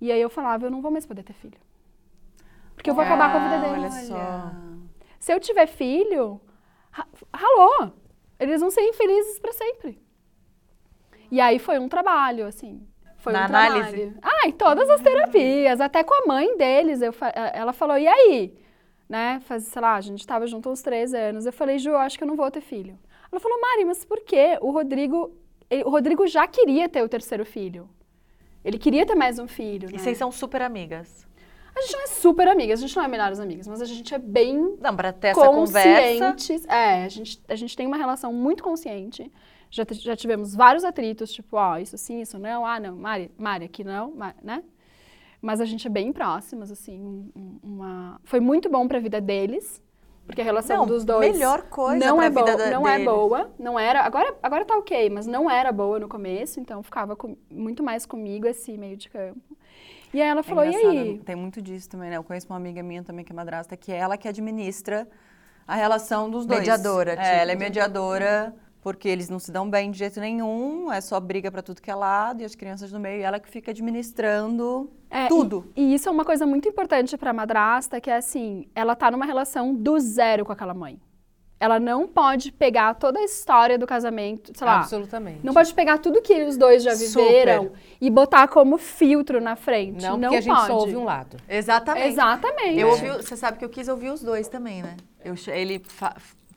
E 0.00 0.10
aí 0.10 0.20
eu 0.20 0.28
falava, 0.28 0.66
eu 0.66 0.70
não 0.72 0.82
vou 0.82 0.90
mais 0.90 1.06
poder 1.06 1.22
ter 1.22 1.32
filho. 1.34 1.60
Porque 2.74 2.90
eu 2.90 2.94
vou 2.96 3.04
acabar 3.04 3.30
com 3.30 3.38
a 3.38 3.44
vida 3.44 3.58
deles. 3.60 3.94
olha 3.94 4.06
só. 4.06 4.52
Se 5.20 5.32
eu 5.32 5.38
tiver 5.38 5.68
filho, 5.68 6.40
ra- 6.90 7.06
ralou. 7.32 7.92
Eles 8.40 8.60
vão 8.60 8.72
ser 8.72 8.80
infelizes 8.88 9.38
para 9.38 9.52
sempre. 9.52 10.02
E 11.30 11.40
aí 11.40 11.60
foi 11.60 11.78
um 11.78 11.88
trabalho, 11.88 12.44
assim. 12.46 12.84
Foi 13.18 13.32
Na 13.32 13.42
um 13.42 13.44
análise? 13.44 14.10
trabalho. 14.10 14.18
Ah, 14.20 14.48
em 14.48 14.52
todas 14.52 14.90
as 14.90 15.00
terapias, 15.00 15.80
até 15.80 16.02
com 16.02 16.12
a 16.24 16.26
mãe 16.26 16.56
deles. 16.56 17.00
Eu, 17.00 17.14
ela 17.54 17.72
falou, 17.72 17.96
e 17.96 18.08
aí? 18.08 18.52
Né? 19.08 19.38
Faz, 19.44 19.62
sei 19.64 19.80
lá, 19.80 19.94
a 19.94 20.00
gente 20.00 20.18
estava 20.18 20.44
junto 20.48 20.68
uns 20.68 20.82
três 20.82 21.14
anos. 21.14 21.46
Eu 21.46 21.52
falei, 21.52 21.78
Ju, 21.78 21.90
eu 21.90 21.98
acho 21.98 22.18
que 22.18 22.24
eu 22.24 22.28
não 22.28 22.34
vou 22.34 22.50
ter 22.50 22.60
filho. 22.62 22.98
Ela 23.32 23.40
falou, 23.40 23.58
Mari, 23.60 23.84
mas 23.86 24.04
por 24.04 24.20
quê? 24.20 24.58
O 24.60 24.70
Rodrigo, 24.70 25.32
ele- 25.70 25.84
o 25.84 25.88
Rodrigo 25.90 26.26
já 26.26 26.46
queria 26.46 26.88
ter 26.88 27.02
o 27.02 27.08
terceiro 27.08 27.44
filho. 27.44 27.88
Ele 28.64 28.78
queria 28.78 29.04
ter 29.06 29.14
mais 29.14 29.38
um 29.38 29.48
filho, 29.48 29.88
E 29.88 29.92
né? 29.92 29.98
vocês 29.98 30.16
são 30.18 30.30
super 30.30 30.62
amigas. 30.62 31.26
A 31.74 31.80
gente 31.80 31.92
não 31.94 32.02
é 32.02 32.06
super 32.08 32.46
amigas, 32.46 32.78
a 32.80 32.86
gente 32.86 32.94
não 32.94 33.02
é 33.04 33.08
melhores 33.08 33.40
amigas, 33.40 33.66
mas 33.66 33.80
a 33.80 33.86
gente 33.86 34.14
é 34.14 34.18
bem 34.18 34.76
Não, 34.78 34.94
pra 34.94 35.10
ter 35.10 35.28
essa 35.28 35.48
conversa. 35.48 36.32
conscientes. 36.32 36.68
É, 36.68 37.04
a 37.04 37.08
gente, 37.08 37.42
a 37.48 37.54
gente 37.56 37.74
tem 37.74 37.86
uma 37.86 37.96
relação 37.96 38.30
muito 38.32 38.62
consciente. 38.62 39.32
Já, 39.70 39.84
já 39.90 40.14
tivemos 40.14 40.54
vários 40.54 40.84
atritos, 40.84 41.32
tipo, 41.32 41.56
ó, 41.56 41.78
isso 41.78 41.96
sim, 41.96 42.20
isso 42.20 42.38
não, 42.38 42.66
ah, 42.66 42.78
não, 42.78 42.94
Mari, 42.94 43.30
Mari 43.38 43.64
aqui 43.64 43.82
não, 43.82 44.14
Ma- 44.14 44.34
né? 44.42 44.62
Mas 45.40 45.62
a 45.62 45.64
gente 45.64 45.86
é 45.86 45.90
bem 45.90 46.12
próximas, 46.12 46.70
assim, 46.70 47.00
um- 47.00 47.30
um- 47.34 47.58
uma... 47.62 48.20
Foi 48.22 48.38
muito 48.38 48.68
bom 48.68 48.86
pra 48.86 48.98
vida 49.00 49.18
deles, 49.18 49.82
porque 50.26 50.40
a 50.40 50.44
relação 50.44 50.78
Não, 50.78 50.86
dos 50.86 51.04
dois 51.04 51.32
melhor 51.32 51.62
coisa 51.62 52.04
não 52.04 52.16
pra 52.16 52.26
é 52.26 52.30
boa, 52.30 52.56
da- 52.56 52.70
não 52.70 52.86
é 52.88 52.92
deles. 52.92 53.04
boa, 53.12 53.50
não 53.58 53.78
era, 53.78 54.00
agora, 54.02 54.34
agora 54.42 54.64
tá 54.64 54.76
ok, 54.76 55.10
mas 55.10 55.26
não 55.26 55.50
era 55.50 55.70
boa 55.72 55.98
no 55.98 56.08
começo, 56.08 56.60
então 56.60 56.82
ficava 56.82 57.14
com- 57.16 57.36
muito 57.50 57.82
mais 57.82 58.06
comigo 58.06 58.46
esse 58.46 58.76
meio 58.78 58.96
de 58.96 59.08
campo. 59.10 59.40
E 60.14 60.20
aí 60.20 60.28
ela 60.28 60.40
É 60.40 60.42
falou, 60.42 60.64
e 60.64 60.68
engraçado, 60.68 60.98
aí? 60.98 61.18
Tem 61.24 61.34
muito 61.34 61.60
disso 61.62 61.88
também, 61.88 62.10
né? 62.10 62.16
Eu 62.18 62.24
conheço 62.24 62.46
uma 62.48 62.56
amiga 62.56 62.82
minha 62.82 63.02
também 63.02 63.24
que 63.24 63.32
é 63.32 63.34
madrasta, 63.34 63.76
que 63.76 63.90
é 63.90 63.96
ela 63.96 64.16
que 64.16 64.28
administra 64.28 65.08
a 65.66 65.74
relação 65.74 66.30
dos 66.30 66.44
dois. 66.44 66.60
Mediadora, 66.60 67.12
É, 67.12 67.16
tipo. 67.16 67.26
ela 67.28 67.52
é 67.52 67.54
mediadora, 67.56 68.54
porque 68.82 69.08
eles 69.08 69.28
não 69.30 69.38
se 69.38 69.50
dão 69.52 69.70
bem 69.70 69.90
de 69.92 69.98
jeito 69.98 70.18
nenhum, 70.20 70.92
é 70.92 71.00
só 71.00 71.18
briga 71.20 71.50
pra 71.50 71.62
tudo 71.62 71.80
que 71.80 71.90
é 71.90 71.94
lado, 71.94 72.42
e 72.42 72.44
as 72.44 72.54
crianças 72.56 72.90
no 72.92 72.98
meio, 72.98 73.20
e 73.20 73.22
ela 73.22 73.38
que 73.38 73.48
fica 73.48 73.70
administrando 73.70 74.90
É, 75.08 75.28
tudo. 75.28 75.70
E, 75.76 75.82
e 75.82 75.94
isso 75.94 76.08
é 76.08 76.12
uma 76.12 76.24
coisa 76.24 76.44
muito 76.44 76.68
importante 76.68 77.16
pra 77.16 77.32
madrasta, 77.32 78.00
que 78.00 78.10
é 78.10 78.16
assim, 78.16 78.66
ela 78.74 78.94
tá 78.96 79.10
numa 79.10 79.24
relação 79.24 79.72
do 79.72 79.98
zero 80.00 80.44
com 80.44 80.52
aquela 80.52 80.74
mãe. 80.74 81.00
Ela 81.60 81.78
não 81.78 82.08
pode 82.08 82.50
pegar 82.50 82.94
toda 82.94 83.20
a 83.20 83.22
história 83.22 83.78
do 83.78 83.86
casamento, 83.86 84.50
sei 84.52 84.66
lá, 84.66 84.80
Absolutamente. 84.80 85.46
não 85.46 85.54
pode 85.54 85.72
pegar 85.72 85.98
tudo 85.98 86.20
que 86.20 86.42
os 86.42 86.56
dois 86.56 86.82
já 86.82 86.92
viveram 86.92 87.70
e 88.00 88.10
botar 88.10 88.48
como 88.48 88.76
filtro 88.78 89.40
na 89.40 89.54
frente. 89.54 90.02
Não, 90.02 90.16
Não, 90.16 90.30
porque 90.30 90.36
a 90.38 90.40
gente 90.40 90.56
pode. 90.56 90.66
só 90.66 90.76
ouve 90.76 90.96
um 90.96 91.04
lado. 91.04 91.36
Exatamente. 91.48 92.08
Exatamente. 92.08 92.80
Eu 92.80 92.88
ouvi, 92.88 93.08
você 93.10 93.36
sabe 93.36 93.58
que 93.58 93.64
eu 93.64 93.68
quis 93.68 93.86
ouvir 93.86 94.10
os 94.10 94.24
dois 94.24 94.48
também, 94.48 94.82
né? 94.82 94.96
Eu, 95.24 95.36
ele, 95.52 95.80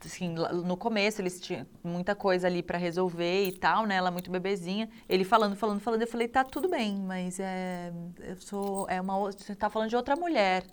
assim, 0.04 0.28
no 0.28 0.76
começo 0.76 1.20
eles 1.20 1.40
tinham 1.40 1.66
muita 1.82 2.14
coisa 2.14 2.46
ali 2.46 2.62
pra 2.62 2.78
resolver 2.78 3.44
e 3.44 3.52
tal, 3.52 3.86
né? 3.86 3.96
Ela 3.96 4.10
muito 4.10 4.30
bebezinha. 4.30 4.88
Ele 5.08 5.24
falando, 5.24 5.56
falando, 5.56 5.80
falando. 5.80 6.02
Eu 6.02 6.08
falei, 6.08 6.28
tá 6.28 6.44
tudo 6.44 6.68
bem, 6.68 6.96
mas 6.96 7.40
é, 7.40 7.92
eu 8.20 8.36
sou, 8.36 8.86
é 8.88 9.00
uma, 9.00 9.18
você 9.30 9.54
tá 9.54 9.70
falando 9.70 9.88
de 9.88 9.96
outra 9.96 10.16
mulher. 10.16 10.64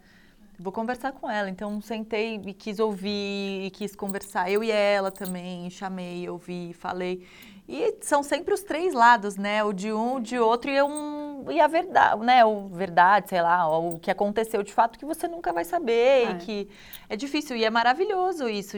Vou 0.59 0.71
conversar 0.71 1.11
com 1.13 1.29
ela. 1.29 1.49
Então 1.49 1.79
sentei 1.81 2.35
e 2.45 2.53
quis 2.53 2.79
ouvir, 2.79 3.65
e 3.65 3.71
quis 3.71 3.95
conversar. 3.95 4.51
Eu 4.51 4.63
e 4.63 4.71
ela 4.71 5.11
também, 5.11 5.69
chamei, 5.69 6.29
ouvi, 6.29 6.73
falei. 6.73 7.25
E 7.67 7.95
são 8.01 8.21
sempre 8.21 8.53
os 8.53 8.61
três 8.61 8.93
lados, 8.93 9.37
né? 9.37 9.63
O 9.63 9.71
de 9.71 9.91
um, 9.91 10.15
o 10.15 10.19
de 10.19 10.37
outro 10.37 10.69
e, 10.69 10.81
um, 10.81 11.32
e 11.51 11.59
a 11.59 11.67
verdade, 11.67 12.21
né? 12.25 12.43
O 12.45 12.67
verdade, 12.69 13.29
sei 13.29 13.41
lá, 13.41 13.67
o 13.67 13.99
que 13.99 14.11
aconteceu 14.11 14.63
de 14.63 14.73
fato 14.73 14.97
que 14.99 15.05
você 15.05 15.27
nunca 15.27 15.51
vai 15.53 15.63
saber 15.63 15.93
É. 16.27 16.31
e 16.31 16.35
que 16.37 16.69
é 17.09 17.15
difícil 17.15 17.55
e 17.55 17.63
é 17.63 17.69
maravilhoso 17.69 18.47
isso. 18.49 18.77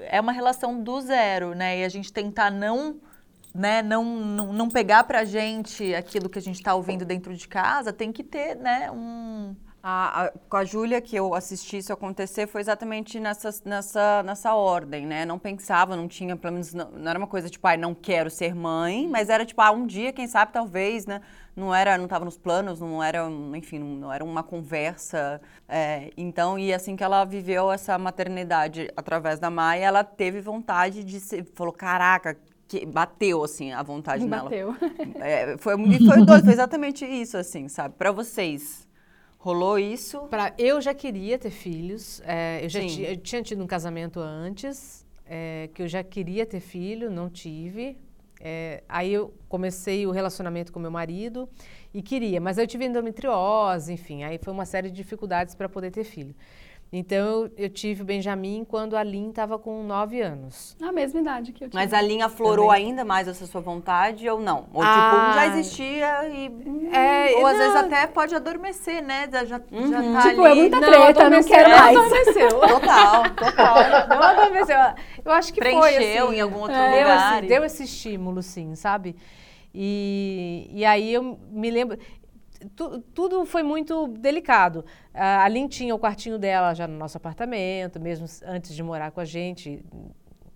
é 0.00 0.20
uma 0.20 0.32
relação 0.32 0.82
do 0.82 1.00
zero, 1.00 1.54
né? 1.54 1.78
E 1.80 1.84
a 1.84 1.88
gente 1.88 2.12
tentar 2.12 2.50
não 2.50 3.00
né, 3.54 3.82
não, 3.82 4.04
não, 4.04 4.52
não 4.52 4.68
pegar 4.68 5.04
pra 5.04 5.24
gente 5.24 5.94
aquilo 5.94 6.28
que 6.28 6.38
a 6.38 6.42
gente 6.42 6.56
está 6.56 6.74
ouvindo 6.74 7.04
dentro 7.04 7.34
de 7.36 7.46
casa, 7.46 7.92
tem 7.92 8.10
que 8.12 8.24
ter, 8.24 8.56
né, 8.56 8.90
um... 8.90 9.54
A, 9.86 10.24
a, 10.24 10.30
com 10.48 10.56
a 10.56 10.64
Júlia, 10.64 10.98
que 11.00 11.14
eu 11.14 11.34
assisti 11.34 11.76
isso 11.76 11.92
acontecer, 11.92 12.46
foi 12.46 12.62
exatamente 12.62 13.20
nessa, 13.20 13.50
nessa, 13.66 14.22
nessa 14.22 14.54
ordem, 14.54 15.06
né? 15.06 15.26
Não 15.26 15.38
pensava, 15.38 15.94
não 15.94 16.08
tinha, 16.08 16.34
pelo 16.36 16.54
menos, 16.54 16.72
não, 16.72 16.90
não 16.90 17.10
era 17.10 17.18
uma 17.18 17.28
coisa 17.28 17.50
tipo, 17.50 17.66
ai, 17.66 17.74
ah, 17.74 17.78
não 17.78 17.94
quero 17.94 18.30
ser 18.30 18.54
mãe, 18.54 19.06
mas 19.06 19.28
era 19.28 19.44
tipo, 19.44 19.60
ah, 19.60 19.70
um 19.72 19.86
dia, 19.86 20.10
quem 20.10 20.26
sabe, 20.26 20.54
talvez, 20.54 21.04
né? 21.04 21.20
Não 21.56 21.74
era, 21.74 21.96
não 21.96 22.04
estava 22.04 22.24
nos 22.24 22.36
planos, 22.36 22.80
não 22.80 23.02
era, 23.02 23.28
enfim, 23.54 23.78
não, 23.78 24.12
era 24.12 24.24
uma 24.24 24.42
conversa. 24.42 25.40
É, 25.68 26.10
então, 26.16 26.58
e 26.58 26.72
assim 26.72 26.96
que 26.96 27.04
ela 27.04 27.24
viveu 27.24 27.70
essa 27.70 27.96
maternidade 27.96 28.90
através 28.96 29.38
da 29.38 29.50
Maia, 29.50 29.84
ela 29.84 30.02
teve 30.02 30.40
vontade 30.40 31.04
de 31.04 31.20
ser, 31.20 31.44
falou, 31.54 31.72
caraca, 31.72 32.36
que 32.66 32.84
bateu 32.84 33.44
assim 33.44 33.72
a 33.72 33.82
vontade 33.82 34.26
bateu. 34.26 34.72
nela. 34.72 34.94
É, 35.24 35.56
foi 35.58 35.76
foi 35.76 36.24
doido, 36.24 36.44
foi 36.44 36.52
exatamente 36.52 37.04
isso 37.04 37.36
assim, 37.36 37.68
sabe? 37.68 37.94
Para 37.96 38.10
vocês 38.10 38.84
rolou 39.44 39.78
isso? 39.78 40.20
Para 40.22 40.54
eu 40.56 40.80
já 40.80 40.94
queria 40.94 41.38
ter 41.38 41.50
filhos. 41.50 42.22
É, 42.24 42.64
eu 42.64 42.68
já 42.70 42.80
tinha, 42.80 43.10
eu 43.10 43.16
tinha 43.18 43.42
tido 43.42 43.62
um 43.62 43.66
casamento 43.66 44.18
antes, 44.18 45.06
é, 45.26 45.68
que 45.74 45.82
eu 45.82 45.88
já 45.88 46.02
queria 46.02 46.46
ter 46.46 46.60
filho, 46.60 47.10
não 47.10 47.28
tive. 47.28 47.98
É, 48.40 48.82
aí 48.88 49.12
eu 49.12 49.32
comecei 49.48 50.06
o 50.06 50.10
relacionamento 50.10 50.72
com 50.72 50.78
meu 50.78 50.90
marido 50.90 51.48
e 51.92 52.02
queria, 52.02 52.40
mas 52.40 52.58
eu 52.58 52.66
tive 52.66 52.84
endometriose, 52.84 53.92
enfim, 53.92 54.24
aí 54.24 54.38
foi 54.38 54.52
uma 54.52 54.66
série 54.66 54.90
de 54.90 54.96
dificuldades 54.96 55.54
para 55.54 55.68
poder 55.68 55.90
ter 55.90 56.04
filho. 56.04 56.34
Então 56.96 57.18
eu, 57.18 57.52
eu, 57.56 57.68
tive 57.68 58.02
o 58.02 58.04
Benjamin 58.04 58.64
quando 58.64 58.96
a 58.96 59.02
Lin 59.02 59.30
estava 59.30 59.58
com 59.58 59.82
9 59.82 60.20
anos. 60.20 60.76
A 60.80 60.92
mesma 60.92 61.18
idade 61.18 61.52
que 61.52 61.64
eu 61.64 61.68
tive. 61.68 61.74
Mas 61.74 61.92
a 61.92 62.00
Lin 62.00 62.22
aflorou 62.22 62.68
Também. 62.68 62.86
ainda 62.86 63.04
mais 63.04 63.26
essa 63.26 63.46
sua 63.46 63.60
vontade 63.60 64.28
ou 64.28 64.38
não? 64.38 64.68
Ou 64.72 64.80
ah, 64.80 64.86
tipo, 64.94 65.34
já 65.34 65.46
existia 65.48 66.28
e. 66.28 66.94
É, 66.94 67.34
ou 67.36 67.46
às 67.48 67.58
não. 67.58 67.58
vezes 67.58 67.74
até 67.74 68.06
pode 68.06 68.32
adormecer, 68.36 69.02
né? 69.02 69.28
Já, 69.44 69.60
uhum. 69.72 69.90
já 69.90 70.02
tá 70.12 70.28
tipo, 70.30 70.46
é 70.46 70.50
ali. 70.52 70.60
é 70.60 70.62
muita 70.62 70.80
treta, 70.80 71.24
não, 71.24 71.30
não 71.30 71.42
quero 71.42 71.70
mais. 71.70 71.98
Adormeceu. 71.98 72.48
total, 72.62 73.22
total. 73.34 74.08
Não 74.08 74.22
adormeceu. 74.22 74.76
Eu 75.24 75.32
acho 75.32 75.52
que 75.52 75.58
Preencheu 75.58 75.82
foi. 75.82 75.96
Assim, 75.96 76.36
em 76.36 76.40
algum 76.40 76.60
outro 76.60 76.76
é, 76.76 77.00
lugar. 77.00 77.02
Deu, 77.02 77.10
assim, 77.10 77.46
deu 77.48 77.64
esse 77.64 77.82
estímulo, 77.82 78.40
sim, 78.40 78.76
sabe? 78.76 79.16
E, 79.74 80.70
e 80.72 80.84
aí 80.84 81.12
eu 81.12 81.36
me 81.50 81.72
lembro 81.72 81.98
tu, 82.76 83.00
tudo 83.14 83.44
foi 83.44 83.62
muito 83.62 84.08
delicado. 84.08 84.84
A 85.12 85.48
Lin 85.48 85.68
tinha 85.68 85.94
o 85.94 85.98
quartinho 85.98 86.38
dela 86.38 86.74
já 86.74 86.86
no 86.86 86.96
nosso 86.96 87.16
apartamento, 87.16 88.00
mesmo 88.00 88.26
antes 88.46 88.74
de 88.74 88.82
morar 88.82 89.10
com 89.10 89.20
a 89.20 89.24
gente, 89.24 89.84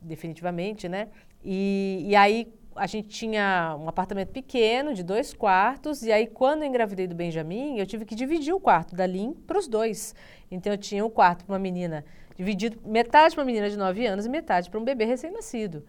definitivamente, 0.01 0.89
né? 0.89 1.09
E, 1.45 2.05
e 2.09 2.17
aí 2.17 2.53
a 2.75 2.87
gente 2.87 3.09
tinha 3.09 3.77
um 3.79 3.89
apartamento 3.89 4.31
pequeno, 4.31 4.95
de 4.95 5.03
dois 5.03 5.35
quartos, 5.35 6.03
e 6.03 6.13
aí 6.13 6.27
quando 6.27 6.63
eu 6.63 6.69
engravidei 6.69 7.07
do 7.07 7.15
Benjamin, 7.15 7.79
eu 7.79 7.87
tive 7.87 8.05
que 8.05 8.15
dividir 8.15 8.55
o 8.55 8.61
quarto 8.61 8.95
da 8.95 9.07
Lin 9.07 9.33
para 9.47 9.59
os 9.59 9.67
dois. 9.67 10.15
Então 10.51 10.73
eu 10.73 10.79
tinha 10.79 11.05
um 11.05 11.11
quarto 11.11 11.45
para 11.45 11.53
uma 11.53 11.59
menina, 11.59 12.05
dividido 12.37 12.79
metade 12.85 13.35
para 13.35 13.43
uma 13.43 13.47
menina 13.47 13.69
de 13.69 13.77
9 13.77 14.07
anos 14.07 14.27
e 14.27 14.29
metade 14.29 14.71
para 14.71 14.79
um 14.79 14.85
bebê 14.85 15.05
recém-nascido. 15.05 15.85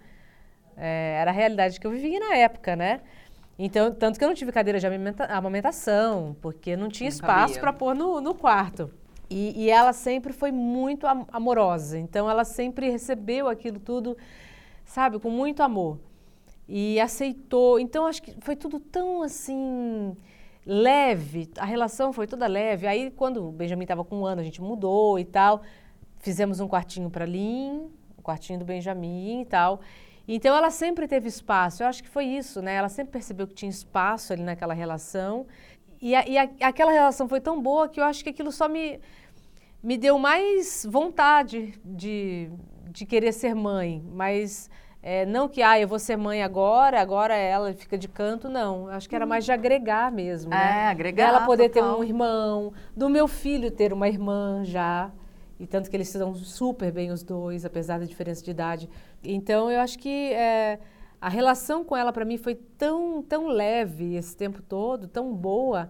É, 0.75 1.17
era 1.19 1.31
a 1.31 1.33
realidade 1.33 1.79
que 1.79 1.85
eu 1.85 1.91
vivia 1.91 2.19
na 2.19 2.35
época, 2.37 2.75
né? 2.75 3.01
Então, 3.61 3.93
tanto 3.93 4.17
que 4.17 4.23
eu 4.23 4.29
não 4.29 4.35
tive 4.35 4.53
cadeira 4.53 4.79
de 4.79 4.87
amamentação, 5.27 6.33
porque 6.41 6.77
não 6.77 6.87
tinha 6.87 7.09
não 7.09 7.13
espaço 7.13 7.59
para 7.59 7.73
pôr 7.73 7.93
no, 7.93 8.21
no 8.21 8.33
quarto. 8.33 8.89
E, 9.29 9.65
e, 9.65 9.69
ela 9.69 9.91
sempre 9.91 10.31
foi 10.31 10.49
muito 10.49 11.05
amorosa, 11.05 11.99
então 11.99 12.29
ela 12.29 12.45
sempre 12.45 12.89
recebeu 12.89 13.49
aquilo 13.49 13.77
tudo, 13.77 14.17
sabe, 14.85 15.19
com 15.19 15.29
muito 15.29 15.61
amor. 15.61 15.99
E 16.69 17.01
aceitou. 17.01 17.79
Então, 17.79 18.07
acho 18.07 18.23
que 18.23 18.33
foi 18.39 18.55
tudo 18.55 18.79
tão 18.79 19.21
assim 19.21 20.15
leve, 20.65 21.49
a 21.57 21.65
relação 21.65 22.13
foi 22.13 22.27
toda 22.27 22.47
leve. 22.47 22.87
Aí, 22.87 23.11
quando 23.11 23.49
o 23.49 23.51
Benjamin 23.51 23.83
estava 23.83 24.05
com 24.05 24.21
um 24.21 24.25
ano, 24.25 24.39
a 24.39 24.43
gente 24.43 24.61
mudou 24.61 25.19
e 25.19 25.25
tal. 25.25 25.63
Fizemos 26.19 26.61
um 26.61 26.67
quartinho 26.67 27.09
para 27.09 27.25
Lin, 27.25 27.89
o 28.15 28.19
um 28.19 28.23
quartinho 28.23 28.57
do 28.57 28.65
Benjamin 28.65 29.41
e 29.41 29.45
tal. 29.45 29.81
Então 30.31 30.55
ela 30.55 30.69
sempre 30.69 31.07
teve 31.07 31.27
espaço. 31.27 31.81
Eu 31.81 31.87
acho 31.87 32.03
que 32.03 32.07
foi 32.07 32.25
isso, 32.25 32.61
né? 32.61 32.75
Ela 32.75 32.87
sempre 32.87 33.11
percebeu 33.11 33.47
que 33.47 33.55
tinha 33.55 33.69
espaço 33.69 34.31
ali 34.31 34.43
naquela 34.43 34.75
relação. 34.75 35.47
E, 35.99 36.13
a, 36.13 36.27
e 36.27 36.37
a, 36.37 36.47
aquela 36.61 36.91
relação 36.91 37.27
foi 37.27 37.41
tão 37.41 37.59
boa 37.59 37.89
que 37.89 37.99
eu 37.99 38.03
acho 38.03 38.23
que 38.23 38.29
aquilo 38.29 38.51
só 38.51 38.69
me, 38.69 38.99
me 39.81 39.97
deu 39.97 40.19
mais 40.19 40.85
vontade 40.87 41.73
de, 41.83 42.47
de 42.91 43.07
querer 43.07 43.31
ser 43.31 43.55
mãe. 43.55 44.05
Mas 44.13 44.69
é, 45.01 45.25
não 45.25 45.49
que, 45.49 45.63
ah, 45.63 45.79
eu 45.79 45.87
vou 45.87 45.97
ser 45.97 46.15
mãe 46.15 46.43
agora, 46.43 47.01
agora 47.01 47.35
ela 47.35 47.73
fica 47.73 47.97
de 47.97 48.07
canto, 48.07 48.47
não. 48.47 48.87
Acho 48.87 49.09
que 49.09 49.15
era 49.15 49.25
mais 49.25 49.45
de 49.45 49.51
agregar 49.51 50.11
mesmo. 50.11 50.51
Né? 50.51 50.57
É, 50.57 50.87
agregar. 50.89 51.29
Ela 51.29 51.45
poder 51.47 51.69
total. 51.69 51.95
ter 51.95 51.99
um 52.01 52.03
irmão, 52.03 52.71
do 52.95 53.09
meu 53.09 53.27
filho 53.27 53.71
ter 53.71 53.91
uma 53.91 54.07
irmã 54.07 54.61
já. 54.63 55.11
E 55.59 55.67
tanto 55.67 55.89
que 55.89 55.97
eles 55.97 56.07
se 56.07 56.17
dão 56.17 56.33
super 56.35 56.91
bem 56.91 57.11
os 57.11 57.21
dois, 57.21 57.65
apesar 57.65 57.99
da 57.99 58.05
diferença 58.05 58.43
de 58.43 58.51
idade. 58.51 58.89
Então, 59.23 59.69
eu 59.71 59.79
acho 59.79 59.97
que 59.99 60.33
é, 60.33 60.79
a 61.21 61.29
relação 61.29 61.83
com 61.83 61.95
ela, 61.95 62.13
para 62.13 62.25
mim, 62.25 62.37
foi 62.37 62.55
tão, 62.55 63.21
tão 63.21 63.47
leve 63.47 64.15
esse 64.15 64.35
tempo 64.35 64.61
todo, 64.61 65.07
tão 65.07 65.33
boa. 65.33 65.89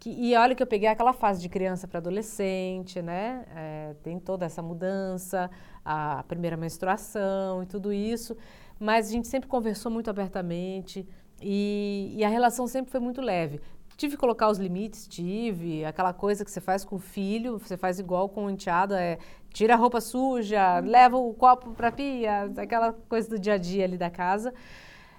Que, 0.00 0.10
e 0.10 0.36
olha 0.36 0.54
que 0.54 0.62
eu 0.62 0.66
peguei 0.66 0.88
aquela 0.88 1.12
fase 1.12 1.40
de 1.40 1.48
criança 1.48 1.86
para 1.86 1.98
adolescente, 1.98 3.00
né? 3.00 3.44
É, 3.54 3.94
tem 4.02 4.18
toda 4.18 4.44
essa 4.44 4.60
mudança, 4.60 5.50
a 5.84 6.24
primeira 6.24 6.56
menstruação 6.56 7.62
e 7.62 7.66
tudo 7.66 7.92
isso. 7.92 8.36
Mas 8.78 9.08
a 9.08 9.12
gente 9.12 9.28
sempre 9.28 9.48
conversou 9.48 9.90
muito 9.90 10.10
abertamente. 10.10 11.06
E, 11.40 12.12
e, 12.16 12.24
a 12.24 12.28
relação 12.28 12.66
sempre 12.66 12.90
foi 12.90 13.00
muito 13.00 13.20
leve. 13.20 13.60
Tive 13.96 14.14
que 14.14 14.20
colocar 14.20 14.48
os 14.48 14.58
limites, 14.58 15.06
tive. 15.06 15.84
Aquela 15.84 16.12
coisa 16.12 16.44
que 16.44 16.50
você 16.50 16.60
faz 16.60 16.84
com 16.84 16.96
o 16.96 16.98
filho, 16.98 17.58
você 17.58 17.76
faz 17.76 17.98
igual 17.98 18.28
com 18.28 18.46
o 18.46 18.50
enteado, 18.50 18.94
é 18.94 19.18
tira 19.52 19.74
a 19.74 19.76
roupa 19.76 20.00
suja, 20.00 20.80
leva 20.80 21.16
o 21.16 21.32
copo 21.32 21.70
para 21.70 21.88
a 21.88 21.92
pia, 21.92 22.50
aquela 22.56 22.92
coisa 22.92 23.28
do 23.30 23.38
dia 23.38 23.54
a 23.54 23.58
dia 23.58 23.84
ali 23.84 23.96
da 23.96 24.10
casa. 24.10 24.52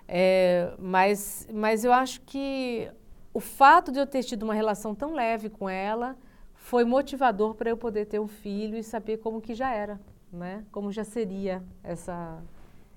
É, 0.08 0.74
mas, 0.78 1.48
mas 1.54 1.86
eu 1.86 1.94
acho 1.94 2.22
que 2.22 2.92
o 3.34 3.40
fato 3.40 3.92
de 3.92 4.00
eu 4.00 4.06
ter 4.06 4.24
tido 4.24 4.44
uma 4.44 4.54
relação 4.54 4.94
tão 4.94 5.14
leve 5.14 5.50
com 5.50 5.70
ela 5.70 6.18
foi 6.54 6.84
motivador 6.84 7.56
para 7.56 7.70
eu 7.70 7.78
poder 7.78 8.06
ter 8.06 8.20
um 8.20 8.28
filho 8.28 8.78
e 8.78 8.84
saber 8.84 9.18
como 9.18 9.42
que 9.42 9.54
já 9.54 9.72
era, 9.72 10.00
né? 10.32 10.66
Como 10.72 10.92
já 10.92 11.04
seria 11.04 11.64
essa, 11.82 12.44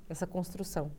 essa 0.09 0.27
construção. 0.27 0.91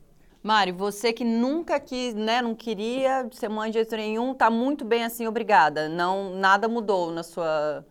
Mari, 0.42 0.72
você 0.72 1.12
que 1.12 1.22
nunca 1.22 1.78
quis, 1.78 2.14
né, 2.14 2.40
não 2.40 2.54
queria 2.54 3.28
ser 3.30 3.48
mãe 3.48 3.70
de 3.70 3.74
jeito 3.74 3.94
nenhum, 3.94 4.32
tá 4.32 4.48
muito 4.48 4.84
bem 4.86 5.04
assim, 5.04 5.26
obrigada. 5.26 5.88
Não, 5.88 6.34
nada 6.34 6.66
mudou 6.66 7.10
na 7.10 7.22
sua 7.22 7.84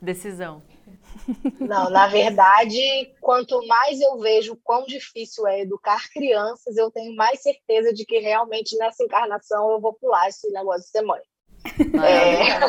decisão. 0.00 0.62
Não, 1.58 1.90
na 1.90 2.06
verdade, 2.06 2.80
quanto 3.20 3.66
mais 3.66 4.00
eu 4.00 4.18
vejo 4.18 4.56
quão 4.62 4.84
difícil 4.86 5.46
é 5.46 5.62
educar 5.62 6.08
crianças, 6.12 6.76
eu 6.76 6.90
tenho 6.90 7.16
mais 7.16 7.42
certeza 7.42 7.92
de 7.92 8.04
que 8.04 8.18
realmente 8.18 8.76
nessa 8.78 9.02
encarnação 9.02 9.72
eu 9.72 9.80
vou 9.80 9.94
pular 9.94 10.28
esse 10.28 10.48
negócio 10.52 10.82
de 10.82 10.88
ser 10.88 11.02
mãe. 11.02 11.20
É, 12.04 12.60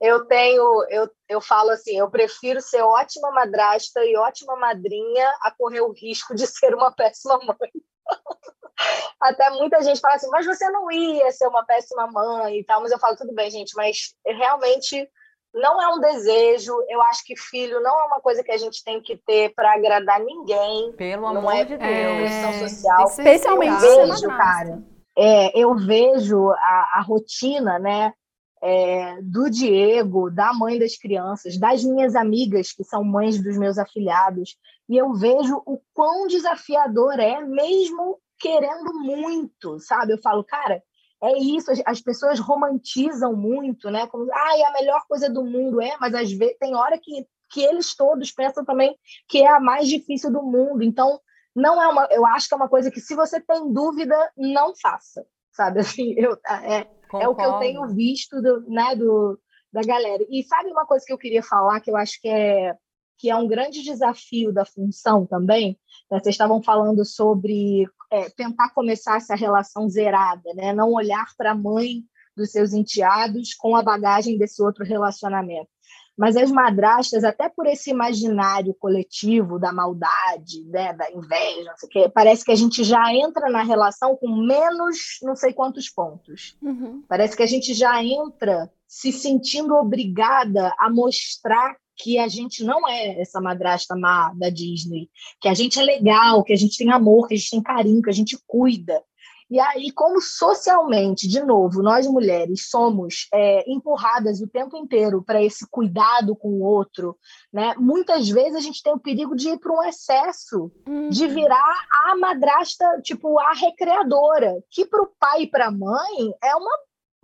eu 0.00 0.24
tenho, 0.26 0.86
eu, 0.88 1.10
eu 1.28 1.40
falo 1.40 1.70
assim, 1.70 1.98
eu 1.98 2.10
prefiro 2.10 2.60
ser 2.60 2.80
ótima 2.80 3.30
madrasta 3.30 4.02
e 4.04 4.16
ótima 4.16 4.56
madrinha 4.56 5.28
a 5.42 5.50
correr 5.50 5.82
o 5.82 5.92
risco 5.92 6.34
de 6.34 6.46
ser 6.46 6.74
uma 6.74 6.90
péssima 6.92 7.38
mãe. 7.38 7.70
Até 9.20 9.50
muita 9.50 9.82
gente 9.82 10.00
fala 10.00 10.14
assim, 10.14 10.28
mas 10.28 10.44
você 10.44 10.68
não 10.70 10.90
ia 10.90 11.30
ser 11.30 11.46
uma 11.46 11.64
péssima 11.64 12.06
mãe 12.06 12.58
e 12.58 12.64
tal, 12.64 12.82
mas 12.82 12.92
eu 12.92 12.98
falo, 12.98 13.16
tudo 13.16 13.32
bem, 13.32 13.50
gente, 13.50 13.74
mas 13.74 14.14
realmente 14.26 15.08
não 15.54 15.80
é 15.80 15.88
um 15.94 16.00
desejo. 16.00 16.74
Eu 16.88 17.00
acho 17.02 17.24
que 17.24 17.36
filho 17.36 17.80
não 17.80 18.00
é 18.00 18.04
uma 18.04 18.20
coisa 18.20 18.42
que 18.42 18.50
a 18.50 18.56
gente 18.56 18.82
tem 18.82 19.00
que 19.00 19.16
ter 19.16 19.54
para 19.54 19.72
agradar 19.72 20.20
ninguém. 20.20 20.92
Pelo 20.92 21.26
amor 21.26 21.54
é 21.54 21.64
de 21.64 21.76
Deus. 21.76 22.30
É, 22.30 22.68
social. 22.68 23.04
Especialmente 23.04 23.84
eu 23.84 24.06
vejo, 24.06 24.28
cara. 24.28 24.82
É, 25.16 25.58
eu 25.58 25.76
vejo 25.76 26.50
a, 26.50 26.98
a 26.98 27.04
rotina, 27.06 27.78
né? 27.78 28.12
É, 28.60 29.18
do 29.20 29.50
Diego, 29.50 30.30
da 30.30 30.52
mãe 30.54 30.78
das 30.78 30.96
crianças, 30.96 31.58
das 31.58 31.84
minhas 31.84 32.16
amigas 32.16 32.72
que 32.72 32.82
são 32.82 33.04
mães 33.04 33.40
dos 33.42 33.58
meus 33.58 33.76
afilhados, 33.76 34.56
e 34.88 34.96
eu 34.96 35.12
vejo 35.14 35.62
o 35.66 35.80
quão 35.92 36.26
desafiador 36.26 37.18
é, 37.18 37.40
mesmo 37.40 38.20
querendo 38.38 38.92
muito, 38.94 39.78
sabe? 39.80 40.12
Eu 40.12 40.18
falo, 40.18 40.44
cara, 40.44 40.82
é 41.22 41.38
isso, 41.38 41.70
as 41.86 42.00
pessoas 42.00 42.38
romantizam 42.38 43.34
muito, 43.34 43.90
né? 43.90 44.06
Como, 44.06 44.30
ah, 44.32 44.58
é 44.58 44.64
a 44.64 44.72
melhor 44.72 45.02
coisa 45.08 45.30
do 45.30 45.42
mundo, 45.42 45.80
é, 45.80 45.96
mas 45.98 46.14
às 46.14 46.30
vezes 46.30 46.58
tem 46.58 46.74
hora 46.74 46.98
que, 46.98 47.26
que 47.50 47.62
eles 47.62 47.96
todos 47.96 48.30
pensam 48.30 48.64
também 48.64 48.94
que 49.28 49.42
é 49.42 49.48
a 49.48 49.60
mais 49.60 49.88
difícil 49.88 50.30
do 50.30 50.42
mundo. 50.42 50.82
Então, 50.82 51.18
não 51.54 51.80
é 51.80 51.88
uma, 51.88 52.06
eu 52.10 52.26
acho 52.26 52.48
que 52.48 52.54
é 52.54 52.56
uma 52.56 52.68
coisa 52.68 52.90
que 52.90 53.00
se 53.00 53.14
você 53.14 53.40
tem 53.40 53.72
dúvida, 53.72 54.14
não 54.36 54.74
faça, 54.76 55.24
sabe? 55.52 55.80
Assim, 55.80 56.14
eu, 56.18 56.36
é, 56.46 56.86
é 57.20 57.28
o 57.28 57.34
que 57.34 57.44
eu 57.44 57.58
tenho 57.58 57.88
visto 57.88 58.42
do, 58.42 58.60
né, 58.68 58.94
do, 58.94 59.40
da 59.72 59.82
galera. 59.82 60.22
E 60.28 60.42
sabe 60.42 60.70
uma 60.70 60.84
coisa 60.84 61.04
que 61.06 61.12
eu 61.12 61.18
queria 61.18 61.42
falar 61.42 61.80
que 61.80 61.90
eu 61.90 61.96
acho 61.96 62.20
que 62.20 62.28
é 62.28 62.76
que 63.24 63.30
é 63.30 63.36
um 63.36 63.48
grande 63.48 63.82
desafio 63.82 64.52
da 64.52 64.66
função 64.66 65.24
também. 65.24 65.78
Né? 66.10 66.20
Vocês 66.20 66.34
estavam 66.34 66.62
falando 66.62 67.06
sobre 67.06 67.88
é, 68.12 68.28
tentar 68.28 68.68
começar 68.74 69.16
essa 69.16 69.34
relação 69.34 69.88
zerada, 69.88 70.52
né? 70.54 70.74
não 70.74 70.92
olhar 70.92 71.24
para 71.34 71.52
a 71.52 71.54
mãe 71.54 72.02
dos 72.36 72.50
seus 72.50 72.74
enteados 72.74 73.54
com 73.54 73.74
a 73.74 73.82
bagagem 73.82 74.36
desse 74.36 74.62
outro 74.62 74.84
relacionamento. 74.84 75.70
Mas 76.14 76.36
as 76.36 76.50
madrastas, 76.50 77.24
até 77.24 77.48
por 77.48 77.66
esse 77.66 77.90
imaginário 77.90 78.74
coletivo 78.74 79.58
da 79.58 79.72
maldade, 79.72 80.62
né, 80.66 80.92
da 80.92 81.10
inveja, 81.10 81.70
não 81.70 81.76
sei 81.78 81.88
o 81.88 81.92
quê, 81.92 82.12
parece 82.14 82.44
que 82.44 82.52
a 82.52 82.56
gente 82.56 82.84
já 82.84 83.12
entra 83.12 83.50
na 83.50 83.62
relação 83.62 84.16
com 84.16 84.28
menos 84.28 85.18
não 85.22 85.34
sei 85.34 85.54
quantos 85.54 85.88
pontos. 85.88 86.58
Uhum. 86.62 87.02
Parece 87.08 87.34
que 87.34 87.42
a 87.42 87.46
gente 87.46 87.72
já 87.72 88.04
entra 88.04 88.70
se 88.86 89.10
sentindo 89.10 89.74
obrigada 89.74 90.72
a 90.78 90.88
mostrar 90.88 91.74
que 91.96 92.18
a 92.18 92.28
gente 92.28 92.64
não 92.64 92.88
é 92.88 93.20
essa 93.20 93.40
madrasta 93.40 93.94
má 93.96 94.32
da 94.34 94.50
Disney, 94.50 95.08
que 95.40 95.48
a 95.48 95.54
gente 95.54 95.78
é 95.78 95.82
legal, 95.82 96.42
que 96.42 96.52
a 96.52 96.56
gente 96.56 96.76
tem 96.76 96.90
amor, 96.90 97.28
que 97.28 97.34
a 97.34 97.36
gente 97.36 97.50
tem 97.50 97.62
carinho, 97.62 98.02
que 98.02 98.10
a 98.10 98.14
gente 98.14 98.38
cuida. 98.46 99.02
E 99.50 99.60
aí, 99.60 99.90
como 99.92 100.20
socialmente, 100.22 101.28
de 101.28 101.40
novo, 101.42 101.82
nós 101.82 102.06
mulheres 102.06 102.68
somos 102.70 103.28
é, 103.32 103.70
empurradas 103.70 104.40
o 104.40 104.48
tempo 104.48 104.74
inteiro 104.76 105.22
para 105.22 105.42
esse 105.42 105.68
cuidado 105.70 106.34
com 106.34 106.48
o 106.48 106.62
outro, 106.62 107.16
né? 107.52 107.74
Muitas 107.76 108.28
vezes 108.28 108.56
a 108.56 108.60
gente 108.60 108.82
tem 108.82 108.94
o 108.94 108.98
perigo 108.98 109.36
de 109.36 109.50
ir 109.50 109.58
para 109.58 109.72
um 109.72 109.82
excesso, 109.84 110.72
Uhum. 110.88 111.10
de 111.10 111.26
virar 111.28 111.86
a 112.06 112.16
madrasta, 112.16 113.00
tipo, 113.02 113.38
a 113.38 113.52
recreadora, 113.52 114.54
que 114.70 114.86
para 114.86 115.02
o 115.02 115.12
pai 115.20 115.42
e 115.42 115.50
para 115.50 115.66
a 115.66 115.70
mãe 115.70 116.34
é 116.42 116.56
uma 116.56 116.78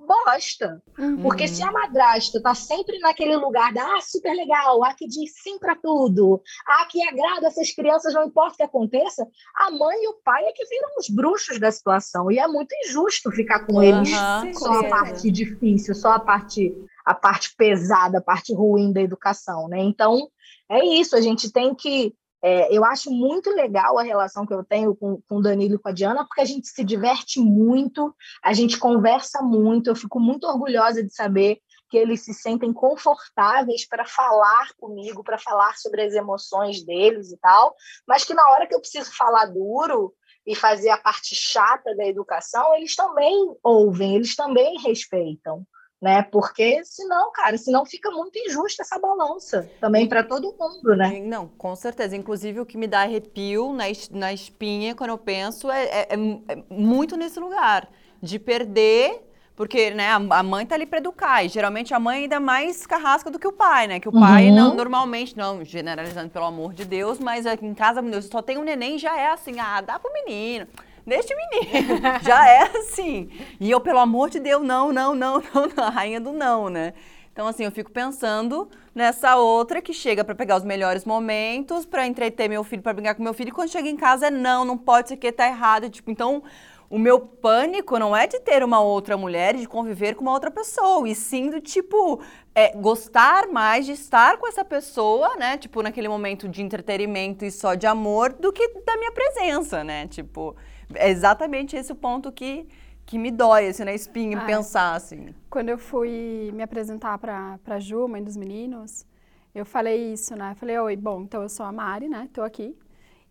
bosta. 0.06 0.82
Uhum. 0.98 1.22
Porque 1.22 1.46
se 1.48 1.62
a 1.62 1.70
madrasta 1.70 2.40
tá 2.42 2.54
sempre 2.54 2.98
naquele 2.98 3.36
lugar 3.36 3.72
da 3.72 3.96
ah, 3.96 4.00
super 4.00 4.32
legal, 4.34 4.82
ah, 4.84 4.94
que 4.94 5.06
diz 5.06 5.32
sim 5.42 5.58
para 5.58 5.76
tudo, 5.76 6.42
ah, 6.66 6.86
que 6.86 7.06
agrada 7.06 7.46
essas 7.46 7.70
crianças, 7.72 8.14
não 8.14 8.24
importa 8.24 8.54
o 8.54 8.56
que 8.56 8.62
aconteça, 8.62 9.26
a 9.56 9.70
mãe 9.70 9.96
e 10.02 10.08
o 10.08 10.20
pai 10.24 10.44
é 10.44 10.52
que 10.52 10.66
viram 10.66 10.88
os 10.98 11.08
bruxos 11.08 11.58
da 11.58 11.70
situação. 11.70 12.30
E 12.30 12.38
é 12.38 12.46
muito 12.46 12.74
injusto 12.84 13.30
ficar 13.30 13.66
com 13.66 13.82
eles 13.82 14.12
Aham, 14.12 14.52
só 14.54 14.80
a 14.80 14.88
parte 14.88 15.30
difícil, 15.30 15.94
só 15.94 16.12
a 16.12 16.20
parte, 16.20 16.74
a 17.04 17.14
parte 17.14 17.54
pesada, 17.56 18.18
a 18.18 18.22
parte 18.22 18.54
ruim 18.54 18.92
da 18.92 19.00
educação, 19.00 19.68
né? 19.68 19.78
Então, 19.80 20.28
é 20.70 20.84
isso, 20.84 21.16
a 21.16 21.20
gente 21.20 21.52
tem 21.52 21.74
que. 21.74 22.14
É, 22.42 22.74
eu 22.74 22.84
acho 22.84 23.10
muito 23.10 23.50
legal 23.50 23.98
a 23.98 24.02
relação 24.02 24.46
que 24.46 24.54
eu 24.54 24.64
tenho 24.64 24.94
com, 24.94 25.20
com 25.28 25.36
o 25.36 25.42
Danilo 25.42 25.74
e 25.74 25.78
com 25.78 25.88
a 25.88 25.92
Diana, 25.92 26.24
porque 26.24 26.40
a 26.40 26.46
gente 26.46 26.68
se 26.68 26.82
diverte 26.82 27.38
muito, 27.38 28.14
a 28.42 28.52
gente 28.52 28.78
conversa 28.78 29.42
muito, 29.42 29.88
eu 29.88 29.96
fico 29.96 30.18
muito 30.18 30.46
orgulhosa 30.46 31.02
de 31.02 31.14
saber 31.14 31.60
que 31.90 31.98
eles 31.98 32.24
se 32.24 32.32
sentem 32.32 32.72
confortáveis 32.72 33.86
para 33.86 34.06
falar 34.06 34.68
comigo, 34.78 35.24
para 35.24 35.38
falar 35.38 35.76
sobre 35.76 36.02
as 36.02 36.14
emoções 36.14 36.84
deles 36.84 37.32
e 37.32 37.36
tal, 37.36 37.74
mas 38.06 38.24
que 38.24 38.32
na 38.32 38.48
hora 38.50 38.66
que 38.66 38.74
eu 38.74 38.80
preciso 38.80 39.14
falar 39.14 39.46
duro 39.46 40.14
e 40.46 40.54
fazer 40.54 40.88
a 40.90 40.98
parte 40.98 41.34
chata 41.34 41.94
da 41.94 42.06
educação, 42.06 42.74
eles 42.74 42.96
também 42.96 43.54
ouvem, 43.62 44.16
eles 44.16 44.34
também 44.34 44.80
respeitam 44.80 45.66
né? 46.00 46.22
Porque 46.22 46.82
senão, 46.84 47.30
cara, 47.32 47.58
senão 47.58 47.84
fica 47.84 48.10
muito 48.10 48.38
injusta 48.38 48.82
essa 48.82 48.98
balança 48.98 49.68
também 49.80 50.08
para 50.08 50.22
todo 50.24 50.54
mundo, 50.58 50.96
né? 50.96 51.20
Não, 51.20 51.46
com 51.48 51.74
certeza. 51.76 52.16
Inclusive, 52.16 52.60
o 52.60 52.66
que 52.66 52.78
me 52.78 52.86
dá 52.86 53.02
arrepio 53.02 53.72
na, 53.72 53.84
na 54.10 54.32
espinha 54.32 54.94
quando 54.94 55.10
eu 55.10 55.18
penso 55.18 55.70
é, 55.70 55.84
é- 55.84 56.08
é 56.10 56.52
é 56.54 56.64
muito 56.70 57.16
nesse 57.16 57.38
lugar 57.38 57.88
de 58.22 58.38
perder. 58.38 59.26
Porque 59.56 59.90
né, 59.90 60.08
a 60.08 60.16
a 60.38 60.42
mãe 60.42 60.64
tá 60.64 60.74
ali 60.74 60.86
para 60.86 61.00
educar, 61.00 61.44
e 61.44 61.48
geralmente 61.48 61.92
a 61.92 62.00
mãe 62.00 62.22
ainda 62.22 62.36
é 62.36 62.38
mais 62.38 62.86
carrasca 62.86 63.30
do 63.30 63.38
que 63.38 63.46
o 63.46 63.52
pai, 63.52 63.86
né? 63.86 64.00
Que 64.00 64.08
o 64.08 64.12
pai, 64.12 64.48
Uhum. 64.48 64.54
não, 64.54 64.74
normalmente, 64.74 65.36
não 65.36 65.62
generalizando 65.62 66.30
pelo 66.30 66.46
amor 66.46 66.72
de 66.72 66.86
Deus, 66.86 67.18
mas 67.18 67.44
aqui 67.44 67.66
em 67.66 67.74
casa, 67.74 68.00
meu 68.00 68.12
Deus, 68.12 68.24
só 68.24 68.40
tem 68.40 68.56
um 68.56 68.62
neném 68.62 68.96
já 68.96 69.14
é 69.20 69.26
assim, 69.30 69.60
ah, 69.60 69.82
dá 69.82 69.98
pro 69.98 70.10
menino, 70.14 70.66
o 71.06 71.10
menino. 71.10 72.00
já 72.22 72.48
é 72.48 72.62
assim. 72.78 73.30
E 73.58 73.70
eu, 73.70 73.80
pelo 73.80 73.98
amor 73.98 74.30
de 74.30 74.40
Deus, 74.40 74.62
não, 74.62 74.92
não, 74.92 75.14
não, 75.14 75.42
não, 75.54 75.66
não, 75.76 75.84
a 75.84 75.90
rainha 75.90 76.20
do 76.20 76.32
não, 76.32 76.68
né? 76.68 76.94
Então, 77.32 77.46
assim, 77.46 77.64
eu 77.64 77.70
fico 77.70 77.90
pensando 77.90 78.68
nessa 78.94 79.36
outra 79.36 79.80
que 79.80 79.94
chega 79.94 80.24
para 80.24 80.34
pegar 80.34 80.56
os 80.56 80.64
melhores 80.64 81.04
momentos, 81.04 81.86
para 81.86 82.06
entreter 82.06 82.48
meu 82.48 82.64
filho, 82.64 82.82
para 82.82 82.92
brincar 82.92 83.14
com 83.14 83.22
meu 83.22 83.32
filho, 83.32 83.48
e 83.48 83.52
quando 83.52 83.70
chega 83.70 83.88
em 83.88 83.96
casa 83.96 84.26
é 84.26 84.30
não, 84.30 84.64
não 84.64 84.76
pode 84.76 85.08
ser 85.08 85.16
que 85.16 85.30
tá 85.30 85.46
errado. 85.46 85.88
Tipo, 85.88 86.10
então, 86.10 86.42
o 86.90 86.98
meu 86.98 87.20
pânico 87.20 87.96
não 88.00 88.16
é 88.16 88.26
de 88.26 88.40
ter 88.40 88.64
uma 88.64 88.80
outra 88.80 89.16
mulher 89.16 89.54
e 89.54 89.60
de 89.60 89.68
conviver 89.68 90.16
com 90.16 90.22
uma 90.22 90.32
outra 90.32 90.50
pessoa, 90.50 91.08
e 91.08 91.14
sim 91.14 91.48
do 91.48 91.60
tipo, 91.60 92.20
é, 92.52 92.76
gostar 92.76 93.46
mais 93.46 93.86
de 93.86 93.92
estar 93.92 94.38
com 94.38 94.48
essa 94.48 94.64
pessoa, 94.64 95.36
né? 95.36 95.56
Tipo, 95.56 95.82
naquele 95.82 96.08
momento 96.08 96.48
de 96.48 96.62
entretenimento 96.62 97.44
e 97.44 97.50
só 97.50 97.74
de 97.74 97.86
amor, 97.86 98.32
do 98.32 98.52
que 98.52 98.68
da 98.84 98.96
minha 98.96 99.12
presença, 99.12 99.84
né? 99.84 100.08
Tipo, 100.08 100.56
é 100.94 101.10
exatamente 101.10 101.76
esse 101.76 101.92
o 101.92 101.94
ponto 101.94 102.30
que, 102.32 102.66
que 103.06 103.18
me 103.18 103.30
dói, 103.30 103.68
assim, 103.68 103.84
na 103.84 103.92
espinha, 103.94 104.38
Ah, 104.38 104.46
pensar, 104.46 104.94
assim. 104.94 105.34
Quando 105.48 105.68
eu 105.68 105.78
fui 105.78 106.50
me 106.54 106.62
apresentar 106.62 107.18
para 107.18 107.58
a 107.66 107.78
Ju, 107.80 108.06
mãe 108.08 108.22
dos 108.22 108.36
meninos, 108.36 109.06
eu 109.54 109.64
falei 109.64 110.12
isso, 110.12 110.34
né? 110.36 110.52
Eu 110.52 110.56
falei, 110.56 110.78
oi, 110.78 110.96
bom, 110.96 111.22
então 111.22 111.42
eu 111.42 111.48
sou 111.48 111.66
a 111.66 111.72
Mari, 111.72 112.08
né? 112.08 112.28
Tô 112.32 112.42
aqui. 112.42 112.76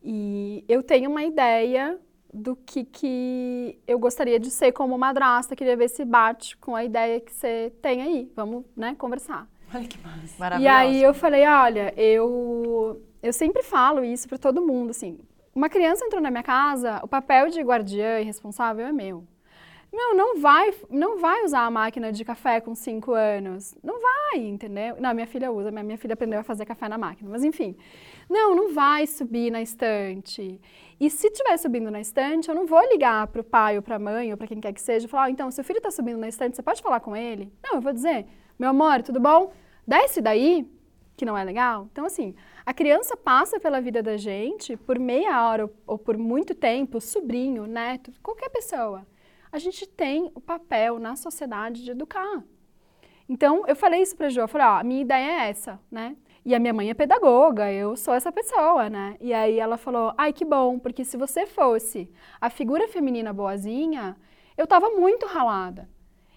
E 0.03 0.64
eu 0.68 0.82
tenho 0.84 1.10
uma 1.10 1.24
ideia 1.24 1.99
do 2.34 2.55
que, 2.55 2.84
que 2.84 3.80
eu 3.88 3.97
gostaria 3.97 4.39
de 4.39 4.51
ser 4.51 4.72
como 4.72 4.97
madrasta, 4.97 5.55
queria 5.55 5.76
ver 5.76 5.89
se 5.89 6.05
bate 6.05 6.55
com 6.57 6.76
a 6.76 6.84
ideia 6.84 7.20
que 7.20 7.34
você 7.34 7.74
tem 7.82 8.01
aí. 8.01 8.32
Vamos, 8.36 8.66
né, 8.76 8.95
conversar. 8.97 9.47
Olha 9.74 9.88
que 9.88 9.97
massa. 9.99 10.60
E 10.60 10.68
aí 10.68 11.01
eu 11.01 11.14
falei, 11.14 11.45
olha, 11.47 11.93
eu, 11.97 13.01
eu 13.22 13.34
sempre 13.34 13.64
falo 13.64 14.03
isso 14.03 14.28
para 14.28 14.38
todo 14.38 14.62
mundo, 14.62 14.91
assim, 14.91 15.20
uma 15.60 15.68
criança 15.68 16.05
entrou 16.05 16.22
na 16.22 16.32
minha 16.32 16.41
casa, 16.41 17.01
o 17.03 17.07
papel 17.07 17.49
de 17.49 17.62
guardiã 17.62 18.22
e 18.22 18.24
responsável 18.24 18.86
é 18.86 18.93
meu. 18.93 19.28
Não, 19.91 20.16
não 20.16 20.39
vai, 20.39 20.74
não 20.89 21.20
vai 21.20 21.43
usar 21.43 21.66
a 21.66 21.70
máquina 21.70 22.14
de 22.14 22.24
café 22.24 22.62
com 22.62 22.74
cinco 22.74 23.12
anos. 23.12 23.76
Não 23.84 23.99
vai, 23.99 24.38
entendeu? 24.39 24.95
Não, 25.01 25.14
minha 25.14 25.28
filha 25.28 25.51
usa, 25.51 25.70
minha 25.70 25.97
filha 25.97 26.14
aprendeu 26.14 26.39
a 26.39 26.43
fazer 26.43 26.66
café 26.66 26.88
na 26.88 26.97
máquina, 26.97 27.30
mas 27.30 27.43
enfim. 27.43 27.76
Não, 28.30 28.55
não 28.55 28.74
vai 28.74 29.05
subir 29.05 29.51
na 29.51 29.62
estante. 29.62 30.62
E 30.97 31.10
se 31.10 31.28
estiver 31.28 31.57
subindo 31.57 31.91
na 31.91 31.99
estante, 31.99 32.47
eu 32.47 32.55
não 32.55 32.66
vou 32.66 32.82
ligar 32.89 33.28
para 33.28 33.41
o 33.41 33.43
pai 33.43 33.76
ou 33.76 33.82
para 33.82 33.97
a 33.97 33.99
mãe 33.99 34.32
ou 34.32 34.38
para 34.38 34.47
quem 34.47 34.62
quer 34.62 34.72
que 34.72 34.82
seja 34.82 35.07
e 35.07 35.10
falar, 35.10 35.24
"Ah, 35.24 35.30
então, 35.30 35.51
seu 35.51 35.64
filho 35.66 35.80
está 35.80 35.91
subindo 35.91 36.20
na 36.20 36.30
estante, 36.30 36.55
você 36.55 36.64
pode 36.64 36.82
falar 36.82 37.01
com 37.01 37.14
ele? 37.18 37.51
Não, 37.62 37.76
eu 37.76 37.82
vou 37.82 37.91
dizer, 37.91 38.28
meu 38.57 38.70
amor, 38.70 39.03
tudo 39.03 39.20
bom? 39.20 39.51
Desce 39.86 40.22
daí, 40.22 40.66
que 41.20 41.26
não 41.26 41.38
é 41.38 41.43
legal. 41.43 41.89
Então, 41.91 42.05
assim, 42.05 42.34
a 42.65 42.74
criança 42.74 43.17
passa 43.17 43.59
pela 43.59 43.82
vida 43.82 44.01
da 44.01 44.15
gente 44.15 44.78
por 44.78 44.97
meia 44.97 45.45
hora 45.45 45.70
ou, 45.86 45.97
por 45.97 46.17
muito 46.17 46.55
tempo, 46.55 47.01
sobrinho, 47.01 47.67
neto, 47.67 48.09
qualquer 48.24 48.49
pessoa. 48.49 49.05
A 49.51 49.57
gente 49.59 49.86
tem 49.86 50.32
o 50.34 50.39
papel 50.39 50.97
na 50.97 51.17
sociedade 51.17 51.84
de 51.84 51.91
educar. 51.91 52.41
Então, 53.28 53.63
eu 53.67 53.76
falei 53.76 54.01
isso 54.01 54.15
pra 54.15 54.30
Jo, 54.30 54.41
eu 54.41 54.47
falei, 54.47 54.65
ó, 54.65 54.80
a 54.80 54.84
minha 54.84 55.01
ideia 55.01 55.41
é 55.43 55.49
essa, 55.49 55.78
né? 55.91 56.15
E 56.45 56.55
a 56.55 56.59
minha 56.59 56.74
mãe 56.74 56.89
é 56.89 56.93
pedagoga, 56.93 57.70
eu 57.70 57.97
sou 57.97 58.13
essa 58.13 58.32
pessoa, 58.32 58.89
né? 58.89 59.17
E 59.20 59.34
aí 59.34 59.59
ela 59.59 59.76
falou, 59.76 60.13
ai, 60.17 60.32
que 60.32 60.45
bom, 60.45 60.80
porque 60.80 61.03
se 61.03 61.17
você 61.17 61.45
fosse 61.45 62.09
a 62.39 62.49
figura 62.49 62.88
feminina 62.88 63.34
boazinha, 63.34 64.15
eu 64.57 64.65
tava 64.65 64.89
muito 64.91 65.26
ralada. 65.26 65.89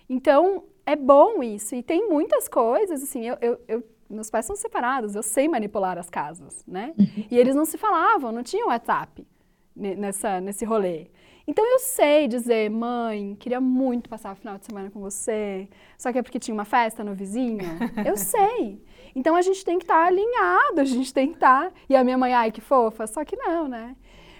Então, 0.09 0.65
é 0.85 0.97
bom 0.97 1.41
isso. 1.43 1.75
E 1.77 1.83
tem 1.85 2.09
muitas 2.09 2.49
coisas, 2.49 3.01
assim, 3.03 3.27
eu, 3.29 3.39
eu, 3.41 3.61
eu- 3.69 3.92
meus 4.13 4.31
pais 4.31 4.47
são 4.47 4.55
separados, 4.57 5.15
eu 5.15 5.23
sei 5.23 5.49
manipular 5.49 5.99
as 5.99 6.09
casas, 6.11 6.65
né? 6.67 6.95
E 7.31 7.37
eles 7.39 7.55
não 7.55 7.65
se 7.65 7.77
falavam, 7.79 8.31
não 8.33 8.43
tinham 8.43 8.69
WhatsApp 8.69 9.27
ne- 9.75 9.97
nessa, 9.97 10.41
nesse 10.41 10.65
rolê. 10.65 11.09
Então 11.47 11.67
eu 11.67 11.81
sei 11.81 12.29
dizer, 12.29 12.71
mãe, 12.71 13.35
queria 13.41 13.61
muito 13.61 14.09
passar 14.09 14.33
o 14.33 14.37
final 14.37 14.57
de 14.59 14.65
semana 14.65 14.91
com 14.91 15.01
você, 15.01 15.69
só 15.99 16.13
que 16.13 16.19
é 16.19 16.23
porque 16.23 16.39
tinha 16.39 16.55
uma 16.55 16.65
festa 16.65 17.03
no 17.03 17.15
vizinho. 17.15 17.59
Eu 18.07 18.17
sei. 18.17 18.81
Então 19.15 19.35
a 19.35 19.43
gente 19.43 19.65
tem 19.65 19.77
que 19.77 19.85
estar 19.85 20.07
alinhado, 20.07 20.81
a 20.81 20.85
gente 20.85 21.13
tem 21.13 21.29
que 21.29 21.35
estar. 21.35 21.73
E 21.89 21.97
a 21.97 22.05
minha 22.05 22.17
mãe, 22.17 22.33
ai, 22.33 22.53
que 22.53 22.61
fofa, 22.61 23.07
só 23.09 23.25
que 23.25 23.35
não, 23.37 23.67
né? 23.67 23.97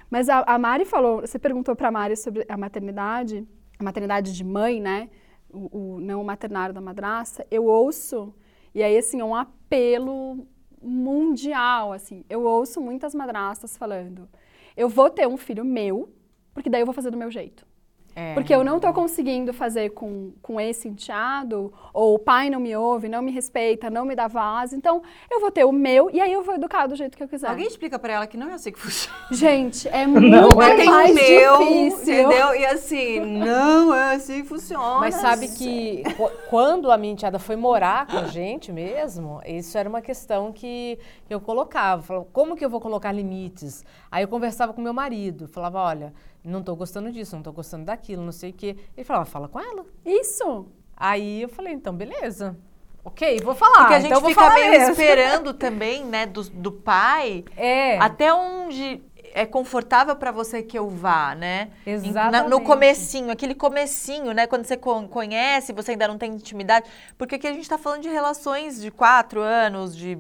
Mas 0.09 0.29
a, 0.29 0.45
a 0.47 0.57
Mari 0.59 0.85
falou, 0.85 1.23
você 1.23 1.39
perguntou 1.41 1.75
para 1.75 1.89
a 1.89 1.91
Mari 1.91 2.17
sobre 2.17 2.45
a 2.49 2.57
maternidade, 2.57 3.45
a 3.79 3.83
maternidade 3.83 4.33
de 4.33 4.45
mãe, 4.45 4.81
né? 4.81 5.11
O, 5.53 5.97
o- 5.97 6.01
não 6.01 6.21
o 6.21 6.25
maternário 6.25 6.73
da 6.75 6.81
madrasta. 6.81 7.45
Eu 7.51 7.65
ouço, 7.67 8.33
e 8.75 8.83
aí 8.83 8.97
assim, 8.97 9.21
é 9.21 9.25
um 9.25 9.35
apelo 9.35 10.47
mundial, 10.81 11.93
assim. 11.93 12.25
Eu 12.29 12.43
ouço 12.45 12.81
muitas 12.81 13.15
madrastas 13.15 13.77
falando, 13.77 14.29
eu 14.77 14.89
vou 14.89 15.09
ter 15.11 15.27
um 15.27 15.37
filho 15.37 15.65
meu, 15.65 16.13
porque 16.55 16.69
daí 16.71 16.83
eu 16.83 16.87
vou 16.87 16.95
fazer 16.95 17.11
do 17.11 17.17
meu 17.17 17.31
jeito. 17.31 17.67
É. 18.15 18.35
Porque 18.35 18.55
eu 18.55 18.63
não 18.63 18.79
tô 18.79 18.93
conseguindo 18.93 19.53
fazer 19.53 19.91
com, 19.91 20.33
com 20.43 20.61
esse 20.61 20.87
enteado, 20.89 21.73
ou 21.95 22.15
o 22.15 22.19
pai 22.19 22.51
não 22.51 22.61
me 22.61 22.77
ouve, 22.77 23.09
não 23.09 23.23
me 23.23 23.31
respeita, 23.31 23.89
não 23.89 24.05
me 24.05 24.15
dá 24.15 24.29
voz, 24.29 24.73
então 24.73 25.03
eu 25.31 25.41
vou 25.41 25.51
ter 25.51 25.65
o 25.65 25.73
meu 25.73 26.11
e 26.13 26.21
aí 26.21 26.33
eu 26.33 26.43
vou 26.43 26.55
educar 26.55 26.87
do 26.87 26.95
jeito 26.95 27.17
que 27.17 27.23
eu 27.23 27.29
quiser. 27.29 27.49
Alguém 27.49 27.67
explica 27.67 27.99
pra 27.99 28.13
ela 28.13 28.27
que 28.27 28.37
não 28.37 28.49
é 28.51 28.55
assim 28.55 28.71
que 28.73 28.79
funciona. 28.79 29.17
Gente, 29.31 29.89
é 29.89 30.07
muito 30.07 30.27
Eu 30.35 30.49
tenho 30.77 30.91
mais 30.91 31.11
o 31.11 31.15
meu, 31.15 31.59
difícil. 31.59 32.15
entendeu? 32.15 32.55
E 32.55 32.67
assim, 32.67 33.21
não 33.21 33.95
é 33.95 34.15
assim 34.15 34.43
que 34.43 34.49
funciona. 34.49 34.99
Mas 35.01 35.15
sabe 35.15 35.49
que 35.49 36.03
qu- 36.17 36.31
quando 36.51 36.91
a 36.91 36.99
minha 36.99 37.13
enteada 37.15 37.39
foi 37.39 37.57
morar 37.57 38.07
com 38.07 38.19
a 38.19 38.25
gente 38.25 38.71
mesmo, 38.73 39.41
isso 39.47 39.77
era 39.79 39.89
uma 39.89 40.03
questão 40.03 40.53
que 40.53 40.99
eu 41.31 41.41
colocava. 41.41 42.03
Falava, 42.03 42.27
como 42.33 42.55
que 42.57 42.65
eu 42.65 42.69
vou 42.71 42.81
colocar 42.81 43.11
limites? 43.13 43.85
Aí 44.11 44.23
eu 44.25 44.29
conversava 44.29 44.73
com 44.73 44.81
meu 44.83 44.93
marido, 44.93 45.49
falava, 45.49 45.81
olha, 45.81 46.13
não 46.45 46.63
tô 46.63 46.75
gostando 46.77 47.11
disso, 47.13 47.37
não 47.37 47.43
tô 47.43 47.53
gostando 47.53 47.85
daquilo, 47.85 48.23
não 48.23 48.33
sei 48.33 48.51
o 48.51 48.55
quê. 48.55 48.77
Ele 48.97 49.05
falava, 49.05 49.25
fala 49.27 49.49
com 49.49 49.61
ela. 49.61 49.85
Isso. 50.05 50.67
Aí 50.97 51.43
eu 51.43 51.49
falei, 51.49 51.73
então 51.73 51.95
beleza. 51.95 52.57
Ok, 53.05 53.41
vou 53.41 53.55
falar. 53.55 53.79
Porque 53.81 53.95
a 53.95 53.99
gente 54.01 54.07
então 54.07 54.19
eu 54.19 54.21
vou 54.23 54.31
fica 54.31 54.55
meio 54.55 54.71
mesmo. 54.71 54.91
esperando 54.93 55.53
também, 55.55 56.05
né, 56.05 56.25
do, 56.27 56.43
do 56.51 56.71
pai, 56.71 57.45
É. 57.57 57.99
até 57.99 58.33
onde 58.33 59.03
é 59.35 59.45
confortável 59.47 60.15
pra 60.15 60.31
você 60.31 60.63
que 60.63 60.79
eu 60.79 60.89
vá, 60.89 61.35
né? 61.35 61.71
Em- 61.87 61.97
na- 61.97 61.99
no 61.99 62.07
Exatamente. 62.09 62.63
comecinho, 62.65 63.31
aquele 63.33 63.55
comecinho, 63.55 64.33
né? 64.33 64.47
Quando 64.47 64.67
você 64.67 64.77
con- 64.77 65.09
conhece, 65.09 65.73
você 65.73 65.93
ainda 65.93 66.07
não 66.07 66.19
tem 66.19 66.33
intimidade. 66.33 66.89
Porque 67.19 67.37
aqui 67.37 67.47
a 67.49 67.53
gente 67.53 67.69
tá 67.69 67.79
falando 67.79 68.03
de 68.03 68.09
relações 68.09 68.81
de 68.81 68.91
quatro 68.91 69.41
anos, 69.41 69.97
de 69.97 70.19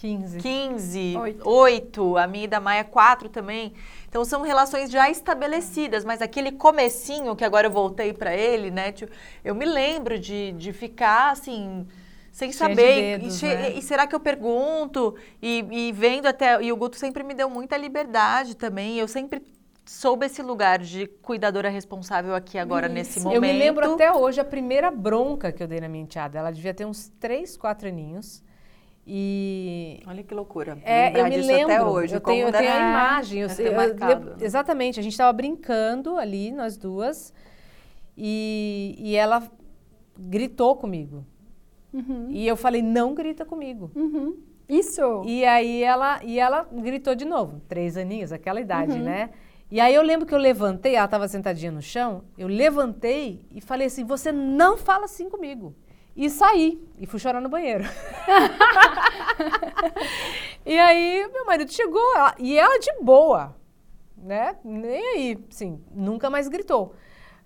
15. 0.00 0.38
15, 0.38 1.16
Oito. 1.18 1.48
8, 1.48 2.16
a 2.16 2.26
minha 2.26 2.44
e 2.44 2.48
da 2.48 2.58
Maia 2.58 2.84
4 2.84 3.28
também. 3.28 3.74
Então 4.08 4.24
são 4.24 4.40
relações 4.40 4.90
já 4.90 5.10
estabelecidas, 5.10 6.06
mas 6.06 6.22
aquele 6.22 6.52
comecinho 6.52 7.36
que 7.36 7.44
agora 7.44 7.66
eu 7.66 7.70
voltei 7.70 8.14
pra 8.14 8.34
ele, 8.34 8.70
né? 8.70 8.92
tio, 8.92 9.10
Eu 9.44 9.54
me 9.54 9.66
lembro 9.66 10.18
de, 10.18 10.52
de 10.52 10.72
ficar 10.72 11.32
assim, 11.32 11.86
sem 12.32 12.50
Cheia 12.50 12.70
de 12.70 12.76
saber. 12.76 13.18
dedos, 13.18 13.42
e, 13.42 13.46
né? 13.46 13.72
e 13.72 13.82
será 13.82 14.06
que 14.06 14.14
eu 14.14 14.20
pergunto? 14.20 15.14
E, 15.42 15.66
e 15.70 15.92
vendo 15.92 16.26
até. 16.26 16.62
E 16.62 16.72
o 16.72 16.76
Guto 16.76 16.96
sempre 16.96 17.22
me 17.22 17.34
deu 17.34 17.50
muita 17.50 17.76
liberdade 17.76 18.56
também. 18.56 18.98
Eu 18.98 19.06
sempre 19.06 19.42
soube 19.84 20.24
esse 20.24 20.40
lugar 20.40 20.78
de 20.78 21.06
cuidadora 21.06 21.68
responsável 21.68 22.34
aqui 22.34 22.56
agora, 22.56 22.88
nesse 22.88 23.20
momento. 23.20 23.36
Eu 23.36 23.42
me 23.42 23.52
lembro 23.52 23.92
até 23.92 24.10
hoje 24.10 24.40
a 24.40 24.44
primeira 24.44 24.90
bronca 24.90 25.52
que 25.52 25.62
eu 25.62 25.68
dei 25.68 25.78
na 25.78 25.88
minha 25.88 26.04
enteada. 26.04 26.38
Ela 26.38 26.50
devia 26.50 26.72
ter 26.72 26.86
uns 26.86 27.08
3, 27.20 27.58
4 27.58 27.88
aninhos. 27.88 28.42
E 29.12 29.98
Olha 30.06 30.22
que 30.22 30.32
loucura. 30.32 30.78
É, 30.84 31.18
eu 31.18 31.24
me 31.24 31.30
disso 31.30 31.48
lembro. 31.48 31.72
até 31.74 31.84
hoje. 31.84 32.14
eu 32.14 32.20
tenho, 32.20 32.46
eu 32.46 32.52
tenho 32.52 32.70
a 32.72 32.76
imagem. 32.76 33.40
Eu, 33.40 33.48
eu 33.48 33.76
lembro- 33.76 34.36
exatamente. 34.40 35.00
A 35.00 35.02
gente 35.02 35.12
estava 35.12 35.32
brincando 35.32 36.16
ali, 36.16 36.52
nós 36.52 36.76
duas, 36.76 37.34
e, 38.16 38.94
e 38.98 39.16
ela 39.16 39.42
gritou 40.16 40.76
comigo. 40.76 41.26
E 42.28 42.46
eu 42.46 42.56
falei, 42.56 42.82
não 42.82 43.12
grita 43.12 43.44
comigo. 43.44 43.90
Uhum. 43.96 44.36
Isso. 44.68 45.22
E 45.26 45.44
aí 45.44 45.82
ela, 45.82 46.20
e 46.22 46.38
ela 46.38 46.68
gritou 46.72 47.16
de 47.16 47.24
novo, 47.24 47.60
três 47.68 47.96
aninhos, 47.96 48.30
aquela 48.30 48.60
idade, 48.60 48.96
né? 48.96 49.30
E 49.68 49.80
aí 49.80 49.92
eu 49.92 50.02
lembro 50.02 50.24
que 50.24 50.32
eu 50.32 50.38
levantei, 50.38 50.94
ela 50.94 51.06
estava 51.06 51.26
sentadinha 51.26 51.72
no 51.72 51.82
chão, 51.82 52.22
eu 52.38 52.46
levantei 52.46 53.44
e 53.50 53.60
falei 53.60 53.88
assim, 53.88 54.04
você 54.04 54.30
não 54.30 54.76
fala 54.76 55.06
assim 55.06 55.28
comigo. 55.28 55.74
E 56.16 56.28
saí, 56.28 56.82
e 56.98 57.06
fui 57.06 57.18
chorar 57.18 57.40
no 57.40 57.48
banheiro. 57.48 57.84
e 60.66 60.78
aí 60.78 61.28
meu 61.32 61.46
marido 61.46 61.72
chegou, 61.72 62.16
ela- 62.16 62.34
e 62.38 62.58
ela 62.58 62.78
de 62.78 62.92
boa, 63.00 63.54
né? 64.16 64.56
Nem 64.64 65.14
aí, 65.16 65.38
sim, 65.50 65.80
nunca 65.92 66.28
mais 66.28 66.48
gritou. 66.48 66.94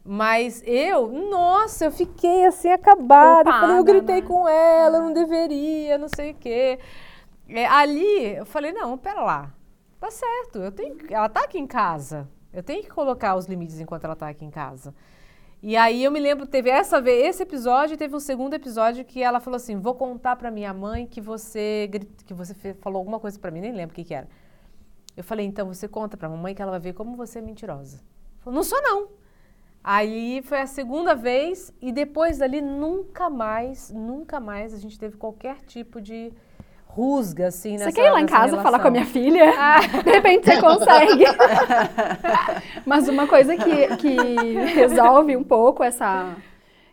Mas 0.04 0.62
eu, 0.66 1.08
nossa, 1.08 1.86
eu 1.86 1.90
fiquei 1.90 2.44
assim 2.44 2.68
acabada. 2.68 3.50
Falei, 3.50 3.78
eu 3.78 3.84
gritei 3.84 4.20
né? 4.20 4.26
com 4.26 4.46
ela, 4.46 4.98
eu 4.98 5.02
não 5.02 5.12
deveria, 5.14 5.96
não 5.96 6.08
sei 6.08 6.32
o 6.32 6.34
quê. 6.34 6.78
É, 7.48 7.64
ali, 7.66 8.36
eu 8.36 8.44
falei, 8.44 8.72
não, 8.72 8.98
pera 8.98 9.22
lá. 9.22 9.54
Tá 9.98 10.10
certo, 10.10 10.58
eu 10.58 10.70
tenho, 10.70 10.98
ela 11.08 11.28
tá 11.28 11.44
aqui 11.44 11.58
em 11.58 11.66
casa. 11.66 12.28
Eu 12.52 12.62
tenho 12.62 12.82
que 12.82 12.90
colocar 12.90 13.34
os 13.34 13.46
limites 13.46 13.80
enquanto 13.80 14.04
ela 14.04 14.14
tá 14.14 14.28
aqui 14.28 14.44
em 14.44 14.50
casa. 14.50 14.94
E 15.66 15.78
aí 15.78 16.04
eu 16.04 16.12
me 16.12 16.20
lembro, 16.20 16.46
teve 16.46 16.68
essa 16.68 17.00
vez, 17.00 17.36
esse 17.36 17.42
episódio, 17.42 17.94
e 17.94 17.96
teve 17.96 18.14
um 18.14 18.20
segundo 18.20 18.52
episódio 18.52 19.02
que 19.02 19.22
ela 19.22 19.40
falou 19.40 19.56
assim: 19.56 19.80
"Vou 19.80 19.94
contar 19.94 20.36
pra 20.36 20.50
minha 20.50 20.74
mãe 20.74 21.06
que 21.06 21.22
você 21.22 21.88
que 22.26 22.34
você 22.34 22.74
falou 22.74 22.98
alguma 22.98 23.18
coisa 23.18 23.38
pra 23.38 23.50
mim, 23.50 23.62
nem 23.62 23.72
lembro 23.72 23.94
o 23.94 23.96
que 23.96 24.04
que 24.04 24.12
era". 24.12 24.28
Eu 25.16 25.24
falei: 25.24 25.46
"Então 25.46 25.66
você 25.66 25.88
conta 25.88 26.18
pra 26.18 26.28
mamãe 26.28 26.54
que 26.54 26.60
ela 26.60 26.72
vai 26.72 26.80
ver 26.80 26.92
como 26.92 27.16
você 27.16 27.38
é 27.38 27.42
mentirosa". 27.42 28.02
Falou: 28.40 28.56
"Não 28.56 28.62
sou 28.62 28.82
não". 28.82 29.08
Aí 29.82 30.42
foi 30.44 30.60
a 30.60 30.66
segunda 30.66 31.14
vez 31.14 31.72
e 31.80 31.90
depois 31.92 32.36
dali 32.36 32.60
nunca 32.60 33.30
mais, 33.30 33.90
nunca 33.90 34.38
mais 34.38 34.74
a 34.74 34.78
gente 34.78 34.98
teve 34.98 35.16
qualquer 35.16 35.62
tipo 35.62 35.98
de 35.98 36.30
rusga 36.94 37.48
assim 37.48 37.72
nessa 37.72 37.86
Você 37.86 37.92
quer 37.92 38.06
ir 38.06 38.10
lá 38.12 38.20
em 38.20 38.26
casa 38.26 38.62
falar 38.62 38.78
com 38.78 38.88
a 38.88 38.90
minha 38.90 39.04
filha? 39.04 39.46
De 40.04 40.10
repente 40.10 40.44
você 40.46 40.60
consegue. 40.60 41.24
Mas 42.86 43.08
uma 43.08 43.26
coisa 43.26 43.56
que, 43.56 43.96
que 43.96 44.16
resolve 44.74 45.36
um 45.36 45.42
pouco 45.42 45.82
essa. 45.82 46.36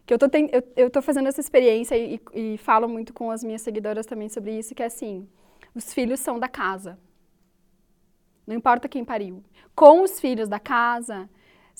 Que 0.05 0.13
eu 0.13 0.17
tô, 0.17 0.27
ten- 0.27 0.49
eu, 0.51 0.63
eu 0.75 0.89
tô 0.89 1.01
fazendo 1.01 1.27
essa 1.29 1.39
experiência 1.39 1.95
e, 1.95 2.19
e 2.33 2.57
falo 2.57 2.87
muito 2.87 3.13
com 3.13 3.29
as 3.29 3.43
minhas 3.43 3.61
seguidoras 3.61 4.05
também 4.05 4.27
sobre 4.27 4.57
isso, 4.57 4.73
que 4.73 4.81
é 4.81 4.87
assim: 4.87 5.27
os 5.75 5.93
filhos 5.93 6.19
são 6.19 6.39
da 6.39 6.47
casa. 6.47 6.97
Não 8.47 8.55
importa 8.55 8.89
quem 8.89 9.05
pariu. 9.05 9.43
Com 9.75 10.01
os 10.03 10.19
filhos 10.19 10.49
da 10.49 10.59
casa, 10.59 11.29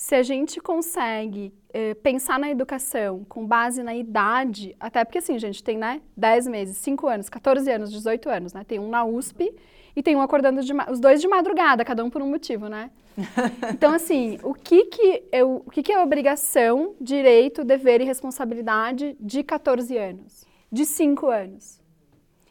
se 0.02 0.16
a 0.16 0.22
gente 0.24 0.60
consegue 0.60 1.54
eh, 1.72 1.94
pensar 1.94 2.36
na 2.36 2.50
educação 2.50 3.24
com 3.28 3.46
base 3.46 3.84
na 3.84 3.94
idade, 3.94 4.74
até 4.80 5.04
porque 5.04 5.18
assim, 5.18 5.38
gente, 5.38 5.62
tem, 5.62 5.78
né, 5.78 6.02
10 6.16 6.48
meses, 6.48 6.76
5 6.78 7.06
anos, 7.06 7.28
14 7.28 7.70
anos, 7.70 7.88
18 7.88 8.28
anos, 8.28 8.52
né? 8.52 8.64
Tem 8.64 8.80
um 8.80 8.88
na 8.88 9.04
USP 9.04 9.54
e 9.94 10.02
tem 10.02 10.16
um 10.16 10.20
acordando 10.20 10.60
de 10.60 10.72
os 10.90 10.98
dois 10.98 11.20
de 11.20 11.28
madrugada, 11.28 11.84
cada 11.84 12.04
um 12.04 12.10
por 12.10 12.20
um 12.20 12.28
motivo, 12.28 12.66
né? 12.66 12.90
Então, 13.72 13.94
assim, 13.94 14.40
o 14.42 14.52
que 14.52 14.86
que, 14.86 15.22
eu, 15.30 15.62
o 15.64 15.70
que 15.70 15.84
que 15.84 15.92
é 15.92 16.02
obrigação, 16.02 16.96
direito, 17.00 17.62
dever 17.62 18.00
e 18.00 18.04
responsabilidade 18.04 19.16
de 19.20 19.44
14 19.44 19.96
anos? 19.96 20.44
De 20.70 20.84
5 20.84 21.28
anos? 21.28 21.80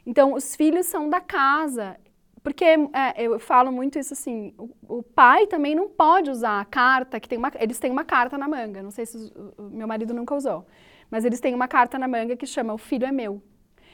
Então, 0.06 0.36
os 0.36 0.56
filhos 0.56 0.86
são 0.86 1.10
da 1.10 1.20
casa. 1.20 1.98
Porque 2.44 2.66
é, 2.66 3.14
eu 3.18 3.40
falo 3.40 3.72
muito 3.72 4.00
isso 4.00 4.14
assim, 4.14 4.54
o, 4.58 4.70
o 4.98 5.04
pai 5.04 5.46
também 5.46 5.76
não 5.76 5.88
pode 5.88 6.30
usar 6.32 6.60
a 6.60 6.66
carta, 6.66 7.20
que 7.20 7.30
tem 7.30 7.38
uma, 7.38 7.52
eles 7.60 7.78
têm 7.78 7.92
uma 7.92 8.04
carta 8.04 8.36
na 8.38 8.48
manga, 8.48 8.82
não 8.82 8.90
sei 8.90 9.06
se 9.06 9.16
os- 9.16 9.30
o, 9.32 9.54
o 9.60 9.70
meu 9.70 9.88
marido 9.88 10.12
nunca 10.14 10.34
usou, 10.34 10.66
mas 11.10 11.24
eles 11.24 11.40
têm 11.40 11.54
uma 11.54 11.68
carta 11.68 12.00
na 12.00 12.08
manga 12.08 12.36
que 12.36 12.48
chama 12.48 12.74
o 12.74 12.78
filho 12.80 13.06
é 13.06 13.12
meu. 13.12 13.42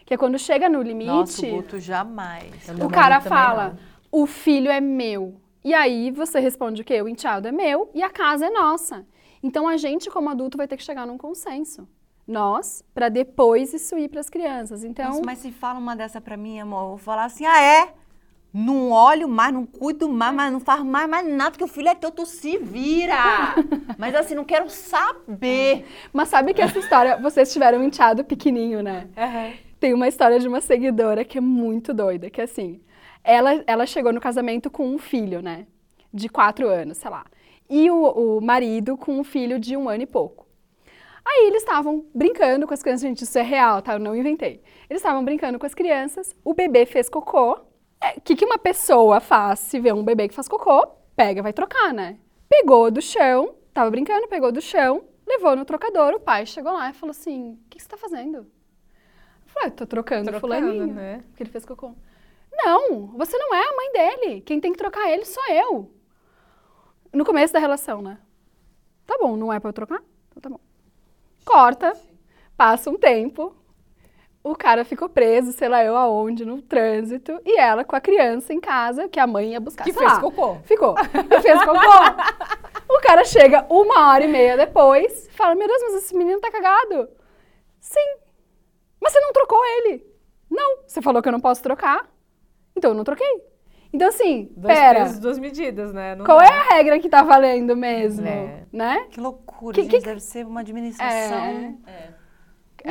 Que 0.05 0.13
é 0.13 0.17
quando 0.17 0.39
chega 0.39 0.69
no 0.69 0.81
limite, 0.81 1.09
Nossa, 1.09 1.45
o 1.45 1.49
Guto 1.49 1.77
jamais. 1.79 2.69
O 2.81 2.87
cara 2.89 3.19
fala, 3.19 3.69
não. 4.11 4.21
o 4.21 4.25
filho 4.25 4.71
é 4.71 4.79
meu. 4.79 5.35
E 5.61 5.73
aí 5.73 6.11
você 6.11 6.39
responde 6.39 6.81
o 6.81 6.85
quê? 6.85 7.01
O 7.01 7.09
enteado 7.09 7.49
é 7.49 7.51
meu 7.51 7.91
e 7.93 8.01
a 8.01 8.09
casa 8.09 8.45
é 8.45 8.49
nossa. 8.49 9.05
Então 9.43 9.67
a 9.67 9.75
gente, 9.75 10.09
como 10.09 10.29
adulto, 10.29 10.55
vai 10.57 10.65
ter 10.69 10.77
que 10.77 10.83
chegar 10.83 11.05
num 11.05 11.17
consenso. 11.17 11.85
Nós, 12.25 12.83
para 12.93 13.09
depois 13.09 13.73
isso 13.73 13.97
ir 13.97 14.07
para 14.07 14.21
as 14.21 14.29
crianças. 14.29 14.85
Então, 14.85 15.07
Nossa, 15.09 15.21
mas 15.25 15.39
se 15.39 15.51
fala 15.51 15.77
uma 15.79 15.93
dessa 15.95 16.21
pra 16.21 16.37
mim, 16.37 16.57
amor, 16.61 16.83
eu 16.83 16.87
vou 16.89 16.97
falar 16.97 17.25
assim, 17.25 17.45
ah, 17.45 17.59
é? 17.61 17.93
Não 18.59 18.89
olho 18.89 19.29
mais, 19.29 19.53
não 19.53 19.67
cuido 19.67 20.09
mais, 20.09 20.33
mas 20.33 20.51
não 20.51 20.59
faço 20.59 20.83
mais, 20.83 21.07
mais 21.07 21.27
nada, 21.27 21.51
porque 21.51 21.63
o 21.63 21.67
filho 21.67 21.89
é 21.89 21.93
teu, 21.93 22.09
tu 22.09 22.25
se 22.25 22.57
vira. 22.57 23.53
mas 23.99 24.15
assim, 24.15 24.33
não 24.33 24.43
quero 24.43 24.67
saber. 24.67 25.85
mas 26.11 26.29
sabe 26.29 26.55
que 26.55 26.61
essa 26.63 26.79
história, 26.79 27.17
vocês 27.17 27.53
tiveram 27.53 27.77
um 27.77 27.83
enteado 27.83 28.23
pequenininho, 28.23 28.81
né? 28.81 29.09
Tem 29.79 29.93
uma 29.93 30.07
história 30.07 30.39
de 30.39 30.47
uma 30.47 30.59
seguidora 30.59 31.23
que 31.23 31.37
é 31.37 31.41
muito 31.41 31.93
doida, 31.93 32.31
que 32.31 32.41
é 32.41 32.45
assim, 32.45 32.81
ela, 33.23 33.63
ela 33.67 33.85
chegou 33.85 34.11
no 34.11 34.19
casamento 34.19 34.71
com 34.71 34.89
um 34.89 34.97
filho, 34.97 35.39
né? 35.39 35.67
De 36.11 36.27
quatro 36.27 36.67
anos, 36.67 36.97
sei 36.97 37.11
lá. 37.11 37.25
E 37.69 37.91
o, 37.91 38.37
o 38.37 38.41
marido 38.41 38.97
com 38.97 39.19
um 39.19 39.23
filho 39.23 39.59
de 39.59 39.77
um 39.77 39.87
ano 39.87 40.01
e 40.01 40.07
pouco. 40.07 40.47
Aí 41.23 41.45
eles 41.45 41.61
estavam 41.61 42.05
brincando 42.11 42.65
com 42.65 42.73
as 42.73 42.81
crianças, 42.81 43.01
gente, 43.01 43.21
isso 43.21 43.37
é 43.37 43.43
real, 43.43 43.83
tá? 43.83 43.93
Eu 43.93 43.99
não 43.99 44.15
inventei. 44.15 44.63
Eles 44.89 45.01
estavam 45.03 45.23
brincando 45.23 45.59
com 45.59 45.65
as 45.67 45.75
crianças, 45.75 46.35
o 46.43 46.55
bebê 46.55 46.87
fez 46.87 47.07
cocô. 47.07 47.66
O 48.17 48.21
que, 48.21 48.35
que 48.35 48.45
uma 48.45 48.57
pessoa 48.57 49.19
faz 49.19 49.59
se 49.59 49.79
vê 49.79 49.91
um 49.91 50.03
bebê 50.03 50.27
que 50.27 50.35
faz 50.35 50.47
cocô? 50.47 50.87
Pega, 51.15 51.41
vai 51.41 51.53
trocar, 51.53 51.93
né? 51.93 52.17
Pegou 52.47 52.91
do 52.91 53.01
chão, 53.01 53.55
tava 53.73 53.89
brincando, 53.89 54.27
pegou 54.27 54.51
do 54.51 54.61
chão, 54.61 55.03
levou 55.25 55.55
no 55.55 55.65
trocador, 55.65 56.13
o 56.13 56.19
pai 56.19 56.45
chegou 56.45 56.71
lá 56.73 56.89
e 56.89 56.93
falou 56.93 57.11
assim, 57.11 57.53
o 57.53 57.69
que, 57.69 57.77
que 57.77 57.83
você 57.83 57.89
tá 57.89 57.97
fazendo? 57.97 58.37
Eu 58.37 58.45
falei, 59.47 59.69
"Ah, 59.69 59.71
tô 59.71 59.85
trocando, 59.85 60.29
Trocando, 60.29 60.39
fulaninho, 60.39 60.93
né? 60.93 61.23
porque 61.29 61.43
ele 61.43 61.49
fez 61.49 61.65
cocô. 61.65 61.93
Não, 62.51 63.07
você 63.07 63.37
não 63.37 63.53
é 63.53 63.63
a 63.67 63.75
mãe 63.75 63.91
dele, 63.91 64.41
quem 64.41 64.59
tem 64.59 64.71
que 64.71 64.77
trocar 64.77 65.09
ele 65.09 65.25
sou 65.25 65.43
eu. 65.51 65.91
No 67.11 67.25
começo 67.25 67.53
da 67.53 67.59
relação, 67.59 68.01
né? 68.01 68.19
Tá 69.05 69.17
bom, 69.19 69.35
não 69.35 69.51
é 69.51 69.59
pra 69.59 69.69
eu 69.69 69.73
trocar? 69.73 70.01
Então 70.29 70.41
tá 70.41 70.49
bom. 70.49 70.59
Corta, 71.45 71.93
passa 72.55 72.89
um 72.89 72.97
tempo, 72.97 73.55
o 74.51 74.55
cara 74.55 74.83
ficou 74.85 75.07
preso, 75.09 75.51
sei 75.51 75.67
lá 75.69 75.83
eu 75.83 75.95
aonde, 75.95 76.45
no 76.45 76.61
trânsito, 76.61 77.39
e 77.45 77.59
ela 77.59 77.83
com 77.83 77.95
a 77.95 78.01
criança 78.01 78.53
em 78.53 78.59
casa, 78.59 79.07
que 79.07 79.19
a 79.19 79.27
mãe 79.27 79.51
ia 79.51 79.59
buscar, 79.59 79.83
Que 79.83 79.91
sei 79.93 80.01
fez 80.01 80.13
lá. 80.13 80.19
cocô. 80.21 80.55
Ficou. 80.63 80.95
E 80.97 81.41
fez 81.41 81.59
cocô. 81.63 81.79
o 82.97 83.01
cara 83.01 83.23
chega 83.25 83.65
uma 83.69 84.09
hora 84.11 84.23
e 84.23 84.27
meia 84.27 84.55
depois, 84.57 85.27
fala: 85.33 85.55
Meu 85.55 85.67
Deus, 85.67 85.81
mas 85.83 85.95
esse 86.03 86.15
menino 86.15 86.39
tá 86.39 86.51
cagado. 86.51 87.09
Sim. 87.79 88.17
Mas 89.01 89.13
você 89.13 89.19
não 89.19 89.31
trocou 89.33 89.59
ele. 89.65 90.05
Não. 90.49 90.79
Você 90.87 91.01
falou 91.01 91.21
que 91.21 91.27
eu 91.29 91.33
não 91.33 91.39
posso 91.39 91.61
trocar. 91.61 92.07
Então 92.75 92.91
eu 92.91 92.95
não 92.95 93.03
troquei. 93.03 93.41
Então, 93.93 94.09
assim, 94.09 94.49
Dois 94.55 94.77
pera. 94.77 94.99
pesos, 95.03 95.19
duas 95.19 95.39
medidas, 95.39 95.93
né? 95.93 96.13
Não 96.15 96.25
Qual 96.25 96.37
dá. 96.39 96.45
é 96.45 96.49
a 96.49 96.61
regra 96.75 96.99
que 96.99 97.07
tá 97.07 97.23
valendo 97.23 97.75
mesmo? 97.75 98.27
É. 98.27 98.65
Né? 98.71 99.07
Que 99.09 99.19
loucura, 99.19 99.73
Que- 99.73 99.83
gente, 99.83 99.99
que- 99.99 100.05
deve 100.05 100.19
ser 100.19 100.45
uma 100.45 100.59
administração. 100.59 101.77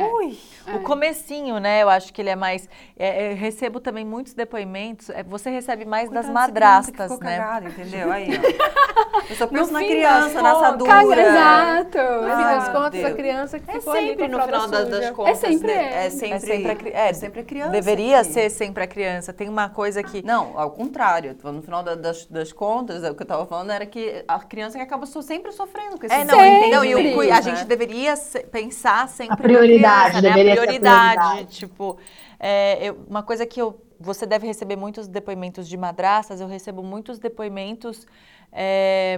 Ui, 0.03 0.37
O 0.75 0.79
comecinho, 0.79 1.59
né? 1.59 1.81
Eu 1.83 1.89
acho 1.89 2.13
que 2.13 2.21
ele 2.21 2.29
é 2.29 2.35
mais. 2.35 2.67
é, 2.97 3.31
eu 3.31 3.35
recebo 3.35 3.79
também 3.79 4.05
muitos 4.05 4.33
depoimentos. 4.33 5.09
é, 5.09 5.23
você 5.23 5.49
recebe 5.49 5.85
mais 5.85 6.09
das 6.09 6.29
madrastas, 6.29 7.09
ficou 7.11 7.23
né? 7.23 7.37
cagada, 7.37 7.69
entendeu? 7.69 8.11
Aí, 8.11 8.27
ó. 8.37 8.77
Eu 9.29 9.35
só 9.35 9.47
penso 9.47 9.73
No 9.73 9.79
na 9.79 9.85
criança, 9.85 10.39
assadura. 10.39 10.89
Caga, 10.91 11.21
exato. 11.21 11.97
No 11.97 12.35
fim 12.37 12.43
Ai, 12.43 12.55
das 12.59 12.69
contas, 12.69 13.03
a 13.05 13.11
criança 13.13 13.59
que 13.59 13.69
É 13.69 13.73
ficou 13.73 13.93
ali 13.93 14.07
sempre 14.09 14.29
com 14.29 14.35
a 14.35 14.37
no 14.37 14.43
final 14.45 14.67
das, 14.67 14.89
das 14.89 15.09
contas. 15.11 15.37
sempre 15.39 15.67
né? 15.67 16.03
É 16.03 16.05
É 16.05 16.09
sempre, 16.09 16.39
sempre 16.39 16.71
a, 16.71 16.75
cri- 16.75 16.91
é, 16.91 17.09
é 17.09 17.13
sempre 17.13 17.39
a 17.41 17.43
criança. 17.43 17.71
Deveria 17.71 18.23
ser 18.23 18.49
sempre 18.49 18.83
a 18.83 18.87
criança. 18.87 19.33
Tem 19.33 19.49
uma 19.49 19.69
coisa 19.69 20.01
que. 20.01 20.21
Não, 20.25 20.57
ao 20.57 20.71
contrário. 20.71 21.35
No 21.43 21.61
final 21.61 21.83
da- 21.83 21.95
das, 21.95 22.25
das 22.25 22.51
contas, 22.53 23.03
o 23.03 23.15
que 23.15 23.23
eu 23.23 23.27
tava 23.27 23.45
falando 23.45 23.71
era 23.71 23.85
que 23.85 24.23
a 24.27 24.39
criança 24.39 24.77
que 24.77 24.83
acaba 24.83 25.05
sempre 25.05 25.51
sofrendo 25.51 25.97
com 25.99 26.05
esses 26.05 26.17
É, 26.17 26.23
não, 26.23 26.39
Sempre. 26.39 26.69
não, 26.69 26.85
e 26.85 26.95
o 26.95 27.21
a 27.31 27.41
gente 27.41 27.65
deveria 27.65 28.13
pensar 28.51 29.07
sempre 29.09 29.33
A 29.33 29.37
prioridade, 29.37 29.86
criança, 29.87 30.21
né? 30.21 30.29
a 30.29 30.33
prioridade, 30.55 31.13
prioridade. 31.15 31.57
tipo, 31.57 31.97
é, 32.39 32.89
eu- 32.89 33.05
uma 33.07 33.23
coisa 33.23 33.45
que 33.45 33.61
eu, 33.61 33.81
você 33.99 34.25
deve 34.25 34.45
receber 34.47 34.75
muitos 34.75 35.07
depoimentos 35.07 35.67
de 35.67 35.75
madrastas, 35.77 36.39
eu 36.41 36.47
recebo 36.47 36.83
muitos 36.83 37.19
depoimentos 37.19 38.05
é, 38.51 39.17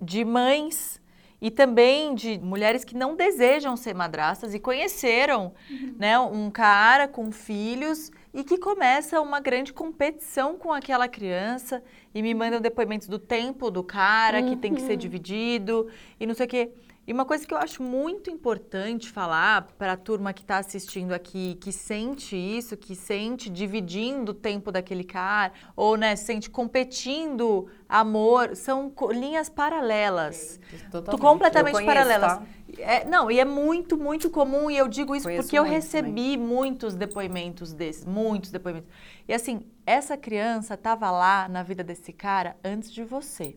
de 0.00 0.24
mães 0.24 1.00
e 1.40 1.50
também 1.50 2.14
de 2.14 2.38
mulheres 2.38 2.84
que 2.84 2.96
não 2.96 3.14
desejam 3.14 3.76
ser 3.76 3.94
madrastas 3.94 4.54
e 4.54 4.58
conheceram, 4.58 5.52
né, 5.96 6.18
um 6.18 6.50
cara 6.50 7.06
com 7.06 7.30
filhos 7.30 8.10
e 8.34 8.42
que 8.42 8.58
começa 8.58 9.20
uma 9.20 9.38
grande 9.40 9.72
competição 9.72 10.56
com 10.58 10.72
aquela 10.72 11.06
criança 11.08 11.82
e 12.14 12.22
me 12.22 12.34
mandam 12.34 12.60
depoimentos 12.60 13.06
do 13.08 13.18
tempo 13.18 13.70
do 13.70 13.82
cara 13.84 14.42
que 14.42 14.56
tem 14.56 14.74
que 14.74 14.82
ser 14.82 14.96
dividido 14.96 15.88
e 16.18 16.26
não 16.26 16.34
sei 16.34 16.46
o 16.46 16.48
quê. 16.48 16.70
E 17.08 17.12
uma 17.14 17.24
coisa 17.24 17.46
que 17.46 17.54
eu 17.54 17.56
acho 17.56 17.82
muito 17.82 18.30
importante 18.30 19.10
falar 19.10 19.62
para 19.78 19.94
a 19.94 19.96
turma 19.96 20.34
que 20.34 20.42
está 20.42 20.58
assistindo 20.58 21.12
aqui, 21.12 21.54
que 21.58 21.72
sente 21.72 22.36
isso, 22.36 22.76
que 22.76 22.94
sente 22.94 23.48
dividindo 23.48 24.32
o 24.32 24.34
tempo 24.34 24.70
daquele 24.70 25.02
cara, 25.02 25.50
ou 25.74 25.96
né, 25.96 26.14
sente 26.16 26.50
competindo 26.50 27.66
amor, 27.88 28.54
são 28.54 28.92
linhas 29.10 29.48
paralelas. 29.48 30.60
Totalmente. 30.90 31.18
completamente 31.22 31.72
conheço, 31.72 31.90
paralelas. 31.90 32.32
tá? 32.40 32.42
É, 32.76 33.06
não, 33.06 33.30
e 33.30 33.40
é 33.40 33.44
muito, 33.46 33.96
muito 33.96 34.28
comum, 34.28 34.70
e 34.70 34.76
eu 34.76 34.86
digo 34.86 35.16
isso 35.16 35.24
Conheço 35.24 35.44
porque 35.44 35.58
eu 35.58 35.62
recebi 35.62 36.36
muitos 36.36 36.94
depoimentos 36.94 37.72
desses, 37.72 38.04
muitos 38.04 38.50
depoimentos. 38.50 38.90
E 39.26 39.32
assim, 39.32 39.62
essa 39.86 40.14
criança 40.14 40.74
estava 40.74 41.10
lá 41.10 41.48
na 41.48 41.62
vida 41.62 41.82
desse 41.82 42.12
cara 42.12 42.54
antes 42.62 42.92
de 42.92 43.02
você. 43.02 43.56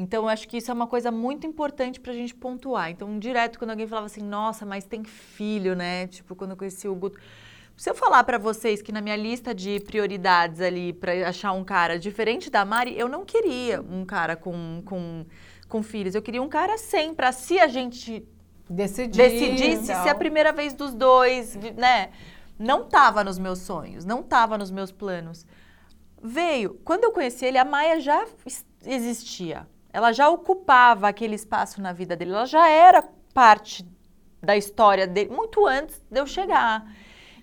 Então, 0.00 0.22
eu 0.22 0.28
acho 0.30 0.48
que 0.48 0.56
isso 0.56 0.70
é 0.70 0.74
uma 0.74 0.86
coisa 0.86 1.10
muito 1.10 1.46
importante 1.46 2.00
pra 2.00 2.14
gente 2.14 2.34
pontuar. 2.34 2.90
Então, 2.90 3.18
direto, 3.18 3.58
quando 3.58 3.72
alguém 3.72 3.86
falava 3.86 4.06
assim, 4.06 4.22
nossa, 4.22 4.64
mas 4.64 4.86
tem 4.86 5.04
filho, 5.04 5.76
né? 5.76 6.06
Tipo, 6.06 6.34
quando 6.34 6.52
eu 6.52 6.56
conheci 6.56 6.88
o 6.88 6.94
Guto. 6.94 7.20
Se 7.76 7.90
eu 7.90 7.94
falar 7.94 8.24
pra 8.24 8.38
vocês 8.38 8.80
que 8.80 8.92
na 8.92 9.02
minha 9.02 9.16
lista 9.16 9.54
de 9.54 9.78
prioridades 9.80 10.58
ali 10.62 10.94
pra 10.94 11.28
achar 11.28 11.52
um 11.52 11.62
cara 11.62 11.98
diferente 11.98 12.48
da 12.48 12.64
Mari, 12.64 12.98
eu 12.98 13.10
não 13.10 13.26
queria 13.26 13.82
um 13.82 14.06
cara 14.06 14.36
com, 14.36 14.80
com, 14.86 15.26
com 15.68 15.82
filhos. 15.82 16.14
Eu 16.14 16.22
queria 16.22 16.40
um 16.40 16.48
cara 16.48 16.78
sem, 16.78 17.12
pra 17.14 17.30
se 17.30 17.58
a 17.58 17.68
gente 17.68 18.26
Decidir, 18.70 19.16
decidisse 19.18 19.92
tal. 19.92 20.02
se 20.02 20.08
a 20.08 20.14
primeira 20.14 20.50
vez 20.50 20.72
dos 20.72 20.94
dois, 20.94 21.56
né? 21.76 22.10
Não 22.58 22.84
tava 22.88 23.22
nos 23.22 23.38
meus 23.38 23.58
sonhos, 23.58 24.06
não 24.06 24.22
tava 24.22 24.56
nos 24.56 24.70
meus 24.70 24.90
planos. 24.90 25.44
Veio, 26.22 26.80
quando 26.84 27.04
eu 27.04 27.12
conheci 27.12 27.44
ele, 27.44 27.58
a 27.58 27.64
Maia 27.66 28.00
já 28.00 28.26
existia. 28.86 29.66
Ela 29.92 30.12
já 30.12 30.28
ocupava 30.28 31.08
aquele 31.08 31.34
espaço 31.34 31.80
na 31.80 31.92
vida 31.92 32.16
dele, 32.16 32.32
ela 32.32 32.46
já 32.46 32.68
era 32.68 33.02
parte 33.34 33.84
da 34.42 34.56
história 34.56 35.06
dele 35.06 35.30
muito 35.30 35.66
antes 35.66 36.00
de 36.10 36.20
eu 36.20 36.26
chegar. 36.26 36.86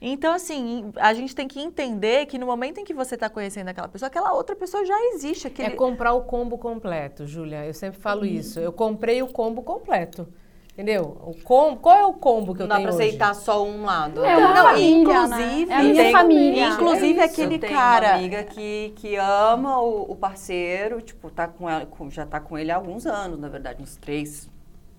Então, 0.01 0.33
assim, 0.33 0.91
a 0.95 1.13
gente 1.13 1.35
tem 1.35 1.47
que 1.47 1.59
entender 1.59 2.27
que 2.27 2.37
no 2.37 2.45
momento 2.45 2.79
em 2.79 2.85
que 2.85 2.93
você 2.93 3.15
está 3.15 3.29
conhecendo 3.29 3.69
aquela 3.69 3.87
pessoa, 3.87 4.07
aquela 4.07 4.33
outra 4.33 4.55
pessoa 4.55 4.85
já 4.85 4.99
existe. 5.13 5.47
Aquele... 5.47 5.69
É 5.69 5.71
comprar 5.71 6.13
o 6.13 6.21
combo 6.21 6.57
completo, 6.57 7.25
Júlia. 7.25 7.65
Eu 7.65 7.73
sempre 7.73 7.99
falo 7.99 8.25
isso. 8.25 8.59
Eu 8.59 8.71
comprei 8.71 9.23
o 9.23 9.27
combo 9.27 9.63
completo. 9.63 10.27
Entendeu? 10.78 11.17
O 11.25 11.34
combo, 11.43 11.78
qual 11.78 11.97
é 11.97 12.05
o 12.05 12.13
combo 12.13 12.53
que 12.53 12.61
eu 12.61 12.67
Não 12.67 12.69
dá 12.69 12.75
tenho 12.75 12.88
pra 12.89 12.95
hoje? 12.97 13.07
aceitar 13.07 13.34
só 13.34 13.65
um 13.65 13.84
lado. 13.84 14.23
É 14.23 14.38
uma 14.38 14.53
Não, 14.53 14.63
família, 14.63 14.89
inclusive, 14.95 15.65
né? 15.65 15.73
É 15.73 15.75
a 15.80 15.82
minha 15.84 16.03
tem- 16.03 16.11
família. 16.11 16.67
inclusive 16.69 17.19
É 17.19 17.23
aquele 17.23 17.55
eu 17.55 17.59
tenho 17.59 17.73
cara- 17.73 18.07
uma 18.09 18.15
amiga 18.17 18.43
que, 18.43 18.93
que 18.95 19.15
ama 19.15 19.82
o, 19.82 20.11
o 20.11 20.15
parceiro, 20.15 21.01
tipo, 21.01 21.32
tá 21.32 21.47
com 21.47 21.67
ela, 21.67 21.88
com- 21.88 22.11
já 22.11 22.28
tá 22.28 22.39
com 22.39 22.55
ele 22.59 22.69
há 22.69 22.75
alguns 22.75 23.07
anos, 23.07 23.39
na 23.39 23.49
verdade, 23.49 23.82
uns 23.82 23.95
três 23.95 24.47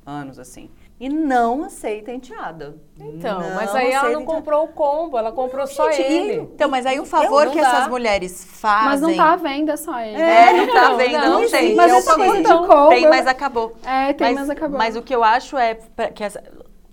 anos, 0.05 0.41
assim. 0.41 0.69
E 1.01 1.09
não 1.09 1.63
aceita 1.63 2.11
enteada. 2.11 2.77
Então, 2.99 3.39
Não 3.41 3.55
mas 3.55 3.73
aí 3.73 3.93
ela 3.93 4.11
não 4.11 4.23
enteada. 4.23 4.25
comprou 4.25 4.65
o 4.65 4.69
combo, 4.69 5.17
ela 5.17 5.31
comprou 5.31 5.65
só 5.67 5.93
gente, 5.93 6.03
ele. 6.03 6.35
Então, 6.41 6.69
mas 6.69 6.85
aí 6.87 6.99
o 6.99 7.05
favor 7.07 7.47
não 7.47 7.53
que 7.53 7.61
dá. 7.61 7.69
essas 7.69 7.89
mulheres 7.89 8.45
fazem... 8.45 8.89
Mas 8.89 9.01
não 9.01 9.17
tá 9.17 9.33
à 9.35 9.37
venda 9.37 9.77
só 9.77 10.01
ele. 10.01 10.21
É, 10.21 10.53
não 10.55 10.67
tá 10.75 10.89
Não, 10.89 10.97
vendo, 10.97 11.19
não, 11.19 11.41
não, 11.43 11.49
tem. 11.49 11.77
Mas 11.77 11.93
é 11.93 11.95
coisa 11.95 12.11
favor. 12.11 12.37
de 12.37 12.67
combo... 12.67 12.89
Tem, 12.89 13.09
mas 13.09 13.27
acabou. 13.29 13.77
É, 13.87 14.13
tem, 14.13 14.35
mas, 14.35 14.49
mas 14.49 14.51
acabou. 14.51 14.77
mas 14.79 14.97
o 14.97 15.03
que 15.03 15.15
eu 15.15 15.23
acho 15.23 15.57
é 15.57 15.77
que 16.13 16.25
essa, 16.25 16.43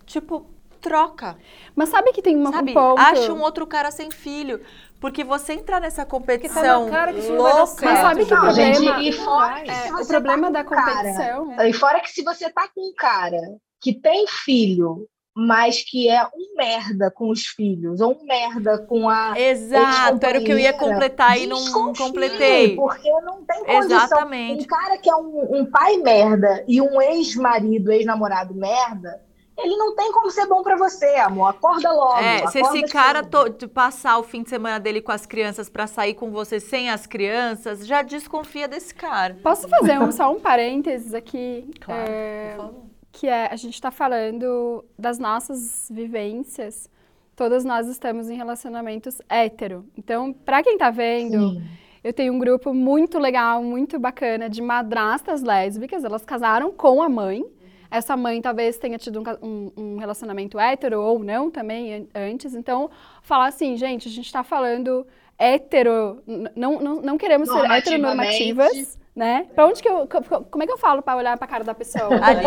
tipo, 0.06 0.46
troca, 0.80 1.36
Mas 1.76 1.90
sabe 1.90 2.14
que 2.14 2.22
tem 2.22 2.36
uma, 2.36 2.52
sabe? 2.52 2.72
um 2.72 2.74
ponto... 2.76 3.02
Acha 3.02 3.34
um 3.34 3.42
outro 3.42 3.66
cara 3.66 3.90
sem 3.90 4.12
filho, 4.12 4.62
porque 5.02 5.24
você 5.24 5.54
entrar 5.54 5.82
nessa 5.82 6.06
competição 6.06 6.86
não 6.86 6.92
vai 6.92 7.12
dar 7.12 7.34
louca. 7.34 7.86
Mas 7.86 8.00
sabe 8.00 8.24
que 8.26 8.32
o 8.34 8.36
Não, 8.36 8.44
problema... 8.44 8.74
gente, 8.76 9.10
e 9.10 9.12
fora 9.12 9.66
é, 9.66 9.92
o 9.92 9.98
você 9.98 10.14
problema 10.14 10.52
tá 10.52 10.62
da 10.62 10.64
com 10.64 10.76
um 10.76 10.78
cara- 10.78 10.96
competição... 10.96 11.56
E 11.68 11.74
fora 11.74 12.00
que 12.02 12.12
se 12.12 12.24
você 12.24 12.52
tá 12.52 12.68
com 12.68 12.82
um 12.88 12.94
cara 12.96 13.38
que 13.86 13.94
tem 13.94 14.26
filho, 14.28 15.08
mas 15.38 15.84
que 15.84 16.10
é 16.10 16.24
um 16.26 16.56
merda 16.58 17.12
com 17.12 17.30
os 17.30 17.46
filhos, 17.46 18.02
ou 18.02 18.14
um 18.20 18.26
merda 18.26 18.80
com 18.80 19.08
a 19.08 19.40
Exato, 19.40 20.26
era 20.26 20.40
o 20.40 20.44
que 20.44 20.52
eu 20.52 20.58
ia 20.58 20.74
completar 20.74 21.38
e 21.38 21.46
não 21.46 21.94
completei. 21.94 22.76
Porque 22.76 23.08
não 23.22 23.44
tem 23.44 23.64
condição. 23.64 23.98
Exatamente. 23.98 24.64
Um 24.64 24.68
cara 24.68 24.98
que 24.98 25.08
é 25.08 25.16
um, 25.16 25.60
um 25.60 25.66
pai 25.68 25.98
merda 25.98 26.66
e 26.68 26.82
um 26.82 27.00
ex-marido, 27.00 27.92
ex-namorado 27.92 28.56
merda, 28.56 29.22
ele 29.58 29.78
não 29.78 29.96
tem 29.96 30.12
como 30.12 30.32
ser 30.32 30.48
bom 30.48 30.64
pra 30.64 30.78
você, 30.78 31.06
amor. 31.18 31.50
Acorda 31.50 31.92
logo. 31.92 32.18
É, 32.20 32.48
se 32.48 32.60
esse 32.60 32.82
cara 32.84 33.24
to- 33.24 33.50
de 33.50 33.68
passar 33.68 34.18
o 34.18 34.24
fim 34.24 34.42
de 34.42 34.50
semana 34.50 34.80
dele 34.80 35.00
com 35.00 35.12
as 35.12 35.28
crianças 35.28 35.70
pra 35.70 35.86
sair 35.86 36.16
com 36.16 36.32
você 36.32 36.60
sem 36.60 36.90
as 36.90 37.06
crianças, 37.06 37.86
já 37.86 38.02
desconfia 38.02 38.68
desse 38.68 38.96
cara. 38.96 39.38
Posso 39.44 39.70
fazer 39.70 40.00
um- 40.00 40.12
só 40.12 40.32
um 40.32 40.40
parênteses 40.40 41.14
aqui? 41.14 41.70
Claro, 41.80 42.02
É, 42.10 42.54
por 42.56 42.66
favor. 42.66 42.85
Que 43.18 43.28
é, 43.28 43.48
a 43.52 43.56
gente 43.56 43.74
está 43.76 43.92
falando 43.92 44.84
das 45.00 45.18
nossas 45.18 45.90
vivências. 45.90 46.90
Todas 47.36 47.64
nós 47.66 47.88
estamos 47.88 48.30
em 48.30 48.36
relacionamentos 48.36 49.22
hétero. 49.30 49.86
Então, 49.98 50.34
para 50.34 50.62
quem 50.64 50.78
tá 50.78 50.90
vendo, 50.90 51.52
Sim. 51.54 51.64
eu 52.04 52.14
tenho 52.14 52.34
um 52.34 52.40
grupo 52.40 52.74
muito 52.74 53.18
legal, 53.20 53.62
muito 53.64 53.98
bacana 54.00 54.50
de 54.50 54.62
madrastas 54.62 55.42
lésbicas. 55.44 56.04
Elas 56.04 56.24
casaram 56.26 56.72
com 56.72 57.02
a 57.02 57.10
mãe. 57.10 57.44
Essa 57.90 58.18
mãe 58.18 58.42
talvez 58.42 58.78
tenha 58.78 58.98
tido 58.98 59.24
um, 59.42 59.72
um- 59.78 59.98
relacionamento 59.98 60.60
hétero 60.60 61.00
ou 61.02 61.20
não 61.20 61.50
também 61.52 61.94
an- 61.94 62.08
antes. 62.14 62.54
Então, 62.54 62.90
falar 63.22 63.48
assim, 63.48 63.78
gente, 63.78 64.08
a 64.08 64.12
gente 64.12 64.26
está 64.26 64.44
falando 64.44 65.06
hétero, 65.38 66.22
não, 66.56 66.80
não, 66.80 67.02
não 67.02 67.18
queremos 67.18 67.48
ser 67.50 67.60
heteronormativas, 67.72 69.00
né? 69.16 69.48
Pra 69.56 69.66
onde 69.66 69.82
que 69.82 69.88
eu, 69.88 70.08
co- 70.08 70.22
co- 70.24 70.44
como 70.52 70.64
é 70.64 70.68
que 70.68 70.74
eu 70.74 70.78
falo 70.78 71.02
pra 71.02 71.16
olhar 71.16 71.38
pra 71.38 71.48
cara 71.48 71.64
da 71.64 71.74
pessoa? 71.74 72.10
Ali. 72.22 72.46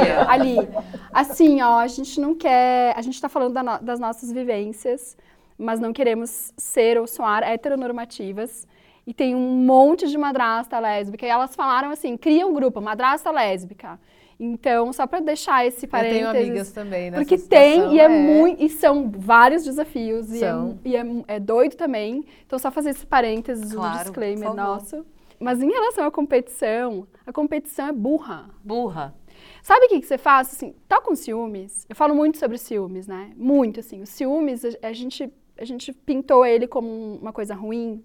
Ali. 0.59 0.69
Assim, 1.13 1.63
ó, 1.63 1.79
a 1.79 1.87
gente 1.87 2.21
não 2.21 2.35
quer, 2.35 2.95
a 2.97 3.01
gente 3.03 3.21
tá 3.21 3.29
falando 3.29 3.55
da 3.55 3.63
no- 3.63 3.79
das 3.81 3.99
nossas 3.99 4.31
vivências, 4.31 5.17
mas 5.57 5.81
não 5.81 5.93
queremos 5.93 6.53
ser 6.57 6.99
ou 6.99 7.07
soar 7.07 7.43
heteronormativas. 7.43 8.67
E 9.07 9.15
tem 9.15 9.35
um 9.35 9.39
monte 9.65 10.07
de 10.07 10.19
madrasta 10.19 10.79
lésbica. 10.79 11.25
E 11.25 11.29
elas 11.31 11.57
falaram 11.57 11.91
assim, 11.91 12.15
cria 12.19 12.47
um 12.47 12.53
grupo, 12.53 12.79
madrasta 12.81 13.31
lésbica. 13.31 13.99
Então, 14.39 14.93
só 14.93 15.07
pra 15.07 15.19
deixar 15.19 15.67
esse 15.67 15.87
Eu 15.87 15.91
tenho 15.91 15.91
parênteses... 16.27 16.37
amigas 16.49 16.73
também 16.73 17.11
nessa 17.11 17.23
Porque 17.23 17.39
situação, 17.39 17.89
tem, 17.89 17.97
e 17.97 18.01
é, 18.01 18.09
muito, 18.09 18.63
e 18.63 18.69
são 18.69 19.11
vários 19.11 19.65
desafios, 19.65 20.31
e, 20.33 20.37
é, 20.45 20.49
São. 20.49 20.79
e 20.85 20.95
é, 20.95 21.05
é 21.27 21.41
doido 21.41 21.75
também. 21.75 22.23
Então, 22.47 22.57
só 22.59 22.71
fazer 22.71 22.91
esse 22.91 23.05
parênteses, 23.07 23.73
Claro, 23.73 23.95
um 23.99 24.03
disclaimer 24.03 24.55
nosso. 24.55 25.05
Mas 25.41 25.63
em 25.63 25.71
relação 25.71 26.05
à 26.07 26.11
competição, 26.11 27.07
a 27.27 27.33
competição 27.33 27.87
é 27.89 27.93
burra. 27.93 28.51
Burra. 28.65 29.15
Sabe 29.63 29.87
o 29.87 29.89
que, 29.89 30.01
que 30.01 30.07
você 30.07 30.19
faz? 30.19 30.49
Assim, 30.53 30.75
tá 30.89 31.01
com 31.01 31.15
ciúmes? 31.15 31.87
Eu 31.89 31.95
falo 31.95 32.15
muito 32.15 32.39
sobre 32.39 32.59
ciúmes, 32.59 33.07
né? 33.07 33.33
Muito, 33.37 33.81
assim. 33.81 34.03
O 34.03 34.07
ciúmes, 34.07 34.65
a, 34.65 34.89
a 34.89 34.93
gente, 34.93 35.33
a 35.57 35.65
gente 35.65 35.93
pintou 35.93 36.45
ele 36.45 36.67
como 36.67 36.89
um- 36.89 37.19
uma 37.23 37.33
coisa 37.33 37.55
ruim. 37.55 38.03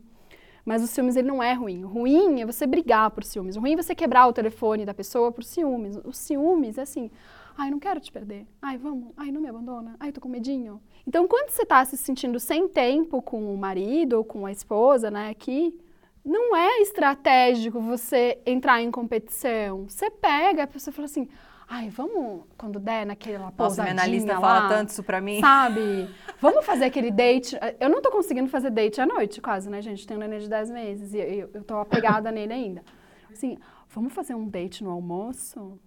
Mas 0.63 0.83
o 0.83 0.87
ciúmes 0.87 1.15
ele 1.15 1.27
não 1.27 1.41
é 1.41 1.53
ruim. 1.53 1.83
O 1.83 1.87
ruim 1.87 2.41
é 2.41 2.45
você 2.45 2.65
brigar 2.67 3.09
por 3.11 3.23
ciúmes. 3.23 3.55
O 3.57 3.59
ruim 3.59 3.73
é 3.73 3.77
você 3.77 3.95
quebrar 3.95 4.27
o 4.27 4.33
telefone 4.33 4.85
da 4.85 4.93
pessoa 4.93 5.31
por 5.31 5.43
ciúmes. 5.43 5.97
O 6.05 6.13
ciúmes 6.13 6.77
é 6.77 6.83
assim, 6.83 7.09
ai, 7.57 7.69
não 7.71 7.79
quero 7.79 7.99
te 7.99 8.11
perder. 8.11 8.45
Ai, 8.61 8.77
vamos. 8.77 9.11
Ai, 9.17 9.31
não 9.31 9.41
me 9.41 9.49
abandona. 9.49 9.95
Ai, 9.99 10.11
tô 10.11 10.21
com 10.21 10.29
medinho. 10.29 10.79
Então, 11.05 11.27
quando 11.27 11.49
você 11.49 11.65
tá 11.65 11.83
se 11.83 11.97
sentindo 11.97 12.39
sem 12.39 12.67
tempo 12.67 13.21
com 13.21 13.53
o 13.53 13.57
marido 13.57 14.13
ou 14.13 14.23
com 14.23 14.45
a 14.45 14.51
esposa, 14.51 15.11
né, 15.11 15.29
aqui, 15.29 15.77
não 16.23 16.55
é 16.55 16.81
estratégico 16.81 17.79
você 17.81 18.39
entrar 18.45 18.81
em 18.81 18.89
competição. 18.89 19.87
Você 19.87 20.09
pega, 20.09 20.63
a 20.63 20.67
pessoa 20.67 20.93
fala 20.93 21.05
assim, 21.05 21.27
ai, 21.67 21.89
vamos, 21.89 22.43
quando 22.57 22.79
der 22.79 23.05
naquela 23.05 23.45
Nossa, 23.45 23.55
pousadinha 23.55 23.93
minha 23.93 24.03
analista 24.03 24.33
lá, 24.33 24.41
fala 24.41 24.69
tanto 24.69 24.89
isso 24.89 25.03
pra 25.03 25.19
mim. 25.19 25.41
Sabe? 25.41 26.09
Vamos 26.39 26.65
fazer 26.65 26.85
aquele 26.85 27.09
date. 27.09 27.57
Eu 27.79 27.89
não 27.89 28.01
tô 28.01 28.11
conseguindo 28.11 28.49
fazer 28.49 28.69
date 28.69 28.99
à 28.99 29.05
noite, 29.05 29.39
quase, 29.39 29.69
né, 29.69 29.81
gente? 29.81 30.05
Tenho 30.05 30.19
um 30.19 30.23
neném 30.23 30.39
de 30.39 30.49
10 30.49 30.71
meses 30.71 31.13
e 31.13 31.17
eu, 31.17 31.49
eu 31.53 31.63
tô 31.63 31.77
apegada 31.77 32.31
nele 32.31 32.53
ainda. 32.53 32.83
Assim, 33.31 33.57
vamos 33.89 34.13
fazer 34.13 34.35
um 34.35 34.47
date 34.47 34.83
no 34.83 34.91
almoço? 34.91 35.79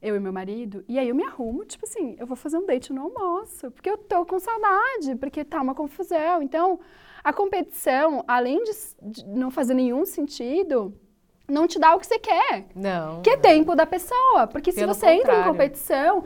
Eu 0.00 0.16
e 0.16 0.20
meu 0.20 0.32
marido. 0.32 0.84
E 0.88 0.98
aí 0.98 1.08
eu 1.08 1.14
me 1.14 1.22
arrumo, 1.22 1.64
tipo 1.64 1.84
assim, 1.84 2.16
eu 2.18 2.26
vou 2.26 2.36
fazer 2.36 2.58
um 2.58 2.66
date 2.66 2.92
no 2.92 3.02
almoço. 3.02 3.70
Porque 3.70 3.88
eu 3.88 3.96
tô 3.96 4.26
com 4.26 4.38
saudade, 4.40 5.14
porque 5.20 5.44
tá 5.44 5.62
uma 5.62 5.74
confusão. 5.74 6.42
Então, 6.42 6.80
a 7.24 7.32
competição, 7.32 8.24
além 8.26 8.62
de, 8.64 8.72
de 9.02 9.26
não 9.26 9.50
fazer 9.50 9.74
nenhum 9.74 10.04
sentido, 10.04 10.94
não 11.48 11.66
te 11.66 11.78
dá 11.78 11.94
o 11.94 11.98
que 12.00 12.06
você 12.06 12.18
quer. 12.18 12.66
Não. 12.74 13.20
Que 13.22 13.30
é 13.30 13.36
tempo 13.36 13.74
da 13.74 13.84
pessoa. 13.86 14.46
Porque 14.46 14.72
Pelo 14.72 14.94
se 14.94 15.00
você 15.00 15.06
entra 15.06 15.18
em 15.18 15.20
contrário. 15.36 15.52
competição, 15.52 16.24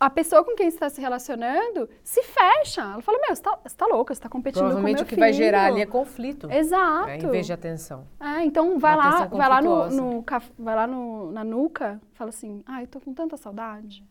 a 0.00 0.10
pessoa 0.10 0.42
com 0.44 0.54
quem 0.56 0.68
você 0.70 0.76
está 0.76 0.90
se 0.90 1.00
relacionando 1.00 1.88
se 2.02 2.22
fecha. 2.22 2.80
Ela 2.82 3.00
fala, 3.00 3.18
meu, 3.20 3.34
você 3.34 3.42
tá, 3.42 3.58
você 3.64 3.76
tá 3.76 3.86
louca, 3.86 4.14
você 4.14 4.20
tá 4.20 4.28
competindo 4.28 4.60
com 4.62 4.66
Provavelmente 4.66 4.96
meu 4.96 5.04
o 5.04 5.08
que 5.08 5.16
vai 5.16 5.32
filho." 5.32 5.44
gerar 5.44 5.66
ali 5.66 5.80
é 5.80 5.86
conflito. 5.86 6.50
Exato. 6.50 7.06
né, 7.06 7.16
em 7.18 7.30
vez 7.30 7.46
de 7.46 7.52
atenção. 7.52 8.06
É, 8.20 8.44
então 8.44 8.78
vai 8.78 8.94
Uma 8.96 9.04
lá, 9.20 9.26
vai 9.26 9.48
lá, 9.48 9.62
no, 9.62 9.90
no 9.90 10.24
vai 10.58 10.74
lá 10.74 10.86
no- 10.86 11.30
na 11.30 11.44
nuca, 11.44 12.00
fala 12.14 12.30
assim, 12.30 12.62
ai, 12.66 12.86
tô 12.86 13.00
com 13.00 13.14
tanta 13.14 13.36
saudade. 13.36 14.04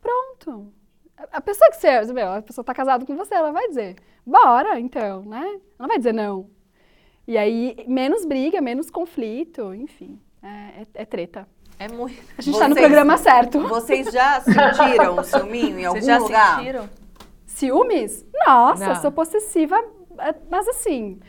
Pronto. 0.00 0.72
A- 1.32 1.40
pessoa 1.40 1.70
que 1.70 1.76
você, 1.76 2.12
meu, 2.12 2.32
a 2.32 2.42
pessoa 2.42 2.64
tá 2.64 2.74
casada 2.74 3.04
com 3.06 3.16
você, 3.16 3.34
ela 3.34 3.52
vai 3.52 3.68
dizer, 3.68 3.96
bora, 4.24 4.78
então, 4.78 5.22
né? 5.22 5.40
Ela 5.46 5.60
não 5.80 5.88
vai 5.88 5.98
dizer 5.98 6.12
não. 6.12 6.48
E 7.26 7.36
aí, 7.36 7.84
menos 7.88 8.24
briga, 8.24 8.60
menos 8.60 8.90
conflito, 8.90 9.74
enfim, 9.74 10.20
é, 10.42 10.82
é- 10.82 10.86
é 11.02 11.04
treta. 11.04 11.48
É 11.78 11.88
muito. 11.88 12.22
A 12.38 12.42
gente 12.42 12.58
tá 12.58 12.68
no 12.68 12.74
programa 12.74 13.18
certo. 13.18 13.60
Vocês 13.68 14.10
já 14.12 14.40
sentiram 14.40 15.16
o 15.18 15.24
ciúminho 15.24 15.78
em 15.80 15.84
algum 15.84 16.00
Vocês 16.00 16.06
já 16.06 16.18
lugar? 16.18 16.56
sentiram? 16.58 16.88
Ciúmes? 17.46 18.24
Nossa, 18.46 18.88
Não. 18.88 18.94
sou 18.96 19.12
possessiva, 19.12 19.76
é, 20.18 20.34
mas 20.50 20.66
assim, 20.68 21.20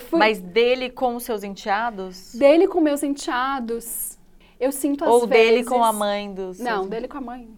fui 0.00 0.18
Mas 0.18 0.40
dele 0.40 0.90
com 0.90 1.16
os 1.16 1.24
seus 1.24 1.42
enteados? 1.42 2.34
dele 2.34 2.66
com 2.68 2.80
meus 2.80 3.02
enteados, 3.02 4.18
eu 4.60 4.70
sinto 4.72 5.04
às 5.04 5.10
Ou 5.10 5.26
dele 5.26 5.50
vezes- 5.56 5.68
com 5.68 5.82
a 5.82 5.92
mãe 5.92 6.32
dos 6.32 6.56
seus 6.58 6.68
Não, 6.68 6.86
dele 6.88 7.08
com 7.08 7.18
a 7.18 7.20
mãe, 7.20 7.48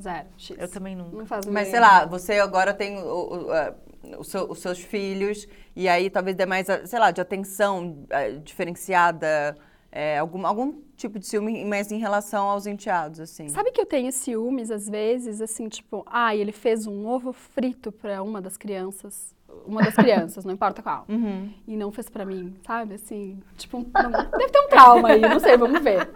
zero, 0.00 0.28
X. 0.36 0.56
Eu 0.58 0.68
também 0.68 0.94
não. 0.96 1.08
Não 1.10 1.26
faz 1.26 1.46
Mas 1.46 1.68
sei 1.68 1.80
lá, 1.80 2.04
você 2.06 2.34
agora 2.38 2.72
tem 2.74 2.98
o- 2.98 3.46
o- 3.46 3.52
a- 3.52 3.74
o 4.18 4.24
seu- 4.24 4.50
os 4.50 4.58
seus 4.60 4.78
filhos 4.78 5.46
e 5.76 5.88
aí 5.88 6.08
talvez 6.10 6.36
dê 6.36 6.46
mais, 6.46 6.68
a- 6.70 6.86
sei 6.86 6.98
lá, 6.98 7.10
de 7.10 7.20
atenção 7.20 8.04
eh, 8.10 8.32
diferenciada, 8.42 9.56
eh, 9.92 10.18
algum, 10.18 10.46
algum 10.46 10.80
tipo 10.96 11.18
de 11.18 11.26
ciúme, 11.26 11.64
mas 11.64 11.90
em 11.92 11.98
relação 11.98 12.48
aos 12.48 12.66
enteados, 12.66 13.20
assim. 13.20 13.48
Sabe 13.48 13.70
que 13.72 13.80
eu 13.80 13.86
tenho 13.86 14.10
ciúmes 14.12 14.70
às 14.70 14.88
vezes, 14.88 15.40
assim, 15.40 15.68
tipo, 15.68 16.04
ai, 16.06 16.38
ele 16.40 16.52
fez 16.52 16.86
um 16.86 17.06
ovo 17.06 17.32
frito 17.32 17.90
pra 17.92 18.22
uma 18.22 18.40
das 18.40 18.56
crianças, 18.56 19.34
uma 19.66 19.82
das 19.82 19.94
crianças, 19.94 20.44
não 20.44 20.52
importa 20.54 20.82
qual, 20.82 21.04
Uhum. 21.08 21.52
e 21.66 21.76
não 21.76 21.90
fez 21.90 22.08
pra 22.08 22.24
mim, 22.24 22.54
sabe? 22.66 22.94
Assim, 22.94 23.38
tipo, 23.56 23.78
não- 23.78 24.10
deve 24.10 24.48
ter 24.50 24.60
um 24.60 24.68
trauma 24.68 25.08
aí, 25.10 25.20
não 25.20 25.40
sei, 25.40 25.56
vamos 25.56 25.82
ver. 25.82 26.08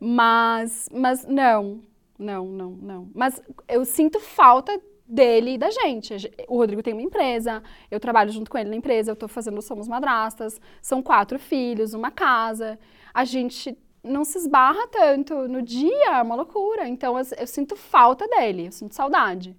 Mas, 0.00 0.88
mas 0.92 1.24
não, 1.26 1.80
não, 2.18 2.46
não, 2.46 2.70
não. 2.70 3.10
Mas 3.14 3.42
eu 3.68 3.84
sinto 3.84 4.18
falta 4.20 4.80
dele 5.06 5.54
e 5.54 5.58
da 5.58 5.70
gente. 5.70 6.16
O 6.48 6.56
Rodrigo 6.56 6.82
tem 6.82 6.92
uma 6.92 7.02
empresa, 7.02 7.62
eu 7.90 8.00
trabalho 8.00 8.30
junto 8.30 8.50
com 8.50 8.58
ele 8.58 8.70
na 8.70 8.76
empresa, 8.76 9.10
eu 9.10 9.16
tô 9.16 9.28
fazendo 9.28 9.62
Somos 9.62 9.88
Madrastas, 9.88 10.60
são 10.82 11.02
quatro 11.02 11.38
filhos, 11.38 11.94
uma 11.94 12.10
casa. 12.10 12.78
A 13.14 13.24
gente 13.24 13.76
não 14.02 14.24
se 14.24 14.38
esbarra 14.38 14.86
tanto 14.88 15.48
no 15.48 15.62
dia, 15.62 16.16
é 16.16 16.22
uma 16.22 16.34
loucura. 16.34 16.88
Então 16.88 17.18
eu, 17.18 17.24
eu 17.38 17.46
sinto 17.46 17.76
falta 17.76 18.26
dele, 18.28 18.66
eu 18.66 18.72
sinto 18.72 18.94
saudade. 18.94 19.56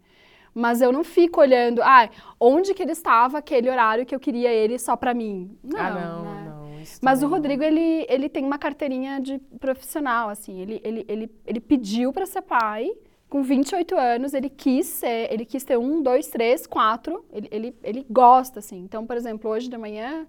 Mas 0.53 0.81
eu 0.81 0.91
não 0.91 1.03
fico 1.03 1.39
olhando, 1.39 1.83
ai, 1.83 2.09
onde 2.39 2.73
que 2.73 2.81
ele 2.81 2.91
estava 2.91 3.37
aquele 3.37 3.69
horário 3.69 4.05
que 4.07 4.15
eu 4.15 4.19
queria 4.19 4.51
ele 4.51 4.79
só 4.79 4.95
pra 4.95 5.13
mim. 5.13 5.55
Não, 5.63 5.79
ah, 5.79 5.91
não, 5.91 6.23
né? 6.23 6.46
Isso 6.87 6.99
Mas 7.01 7.19
o 7.19 7.21
também 7.21 7.29
não. 7.29 7.37
Rodrigo, 7.37 7.63
ele, 7.63 8.05
ele 8.09 8.29
tem 8.29 8.43
uma 8.45 8.57
carteirinha 8.57 9.19
de 9.19 9.37
profissional, 9.59 10.29
assim. 10.29 10.59
Ele, 10.59 10.81
ele, 10.83 11.05
ele, 11.07 11.31
ele 11.45 11.59
pediu 11.59 12.11
para 12.13 12.25
ser 12.25 12.41
pai. 12.41 12.89
Com 13.29 13.43
28 13.43 13.95
anos, 13.97 14.33
ele 14.33 14.49
quis 14.49 14.85
ser, 14.85 15.31
ele 15.33 15.43
quis 15.43 15.63
ter 15.65 15.77
um, 15.77 16.01
dois, 16.01 16.27
três, 16.27 16.65
quatro. 16.65 17.25
Ele, 17.31 17.47
ele, 17.51 17.75
ele 17.83 18.05
gosta, 18.09 18.59
assim. 18.59 18.77
Então, 18.77 19.05
por 19.05 19.17
exemplo, 19.17 19.51
hoje 19.51 19.67
de 19.69 19.77
manhã, 19.77 20.25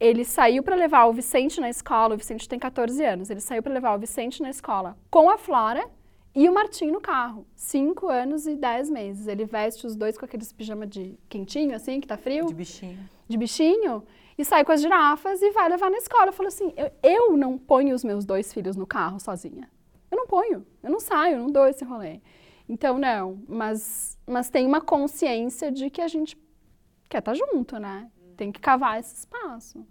ele 0.00 0.24
saiu 0.24 0.62
para 0.62 0.74
levar 0.74 1.04
o 1.06 1.12
Vicente 1.12 1.60
na 1.60 1.68
escola. 1.68 2.14
O 2.14 2.18
Vicente 2.18 2.48
tem 2.48 2.58
14 2.58 3.04
anos. 3.04 3.28
Ele 3.28 3.40
saiu 3.40 3.62
para 3.62 3.72
levar 3.74 3.94
o 3.94 3.98
Vicente 3.98 4.40
na 4.40 4.48
escola 4.48 4.96
com 5.10 5.28
a 5.28 5.36
Flora 5.36 5.86
e 6.34 6.48
o 6.48 6.54
Martim 6.54 6.90
no 6.90 7.00
carro. 7.00 7.46
5 7.54 8.08
anos 8.08 8.46
e 8.46 8.54
10 8.56 8.90
meses. 8.90 9.26
Ele 9.26 9.44
veste 9.44 9.86
os 9.86 9.94
dois 9.94 10.16
com 10.16 10.24
aqueles 10.24 10.52
pijama 10.52 10.86
de 10.86 11.18
quentinho, 11.28 11.74
assim, 11.74 12.00
que 12.00 12.06
tá 12.06 12.16
frio 12.16 12.46
De 12.46 12.54
bichinho. 12.54 12.98
de 13.28 13.36
bichinho 13.36 14.02
e 14.38 14.44
sai 14.44 14.64
com 14.64 14.70
as 14.70 14.80
girafas 14.80 15.42
e 15.42 15.50
vai 15.50 15.68
levar 15.68 15.90
na 15.90 15.98
escola. 15.98 16.26
Eu 16.28 16.32
falo 16.32 16.46
assim, 16.46 16.72
eu, 16.76 16.90
eu 17.02 17.36
não 17.36 17.58
ponho 17.58 17.94
os 17.94 18.04
meus 18.04 18.24
dois 18.24 18.52
filhos 18.52 18.76
no 18.76 18.86
carro 18.86 19.18
sozinha. 19.18 19.68
Eu 20.10 20.16
não 20.16 20.26
ponho, 20.26 20.64
eu 20.82 20.90
não 20.90 21.00
saio, 21.00 21.34
eu 21.34 21.40
não 21.40 21.50
dou 21.50 21.66
esse 21.66 21.84
rolê. 21.84 22.20
Então, 22.68 22.98
não, 22.98 23.42
mas, 23.48 24.16
mas 24.26 24.48
tem 24.48 24.66
uma 24.66 24.80
consciência 24.80 25.72
de 25.72 25.90
que 25.90 26.00
a 26.00 26.08
gente 26.08 26.38
quer 27.08 27.18
estar 27.18 27.34
junto, 27.34 27.78
né? 27.78 28.10
Tem 28.36 28.52
que 28.52 28.60
cavar 28.60 29.00
esse 29.00 29.14
espaço. 29.16 29.84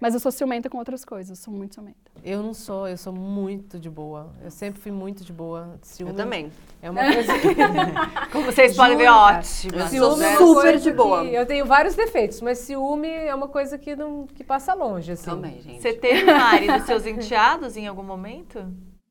Mas 0.00 0.14
eu 0.14 0.20
sou 0.20 0.30
ciumenta 0.30 0.70
com 0.70 0.78
outras 0.78 1.04
coisas, 1.04 1.38
sou 1.40 1.52
muito 1.52 1.74
ciumenta. 1.74 1.98
Eu 2.22 2.42
não 2.42 2.54
sou, 2.54 2.86
eu 2.86 2.96
sou 2.96 3.12
muito 3.12 3.78
de 3.80 3.90
boa. 3.90 4.32
Eu 4.42 4.50
sempre 4.50 4.80
fui 4.80 4.92
muito 4.92 5.24
de 5.24 5.32
boa. 5.32 5.78
Ciúme 5.82 6.12
Eu 6.12 6.16
também. 6.16 6.52
É 6.80 6.88
uma 6.88 7.02
coisa 7.12 7.32
que... 7.38 7.48
Como 8.30 8.44
vocês 8.46 8.76
podem 8.76 8.96
ver, 8.96 9.08
ótimo. 9.08 9.74
Eu 9.74 9.80
sou 9.80 9.88
Ciúme 9.88 10.24
é 10.24 10.28
uma 10.28 10.38
super 10.38 10.62
coisa 10.62 10.78
de 10.78 10.92
boa. 10.92 11.22
que- 11.22 11.34
eu 11.34 11.46
tenho 11.46 11.66
vários 11.66 11.96
defeitos, 11.96 12.40
mas 12.40 12.58
ciúme 12.58 13.08
é 13.08 13.34
uma 13.34 13.48
coisa 13.48 13.76
que, 13.76 13.96
não, 13.96 14.26
que 14.26 14.44
passa 14.44 14.72
longe, 14.72 15.12
assim. 15.12 15.30
Também, 15.30 15.60
gente. 15.60 15.82
Você 15.82 15.92
teve, 15.92 16.24
Mari, 16.32 16.66
dos 16.68 16.84
seus 16.86 17.04
enteados 17.04 17.76
em 17.76 17.88
algum 17.88 18.04
momento? 18.04 18.64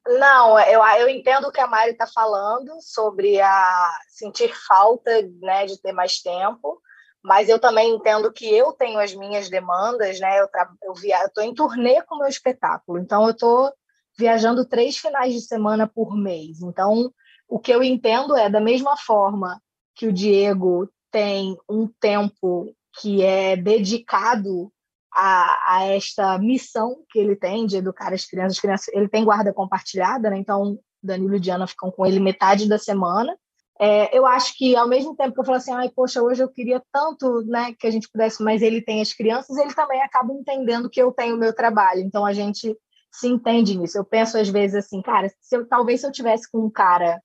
Não, 0.08 0.58
eu, 0.60 0.82
eu 1.00 1.10
entendo 1.10 1.50
o 1.50 1.52
que 1.52 1.60
a 1.60 1.68
Mari 1.68 1.92
está 1.92 2.08
falando 2.08 2.72
sobre 2.80 3.42
a 3.42 3.90
sentir 4.08 4.54
falta 4.66 5.12
né, 5.42 5.66
de 5.66 5.82
ter 5.82 5.92
mais 5.92 6.22
tempo, 6.22 6.77
mas 7.28 7.50
eu 7.50 7.60
também 7.60 7.94
entendo 7.94 8.32
que 8.32 8.48
eu 8.48 8.72
tenho 8.72 8.98
as 9.00 9.14
minhas 9.14 9.50
demandas, 9.50 10.18
né? 10.18 10.40
Eu 10.40 10.48
eu 10.84 10.94
via- 10.94 11.22
eu 11.24 11.28
estou 11.28 11.44
em 11.44 11.54
turnê 11.54 12.02
com 12.04 12.16
o 12.16 12.20
meu 12.20 12.28
espetáculo, 12.30 12.98
então 13.00 13.26
eu 13.26 13.32
estou 13.32 13.74
viajando 14.18 14.66
três 14.66 14.98
finais 14.98 15.34
de 15.34 15.42
semana 15.42 15.86
por 15.86 16.16
mês. 16.16 16.62
Então, 16.62 17.12
o 17.50 17.60
que 17.60 17.72
eu 17.72 17.84
entendo 17.84 18.34
é 18.36 18.50
da 18.50 18.62
mesma 18.62 18.96
forma 18.96 19.62
que 19.94 20.08
o 20.08 20.14
Diego 20.14 20.90
tem 21.12 21.58
um 21.70 21.88
tempo 22.00 22.74
que 23.02 23.22
é 23.22 23.58
dedicado 23.58 24.72
a, 25.14 25.76
a 25.76 25.84
esta 25.86 26.38
missão 26.40 27.04
que 27.10 27.20
ele 27.20 27.36
tem 27.36 27.66
de 27.66 27.76
educar 27.78 28.14
as 28.14 28.26
crianças. 28.26 28.54
As 28.54 28.62
crianças 28.62 28.88
ele 28.94 29.10
tem 29.10 29.26
guarda 29.26 29.54
compartilhada, 29.54 30.30
né? 30.30 30.38
então 30.38 30.80
Danilo 31.04 31.36
e 31.36 31.40
Diana 31.42 31.68
ficam 31.68 31.92
com 31.92 32.06
ele 32.06 32.22
metade 32.22 32.70
da 32.70 32.78
semana. 32.78 33.38
É, 33.80 34.18
eu 34.18 34.26
acho 34.26 34.58
que, 34.58 34.76
ao 34.76 34.88
mesmo 34.88 35.16
tempo 35.16 35.34
que 35.34 35.40
eu 35.40 35.46
falo 35.46 35.58
assim, 35.58 35.72
ai, 35.72 35.90
poxa, 35.90 36.22
hoje 36.22 36.42
eu 36.42 36.50
queria 36.50 36.82
tanto 36.92 37.42
né, 37.46 37.76
que 37.80 37.86
a 37.86 37.92
gente 37.92 38.10
pudesse, 38.10 38.44
mas 38.44 38.62
ele 38.62 38.82
tem 38.82 39.02
as 39.02 39.14
crianças, 39.14 39.56
ele 39.58 39.74
também 39.74 40.02
acaba 40.02 40.34
entendendo 40.34 40.90
que 40.90 41.02
eu 41.02 41.12
tenho 41.12 41.36
o 41.36 41.40
meu 41.40 41.54
trabalho. 41.54 42.02
Então, 42.02 42.26
a 42.26 42.34
gente 42.34 42.76
se 43.12 43.28
entende 43.28 43.78
nisso. 43.78 43.98
Eu 43.98 44.06
penso, 44.06 44.38
às 44.38 44.50
vezes, 44.50 44.86
assim, 44.86 45.02
cara, 45.02 45.30
se 45.42 45.56
eu, 45.56 45.68
talvez 45.68 46.02
se 46.02 46.08
eu 46.08 46.12
tivesse 46.12 46.50
com 46.52 46.66
um 46.66 46.70
cara 46.70 47.22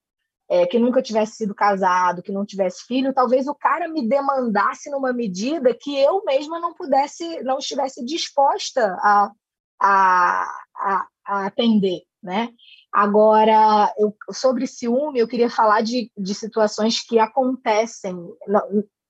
é, 0.49 0.67
que 0.67 0.79
nunca 0.79 1.01
tivesse 1.01 1.37
sido 1.37 1.55
casado, 1.55 2.23
que 2.23 2.33
não 2.33 2.45
tivesse 2.45 2.85
filho, 2.87 3.15
talvez 3.15 3.47
o 3.47 3.55
cara 3.55 3.89
me 3.89 4.07
demandasse 4.07 4.91
numa 4.91 5.13
medida 5.13 5.75
que 5.75 5.99
eu 5.99 6.23
mesma 6.25 6.61
não 6.61 6.75
pudesse, 6.75 7.43
não 7.43 7.59
estivesse 7.59 8.05
disposta 8.05 8.95
a, 9.01 9.31
a, 9.81 10.47
a, 10.77 11.07
a 11.27 11.47
atender, 11.47 12.03
né? 12.23 12.51
Agora, 12.93 13.93
eu, 13.97 14.15
sobre 14.31 14.67
ciúme, 14.67 15.19
eu 15.19 15.29
queria 15.29 15.49
falar 15.49 15.81
de, 15.81 16.11
de 16.17 16.35
situações 16.35 17.01
que 17.01 17.19
acontecem. 17.19 18.15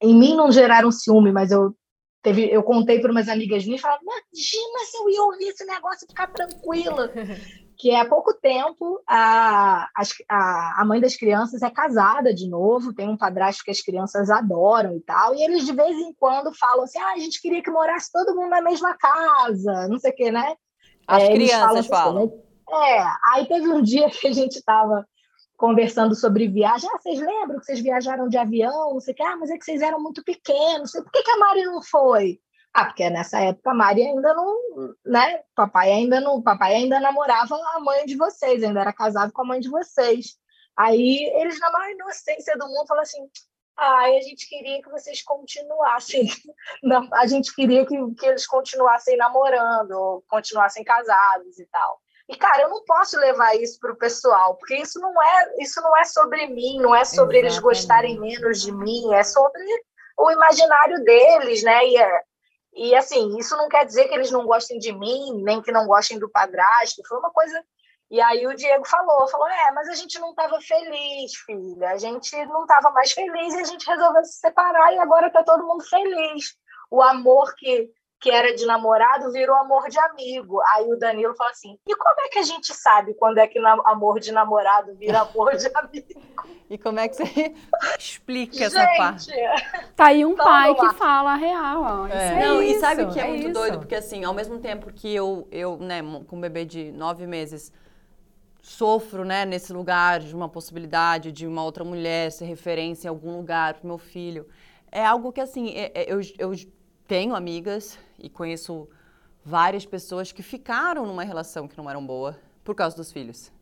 Em 0.01 0.15
mim 0.15 0.37
não 0.37 0.53
geraram 0.53 0.93
ciúme, 0.93 1.33
mas 1.33 1.51
eu 1.51 1.75
teve, 2.23 2.49
eu 2.49 2.63
contei 2.63 3.01
para 3.01 3.11
umas 3.11 3.29
amigas 3.29 3.65
minhas 3.65 3.81
e 3.81 3.83
falaram: 3.83 4.03
Imagina 4.03 4.79
se 4.85 4.97
eu 4.97 5.11
ia 5.11 5.23
ouvir 5.25 5.49
esse 5.49 5.65
negócio 5.65 6.05
e 6.05 6.09
ficar 6.09 6.29
tranquila. 6.29 7.11
que 7.83 7.93
há 7.93 8.09
pouco 8.09 8.33
tempo 8.35 9.03
a, 9.09 9.89
a, 10.31 10.81
a 10.81 10.85
mãe 10.85 11.01
das 11.01 11.17
crianças 11.17 11.63
é 11.63 11.71
casada 11.71 12.33
de 12.33 12.49
novo, 12.49 12.95
tem 12.95 13.09
um 13.09 13.17
padrasto 13.17 13.65
que 13.65 13.73
as 13.73 13.81
crianças 13.81 14.31
adoram 14.31 14.97
e 14.97 15.01
tal, 15.01 15.35
e 15.35 15.43
eles 15.43 15.67
de 15.67 15.73
vez 15.73 15.97
em 15.99 16.13
quando 16.15 16.55
falam 16.55 16.85
assim: 16.85 17.01
ah, 17.01 17.15
a 17.15 17.19
gente 17.19 17.43
queria 17.43 17.61
que 17.61 17.71
morasse 17.73 18.13
todo 18.13 18.37
mundo 18.37 18.51
na 18.51 18.63
mesma 18.63 18.95
casa, 18.95 19.89
não 19.89 19.99
sei 19.99 20.13
o 20.13 20.15
quê, 20.15 20.31
né? 20.31 20.55
As 21.09 21.25
é, 21.25 21.33
crianças 21.33 21.87
falam. 21.89 22.25
Assim, 22.25 22.37
né? 22.37 22.42
É, 22.71 23.05
aí 23.33 23.47
teve 23.47 23.69
um 23.69 23.83
dia 23.83 24.09
que 24.11 24.29
a 24.29 24.33
gente 24.33 24.57
estava 24.57 25.07
conversando 25.57 26.15
sobre 26.15 26.49
viagem. 26.49 26.91
Ah, 26.93 26.99
vocês 26.99 27.21
lembram 27.21 27.61
que 27.61 27.67
vocês 27.67 27.81
viajaram 27.81 28.29
de 28.29 28.37
avião? 28.37 28.95
Não 28.95 29.01
sei 29.01 29.15
o 29.15 29.17
que. 29.17 29.23
Ah, 29.23 29.37
mas 29.37 29.51
é 29.51 29.57
que 29.57 29.65
vocês 29.65 29.81
eram 29.81 30.03
muito 30.03 30.23
pequenos. 30.25 30.91
Por 30.91 31.11
que, 31.13 31.23
que 31.23 31.31
a 31.31 31.37
Mari 31.37 31.65
não 31.65 31.83
foi? 31.83 32.41
Ah, 32.75 32.87
porque 32.87 33.09
nessa 33.11 33.39
época 33.39 33.71
a 33.71 33.75
Mari 33.75 34.03
ainda 34.03 34.35
não, 34.35 34.95
né? 35.05 35.43
Papai 35.55 35.93
ainda 35.93 36.21
não, 36.21 36.43
papai 36.43 36.75
ainda 36.75 36.99
namorava 36.99 37.55
a 37.75 37.81
mãe 37.81 38.07
de 38.07 38.17
vocês, 38.17 38.63
ainda 38.65 38.81
era 38.81 38.93
casado 38.93 39.33
com 39.33 39.43
a 39.43 39.45
mãe 39.45 39.61
de 39.61 39.69
vocês. 39.69 40.37
Aí 40.77 41.31
eles, 41.37 41.61
na 41.61 41.71
maior 41.71 41.93
inocência 41.93 42.57
do 42.57 42.67
mundo, 42.67 42.87
falam 42.89 43.03
assim: 43.03 43.29
ai, 43.77 44.17
a 44.17 44.21
gente 44.21 44.49
queria 44.49 44.83
que 44.83 44.91
vocês 44.91 45.23
continuassem. 45.23 46.27
a 47.13 47.27
gente 47.27 47.55
queria 47.55 47.87
que, 47.87 47.97
que 48.15 48.27
eles 48.27 48.47
continuassem 48.47 49.17
namorando, 49.17 50.25
continuassem 50.29 50.83
casados 50.83 51.59
e 51.59 51.67
tal. 51.67 52.02
E, 52.29 52.37
cara, 52.37 52.63
eu 52.63 52.71
não 52.71 52.85
posso 52.85 53.19
levar 53.19 53.55
isso 53.57 53.79
para 53.81 53.93
o 53.93 53.97
pessoal, 53.97 54.57
porque 54.57 54.77
isso 54.77 55.01
não 55.01 55.23
é 55.23 55.55
isso 55.59 55.81
não 55.81 55.97
é 55.97 56.05
sobre 56.05 56.47
mim, 56.47 56.79
não 56.79 56.95
é 56.95 57.05
sobre 57.05 57.39
Exatamente. 57.39 57.45
eles 57.45 57.59
gostarem 57.59 58.21
menos 58.21 58.63
de 58.63 58.73
mim, 58.73 59.13
é 59.13 59.23
sobre 59.23 59.63
o 60.19 60.31
imaginário 60.31 61.03
deles, 61.05 61.63
né? 61.63 61.85
E, 61.87 61.97
é, 61.97 62.23
e 62.75 62.95
assim, 62.95 63.37
isso 63.39 63.57
não 63.57 63.69
quer 63.69 63.85
dizer 63.85 64.09
que 64.09 64.15
eles 64.15 64.31
não 64.31 64.47
gostem 64.47 64.79
de 64.79 64.93
mim, 64.93 65.43
nem 65.43 65.61
que 65.61 65.73
não 65.73 65.87
gostem 65.87 66.19
do 66.19 66.31
padrasto. 66.31 67.03
Foi 67.07 67.19
uma 67.19 67.31
coisa. 67.31 67.63
E 68.11 68.21
aí 68.21 68.47
o 68.47 68.55
Diego 68.55 68.87
falou, 68.87 69.27
falou, 69.29 69.49
é, 69.49 69.73
mas 69.73 69.89
a 69.89 69.95
gente 69.95 70.19
não 70.19 70.31
estava 70.31 70.61
feliz, 70.61 71.35
filha. 71.47 71.91
A 71.91 71.97
gente 71.97 72.35
não 72.47 72.63
estava 72.63 72.91
mais 72.91 73.13
feliz 73.13 73.55
e 73.55 73.61
a 73.61 73.65
gente 73.65 73.87
resolveu 73.87 74.25
se 74.25 74.39
separar 74.39 74.93
e 74.93 74.99
agora 74.99 75.29
está 75.29 75.43
todo 75.43 75.67
mundo 75.67 75.85
feliz. 75.85 76.55
O 76.91 77.03
amor 77.03 77.55
que 77.57 77.91
que 78.23 78.31
era 78.31 78.55
de 78.55 78.65
namorado 78.65 79.33
virou 79.33 79.57
amor 79.57 79.89
de 79.89 79.99
amigo. 79.99 80.61
Aí 80.69 80.85
o 80.85 80.97
Danilo 80.97 81.35
fala 81.35 81.51
assim: 81.51 81.77
e 81.87 81.95
como 81.97 82.21
é 82.21 82.29
que 82.29 82.39
a 82.39 82.43
gente 82.43 82.73
sabe 82.73 83.15
quando 83.15 83.39
é 83.39 83.47
que 83.49 83.59
amor 83.85 84.21
de 84.21 84.31
namorado 84.31 84.95
vira 84.95 85.23
amor 85.23 85.57
de 85.57 85.67
amigo? 85.75 86.23
e 86.71 86.79
como 86.79 87.01
é 87.01 87.09
que 87.09 87.17
você 87.17 87.55
explica 87.99 88.55
gente, 88.55 88.65
essa 88.65 88.87
parte? 88.97 89.33
Tá 89.97 90.07
aí 90.07 90.25
um 90.25 90.37
pai 90.37 90.75
que 90.75 90.95
fala 90.95 91.33
a 91.33 91.37
real. 91.37 91.83
Ó. 91.83 92.07
É. 92.07 92.47
Não, 92.47 92.63
isso, 92.63 92.77
e 92.77 92.81
sabe 92.81 93.03
o 93.03 93.13
que 93.13 93.19
é, 93.19 93.25
é 93.25 93.29
muito 93.29 93.45
isso. 93.45 93.53
doido? 93.53 93.79
Porque 93.79 93.97
assim, 93.97 94.25
ao 94.25 94.33
mesmo 94.33 94.61
tempo 94.61 94.93
que 94.93 95.13
eu, 95.13 95.49
eu 95.51 95.77
né, 95.77 96.01
com 96.27 96.37
um 96.37 96.41
bebê 96.41 96.65
de 96.65 96.93
nove 96.93 97.27
meses, 97.27 97.73
sofro, 98.63 99.25
né, 99.25 99.45
nesse 99.45 99.73
lugar 99.73 100.21
de 100.21 100.35
uma 100.35 100.49
possibilidade 100.49 101.33
de 101.33 101.45
uma 101.45 101.65
outra 101.65 101.83
mulher 101.83 102.31
ser 102.31 102.45
referência 102.45 103.09
em 103.09 103.11
algum 103.11 103.37
lugar 103.37 103.75
para 103.75 103.89
meu 103.89 103.99
filho, 103.99 104.47
é 104.93 105.05
algo 105.05 105.33
que 105.33 105.41
assim, 105.41 105.71
é, 105.75 105.91
é, 105.93 106.13
eu, 106.13 106.21
eu 106.39 106.55
tenho 107.13 107.35
amigas 107.35 107.99
e 108.19 108.31
conheço 108.31 108.89
várias 109.45 109.85
pessoas 109.85 110.33
que 110.33 110.43
ficaram 110.43 111.05
numa 111.05 111.23
relação 111.23 111.69
que 111.69 111.77
não 111.77 111.91
era 111.91 112.01
boa 112.01 112.39
por 112.65 112.75
causa 112.75 112.97
dos 112.97 113.13
filhos. 113.13 113.53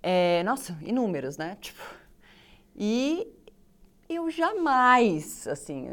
É, 0.00 0.44
nossa, 0.44 0.78
inúmeros, 0.80 1.36
né? 1.36 1.58
Tipo, 1.60 1.82
e 2.76 3.26
eu 4.08 4.30
jamais, 4.30 5.44
assim, 5.48 5.88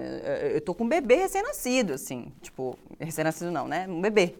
eu 0.53 0.61
tô 0.61 0.76
com 0.76 0.84
um 0.84 0.88
bebê 0.88 1.15
recém-nascido, 1.15 1.93
assim, 1.93 2.32
tipo, 2.39 2.78
recém-nascido 2.99 3.49
não, 3.49 3.68
né? 3.68 3.88
Um 3.88 3.99
bebê. 3.99 4.36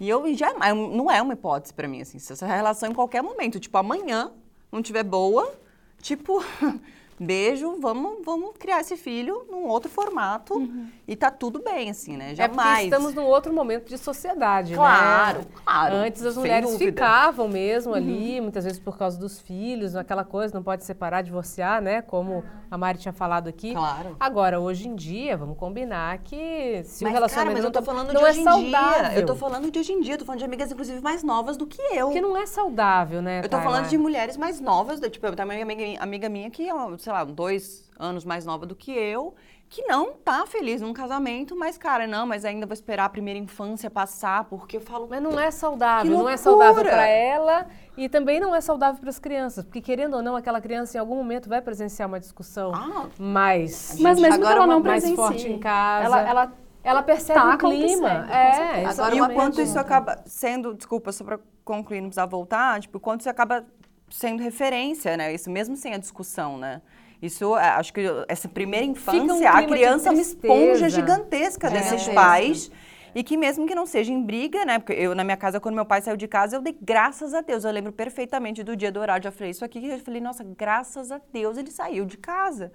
E 0.00 0.08
eu 0.08 0.34
jamais, 0.34 0.74
não 0.74 1.10
é 1.10 1.20
uma 1.20 1.34
hipótese 1.34 1.74
para 1.74 1.86
mim, 1.86 2.00
assim, 2.00 2.18
se 2.18 2.32
essa 2.32 2.46
relação 2.46 2.90
em 2.90 2.94
qualquer 2.94 3.22
momento, 3.22 3.60
tipo, 3.60 3.76
amanhã 3.76 4.32
não 4.72 4.80
tiver 4.80 5.04
boa, 5.04 5.54
tipo, 6.00 6.42
beijo, 7.24 7.78
vamos, 7.80 8.24
vamos 8.24 8.52
criar 8.58 8.80
esse 8.80 8.96
filho 8.96 9.46
num 9.50 9.66
outro 9.66 9.90
formato 9.90 10.54
uhum. 10.54 10.88
e 11.06 11.16
tá 11.16 11.30
tudo 11.30 11.62
bem, 11.62 11.90
assim, 11.90 12.16
né? 12.16 12.34
Jamais. 12.34 12.80
É 12.80 12.84
estamos 12.84 13.14
num 13.14 13.24
outro 13.24 13.52
momento 13.52 13.88
de 13.88 13.98
sociedade, 13.98 14.74
claro, 14.74 15.38
né? 15.38 15.44
Claro, 15.64 15.94
Antes 15.94 16.24
as 16.24 16.36
mulheres 16.36 16.70
dúvida. 16.70 16.90
ficavam 16.92 17.48
mesmo 17.48 17.92
uhum. 17.92 17.98
ali, 17.98 18.40
muitas 18.40 18.64
vezes 18.64 18.78
por 18.78 18.98
causa 18.98 19.18
dos 19.18 19.40
filhos, 19.40 19.96
aquela 19.96 20.24
coisa, 20.24 20.54
não 20.54 20.62
pode 20.62 20.84
separar, 20.84 21.22
divorciar, 21.22 21.80
né? 21.80 22.02
Como 22.02 22.44
a 22.70 22.76
Mari 22.76 22.98
tinha 22.98 23.12
falado 23.12 23.48
aqui. 23.48 23.72
Claro. 23.72 24.16
Agora, 24.18 24.60
hoje 24.60 24.88
em 24.88 24.94
dia, 24.94 25.36
vamos 25.36 25.56
combinar 25.56 26.18
que 26.18 26.82
se 26.84 27.04
mas, 27.04 27.12
o 27.12 27.14
relacionamento 27.14 27.54
cara, 27.54 27.54
mas 27.54 27.64
eu 27.64 27.70
tô 27.70 27.78
não, 27.78 27.86
falando 27.86 28.12
não 28.12 28.20
de 28.20 28.26
é 28.26 28.30
hoje 28.30 28.40
em 28.40 28.44
saudável. 28.44 29.10
dia. 29.10 29.18
Eu 29.20 29.26
tô 29.26 29.36
falando 29.36 29.70
de 29.70 29.78
hoje 29.78 29.92
em 29.92 30.00
dia, 30.00 30.14
eu 30.14 30.18
tô 30.18 30.24
falando 30.24 30.38
de 30.40 30.44
amigas, 30.44 30.72
inclusive, 30.72 31.00
mais 31.00 31.22
novas 31.22 31.56
do 31.56 31.66
que 31.66 31.80
eu. 31.92 32.10
Que 32.10 32.20
não 32.20 32.36
é 32.36 32.46
saudável, 32.46 33.22
né? 33.22 33.40
Eu 33.44 33.48
tô 33.48 33.60
falando 33.60 33.88
de 33.88 33.96
mulheres 33.96 34.36
mais 34.36 34.60
novas, 34.60 35.00
tipo, 35.00 35.26
eu 35.26 35.36
tenho 35.36 35.48
uma 35.48 35.54
amiga, 35.54 36.02
amiga 36.02 36.28
minha 36.28 36.50
que, 36.50 36.66
sei 36.98 37.12
lá, 37.14 37.24
dois 37.24 37.90
anos 37.98 38.24
mais 38.24 38.44
nova 38.44 38.66
do 38.66 38.74
que 38.74 38.92
eu, 38.92 39.34
que 39.68 39.82
não 39.82 40.12
tá 40.12 40.46
feliz 40.46 40.80
num 40.80 40.92
casamento, 40.92 41.56
mas, 41.56 41.76
cara, 41.76 42.06
não, 42.06 42.26
mas 42.26 42.44
ainda 42.44 42.66
vou 42.66 42.74
esperar 42.74 43.06
a 43.06 43.08
primeira 43.08 43.38
infância 43.38 43.90
passar, 43.90 44.44
porque 44.44 44.76
eu 44.76 44.80
falo. 44.80 45.08
Mas 45.08 45.22
não 45.22 45.38
é 45.38 45.50
saudável, 45.50 46.12
não 46.12 46.28
é 46.28 46.36
saudável 46.36 46.84
para 46.84 47.06
ela 47.06 47.66
e 47.96 48.08
também 48.08 48.38
não 48.38 48.54
é 48.54 48.60
saudável 48.60 49.00
para 49.00 49.10
as 49.10 49.18
crianças, 49.18 49.64
porque 49.64 49.80
querendo 49.80 50.14
ou 50.14 50.22
não, 50.22 50.36
aquela 50.36 50.60
criança 50.60 50.96
em 50.96 51.00
algum 51.00 51.16
momento 51.16 51.48
vai 51.48 51.60
presenciar 51.60 52.08
uma 52.08 52.20
discussão 52.20 52.72
ah, 52.74 53.06
mais. 53.18 53.96
Mas 53.98 54.20
mesmo 54.20 54.34
agora 54.34 54.54
que 54.54 54.62
ela 54.62 54.66
não 54.66 54.80
mais 54.80 55.10
forte 55.10 55.48
em 55.48 55.58
casa. 55.58 56.06
Ela, 56.06 56.20
ela 56.20 56.52
ela 56.84 57.02
percebe 57.02 57.40
tá 57.40 57.54
o 57.54 57.58
clima. 57.58 58.30
É, 58.30 58.84
Agora, 58.84 59.24
o 59.24 59.34
quanto 59.34 59.60
isso 59.60 59.78
acaba 59.78 60.22
sendo, 60.26 60.74
desculpa, 60.74 61.10
só 61.12 61.24
para 61.24 61.40
concluir, 61.64 62.02
não 62.02 62.10
precisar 62.10 62.26
voltar, 62.26 62.78
tipo, 62.78 62.98
o 62.98 63.00
quanto 63.00 63.20
isso 63.20 63.30
acaba 63.30 63.64
sendo 64.10 64.42
referência, 64.42 65.16
né? 65.16 65.32
Isso 65.32 65.50
mesmo 65.50 65.76
sem 65.76 65.94
a 65.94 65.98
discussão, 65.98 66.58
né? 66.58 66.82
Isso, 67.24 67.56
é, 67.56 67.68
acho 67.70 67.92
que 67.92 68.02
essa 68.28 68.48
primeira 68.48 68.84
infância, 68.84 69.34
um 69.34 69.48
a 69.48 69.62
criança 69.62 70.10
é 70.10 70.12
uma 70.12 70.20
esponja 70.20 70.90
gigantesca 70.90 71.68
é, 71.68 71.70
desses 71.70 72.06
pais. 72.08 72.70
E 73.14 73.22
que 73.22 73.36
mesmo 73.36 73.64
que 73.64 73.74
não 73.76 73.86
seja 73.86 74.12
em 74.12 74.20
briga, 74.20 74.64
né? 74.64 74.78
Porque 74.80 74.92
eu, 74.92 75.14
na 75.14 75.22
minha 75.22 75.36
casa, 75.36 75.60
quando 75.60 75.76
meu 75.76 75.86
pai 75.86 76.02
saiu 76.02 76.16
de 76.16 76.26
casa, 76.26 76.56
eu 76.56 76.60
dei 76.60 76.76
graças 76.82 77.32
a 77.32 77.40
Deus. 77.40 77.64
Eu 77.64 77.70
lembro 77.70 77.92
perfeitamente 77.92 78.64
do 78.64 78.76
dia 78.76 78.90
do 78.90 78.98
horário. 78.98 79.22
Já 79.22 79.30
falei 79.30 79.52
isso 79.52 79.64
aqui, 79.64 79.80
que 79.80 79.86
eu 79.86 79.98
falei, 80.00 80.20
nossa, 80.20 80.42
graças 80.42 81.12
a 81.12 81.20
Deus 81.32 81.56
ele 81.56 81.70
saiu 81.70 82.04
de 82.06 82.18
casa. 82.18 82.72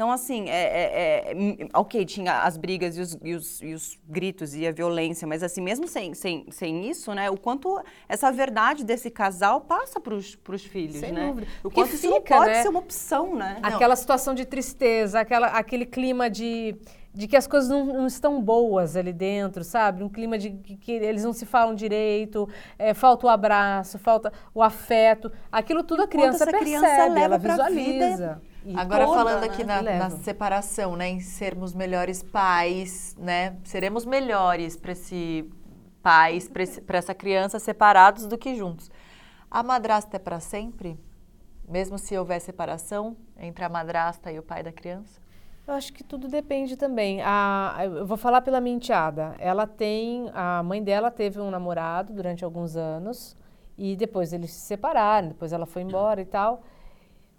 Então, 0.00 0.10
assim, 0.10 0.48
é, 0.48 0.62
é, 0.62 1.32
é, 1.32 1.68
ok, 1.74 2.06
tinha 2.06 2.40
as 2.44 2.56
brigas 2.56 2.96
e 2.96 3.02
os, 3.02 3.18
e, 3.22 3.34
os, 3.34 3.60
e 3.60 3.74
os, 3.74 3.98
gritos 4.08 4.54
e 4.54 4.66
a 4.66 4.72
violência, 4.72 5.28
mas 5.28 5.42
assim, 5.42 5.60
mesmo 5.60 5.86
sem, 5.86 6.14
sem, 6.14 6.46
sem 6.50 6.88
isso, 6.88 7.12
né, 7.12 7.28
o 7.28 7.36
quanto 7.36 7.78
essa 8.08 8.32
verdade 8.32 8.82
desse 8.82 9.10
casal 9.10 9.60
passa 9.60 10.00
para 10.00 10.14
os 10.14 10.64
filhos, 10.64 11.00
sem 11.00 11.12
né? 11.12 11.26
Dúvida. 11.26 11.46
O 11.62 11.70
quanto 11.70 11.94
isso 11.94 12.08
não 12.08 12.22
pode 12.22 12.46
né? 12.46 12.62
ser 12.62 12.70
uma 12.70 12.78
opção, 12.78 13.36
né? 13.36 13.58
Aquela 13.62 13.88
não. 13.88 13.96
situação 13.96 14.34
de 14.34 14.46
tristeza, 14.46 15.20
aquela, 15.20 15.48
aquele 15.48 15.84
clima 15.84 16.30
de 16.30 16.74
de 17.12 17.26
que 17.26 17.36
as 17.36 17.44
coisas 17.44 17.68
não, 17.68 17.84
não, 17.86 18.06
estão 18.06 18.40
boas 18.40 18.96
ali 18.96 19.12
dentro, 19.12 19.64
sabe? 19.64 20.04
Um 20.04 20.08
clima 20.08 20.38
de 20.38 20.50
que, 20.50 20.76
que 20.76 20.92
eles 20.92 21.24
não 21.24 21.32
se 21.32 21.44
falam 21.44 21.74
direito, 21.74 22.48
é, 22.78 22.94
falta 22.94 23.26
o 23.26 23.28
abraço, 23.28 23.98
falta 23.98 24.32
o 24.54 24.62
afeto. 24.62 25.30
Aquilo 25.50 25.82
tudo 25.82 26.04
a 26.04 26.06
criança 26.06 26.46
percebe, 26.46 26.64
criança 26.64 27.06
leva 27.08 27.20
ela 27.20 27.38
visualiza. 27.38 28.40
Agora 28.76 29.06
toda, 29.06 29.18
falando 29.18 29.44
aqui 29.44 29.64
né? 29.64 29.80
na, 29.80 29.98
na, 29.98 30.10
separação, 30.10 30.96
né, 30.96 31.08
em 31.08 31.20
sermos 31.20 31.72
melhores 31.72 32.22
pais, 32.22 33.16
né, 33.18 33.56
seremos 33.64 34.04
melhores 34.04 34.76
para 34.76 34.92
esse 34.92 35.48
pais, 36.02 36.48
para 36.48 36.98
essa 36.98 37.14
criança 37.14 37.58
separados 37.58 38.26
do 38.26 38.36
que 38.36 38.54
juntos. 38.54 38.90
A 39.50 39.62
madrasta 39.62 40.16
é 40.16 40.18
para 40.18 40.40
sempre, 40.40 40.98
mesmo 41.66 41.98
se 41.98 42.16
houver 42.16 42.40
separação 42.40 43.16
entre 43.38 43.64
a 43.64 43.68
madrasta 43.68 44.30
e 44.30 44.38
o 44.38 44.42
pai 44.42 44.62
da 44.62 44.72
criança? 44.72 45.20
Eu 45.66 45.74
acho 45.74 45.92
que 45.92 46.02
tudo 46.02 46.26
depende 46.26 46.76
também. 46.76 47.20
A, 47.22 47.76
eu 47.84 48.04
vou 48.04 48.16
falar 48.16 48.40
pela 48.42 48.60
minha 48.60 48.74
enteada. 48.74 49.36
Ela 49.38 49.66
tem, 49.66 50.28
a 50.34 50.62
mãe 50.62 50.82
dela 50.82 51.10
teve 51.10 51.40
um 51.40 51.50
namorado 51.50 52.12
durante 52.12 52.44
alguns 52.44 52.76
anos 52.76 53.36
e 53.78 53.94
depois 53.94 54.32
eles 54.32 54.50
se 54.50 54.66
separaram, 54.66 55.28
depois 55.28 55.52
ela 55.52 55.66
foi 55.66 55.82
embora 55.82 56.20
e 56.20 56.24
tal. 56.24 56.62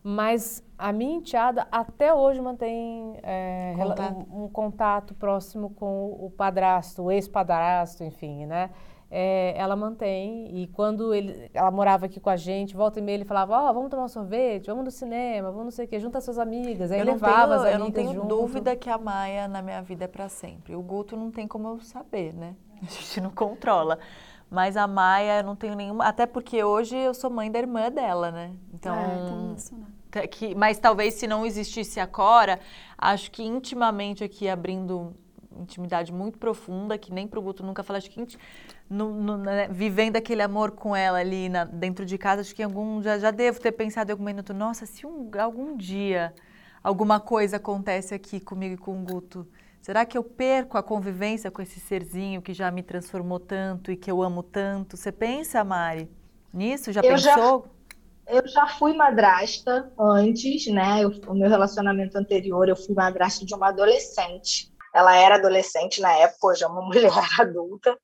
Mas 0.03 0.63
a 0.77 0.91
minha 0.91 1.17
enteada 1.17 1.67
até 1.71 2.11
hoje 2.13 2.41
mantém 2.41 3.19
é, 3.21 3.75
contato. 3.77 4.15
Um, 4.15 4.43
um, 4.43 4.47
contato 4.49 5.13
próximo 5.13 5.69
com 5.71 6.17
o 6.19 6.31
padrasto, 6.35 7.03
o 7.03 7.11
ex-padrasto, 7.11 8.03
enfim, 8.03 8.47
né? 8.47 8.71
É, 9.11 9.53
ela 9.55 9.75
mantém. 9.75 10.49
E 10.57 10.67
quando 10.67 11.13
ele, 11.13 11.51
ela 11.53 11.69
morava 11.69 12.07
aqui 12.07 12.19
com 12.19 12.31
a 12.31 12.35
gente, 12.35 12.75
volta 12.75 12.97
e 12.97 13.01
meia, 13.03 13.17
ele 13.17 13.25
falava: 13.25 13.53
Ó, 13.61 13.69
oh, 13.69 13.73
vamos 13.73 13.91
tomar 13.91 14.05
um 14.05 14.07
sorvete, 14.07 14.67
vamos 14.67 14.85
no 14.85 14.91
cinema, 14.91 15.51
vamos 15.51 15.65
não 15.65 15.71
sei 15.71 15.85
o 15.85 15.87
quê, 15.87 15.99
junta 15.99 16.19
suas 16.19 16.39
amigas. 16.39 16.91
Aí 16.91 16.99
eu 16.99 17.05
levava 17.05 17.35
tenho, 17.35 17.53
as 17.53 17.61
amigas. 17.61 17.73
Eu 17.73 17.79
não 17.79 17.91
tenho 17.91 18.13
junto. 18.13 18.27
dúvida 18.27 18.75
que 18.75 18.89
a 18.89 18.97
Maia 18.97 19.47
na 19.47 19.61
minha 19.61 19.83
vida 19.83 20.05
é 20.05 20.07
para 20.07 20.29
sempre. 20.29 20.75
O 20.75 20.81
Guto 20.81 21.15
não 21.15 21.29
tem 21.29 21.47
como 21.47 21.67
eu 21.67 21.79
saber, 21.81 22.33
né? 22.33 22.55
A 22.81 22.85
gente 22.85 23.21
não 23.21 23.29
controla. 23.29 23.99
Mas 24.49 24.75
a 24.75 24.85
Maia, 24.85 25.39
eu 25.39 25.43
não 25.45 25.55
tenho 25.55 25.75
nenhuma. 25.75 26.03
Até 26.03 26.25
porque 26.25 26.61
hoje 26.61 26.97
eu 26.97 27.13
sou 27.13 27.29
mãe 27.29 27.49
da 27.49 27.57
irmã 27.57 27.89
dela, 27.89 28.31
né? 28.31 28.51
Então. 28.73 28.93
É, 28.93 29.29
tem 29.29 29.53
isso, 29.53 29.73
né? 29.73 29.85
Que, 30.29 30.53
mas 30.55 30.77
talvez 30.77 31.13
se 31.13 31.25
não 31.25 31.45
existisse 31.45 31.99
a 31.99 32.05
Cora, 32.07 32.59
acho 32.97 33.31
que 33.31 33.43
intimamente 33.43 34.23
aqui 34.23 34.49
abrindo 34.49 35.13
intimidade 35.57 36.11
muito 36.11 36.37
profunda, 36.37 36.97
que 36.97 37.11
nem 37.13 37.27
pro 37.27 37.41
Guto 37.41 37.63
nunca 37.63 37.83
falei, 37.83 37.99
acho 37.99 38.09
que 38.09 38.25
no- 38.89 39.13
no- 39.13 39.37
né, 39.37 39.67
vivendo 39.69 40.15
aquele 40.17 40.41
amor 40.41 40.71
com 40.71 40.95
ela 40.95 41.19
ali 41.19 41.49
na- 41.49 41.65
dentro 41.65 42.05
de 42.05 42.17
casa, 42.17 42.41
acho 42.41 42.55
que 42.55 42.63
algum 42.63 43.01
já, 43.01 43.17
já 43.19 43.31
devo 43.31 43.59
ter 43.59 43.71
pensado 43.71 44.09
em 44.09 44.13
algum 44.13 44.23
minuto, 44.23 44.53
nossa, 44.53 44.85
se 44.85 45.05
um- 45.05 45.29
algum 45.39 45.75
dia 45.77 46.33
alguma 46.83 47.19
coisa 47.19 47.57
acontece 47.57 48.13
aqui 48.13 48.39
comigo 48.39 48.73
e 48.73 48.77
com 48.77 48.99
o 49.01 49.05
Guto, 49.05 49.47
será 49.81 50.05
que 50.05 50.17
eu 50.17 50.23
perco 50.23 50.77
a 50.77 50.83
convivência 50.83 51.51
com 51.51 51.61
esse 51.61 51.79
serzinho 51.79 52.41
que 52.41 52.53
já 52.53 52.71
me 52.71 52.81
transformou 52.81 53.39
tanto 53.39 53.91
e 53.91 53.95
que 53.97 54.09
eu 54.09 54.21
amo 54.23 54.41
tanto? 54.43 54.97
Você 54.97 55.11
pensa, 55.11 55.63
Mari, 55.63 56.09
nisso? 56.53 56.91
Já 56.91 57.01
Eu 57.01 57.17
já- 57.17 57.35
pensou? 57.35 57.67
Eu 58.31 58.47
já 58.47 58.65
fui 58.65 58.93
madrasta 58.93 59.91
antes, 59.99 60.65
né? 60.67 61.03
Eu- 61.03 61.11
o 61.27 61.33
meu 61.35 61.49
relacionamento 61.49 62.17
anterior, 62.17 62.67
eu 62.69 62.77
fui 62.77 62.95
madrasta 62.95 63.45
de 63.45 63.53
uma 63.53 63.67
adolescente. 63.67 64.71
Ela 64.95 65.17
era 65.17 65.35
adolescente 65.35 65.99
na 65.99 66.13
época, 66.13 66.47
hoje 66.47 66.63
é 66.63 66.67
uma 66.67 66.81
mulher 66.87 67.11
adulta. 67.37 67.97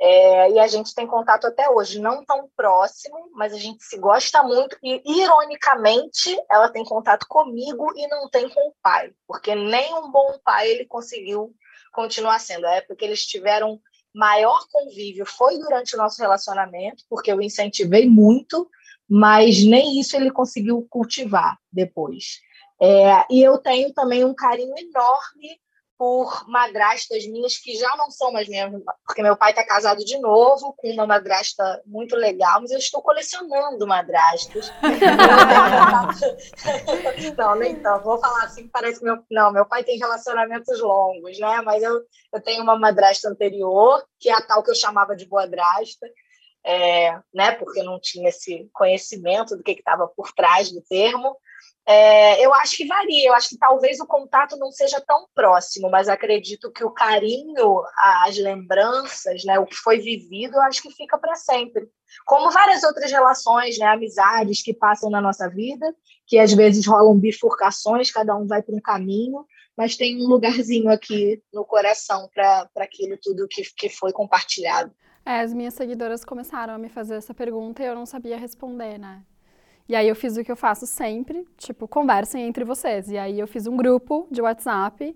É, 0.00 0.50
e 0.52 0.58
a 0.60 0.66
gente 0.68 0.94
tem 0.94 1.06
contato 1.08 1.46
até 1.46 1.68
hoje, 1.68 2.00
não 2.00 2.24
tão 2.24 2.48
próximo, 2.56 3.16
mas 3.32 3.52
a 3.52 3.58
gente 3.58 3.82
se 3.82 3.98
gosta 3.98 4.44
muito. 4.44 4.76
E, 4.80 5.02
ironicamente, 5.22 6.36
ela 6.48 6.68
tem 6.68 6.84
contato 6.84 7.26
comigo 7.28 7.92
e 7.96 8.06
não 8.06 8.28
tem 8.28 8.48
com 8.48 8.68
o 8.68 8.74
pai, 8.80 9.12
porque 9.26 9.56
nem 9.56 9.92
um 9.94 10.10
bom 10.10 10.38
pai 10.44 10.70
ele 10.70 10.86
conseguiu 10.86 11.52
continuar 11.92 12.38
sendo. 12.38 12.64
A 12.66 12.74
época 12.76 12.94
que 12.94 13.04
eles 13.04 13.26
tiveram 13.26 13.80
maior 14.14 14.64
convívio 14.70 15.26
foi 15.26 15.58
durante 15.58 15.96
o 15.96 15.98
nosso 15.98 16.20
relacionamento, 16.22 17.02
porque 17.10 17.32
eu 17.32 17.42
incentivei 17.42 18.08
muito, 18.08 18.68
mas 19.08 19.64
nem 19.64 20.00
isso 20.00 20.16
ele 20.16 20.30
conseguiu 20.30 20.86
cultivar 20.88 21.58
depois. 21.72 22.40
É, 22.80 23.24
e 23.30 23.42
eu 23.42 23.58
tenho 23.58 23.92
também 23.92 24.24
um 24.24 24.34
carinho 24.34 24.74
enorme 24.76 25.60
por 25.96 26.48
madrastas 26.48 27.24
minhas 27.26 27.56
que 27.56 27.76
já 27.76 27.96
não 27.96 28.10
são 28.10 28.32
mais 28.32 28.48
minhas, 28.48 28.70
porque 29.06 29.22
meu 29.22 29.36
pai 29.36 29.50
está 29.50 29.64
casado 29.64 30.04
de 30.04 30.18
novo 30.18 30.74
com 30.76 30.90
uma 30.90 31.06
madrasta 31.06 31.80
muito 31.86 32.16
legal, 32.16 32.60
mas 32.60 32.72
eu 32.72 32.78
estou 32.78 33.00
colecionando 33.00 33.86
madrastas. 33.86 34.72
não, 37.38 37.54
nem 37.54 37.80
tanto. 37.80 38.04
Vou 38.04 38.18
falar 38.18 38.44
assim, 38.44 38.68
parece 38.68 38.98
que 38.98 39.04
meu, 39.04 39.18
não, 39.30 39.52
meu 39.52 39.66
pai 39.66 39.84
tem 39.84 39.96
relacionamentos 39.96 40.80
longos, 40.80 41.38
né? 41.38 41.62
Mas 41.64 41.82
eu, 41.82 42.02
eu 42.32 42.42
tenho 42.42 42.62
uma 42.62 42.78
madrasta 42.78 43.28
anterior, 43.28 44.04
que 44.18 44.28
é 44.28 44.34
a 44.34 44.42
tal 44.42 44.64
que 44.64 44.70
eu 44.70 44.74
chamava 44.74 45.14
de 45.14 45.26
boadrasta, 45.26 46.06
é, 46.64 47.20
né? 47.32 47.52
Porque 47.52 47.82
não 47.82 48.00
tinha 48.00 48.28
esse 48.28 48.68
conhecimento 48.72 49.56
do 49.56 49.62
que 49.62 49.72
estava 49.72 50.08
por 50.08 50.32
trás 50.32 50.72
do 50.72 50.80
termo. 50.82 51.36
É, 51.86 52.44
eu 52.44 52.54
acho 52.54 52.78
que 52.78 52.86
varia, 52.86 53.28
eu 53.28 53.34
acho 53.34 53.50
que 53.50 53.58
talvez 53.58 54.00
o 54.00 54.06
contato 54.06 54.56
não 54.56 54.72
seja 54.72 55.02
tão 55.06 55.26
próximo, 55.34 55.90
mas 55.90 56.08
acredito 56.08 56.72
que 56.72 56.82
o 56.82 56.90
carinho, 56.90 57.82
as 58.24 58.38
lembranças, 58.38 59.44
né, 59.44 59.58
o 59.58 59.66
que 59.66 59.74
foi 59.74 59.98
vivido, 59.98 60.54
eu 60.54 60.62
acho 60.62 60.80
que 60.80 60.90
fica 60.90 61.18
para 61.18 61.34
sempre. 61.34 61.86
Como 62.24 62.50
várias 62.50 62.82
outras 62.84 63.10
relações, 63.10 63.78
né, 63.78 63.86
amizades 63.86 64.62
que 64.62 64.72
passam 64.72 65.10
na 65.10 65.20
nossa 65.20 65.46
vida, 65.50 65.94
que 66.26 66.38
às 66.38 66.54
vezes 66.54 66.86
rolam 66.86 67.18
bifurcações, 67.18 68.10
cada 68.10 68.34
um 68.34 68.46
vai 68.46 68.62
para 68.62 68.74
um 68.74 68.80
caminho, 68.80 69.44
mas 69.76 69.94
tem 69.94 70.24
um 70.24 70.26
lugarzinho 70.26 70.90
aqui 70.90 71.42
no 71.52 71.66
coração 71.66 72.30
para 72.32 72.66
aquilo 72.76 73.18
tudo 73.20 73.46
que, 73.46 73.62
que 73.76 73.90
foi 73.90 74.10
compartilhado. 74.10 74.90
É, 75.26 75.40
as 75.40 75.54
minhas 75.54 75.74
seguidoras 75.74 76.24
começaram 76.24 76.74
a 76.74 76.78
me 76.78 76.88
fazer 76.88 77.14
essa 77.14 77.32
pergunta 77.32 77.82
e 77.82 77.86
eu 77.86 77.94
não 77.94 78.04
sabia 78.04 78.36
responder, 78.36 78.98
né? 78.98 79.22
E 79.88 79.94
aí 79.94 80.08
eu 80.08 80.14
fiz 80.14 80.36
o 80.36 80.44
que 80.44 80.52
eu 80.52 80.56
faço 80.56 80.86
sempre, 80.86 81.46
tipo, 81.56 81.86
conversem 81.88 82.46
entre 82.46 82.64
vocês. 82.64 83.10
E 83.10 83.18
aí 83.18 83.38
eu 83.38 83.46
fiz 83.46 83.66
um 83.66 83.76
grupo 83.76 84.26
de 84.30 84.40
WhatsApp 84.42 85.14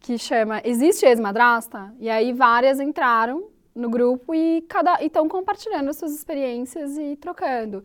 que 0.00 0.18
chama 0.18 0.60
Existe 0.64 1.06
Ex-Madrasta? 1.06 1.94
E 1.98 2.10
aí 2.10 2.32
várias 2.32 2.80
entraram 2.80 3.48
no 3.74 3.88
grupo 3.88 4.34
e 4.34 4.62
cada 4.68 5.02
estão 5.02 5.28
compartilhando 5.28 5.88
as 5.88 5.96
suas 5.96 6.12
experiências 6.12 6.98
e 6.98 7.16
trocando. 7.16 7.84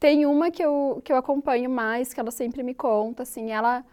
Tem 0.00 0.26
uma 0.26 0.50
que 0.50 0.64
eu, 0.64 1.00
que 1.04 1.12
eu 1.12 1.16
acompanho 1.16 1.68
mais, 1.68 2.12
que 2.12 2.20
ela 2.20 2.30
sempre 2.30 2.62
me 2.62 2.74
conta, 2.74 3.24
assim, 3.24 3.50
ela 3.50 3.84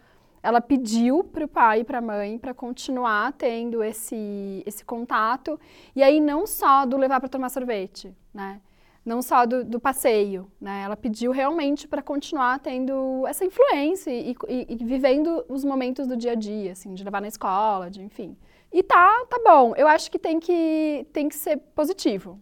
ela 0.46 0.60
pediu 0.60 1.24
para 1.24 1.44
o 1.44 1.48
pai 1.48 1.80
e 1.80 1.84
para 1.84 1.98
a 1.98 2.00
mãe 2.00 2.38
para 2.38 2.54
continuar 2.54 3.32
tendo 3.32 3.82
esse, 3.82 4.62
esse 4.64 4.84
contato. 4.84 5.58
E 5.94 6.04
aí 6.04 6.20
não 6.20 6.46
só 6.46 6.86
do 6.86 6.96
levar 6.96 7.18
para 7.18 7.28
tomar 7.28 7.48
sorvete, 7.48 8.14
né? 8.32 8.60
Não 9.04 9.22
só 9.22 9.44
do, 9.44 9.64
do 9.64 9.80
passeio, 9.80 10.48
né? 10.60 10.82
Ela 10.84 10.96
pediu 10.96 11.32
realmente 11.32 11.88
para 11.88 12.00
continuar 12.00 12.60
tendo 12.60 13.26
essa 13.26 13.44
influência 13.44 14.10
e, 14.10 14.36
e, 14.48 14.66
e, 14.68 14.84
vivendo 14.84 15.44
os 15.48 15.64
momentos 15.64 16.06
do 16.06 16.16
dia 16.16 16.32
a 16.32 16.34
dia, 16.36 16.72
assim, 16.72 16.94
de 16.94 17.02
levar 17.02 17.20
na 17.20 17.28
escola, 17.28 17.90
de 17.90 18.00
enfim. 18.00 18.36
E 18.72 18.84
tá, 18.84 19.24
tá 19.28 19.40
bom. 19.44 19.74
Eu 19.76 19.88
acho 19.88 20.08
que 20.08 20.18
tem 20.18 20.38
que, 20.38 21.06
tem 21.12 21.28
que 21.28 21.34
ser 21.34 21.56
positivo. 21.74 22.40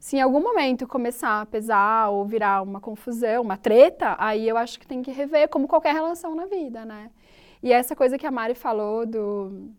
Se 0.00 0.16
em 0.16 0.20
algum 0.20 0.40
momento 0.40 0.86
começar 0.86 1.42
a 1.42 1.46
pesar 1.46 2.08
ou 2.08 2.24
virar 2.24 2.62
uma 2.62 2.80
confusão, 2.80 3.42
uma 3.42 3.58
treta, 3.58 4.16
aí 4.18 4.48
eu 4.48 4.56
acho 4.56 4.80
que 4.80 4.86
tem 4.86 5.02
que 5.02 5.10
rever, 5.10 5.48
como 5.48 5.68
qualquer 5.68 5.92
relação 5.92 6.34
na 6.34 6.46
vida, 6.46 6.84
né? 6.86 7.10
E 7.64 7.72
essa 7.72 7.96
coisa 7.96 8.18
que 8.18 8.26
a 8.26 8.30
Mari 8.30 8.54
falou 8.54 9.06
do. 9.06 9.70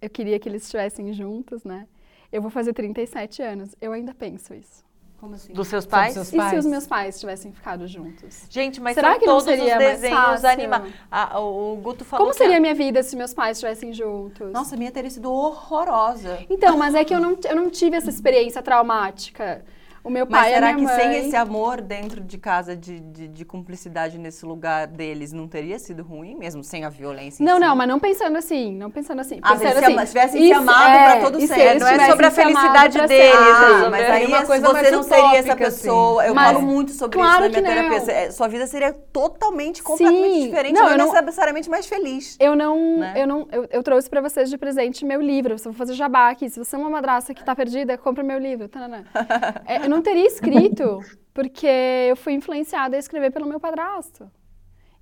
Eu 0.00 0.08
queria 0.08 0.38
que 0.38 0.48
eles 0.48 0.62
estivessem 0.62 1.12
juntos, 1.12 1.64
né? 1.64 1.88
Eu 2.30 2.40
vou 2.40 2.52
fazer 2.52 2.72
37 2.72 3.42
anos. 3.42 3.74
Eu 3.80 3.92
ainda 3.92 4.14
penso 4.14 4.54
isso. 4.54 4.86
Como 5.18 5.34
assim? 5.34 5.52
Dos 5.52 5.66
seus 5.66 5.84
pais? 5.84 6.14
seus 6.14 6.28
E 6.28 6.30
se 6.30 6.36
pais? 6.36 6.56
os 6.56 6.66
meus 6.66 6.86
pais 6.86 7.18
tivessem 7.18 7.50
ficado 7.50 7.84
juntos? 7.88 8.46
Gente, 8.48 8.80
mas 8.80 8.94
Será 8.94 9.10
são 9.10 9.18
que 9.18 9.26
não 9.26 9.32
todos 9.38 9.48
os 9.48 9.58
seria 9.58 9.74
mais 9.74 10.00
desenhos 10.00 10.44
animados. 10.44 10.92
Ah, 11.10 11.40
o 11.40 11.72
o 11.72 11.76
Guto 11.78 12.04
falou 12.04 12.26
Como 12.26 12.30
que 12.32 12.38
seria 12.40 12.58
a 12.58 12.60
minha 12.60 12.76
vida 12.76 13.02
se 13.02 13.16
meus 13.16 13.34
pais 13.34 13.56
estivessem 13.56 13.92
juntos? 13.92 14.52
Nossa, 14.52 14.76
a 14.76 14.78
minha 14.78 14.92
teria 14.92 15.10
sido 15.10 15.32
horrorosa. 15.32 16.46
Então, 16.48 16.78
mas 16.78 16.94
é 16.94 17.04
que 17.04 17.12
eu 17.12 17.18
não, 17.18 17.36
eu 17.50 17.56
não 17.56 17.68
tive 17.68 17.96
essa 17.96 18.08
experiência 18.08 18.62
traumática. 18.62 19.64
O 20.04 20.10
meu 20.10 20.26
Mas 20.28 20.40
pai 20.40 20.52
a 20.52 20.54
será 20.54 20.74
que 20.74 20.82
mãe... 20.82 20.94
sem 20.94 21.16
esse 21.26 21.36
amor 21.36 21.80
dentro 21.80 22.20
de 22.20 22.38
casa, 22.38 22.76
de, 22.76 23.00
de, 23.00 23.28
de 23.28 23.44
cumplicidade 23.44 24.18
nesse 24.18 24.44
lugar 24.46 24.86
deles, 24.86 25.32
não 25.32 25.46
teria 25.48 25.78
sido 25.78 26.02
ruim, 26.02 26.34
mesmo 26.36 26.62
sem 26.62 26.84
a 26.84 26.88
violência? 26.88 27.44
Não, 27.44 27.54
si? 27.54 27.60
não, 27.60 27.76
mas 27.76 27.88
não 27.88 27.98
pensando 27.98 28.36
assim, 28.38 28.72
não 28.74 28.90
pensando 28.90 29.20
assim. 29.20 29.38
Ah, 29.42 29.54
pensando 29.56 29.78
se 29.78 29.84
assim, 29.84 30.06
tivessem 30.06 30.46
se 30.46 30.52
amado 30.52 30.88
é, 30.96 31.12
pra 31.12 31.20
todo 31.24 31.40
se 31.40 31.46
sempre. 31.48 31.62
eles 31.62 31.82
Não 31.82 31.88
é 31.88 32.06
sobre 32.10 32.26
a 32.26 32.30
felicidade 32.30 32.98
deles, 33.06 33.10
é 33.12 33.32
Ah, 33.32 33.68
sobre 33.84 33.90
mas 33.90 34.10
aí 34.10 34.26
uma 34.26 34.46
coisa 34.46 34.66
você 34.68 34.90
não 34.90 35.02
seria 35.02 35.24
essa 35.38 35.48
utópica, 35.48 35.68
assim. 35.68 35.82
pessoa. 35.82 36.26
Eu 36.26 36.34
Mas- 36.34 36.52
falo 36.52 36.64
muito 36.66 36.92
sobre 36.92 37.18
claro 37.18 37.46
isso 37.46 37.54
na 37.54 37.60
minha 37.60 37.74
que 37.74 37.82
não. 37.82 37.90
terapia. 37.90 38.12
É, 38.12 38.30
Sua 38.30 38.48
vida 38.48 38.66
seria 38.66 38.92
totalmente, 38.92 39.82
completamente 39.82 40.32
Sim. 40.34 40.44
diferente, 40.46 40.74
Não, 40.74 40.96
não, 40.96 41.12
necessariamente 41.12 41.68
mais 41.68 41.86
feliz. 41.86 42.36
Eu 42.40 42.54
não, 42.54 42.98
Né? 42.98 43.14
eu 43.16 43.26
não, 43.26 43.48
eu, 43.50 43.66
eu 43.70 43.82
trouxe 43.82 44.08
pra 44.08 44.20
vocês 44.20 44.48
de 44.50 44.56
presente 44.58 45.04
meu 45.04 45.20
livro. 45.20 45.54
Eu 45.54 45.58
vou 45.58 45.72
fazer 45.72 45.94
jabá 45.94 46.30
aqui. 46.30 46.48
Se 46.48 46.58
você 46.58 46.76
é 46.76 46.78
uma 46.78 46.90
madraça 46.90 47.34
que 47.34 47.44
tá 47.44 47.54
perdida, 47.54 47.96
compra 47.98 48.22
meu 48.22 48.38
livro. 48.38 48.68
É, 49.66 49.87
eu 49.88 49.90
não 49.90 50.02
teria 50.02 50.26
escrito 50.26 51.00
porque 51.32 51.66
eu 52.10 52.14
fui 52.14 52.34
influenciada 52.34 52.94
a 52.94 52.98
escrever 52.98 53.32
pelo 53.32 53.46
meu 53.46 53.58
padrasto. 53.58 54.30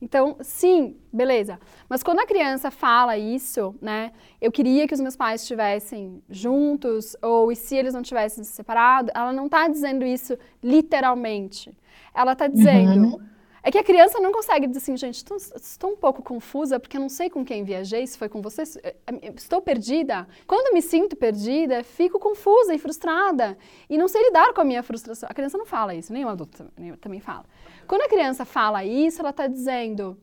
Então, 0.01 0.37
sim, 0.43 0.97
beleza. 1.13 1.59
Mas 1.89 2.03
quando 2.03 2.21
a 2.21 2.27
criança 2.27 2.71
fala 2.71 3.17
isso, 3.19 3.75
né? 3.81 4.13
Eu 4.41 4.53
queria 4.53 4.87
que 4.87 4.95
os 4.95 5.01
meus 5.01 5.17
pais 5.17 5.41
estivessem 5.41 6.23
juntos, 6.29 7.17
ou 7.21 7.51
e 7.51 7.57
se 7.57 7.75
eles 7.75 7.95
não 7.95 8.03
tivessem 8.03 8.45
se 8.45 8.53
separado, 8.53 9.11
ela 9.15 9.33
não 9.33 9.49
tá 9.49 9.67
dizendo 9.67 10.05
isso 10.05 10.39
literalmente. 10.63 11.77
Ela 12.15 12.37
tá 12.37 12.47
dizendo. 12.47 13.21
É 13.67 13.71
que 13.73 13.79
a 13.79 13.83
criança 13.83 14.21
não 14.21 14.31
consegue 14.31 14.65
dizer 14.69 14.79
assim, 14.79 14.97
gente, 14.97 15.17
estou, 15.17 15.37
estou 15.37 15.91
um 15.91 15.97
pouco 15.97 16.23
confusa 16.23 16.79
porque 16.79 16.97
eu 16.97 17.01
não 17.01 17.09
sei 17.09 17.29
com 17.29 17.45
quem 17.45 17.65
viajei, 17.65 18.07
se 18.07 18.17
foi 18.17 18.29
com 18.29 18.41
você, 18.41 18.63
eh, 18.81 18.95
estou 19.35 19.61
perdida. 19.61 20.25
Quando 20.47 20.73
me 20.73 20.81
sinto 20.81 21.17
perdida, 21.17 21.83
fico 21.83 22.21
confusa 22.21 22.73
e 22.73 22.79
frustrada 22.79 23.59
e 23.91 23.99
não 23.99 24.07
sei 24.07 24.23
lidar 24.23 24.55
com 24.55 24.61
a 24.61 24.65
minha 24.65 24.85
frustração. 24.85 25.29
A 25.29 25.35
criança 25.35 25.59
não 25.59 25.67
fala 25.67 25.97
isso, 25.97 26.13
nem 26.13 26.25
o 26.25 26.29
adulto 26.29 26.71
também 27.01 27.19
fala. 27.19 27.45
Quando 27.89 28.03
a 28.03 28.09
criança 28.09 28.45
fala 28.45 28.85
isso, 28.85 29.21
ela 29.21 29.31
está 29.31 29.49
dizendo, 29.49 30.17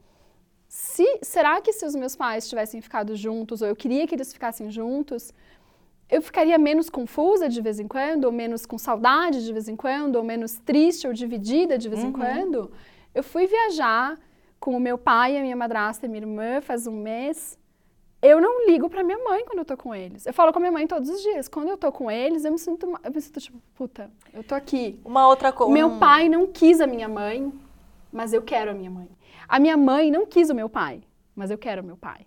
se, 0.66 1.20
será 1.22 1.60
que 1.60 1.74
se 1.74 1.86
os 1.86 1.96
meus 1.96 2.16
pais 2.16 2.48
tivessem 2.48 2.80
ficado 2.80 3.14
juntos, 3.14 3.62
ou 3.62 3.68
eu 3.68 3.76
queria 3.76 4.08
que 4.08 4.16
eles 4.16 4.32
ficassem 4.32 4.72
juntos, 4.72 5.34
eu 6.10 6.22
ficaria 6.22 6.58
menos 6.58 6.90
confusa 6.90 7.50
de 7.50 7.62
vez 7.62 7.78
em 7.78 7.90
quando, 7.90 8.24
ou 8.24 8.32
menos 8.32 8.66
com 8.66 8.78
saudade 8.78 9.44
de 9.44 9.52
vez 9.52 9.68
em 9.68 9.76
quando, 9.76 10.16
ou 10.16 10.24
menos 10.24 10.60
triste 10.60 11.06
ou 11.08 11.12
dividida 11.12 11.78
de 11.78 11.90
vez 11.90 12.02
em 12.06 12.12
quando? 12.14 12.72
Eu 13.14 13.24
fui 13.24 13.48
viajar 13.48 14.18
com 14.60 14.76
o 14.76 14.80
meu 14.80 14.98
pai, 14.98 15.38
a 15.38 15.42
minha 15.42 15.56
madrasta 15.56 16.06
e 16.06 16.10
minha 16.10 16.22
irmã 16.22 16.62
faz 16.62 16.88
um 16.88 16.92
mês. 16.96 17.58
Eu 18.22 18.40
não 18.40 18.66
ligo 18.66 18.90
pra 18.90 19.04
minha 19.04 19.18
mãe 19.22 19.44
quando 19.46 19.60
eu 19.60 19.66
tô 19.66 19.76
com 19.76 19.94
eles. 19.94 20.26
Eu 20.26 20.34
falo 20.34 20.54
com 20.54 20.60
a 20.60 20.62
minha 20.62 20.72
mãe 20.72 20.88
todos 20.88 21.10
os 21.10 21.22
dias. 21.22 21.48
Quando 21.50 21.68
eu 21.70 21.78
tô 21.78 21.92
com 21.92 22.10
eles, 22.10 22.46
eu 22.46 22.52
me 22.54 22.58
sinto, 22.58 22.86
eu 23.04 23.12
me 23.12 23.22
sinto 23.22 23.40
tipo, 23.42 23.60
puta, 23.76 24.10
eu 24.34 24.44
tô 24.44 24.56
aqui. 24.56 25.00
Uma 25.04 25.28
outra 25.28 25.52
coisa. 25.52 25.74
Meu 25.74 25.98
pai 26.00 26.30
não 26.30 26.48
quis 26.48 26.80
a 26.80 26.88
minha 26.88 27.10
mãe, 27.10 27.52
mas 28.12 28.32
eu 28.32 28.42
quero 28.42 28.72
a 28.72 28.74
minha 28.74 28.90
mãe. 28.90 29.10
A 29.48 29.60
minha 29.60 29.76
mãe 29.76 30.10
não 30.10 30.26
quis 30.26 30.50
o 30.50 30.56
meu 30.56 30.70
pai, 30.70 31.04
mas 31.36 31.52
eu 31.52 31.58
quero 31.58 31.82
o 31.82 31.86
meu 31.86 31.98
pai. 31.98 32.26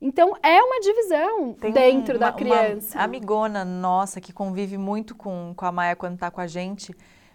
Então 0.00 0.36
é 0.42 0.60
uma 0.60 0.80
divisão 0.80 1.52
Tem 1.54 1.70
dentro 1.70 2.18
da 2.18 2.26
uma- 2.30 2.32
criança. 2.32 2.98
Uma 2.98 3.04
amigona 3.04 3.64
nossa 3.64 4.20
que 4.20 4.32
convive 4.32 4.76
muito 4.76 5.14
com, 5.14 5.54
com 5.56 5.64
a 5.64 5.70
Maia 5.70 5.94
quando 5.94 6.18
tá 6.18 6.28
com 6.28 6.40
a 6.40 6.48
gente, 6.48 6.92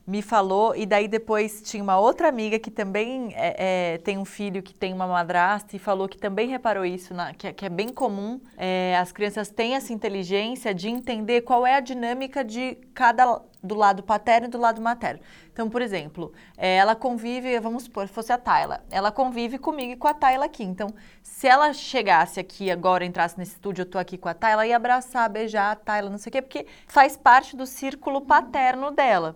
me 0.08 0.22
falou, 0.22 0.74
e 0.74 0.86
daí 0.86 1.06
depois 1.06 1.62
tinha 1.62 1.84
uma 1.84 2.00
outra 2.00 2.30
amiga 2.30 2.58
que 2.58 2.72
também 2.72 3.34
é, 3.36 3.96
é, 3.96 3.98
tem 3.98 4.18
um 4.18 4.24
filho 4.24 4.64
que 4.64 4.74
tem 4.74 4.94
uma 4.94 5.06
madrasta 5.06 5.76
e 5.76 5.80
falou 5.80 6.08
que 6.08 6.18
também 6.18 6.48
reparou 6.48 6.86
isso, 6.86 7.14
na, 7.14 7.34
que, 7.34 7.48
é, 7.48 7.52
que, 7.52 7.66
é 7.66 7.70
bem 7.70 7.90
comum. 7.90 8.40
É, 8.56 8.96
as 8.98 9.12
crianças 9.12 9.50
têm 9.50 9.76
essa 9.76 9.92
inteligência 9.92 10.74
de 10.74 10.88
entender 10.88 11.42
qual 11.42 11.68
é 11.68 11.76
a 11.76 11.82
dinâmica 11.82 12.42
de 12.42 12.78
cada 12.94 13.42
do 13.62 13.76
lado 13.76 14.02
paterno 14.02 14.48
e 14.48 14.50
do 14.50 14.58
lado 14.58 14.82
materno. 14.82 15.20
Então, 15.52 15.70
por 15.70 15.82
exemplo, 15.82 16.32
ela 16.56 16.96
convive, 16.96 17.60
vamos 17.60 17.84
supor, 17.84 18.08
fosse 18.08 18.32
a 18.32 18.38
Tayla, 18.38 18.86
ela 18.90 19.12
convive 19.12 19.58
comigo 19.58 19.92
e 19.92 19.96
com 19.98 20.08
a 20.08 20.14
Tayla 20.14 20.46
aqui. 20.46 20.64
Então, 20.64 20.88
se 21.22 21.48
ela 21.48 21.74
chegasse 21.74 22.40
aqui 22.40 22.72
agora, 22.72 23.04
entrasse 23.04 23.38
nesse 23.38 23.54
estúdio, 23.54 23.82
eu 23.82 23.86
tô 23.86 23.98
aqui 23.98 24.18
com 24.18 24.30
a 24.30 24.34
Tayla, 24.34 24.66
ia 24.66 24.78
abraçar, 24.78 25.30
beijar 25.30 25.72
a 25.72 25.76
Tayla, 25.76 26.10
não 26.10 26.18
sei 26.18 26.30
o 26.30 26.32
quê, 26.32 26.42
porque 26.42 26.66
faz 26.88 27.18
parte 27.18 27.58
do 27.58 27.66
círculo 27.66 28.22
paterno 28.22 28.92
dela. 28.92 29.36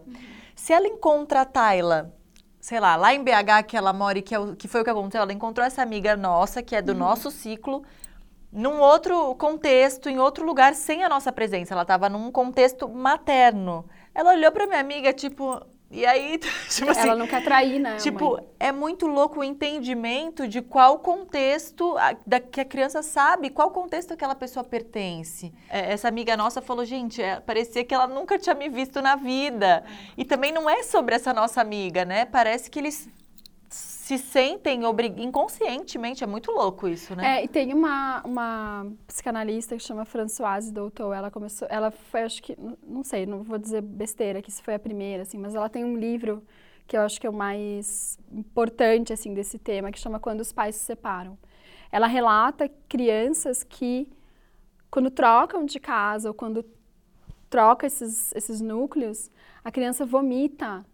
Se 0.62 0.74
ela 0.74 0.88
encontra 0.88 1.42
a 1.42 1.46
Tayla, 1.46 2.14
sei 2.60 2.80
lá, 2.80 2.96
lá 2.96 3.12
em 3.16 3.24
BH 3.24 3.66
que 3.68 3.76
ela 3.76 3.92
mora 3.92 4.20
e 4.20 4.22
que, 4.22 4.36
é 4.36 4.38
o, 4.40 4.56
que 4.56 4.68
foi 4.68 4.82
o 4.82 4.84
que 4.84 4.92
aconteceu, 4.92 5.20
ela 5.24 5.34
encontrou 5.34 5.66
essa 5.66 5.82
amiga 5.82 6.16
nossa, 6.16 6.62
que 6.62 6.76
é 6.76 6.84
do 6.84 6.92
uhum. 6.92 7.00
nosso 7.00 7.32
ciclo, 7.32 7.84
num 8.52 8.80
outro 8.80 9.34
contexto, 9.38 10.08
em 10.08 10.20
outro 10.20 10.46
lugar, 10.46 10.76
sem 10.76 11.04
a 11.04 11.10
nossa 11.10 11.32
presença. 11.32 11.74
Ela 11.74 11.82
estava 11.82 12.08
num 12.08 12.32
contexto 12.32 12.88
materno. 12.88 13.90
Ela 14.14 14.34
olhou 14.34 14.52
para 14.52 14.68
minha 14.68 14.80
amiga, 14.80 15.12
tipo, 15.12 15.66
e 15.92 16.06
aí, 16.06 16.38
tipo 16.70 16.90
assim, 16.90 17.02
ela 17.02 17.16
não 17.16 17.28
quer 17.28 17.44
trair, 17.44 17.80
né? 17.80 17.98
Tipo, 17.98 18.36
mãe? 18.36 18.48
é 18.60 18.72
muito 18.72 19.08
louco 19.08 19.42
o 19.42 19.44
entendimento 19.44 20.48
de 20.48 20.62
qual 20.62 21.00
contexto 21.00 21.98
a, 21.98 22.16
da, 22.26 22.40
que 22.40 22.62
a 22.62 22.66
criança 22.66 23.04
sabe, 23.04 23.50
qual 23.50 23.72
contexto 23.72 24.14
aquela 24.14 24.34
pessoa 24.34 24.64
pertence. 24.64 25.54
É, 25.70 25.92
essa 25.92 26.08
amiga 26.08 26.38
nossa 26.38 26.62
falou, 26.62 26.86
gente, 26.86 27.22
é, 27.22 27.40
parecia 27.40 27.84
que 27.84 27.94
ela 27.94 28.08
nunca 28.08 28.40
tinha 28.40 28.56
me 28.56 28.70
visto 28.70 29.02
na 29.02 29.16
vida. 29.16 29.84
E 30.18 30.24
também 30.24 30.52
não 30.52 30.70
é 30.70 30.84
sobre 30.84 31.16
essa 31.16 31.34
nossa 31.34 31.60
amiga, 31.60 32.06
né? 32.06 32.26
Parece 32.26 32.70
que 32.70 32.80
eles 32.80 33.10
se 34.12 34.18
sentem 34.18 34.82
inconscientemente. 35.18 36.24
É 36.24 36.28
muito 36.28 36.52
louco 36.52 36.88
isso, 36.88 37.16
né? 37.16 37.40
É, 37.40 37.46
e 37.46 37.48
tem 37.48 37.74
uma, 37.74 38.22
uma 38.26 38.92
psicanalista 39.08 39.78
que 39.78 39.84
chama 39.84 40.04
Françoise 40.04 40.72
Doutor. 40.72 41.14
Ela 41.14 41.32
começou, 41.32 41.68
ela 41.72 41.92
foi, 41.92 42.24
acho 42.24 42.44
que, 42.44 42.58
não 42.86 43.04
sei, 43.04 43.26
não 43.26 43.42
vou 43.44 43.58
dizer 43.58 43.82
besteira, 43.82 44.42
que 44.42 44.52
se 44.52 44.62
foi 44.62 44.76
a 44.76 44.80
primeira, 44.80 45.24
assim, 45.24 45.38
mas 45.38 45.56
ela 45.56 45.70
tem 45.70 45.86
um 45.86 45.96
livro 45.96 46.44
que 46.88 46.98
eu 46.98 47.02
acho 47.02 47.22
que 47.22 47.28
é 47.28 47.30
o 47.30 47.34
mais 47.34 48.20
importante, 48.32 49.14
assim, 49.14 49.34
desse 49.34 49.58
tema, 49.58 49.92
que 49.92 50.00
chama 50.00 50.20
Quando 50.20 50.42
os 50.42 50.52
Pais 50.52 50.76
se 50.76 50.84
Separam. 50.84 51.38
Ela 51.90 52.08
relata 52.08 52.70
crianças 52.90 53.64
que, 53.64 54.10
quando 54.90 55.10
trocam 55.10 55.64
de 55.64 55.80
casa 55.80 56.28
ou 56.28 56.34
quando 56.34 56.66
troca 57.50 57.88
esses, 57.88 58.34
esses 58.36 58.60
núcleos, 58.60 59.32
a 59.64 59.72
criança 59.72 60.06
vomita 60.06 60.86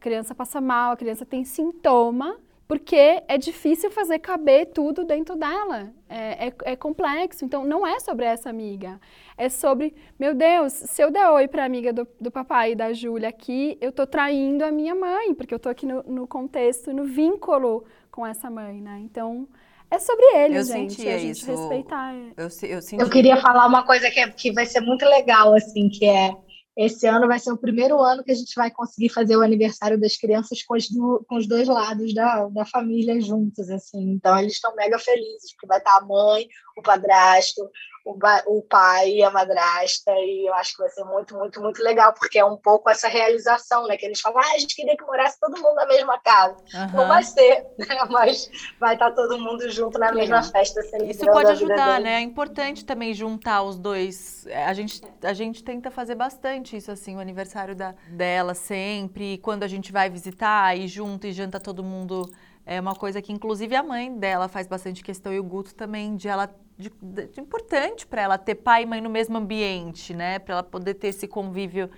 a 0.00 0.02
criança 0.02 0.34
passa 0.34 0.62
mal, 0.62 0.92
a 0.92 0.96
criança 0.96 1.26
tem 1.26 1.44
sintoma, 1.44 2.38
porque 2.66 3.22
é 3.28 3.36
difícil 3.36 3.90
fazer 3.90 4.18
caber 4.18 4.68
tudo 4.68 5.04
dentro 5.04 5.36
dela. 5.36 5.92
É, 6.08 6.46
é, 6.46 6.52
é, 6.72 6.76
complexo. 6.76 7.44
Então, 7.44 7.66
não 7.66 7.86
é 7.86 8.00
sobre 8.00 8.24
essa 8.24 8.48
amiga. 8.48 8.98
É 9.36 9.50
sobre, 9.50 9.94
meu 10.18 10.34
Deus, 10.34 10.72
se 10.72 11.02
eu 11.02 11.10
der 11.10 11.28
oi 11.28 11.46
para 11.48 11.64
a 11.64 11.66
amiga 11.66 11.92
do, 11.92 12.08
do 12.18 12.30
papai 12.30 12.72
e 12.72 12.74
da 12.74 12.94
Júlia 12.94 13.28
aqui, 13.28 13.76
eu 13.78 13.90
estou 13.90 14.06
traindo 14.06 14.64
a 14.64 14.72
minha 14.72 14.94
mãe, 14.94 15.34
porque 15.34 15.52
eu 15.52 15.58
estou 15.58 15.70
aqui 15.70 15.84
no, 15.84 16.02
no, 16.04 16.26
contexto, 16.26 16.94
no 16.94 17.04
vínculo 17.04 17.84
com 18.10 18.26
essa 18.26 18.48
mãe, 18.48 18.80
né? 18.80 19.00
Então, 19.04 19.46
é 19.90 19.98
sobre 19.98 20.24
eles, 20.36 20.70
eu 20.70 20.76
gente. 20.76 21.06
a 21.06 21.18
gente 21.18 21.42
isso. 21.42 21.50
respeitar. 21.50 22.14
Eu, 22.38 22.48
eu, 22.62 22.80
eu, 23.00 23.10
queria 23.10 23.36
falar 23.36 23.66
uma 23.66 23.84
coisa 23.84 24.10
que, 24.10 24.18
é, 24.18 24.30
que 24.30 24.50
vai 24.50 24.64
ser 24.64 24.80
muito 24.80 25.04
legal, 25.04 25.54
assim, 25.54 25.90
que 25.90 26.06
é 26.06 26.34
esse 26.82 27.06
ano 27.06 27.28
vai 27.28 27.38
ser 27.38 27.52
o 27.52 27.58
primeiro 27.58 28.00
ano 28.00 28.24
que 28.24 28.32
a 28.32 28.34
gente 28.34 28.54
vai 28.54 28.70
conseguir 28.70 29.10
fazer 29.10 29.36
o 29.36 29.42
aniversário 29.42 30.00
das 30.00 30.16
crianças 30.16 30.62
com 30.62 30.74
os, 30.74 30.88
do, 30.88 31.22
com 31.28 31.36
os 31.36 31.46
dois 31.46 31.68
lados 31.68 32.14
da, 32.14 32.48
da 32.48 32.64
família 32.64 33.20
juntos, 33.20 33.68
assim. 33.68 34.12
Então, 34.12 34.38
eles 34.38 34.54
estão 34.54 34.74
mega 34.74 34.98
felizes, 34.98 35.52
porque 35.52 35.66
vai 35.66 35.76
estar 35.76 35.98
a 35.98 36.00
mãe, 36.00 36.48
o 36.78 36.82
padrasto, 36.82 37.68
o, 38.10 38.58
o 38.58 38.62
pai 38.62 39.10
e 39.10 39.22
a 39.22 39.30
madrasta, 39.30 40.10
e 40.12 40.48
eu 40.48 40.54
acho 40.54 40.72
que 40.72 40.82
vai 40.82 40.90
ser 40.90 41.04
muito, 41.04 41.36
muito, 41.36 41.60
muito 41.60 41.82
legal, 41.82 42.12
porque 42.12 42.38
é 42.38 42.44
um 42.44 42.56
pouco 42.56 42.90
essa 42.90 43.08
realização, 43.08 43.86
né? 43.86 43.96
Que 43.96 44.06
eles 44.06 44.20
falam, 44.20 44.40
ah, 44.40 44.52
a 44.54 44.58
gente 44.58 44.74
queria 44.74 44.96
que 44.96 45.04
morasse 45.04 45.38
todo 45.38 45.56
mundo 45.56 45.74
na 45.74 45.86
mesma 45.86 46.18
casa. 46.18 46.56
Uhum. 46.74 46.96
Não 46.96 47.08
vai 47.08 47.22
ser, 47.22 47.66
né? 47.78 47.86
Mas 48.10 48.50
vai 48.78 48.94
estar 48.94 49.12
todo 49.12 49.38
mundo 49.38 49.68
junto 49.70 49.98
na 49.98 50.12
mesma 50.12 50.42
festa. 50.42 50.80
Isso 51.04 51.24
pode 51.26 51.50
ajudar, 51.50 52.00
né? 52.00 52.14
É 52.14 52.20
importante 52.20 52.84
também 52.84 53.14
juntar 53.14 53.62
os 53.62 53.78
dois. 53.78 54.46
É, 54.46 54.64
a 54.64 54.72
gente, 54.72 55.02
a 55.22 55.32
gente 55.32 55.62
tenta 55.62 55.90
fazer 55.90 56.14
bastante 56.14 56.76
isso, 56.76 56.90
assim, 56.90 57.16
o 57.16 57.20
aniversário 57.20 57.74
da, 57.74 57.94
dela 58.08 58.54
sempre, 58.54 59.38
quando 59.38 59.62
a 59.62 59.68
gente 59.68 59.92
vai 59.92 60.10
visitar, 60.10 60.76
e 60.76 60.86
junto 60.88 61.26
e 61.26 61.32
janta 61.32 61.60
todo 61.60 61.82
mundo 61.82 62.30
é 62.66 62.80
uma 62.80 62.94
coisa 62.94 63.20
que, 63.20 63.32
inclusive, 63.32 63.74
a 63.74 63.82
mãe 63.82 64.16
dela 64.16 64.46
faz 64.46 64.66
bastante 64.66 65.02
questão 65.02 65.32
e 65.32 65.40
o 65.40 65.44
Guto 65.44 65.74
também, 65.74 66.16
de 66.16 66.28
ela. 66.28 66.48
De, 66.80 67.26
de 67.26 67.40
importante 67.40 68.06
para 68.06 68.22
ela 68.22 68.38
ter 68.38 68.54
pai 68.54 68.82
e 68.82 68.86
mãe 68.86 69.00
no 69.00 69.10
mesmo 69.10 69.36
ambiente, 69.36 70.14
né? 70.14 70.38
Para 70.38 70.54
ela 70.54 70.62
poder 70.62 70.94
ter 70.94 71.08
esse 71.08 71.28
convívio 71.28 71.90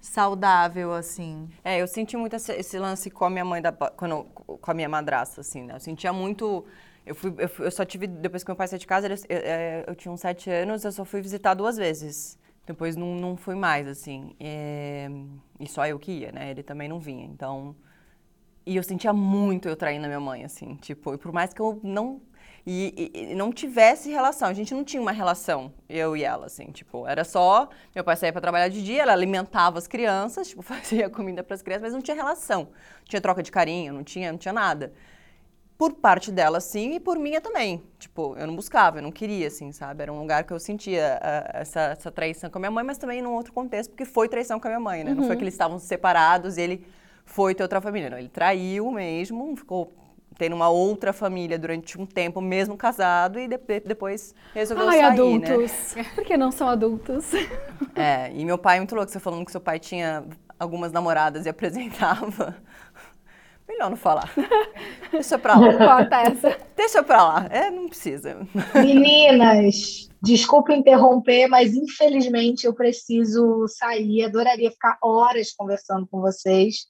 saudável, 0.00 0.92
assim. 0.92 1.48
É, 1.64 1.80
eu 1.80 1.86
senti 1.86 2.16
muito 2.16 2.36
esse, 2.36 2.52
esse 2.52 2.78
lance 2.78 3.10
com 3.10 3.24
a 3.24 3.30
minha 3.30 3.44
mãe, 3.44 3.60
da, 3.60 3.72
quando, 3.72 4.24
com 4.24 4.70
a 4.70 4.74
minha 4.74 4.88
madrasta, 4.88 5.40
assim, 5.40 5.64
né? 5.64 5.74
Eu 5.74 5.80
sentia 5.80 6.12
muito. 6.12 6.64
Eu, 7.04 7.14
fui, 7.14 7.34
eu, 7.38 7.48
fui, 7.48 7.66
eu 7.66 7.70
só 7.70 7.84
tive, 7.84 8.06
depois 8.06 8.42
que 8.42 8.50
meu 8.50 8.56
pai 8.56 8.68
saiu 8.68 8.78
de 8.78 8.86
casa, 8.86 9.06
eu, 9.06 9.14
eu, 9.14 9.18
é, 9.28 9.84
eu, 9.86 9.94
tinha 9.94 10.10
uns 10.12 10.20
sete 10.20 10.50
anos, 10.50 10.84
eu 10.84 10.92
só 10.92 11.04
fui 11.04 11.20
visitar 11.20 11.54
duas 11.54 11.76
vezes. 11.76 12.38
Depois 12.66 12.96
não, 12.96 13.14
não 13.14 13.36
fui 13.36 13.54
mais, 13.54 13.86
assim. 13.86 14.34
É, 14.40 15.08
e 15.60 15.68
só 15.68 15.86
eu 15.86 15.98
que 15.98 16.12
ia, 16.12 16.32
né? 16.32 16.50
Ele 16.50 16.62
também 16.62 16.88
não 16.88 16.98
vinha. 16.98 17.24
Então, 17.24 17.76
e 18.64 18.76
eu 18.76 18.82
sentia 18.82 19.12
muito 19.12 19.68
eu 19.68 19.76
traindo 19.76 20.04
a 20.06 20.08
minha 20.08 20.20
mãe, 20.20 20.44
assim, 20.44 20.74
tipo, 20.76 21.14
e 21.14 21.18
por 21.18 21.32
mais 21.32 21.52
que 21.54 21.60
eu 21.60 21.78
não 21.84 22.20
e, 22.66 23.12
e, 23.14 23.34
não 23.36 23.52
tivesse 23.52 24.10
relação. 24.10 24.48
A 24.48 24.52
gente 24.52 24.74
não 24.74 24.82
tinha 24.82 25.00
uma 25.00 25.12
relação, 25.12 25.72
eu 25.88 26.16
e 26.16 26.24
ela, 26.24 26.46
assim, 26.46 26.66
tipo, 26.72 27.06
era 27.06 27.22
só. 27.22 27.68
Meu 27.94 28.02
pai 28.02 28.16
saía 28.16 28.32
para 28.32 28.40
trabalhar 28.42 28.68
de 28.68 28.82
dia, 28.82 29.02
ela 29.02 29.12
alimentava 29.12 29.78
as 29.78 29.86
crianças, 29.86 30.48
tipo, 30.50 30.62
fazia 30.62 31.08
comida 31.08 31.44
para 31.44 31.54
as 31.54 31.62
crianças, 31.62 31.82
mas 31.84 31.92
não 31.92 32.00
tinha 32.00 32.16
relação. 32.16 32.62
Não 32.62 33.04
tinha 33.04 33.20
troca 33.20 33.40
de 33.40 33.52
carinho, 33.52 33.92
não 33.92 34.02
tinha, 34.02 34.32
não 34.32 34.38
tinha 34.38 34.52
nada. 34.52 34.92
Por 35.78 35.92
parte 35.92 36.32
dela, 36.32 36.58
sim, 36.58 36.94
e 36.94 37.00
por 37.00 37.18
minha 37.18 37.40
também. 37.40 37.84
Tipo, 38.00 38.34
eu 38.36 38.46
não 38.48 38.56
buscava, 38.56 38.98
eu 38.98 39.02
não 39.02 39.12
queria, 39.12 39.46
assim, 39.46 39.70
sabe? 39.70 40.02
Era 40.02 40.12
um 40.12 40.18
lugar 40.18 40.42
que 40.42 40.52
eu 40.52 40.58
sentia 40.58 41.20
uh, 41.22 41.58
essa, 41.58 41.80
essa 41.80 42.10
traição 42.10 42.50
com 42.50 42.58
a 42.58 42.60
minha 42.60 42.70
mãe, 42.70 42.82
mas 42.82 42.98
também 42.98 43.22
num 43.22 43.34
outro 43.34 43.52
contexto, 43.52 43.90
porque 43.90 44.06
foi 44.06 44.28
traição 44.28 44.58
com 44.58 44.66
a 44.66 44.70
minha 44.70 44.80
mãe, 44.80 45.04
né? 45.04 45.10
Uhum. 45.10 45.18
Não 45.18 45.24
foi 45.24 45.32
uhum. 45.32 45.38
que 45.38 45.44
eles 45.44 45.54
estavam 45.54 45.78
separados 45.78 46.56
e 46.56 46.62
ele 46.62 46.86
foi 47.24 47.54
ter 47.54 47.62
outra 47.62 47.80
família. 47.80 48.10
Não, 48.10 48.18
ele 48.18 48.30
traiu 48.30 48.90
mesmo, 48.90 49.54
ficou 49.54 49.92
tendo 50.38 50.54
uma 50.54 50.68
outra 50.68 51.12
família 51.12 51.58
durante 51.58 51.98
um 51.98 52.06
tempo, 52.06 52.40
mesmo 52.40 52.76
casado, 52.76 53.38
e 53.38 53.48
de 53.48 53.58
depois 53.80 54.34
resolveu 54.54 54.88
Ai, 54.88 54.98
sair, 54.98 55.12
adultos. 55.12 55.94
né? 55.96 56.04
Por 56.14 56.24
que 56.24 56.36
não 56.36 56.52
são 56.52 56.68
adultos? 56.68 57.32
É, 57.94 58.30
e 58.34 58.44
meu 58.44 58.58
pai 58.58 58.76
é 58.76 58.80
muito 58.80 58.94
louco, 58.94 59.10
você 59.10 59.18
falando 59.18 59.44
que 59.44 59.52
seu 59.52 59.60
pai 59.60 59.78
tinha 59.78 60.24
algumas 60.58 60.92
namoradas 60.92 61.46
e 61.46 61.48
apresentava. 61.48 62.56
Melhor 63.68 63.90
não 63.90 63.96
falar. 63.96 64.32
Deixa 65.10 65.36
pra 65.38 65.58
lá. 65.58 65.76
Corta 65.76 66.20
essa. 66.20 66.56
Deixa 66.76 67.02
pra 67.02 67.24
lá. 67.24 67.46
É, 67.50 67.68
não 67.68 67.88
precisa. 67.88 68.46
Meninas, 68.74 70.08
desculpa 70.22 70.72
interromper, 70.72 71.48
mas 71.48 71.74
infelizmente 71.74 72.64
eu 72.64 72.72
preciso 72.72 73.66
sair. 73.66 74.24
Adoraria 74.24 74.70
ficar 74.70 74.96
horas 75.02 75.52
conversando 75.52 76.06
com 76.06 76.20
vocês 76.20 76.86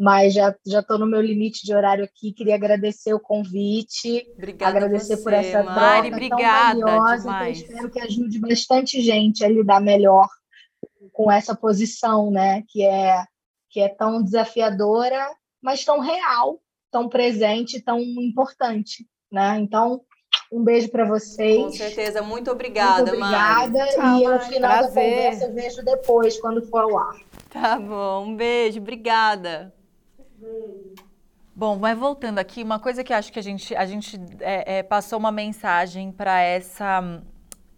mas 0.00 0.32
já 0.32 0.54
já 0.66 0.80
estou 0.80 0.98
no 0.98 1.06
meu 1.06 1.20
limite 1.20 1.62
de 1.62 1.74
horário 1.74 2.02
aqui. 2.02 2.32
Queria 2.32 2.54
agradecer 2.54 3.12
o 3.12 3.20
convite, 3.20 4.26
obrigada 4.32 4.78
agradecer 4.78 5.16
você, 5.16 5.22
por 5.22 5.32
essa 5.34 5.62
Mari, 5.62 6.08
troca 6.08 6.16
obrigada 6.16 6.80
tão 6.80 6.86
valiosa. 6.88 7.22
demais. 7.22 7.60
Eu 7.60 7.66
espero 7.66 7.90
que 7.90 8.00
ajude 8.00 8.40
bastante 8.40 9.02
gente 9.02 9.44
a 9.44 9.48
lidar 9.48 9.78
melhor 9.78 10.26
com 11.12 11.30
essa 11.30 11.54
posição, 11.54 12.30
né? 12.30 12.64
Que 12.68 12.82
é 12.82 13.24
que 13.68 13.78
é 13.78 13.90
tão 13.90 14.22
desafiadora, 14.22 15.30
mas 15.62 15.84
tão 15.84 16.00
real, 16.00 16.58
tão 16.90 17.06
presente, 17.06 17.82
tão 17.82 18.00
importante, 18.00 19.06
né? 19.30 19.58
Então 19.60 20.00
um 20.50 20.64
beijo 20.64 20.88
para 20.88 21.04
vocês. 21.04 21.62
Com 21.62 21.72
certeza, 21.72 22.22
muito 22.22 22.50
obrigada, 22.50 23.12
muito 23.12 23.22
obrigada. 23.22 23.78
Mari. 23.78 23.90
Tchau, 23.92 24.18
e 24.18 24.28
no 24.28 24.40
final 24.40 24.78
Prazer. 24.78 24.94
da 24.94 25.10
conversa 25.10 25.44
eu 25.44 25.52
vejo 25.52 25.84
depois, 25.84 26.40
quando 26.40 26.62
for 26.62 26.84
ao 26.84 26.98
ar. 26.98 27.16
Tá 27.50 27.78
bom, 27.78 28.28
um 28.28 28.34
beijo, 28.34 28.80
obrigada. 28.80 29.74
Bom, 31.54 31.78
mas 31.78 31.98
voltando 31.98 32.38
aqui, 32.38 32.62
uma 32.62 32.78
coisa 32.78 33.04
que 33.04 33.12
acho 33.12 33.32
que 33.32 33.38
a 33.38 33.42
gente, 33.42 33.74
a 33.74 33.84
gente 33.84 34.18
é, 34.40 34.78
é, 34.78 34.82
passou 34.82 35.18
uma 35.18 35.30
mensagem 35.30 36.10
para 36.10 36.40
essa 36.40 37.22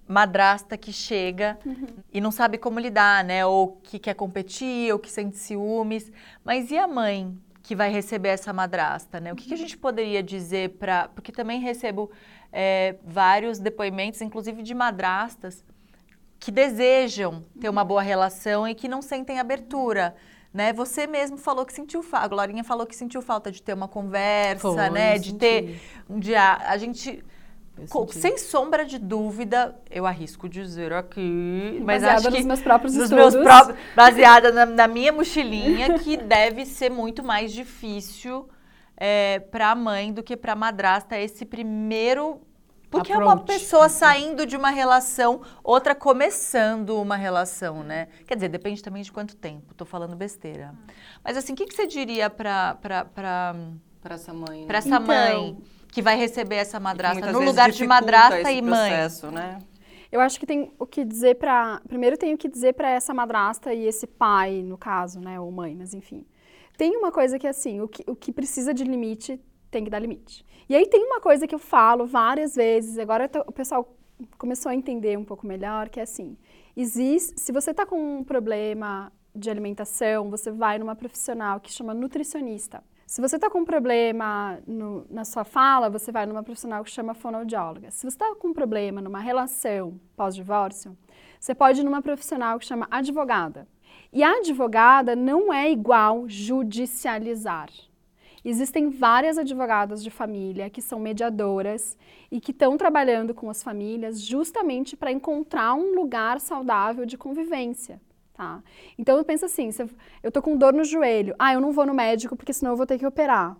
madrasta 0.06 0.76
que 0.76 0.92
chega 0.92 1.58
uhum. 1.64 1.86
e 2.12 2.20
não 2.20 2.30
sabe 2.30 2.58
como 2.58 2.78
lidar, 2.78 3.24
né? 3.24 3.44
Ou 3.46 3.80
que 3.82 3.98
quer 3.98 4.14
competir, 4.14 4.92
ou 4.92 4.98
que 4.98 5.10
sente 5.10 5.36
ciúmes. 5.36 6.12
Mas 6.44 6.70
e 6.70 6.78
a 6.78 6.86
mãe 6.86 7.36
que 7.62 7.74
vai 7.74 7.90
receber 7.90 8.28
essa 8.28 8.52
madrasta, 8.52 9.20
né? 9.20 9.32
O 9.32 9.36
que, 9.36 9.48
que 9.48 9.54
a 9.54 9.58
gente 9.58 9.76
poderia 9.76 10.22
dizer 10.22 10.70
para... 10.78 11.08
Porque 11.08 11.32
também 11.32 11.60
recebo 11.60 12.10
é, 12.52 12.96
vários 13.04 13.58
depoimentos, 13.58 14.20
inclusive 14.20 14.62
de 14.62 14.74
madrastas, 14.74 15.64
que 16.38 16.50
desejam 16.50 17.42
ter 17.60 17.68
uma 17.68 17.84
boa 17.84 18.02
relação 18.02 18.66
e 18.66 18.74
que 18.74 18.88
não 18.88 19.00
sentem 19.00 19.38
abertura 19.38 20.14
né? 20.52 20.72
Você 20.72 21.06
mesmo 21.06 21.36
falou 21.36 21.64
que 21.64 21.72
sentiu 21.72 22.02
falta, 22.02 22.26
a 22.26 22.28
Glorinha 22.28 22.62
falou 22.64 22.86
que 22.86 22.94
sentiu 22.94 23.22
falta 23.22 23.50
de 23.50 23.62
ter 23.62 23.72
uma 23.74 23.88
conversa, 23.88 24.60
Foi, 24.60 24.90
né? 24.90 25.18
De 25.18 25.26
senti. 25.30 25.38
ter 25.38 25.80
um 26.08 26.18
dia 26.18 26.56
a 26.66 26.76
gente 26.76 27.24
Eu 27.78 27.86
co- 27.88 28.06
senti. 28.06 28.18
sem 28.18 28.38
sombra 28.38 28.84
de 28.84 28.98
dúvida, 28.98 29.74
eu 29.90 30.04
arrisco 30.06 30.48
dizer 30.48 30.92
aqui, 30.92 31.80
mas 31.84 32.02
Baseada 32.02 32.18
acho 32.18 32.28
que 32.30 32.36
nos 32.38 32.46
meus 32.46 32.60
próprios 32.60 32.94
nos 32.94 33.04
estudos. 33.04 33.34
meus 33.34 33.44
próprios, 33.44 33.78
baseada 33.96 34.52
na, 34.52 34.66
na 34.66 34.86
minha 34.88 35.10
mochilinha, 35.12 35.98
que 35.98 36.16
deve 36.18 36.66
ser 36.66 36.90
muito 36.90 37.22
mais 37.24 37.50
difícil 37.52 38.46
para 39.50 39.70
a 39.70 39.74
mãe 39.74 40.12
do 40.12 40.22
que 40.22 40.36
para 40.36 40.52
a 40.52 40.56
madrasta 40.56 41.18
esse 41.18 41.44
primeiro. 41.44 42.40
Porque 42.92 43.12
é 43.12 43.16
uma 43.18 43.32
Approach. 43.32 43.46
pessoa 43.58 43.88
saindo 43.88 44.46
de 44.46 44.56
uma 44.56 44.70
relação, 44.70 45.40
outra 45.64 45.94
começando 45.94 47.00
uma 47.00 47.16
relação, 47.16 47.82
né? 47.82 48.08
Quer 48.26 48.34
dizer, 48.36 48.48
depende 48.48 48.82
também 48.82 49.02
de 49.02 49.10
quanto 49.10 49.34
tempo. 49.34 49.74
Tô 49.74 49.84
falando 49.84 50.14
besteira. 50.14 50.74
Mas 51.24 51.36
assim, 51.36 51.52
o 51.54 51.56
que, 51.56 51.66
que 51.66 51.74
você 51.74 51.86
diria 51.86 52.28
para 52.30 52.74
Para 52.74 54.14
essa 54.14 54.32
mãe. 54.32 54.60
né? 54.60 54.66
para 54.66 54.78
essa 54.78 54.88
Então, 54.88 55.02
mãe 55.02 55.58
que 55.88 56.02
vai 56.02 56.16
receber 56.16 56.56
essa 56.56 56.78
madrasta 56.80 57.32
no 57.32 57.40
lugar 57.40 57.70
de 57.70 57.86
madrasta 57.86 58.40
esse 58.40 58.52
e 58.58 58.62
mãe? 58.62 58.90
processo, 58.90 59.30
né? 59.30 59.58
Eu 60.10 60.20
acho 60.20 60.38
que 60.38 60.44
tem 60.44 60.70
o 60.78 60.86
que 60.86 61.04
dizer 61.04 61.36
para. 61.36 61.80
Primeiro 61.88 62.18
tem 62.18 62.34
o 62.34 62.38
que 62.38 62.46
dizer 62.48 62.74
para 62.74 62.90
essa 62.90 63.14
madrasta 63.14 63.72
e 63.72 63.86
esse 63.86 64.06
pai, 64.06 64.62
no 64.62 64.76
caso, 64.76 65.18
né? 65.20 65.40
Ou 65.40 65.50
mãe, 65.50 65.74
mas 65.74 65.94
enfim. 65.94 66.26
Tem 66.76 66.94
uma 66.96 67.10
coisa 67.10 67.38
que 67.38 67.46
é 67.46 67.50
assim: 67.50 67.80
o 67.80 67.88
que, 67.88 68.04
o 68.06 68.14
que 68.14 68.30
precisa 68.32 68.74
de 68.74 68.84
limite 68.84 69.40
tem 69.70 69.82
que 69.84 69.88
dar 69.90 69.98
limite. 69.98 70.44
E 70.68 70.76
aí 70.76 70.86
tem 70.86 71.04
uma 71.04 71.20
coisa 71.20 71.46
que 71.46 71.54
eu 71.54 71.58
falo 71.58 72.06
várias 72.06 72.54
vezes, 72.54 72.98
agora 72.98 73.28
tô- 73.28 73.40
o 73.40 73.52
pessoal 73.52 73.96
começou 74.38 74.70
a 74.70 74.74
entender 74.74 75.18
um 75.18 75.24
pouco 75.24 75.46
melhor, 75.46 75.88
que 75.88 75.98
é 76.00 76.02
assim: 76.04 76.36
existe, 76.76 77.40
se 77.40 77.52
você 77.52 77.72
está 77.72 77.84
com 77.84 78.18
um 78.18 78.24
problema 78.24 79.12
de 79.34 79.50
alimentação, 79.50 80.30
você 80.30 80.50
vai 80.50 80.78
numa 80.78 80.94
profissional 80.94 81.58
que 81.60 81.72
chama 81.72 81.94
nutricionista. 81.94 82.82
Se 83.06 83.20
você 83.20 83.36
está 83.36 83.50
com 83.50 83.58
um 83.60 83.64
problema 83.64 84.58
no- 84.66 85.04
na 85.10 85.24
sua 85.24 85.44
fala, 85.44 85.90
você 85.90 86.10
vai 86.10 86.24
numa 86.24 86.42
profissional 86.42 86.82
que 86.82 86.90
chama 86.90 87.12
fonoaudióloga. 87.12 87.90
Se 87.90 88.02
você 88.02 88.08
está 88.16 88.34
com 88.34 88.48
um 88.48 88.52
problema 88.54 89.02
numa 89.02 89.20
relação 89.20 90.00
pós-divórcio, 90.16 90.96
você 91.38 91.54
pode 91.54 91.80
ir 91.80 91.84
numa 91.84 92.00
profissional 92.00 92.58
que 92.58 92.64
chama 92.64 92.86
advogada. 92.90 93.66
E 94.12 94.22
a 94.22 94.38
advogada 94.38 95.14
não 95.16 95.52
é 95.52 95.70
igual 95.70 96.26
judicializar. 96.28 97.68
Existem 98.44 98.90
várias 98.90 99.38
advogadas 99.38 100.02
de 100.02 100.10
família 100.10 100.68
que 100.68 100.82
são 100.82 100.98
mediadoras 100.98 101.96
e 102.30 102.40
que 102.40 102.50
estão 102.50 102.76
trabalhando 102.76 103.32
com 103.34 103.48
as 103.48 103.62
famílias 103.62 104.20
justamente 104.20 104.96
para 104.96 105.12
encontrar 105.12 105.74
um 105.74 105.94
lugar 105.94 106.40
saudável 106.40 107.06
de 107.06 107.16
convivência. 107.16 108.00
Tá? 108.34 108.62
Então 108.98 109.22
pensa 109.24 109.46
assim, 109.46 109.68
eu- 110.22 110.32
tô 110.32 110.40
com 110.42 110.56
dor 110.56 110.72
no 110.72 110.84
joelho, 110.84 111.34
ah, 111.38 111.52
eu 111.52 111.60
não 111.60 111.70
vou 111.70 111.86
no 111.86 111.94
médico 111.94 112.34
porque 112.34 112.52
senão 112.52 112.72
eu 112.72 112.76
vou 112.76 112.86
ter 112.86 112.98
que 112.98 113.06
operar. 113.06 113.56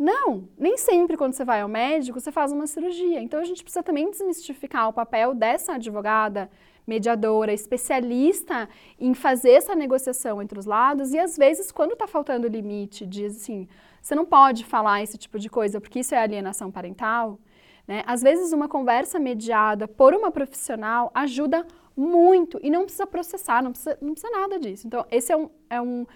Não, 0.00 0.48
nem 0.56 0.78
sempre 0.78 1.14
quando 1.14 1.34
você 1.34 1.44
vai 1.44 1.60
ao 1.60 1.68
médico 1.68 2.18
você 2.18 2.32
faz 2.32 2.52
uma 2.52 2.66
cirurgia. 2.66 3.20
Então 3.20 3.38
a 3.38 3.44
gente 3.44 3.62
precisa 3.62 3.82
também 3.82 4.10
desmistificar 4.10 4.88
o 4.88 4.94
papel 4.94 5.34
dessa 5.34 5.74
advogada 5.74 6.50
mediadora, 6.86 7.52
especialista 7.52 8.66
em 8.98 9.12
fazer 9.12 9.50
essa 9.50 9.74
negociação 9.74 10.40
entre 10.40 10.58
os 10.58 10.64
lados 10.64 11.12
e 11.12 11.18
às 11.18 11.36
vezes 11.36 11.70
quando 11.70 11.92
está 11.92 12.06
faltando 12.06 12.48
limite, 12.48 13.06
diz 13.06 13.36
assim, 13.36 13.68
você 14.00 14.14
não 14.14 14.24
pode 14.24 14.64
falar 14.64 15.02
esse 15.02 15.18
tipo 15.18 15.38
de 15.38 15.50
coisa 15.50 15.78
porque 15.82 15.98
isso 15.98 16.14
é 16.14 16.18
alienação 16.18 16.70
parental. 16.70 17.38
Né? 17.86 18.02
Às 18.06 18.22
vezes 18.22 18.54
uma 18.54 18.68
conversa 18.68 19.18
mediada 19.18 19.86
por 19.86 20.14
uma 20.14 20.30
profissional 20.30 21.10
ajuda 21.14 21.66
muito 21.94 22.58
e 22.62 22.70
não 22.70 22.84
precisa 22.84 23.06
processar, 23.06 23.62
não 23.62 23.72
precisa, 23.72 23.98
não 24.00 24.12
precisa 24.12 24.32
nada 24.32 24.58
disso. 24.58 24.86
Então 24.86 25.04
esse 25.10 25.30
é 25.30 25.36
um, 25.36 25.50
é 25.68 25.78
um 25.78 26.06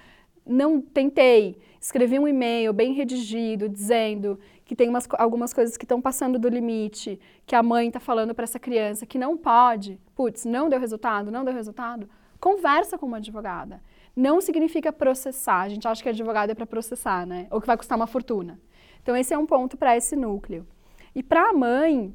não 0.46 0.80
tentei, 0.80 1.58
escrevi 1.80 2.18
um 2.18 2.28
e-mail 2.28 2.72
bem 2.72 2.92
redigido 2.92 3.68
dizendo 3.68 4.38
que 4.64 4.74
tem 4.74 4.88
umas 4.88 5.06
algumas 5.18 5.52
coisas 5.52 5.76
que 5.76 5.84
estão 5.84 6.00
passando 6.00 6.38
do 6.38 6.48
limite, 6.48 7.20
que 7.46 7.54
a 7.54 7.62
mãe 7.62 7.88
está 7.88 8.00
falando 8.00 8.34
para 8.34 8.44
essa 8.44 8.58
criança 8.58 9.06
que 9.06 9.18
não 9.18 9.36
pode, 9.36 10.00
putz, 10.14 10.44
não 10.44 10.68
deu 10.68 10.80
resultado, 10.80 11.30
não 11.30 11.44
deu 11.44 11.52
resultado, 11.52 12.08
conversa 12.40 12.98
com 12.98 13.06
uma 13.06 13.18
advogada. 13.18 13.82
Não 14.16 14.40
significa 14.40 14.92
processar, 14.92 15.62
a 15.62 15.68
gente 15.68 15.88
acha 15.88 16.02
que 16.02 16.08
advogado 16.08 16.50
é 16.50 16.54
para 16.54 16.66
processar, 16.66 17.26
né? 17.26 17.48
Ou 17.50 17.60
que 17.60 17.66
vai 17.66 17.76
custar 17.76 17.96
uma 17.96 18.06
fortuna. 18.06 18.60
Então 19.02 19.16
esse 19.16 19.34
é 19.34 19.38
um 19.38 19.46
ponto 19.46 19.76
para 19.76 19.96
esse 19.96 20.14
núcleo. 20.14 20.66
E 21.14 21.22
para 21.22 21.50
a 21.50 21.52
mãe, 21.52 22.14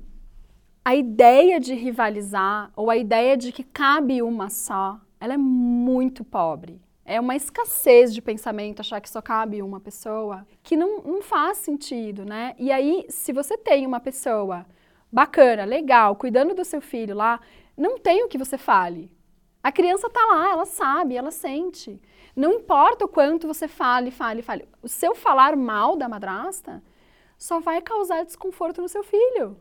a 0.84 0.95
ideia 0.95 1.60
de 1.60 1.73
rivalizar 1.73 2.72
ou 2.76 2.89
a 2.89 2.97
ideia 2.97 3.38
de 3.38 3.51
que 3.51 3.64
cabe 3.64 4.22
uma 4.22 4.49
só, 4.49 4.99
ela 5.19 5.34
é 5.34 5.38
muito 5.38 6.23
pobre. 6.23 6.81
É 7.10 7.19
uma 7.19 7.36
escassez 7.36 8.14
de 8.14 8.22
pensamento 8.22 8.81
achar 8.81 9.02
que 9.02 9.10
só 9.10 9.19
cabe 9.19 9.64
uma 9.64 9.80
pessoa, 9.80 10.45
que 10.61 10.77
não, 10.77 11.02
não 11.02 11.23
faz 11.23 11.57
sentido, 11.57 12.23
né? 12.23 12.53
E 12.60 12.72
aí, 12.72 13.03
se 13.10 13.34
você 13.34 13.57
tem 13.57 13.84
uma 13.88 13.99
pessoa 13.99 14.64
bacana, 15.11 15.65
legal, 15.65 16.15
cuidando 16.15 16.53
do 16.53 16.64
seu 16.64 16.80
filho 16.80 17.15
lá, 17.15 17.40
não 17.76 17.98
tem 17.98 18.23
o 18.23 18.27
que 18.27 18.38
você 18.38 18.60
fale. 18.60 19.11
A 19.64 19.72
criança 19.72 20.07
tá 20.07 20.23
lá, 20.23 20.52
ela 20.52 20.68
sabe, 20.68 21.15
ela 21.15 21.31
sente. 21.31 21.99
Não 22.36 22.53
importa 22.53 23.06
o 23.06 23.07
quanto 23.07 23.48
você 23.48 23.68
fale, 23.68 24.11
fale, 24.11 24.44
fale. 24.44 24.69
O 24.80 24.88
seu 24.88 25.15
falar 25.15 25.56
mal 25.56 25.95
da 25.95 26.07
madrasta 26.07 26.80
só 27.40 27.60
vai 27.60 27.81
causar 27.81 28.23
desconforto 28.23 28.84
no 28.84 28.88
seu 28.88 29.02
filho. 29.02 29.57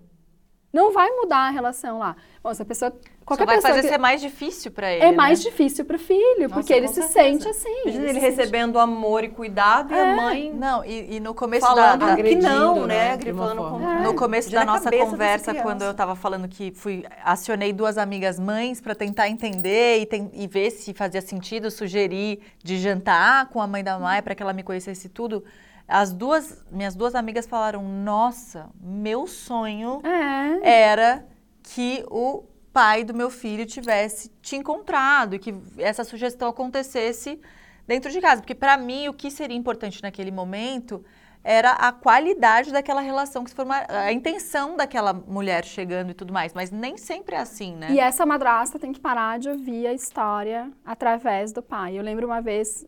Não 0.71 0.93
vai 0.93 1.11
mudar 1.13 1.47
a 1.47 1.51
relação 1.51 1.99
lá. 1.99 2.15
Bom, 2.43 2.53
se 2.53 2.61
a 2.61 2.67
pessoa. 2.67 2.93
Qualquer 3.29 3.43
Só 3.43 3.47
vai 3.47 3.57
pessoa 3.57 3.75
fazer 3.75 3.83
que- 3.87 3.93
ser 3.93 3.99
mais 3.99 4.21
difícil 4.23 4.71
para 4.73 4.91
ele. 4.91 5.05
é 5.05 5.13
mais 5.13 5.39
né? 5.45 5.51
difícil 5.51 5.85
pro 5.85 5.99
filho, 5.99 6.43
Nossa, 6.49 6.55
porque 6.55 6.73
ele 6.73 6.87
com 6.87 6.95
se 6.95 7.03
certeza. 7.03 7.13
sente 7.43 7.49
assim. 7.49 7.69
Imagina 7.83 7.89
ele 7.89 7.97
ele 8.11 8.21
se 8.21 8.27
sente- 8.27 8.37
recebendo 8.39 8.79
amor 8.79 9.23
e 9.23 9.29
cuidado 9.29 9.93
e 9.93 9.99
a 10.01 10.17
mãe 10.17 10.51
Não, 10.55 10.83
e, 10.83 11.17
e 11.17 11.21
no 11.21 11.35
começo 11.35 11.67
falando 11.67 12.01
da, 12.01 12.15
da- 12.15 12.17
que 12.23 12.35
não, 12.37 12.87
né, 12.87 13.17
né? 13.17 13.33
forma. 13.35 13.71
como... 13.71 14.01
No 14.03 14.15
começo 14.15 14.51
da 14.51 14.63
a 14.63 14.65
nossa 14.65 14.91
conversa, 14.91 15.55
quando 15.55 15.83
eu 15.83 15.91
estava 15.91 16.17
falando 16.17 16.49
que 16.49 16.73
fui 16.73 17.05
acionei 17.23 17.71
duas 17.73 17.99
amigas 17.99 18.41
mães 18.41 18.81
para 18.81 18.95
tentar 18.95 19.29
entender 19.29 20.01
e, 20.01 20.07
ten- 20.07 20.31
e 20.33 20.47
ver 20.47 20.71
se 20.71 20.95
fazia 20.95 21.21
sentido 21.21 21.71
sugerir 21.71 22.41
de 22.65 22.79
jantar 22.79 23.51
com 23.51 23.61
a 23.61 23.67
mãe 23.67 23.85
da 23.85 23.99
Maia 23.99 24.23
para 24.23 24.35
que 24.35 24.43
ela 24.43 24.55
me 24.55 24.63
conhecesse 24.63 25.09
tudo. 25.11 25.45
As 25.87 26.13
duas, 26.13 26.65
minhas 26.71 26.95
duas 26.95 27.15
amigas 27.15 27.47
falaram: 27.47 27.83
"Nossa, 27.83 28.71
meu 28.81 29.27
sonho 29.27 30.01
É. 30.03 30.87
era 30.87 31.27
que 31.63 32.05
o 32.11 32.45
pai 32.73 33.05
do 33.05 33.15
meu 33.15 33.31
filho 33.31 33.67
tivesse 33.67 34.31
te 34.41 34.57
encontrado 34.57 35.35
e 35.35 35.39
que 35.39 35.55
essa 35.79 36.05
sugestão 36.05 36.49
acontecesse 36.49 37.41
dentro 37.87 38.11
de 38.11 38.21
casa. 38.21 38.41
Porque 38.41 38.55
para 38.55 38.77
mim 38.77 39.09
o 39.09 39.15
que 39.15 39.31
seria 39.31 39.57
importante 39.57 40.03
naquele 40.03 40.31
momento 40.31 41.05
era 41.43 41.73
a 41.73 41.93
qualidade 41.93 42.73
daquela 42.73 43.01
relação 43.01 43.45
que 43.45 43.51
se 43.51 43.57
formar, 43.57 43.87
a 43.89 44.13
intenção 44.13 44.77
daquela 44.77 45.13
mulher 45.13 45.65
chegando 45.65 46.11
e 46.11 46.15
tudo 46.15 46.33
mais, 46.33 46.53
mas 46.53 46.71
nem 46.71 46.97
sempre 46.97 47.37
é 47.37 47.39
assim, 47.39 47.75
né? 47.77 47.93
E 47.93 48.01
essa 48.01 48.27
madrasta 48.27 48.79
tem 48.79 48.93
que 48.93 49.01
parar 49.01 49.39
de 49.39 49.49
ouvir 49.49 49.87
a 49.87 49.93
história 49.93 50.71
através 50.85 51.53
do 51.53 51.63
pai. 51.63 51.99
Eu 51.99 52.03
lembro 52.03 52.27
uma 52.27 52.41
vez, 52.41 52.87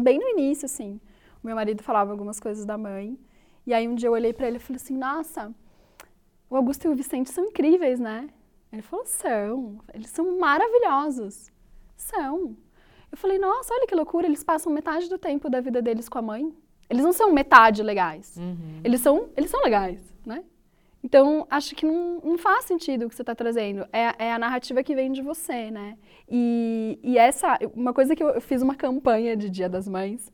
bem 0.00 0.18
no 0.18 0.28
início, 0.28 0.66
assim, 0.66 1.00
o 1.42 1.46
meu 1.46 1.56
marido 1.56 1.82
falava 1.82 2.12
algumas 2.12 2.38
coisas 2.38 2.64
da 2.64 2.78
mãe, 2.78 3.18
e 3.66 3.74
aí 3.74 3.86
um 3.88 3.94
dia 3.94 4.08
eu 4.08 4.12
olhei 4.12 4.32
pra 4.32 4.46
ele 4.46 4.56
e 4.56 4.60
falei 4.60 4.80
assim, 4.80 4.96
nossa, 4.96 5.52
o 6.48 6.56
Augusto 6.56 6.86
e 6.86 6.88
o 6.88 6.94
Vicente 6.94 7.30
são 7.30 7.44
incríveis, 7.44 7.98
né? 8.00 8.28
Ele 8.72 8.82
falou, 8.82 9.04
são, 9.04 9.80
eles 9.92 10.10
são 10.10 10.38
maravilhosos. 10.38 11.50
São. 11.96 12.56
Eu 13.10 13.18
falei, 13.18 13.38
nossa, 13.38 13.74
olha 13.74 13.86
que 13.86 13.94
loucura, 13.94 14.26
eles 14.26 14.44
passam 14.44 14.72
metade 14.72 15.08
do 15.08 15.18
tempo 15.18 15.50
da 15.50 15.60
vida 15.60 15.82
deles 15.82 16.08
com 16.08 16.18
a 16.18 16.22
mãe. 16.22 16.54
Eles 16.88 17.04
não 17.04 17.12
são 17.12 17.32
metade 17.32 17.82
legais. 17.82 18.36
Eles 18.84 19.00
são, 19.00 19.28
eles 19.36 19.50
são 19.50 19.62
legais, 19.62 20.00
né? 20.24 20.44
Então, 21.02 21.46
acho 21.48 21.74
que 21.74 21.86
não, 21.86 22.20
não 22.22 22.36
faz 22.36 22.66
sentido 22.66 23.06
o 23.06 23.08
que 23.08 23.14
você 23.14 23.22
está 23.22 23.34
trazendo. 23.34 23.86
É, 23.92 24.26
é 24.26 24.32
a 24.32 24.38
narrativa 24.38 24.82
que 24.82 24.94
vem 24.94 25.10
de 25.10 25.22
você, 25.22 25.70
né? 25.70 25.96
E, 26.28 26.98
e 27.02 27.16
essa, 27.16 27.58
uma 27.74 27.92
coisa 27.92 28.14
que 28.14 28.22
eu, 28.22 28.28
eu 28.28 28.40
fiz 28.40 28.60
uma 28.60 28.74
campanha 28.74 29.36
de 29.36 29.48
Dia 29.48 29.68
das 29.68 29.88
Mães, 29.88 30.30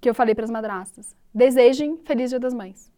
que 0.00 0.08
eu 0.08 0.14
falei 0.14 0.34
para 0.34 0.44
as 0.44 0.50
madrastas: 0.50 1.16
desejem 1.34 1.96
Feliz 2.04 2.30
Dia 2.30 2.38
das 2.38 2.52
Mães. 2.52 2.92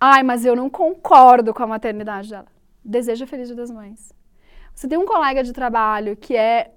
Ai, 0.00 0.22
mas 0.22 0.44
eu 0.44 0.56
não 0.56 0.68
concordo 0.68 1.54
com 1.54 1.62
a 1.62 1.66
maternidade 1.66 2.30
dela. 2.30 2.55
Deseja 2.86 3.26
Feliz 3.26 3.48
Dia 3.48 3.56
das 3.56 3.70
Mães. 3.70 4.14
Você 4.72 4.86
tem 4.86 4.96
um 4.96 5.04
colega 5.04 5.42
de 5.42 5.52
trabalho 5.52 6.16
que 6.16 6.36
é 6.36 6.72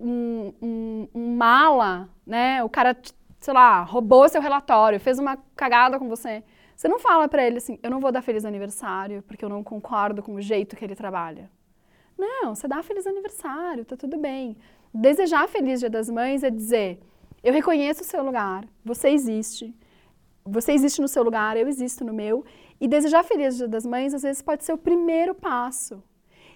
um, 0.00 0.52
um, 0.62 1.08
um 1.14 1.36
mala, 1.36 2.08
né? 2.26 2.64
O 2.64 2.68
cara, 2.68 2.96
sei 3.38 3.52
lá, 3.52 3.82
roubou 3.82 4.26
seu 4.28 4.40
relatório, 4.40 4.98
fez 4.98 5.18
uma 5.18 5.36
cagada 5.54 5.98
com 5.98 6.08
você. 6.08 6.42
Você 6.74 6.88
não 6.88 6.98
fala 6.98 7.28
pra 7.28 7.44
ele 7.44 7.58
assim, 7.58 7.78
eu 7.82 7.90
não 7.90 8.00
vou 8.00 8.10
dar 8.10 8.22
feliz 8.22 8.44
aniversário 8.44 9.22
porque 9.22 9.44
eu 9.44 9.48
não 9.48 9.62
concordo 9.62 10.22
com 10.22 10.34
o 10.34 10.40
jeito 10.40 10.76
que 10.76 10.84
ele 10.84 10.94
trabalha. 10.94 11.50
Não, 12.16 12.54
você 12.54 12.66
dá 12.66 12.82
feliz 12.82 13.06
aniversário, 13.06 13.84
tá 13.84 13.96
tudo 13.96 14.16
bem. 14.16 14.56
Desejar 14.92 15.46
feliz 15.48 15.80
Dia 15.80 15.90
das 15.90 16.08
Mães 16.08 16.42
é 16.42 16.50
dizer, 16.50 17.00
eu 17.42 17.52
reconheço 17.52 18.00
o 18.02 18.04
seu 18.04 18.24
lugar, 18.24 18.64
você 18.82 19.10
existe. 19.10 19.74
Você 20.46 20.72
existe 20.72 21.00
no 21.00 21.08
seu 21.08 21.22
lugar, 21.22 21.56
eu 21.56 21.66
existo 21.66 22.04
no 22.04 22.12
meu. 22.12 22.44
E 22.84 22.88
desejar 22.88 23.22
feliz 23.24 23.56
Dia 23.56 23.66
das 23.66 23.86
Mães 23.86 24.12
às 24.12 24.22
vezes 24.22 24.42
pode 24.42 24.62
ser 24.62 24.72
o 24.74 24.78
primeiro 24.78 25.34
passo. 25.34 26.02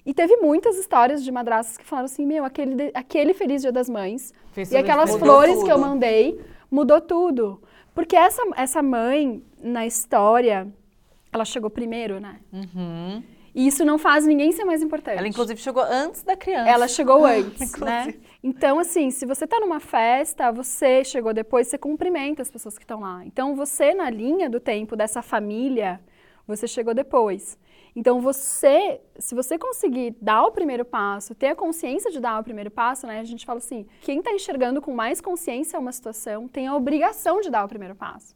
E 0.04 0.12
teve 0.12 0.36
muitas 0.36 0.76
histórias 0.76 1.24
de 1.24 1.32
madrastas 1.32 1.78
que 1.78 1.84
falaram 1.86 2.04
assim, 2.04 2.26
meu, 2.26 2.44
aquele, 2.44 2.74
de- 2.74 2.90
aquele 2.94 3.32
Feliz 3.32 3.62
Dia 3.62 3.72
das 3.72 3.88
Mães 3.88 4.32
Fez 4.52 4.70
e 4.70 4.76
aquelas 4.76 5.14
flores 5.16 5.62
que 5.62 5.70
eu 5.70 5.76
tudo. 5.76 5.86
mandei 5.86 6.40
mudou 6.70 7.00
tudo. 7.00 7.62
Porque 7.94 8.14
essa, 8.14 8.42
essa 8.56 8.82
mãe, 8.82 9.42
na 9.62 9.86
história, 9.86 10.68
ela 11.32 11.44
chegou 11.46 11.70
primeiro, 11.70 12.20
né? 12.20 12.40
Uhum. 12.52 13.22
E 13.54 13.66
isso 13.66 13.84
não 13.84 13.96
faz 13.98 14.26
ninguém 14.26 14.52
ser 14.52 14.64
mais 14.64 14.82
importante. 14.82 15.18
Ela, 15.18 15.26
inclusive, 15.28 15.58
chegou 15.60 15.82
antes 15.82 16.22
da 16.22 16.36
criança. 16.36 16.68
Ela 16.70 16.86
chegou 16.88 17.24
antes, 17.26 17.74
né? 17.76 18.14
Então, 18.42 18.78
assim, 18.78 19.10
se 19.10 19.24
você 19.26 19.46
tá 19.46 19.58
numa 19.60 19.80
festa, 19.80 20.52
você 20.52 21.02
chegou 21.04 21.32
depois, 21.32 21.68
você 21.68 21.78
cumprimenta 21.78 22.42
as 22.42 22.50
pessoas 22.50 22.76
que 22.76 22.84
estão 22.84 23.00
lá. 23.00 23.22
Então, 23.24 23.56
você, 23.56 23.94
na 23.94 24.10
linha 24.10 24.48
do 24.48 24.60
tempo 24.60 24.94
dessa 24.94 25.22
família, 25.22 25.98
você 26.48 26.66
chegou 26.66 26.94
depois. 26.94 27.58
Então, 27.94 28.20
você, 28.20 29.00
se 29.18 29.34
você 29.34 29.58
conseguir 29.58 30.16
dar 30.20 30.44
o 30.44 30.52
primeiro 30.52 30.84
passo, 30.84 31.34
ter 31.34 31.48
a 31.48 31.56
consciência 31.56 32.10
de 32.10 32.20
dar 32.20 32.40
o 32.40 32.44
primeiro 32.44 32.70
passo, 32.70 33.06
né? 33.06 33.20
A 33.20 33.24
gente 33.24 33.44
fala 33.44 33.58
assim, 33.58 33.86
quem 34.00 34.22
tá 34.22 34.32
enxergando 34.32 34.80
com 34.80 34.94
mais 34.94 35.20
consciência 35.20 35.78
uma 35.78 35.92
situação 35.92 36.48
tem 36.48 36.66
a 36.66 36.74
obrigação 36.74 37.40
de 37.40 37.50
dar 37.50 37.64
o 37.64 37.68
primeiro 37.68 37.94
passo. 37.94 38.34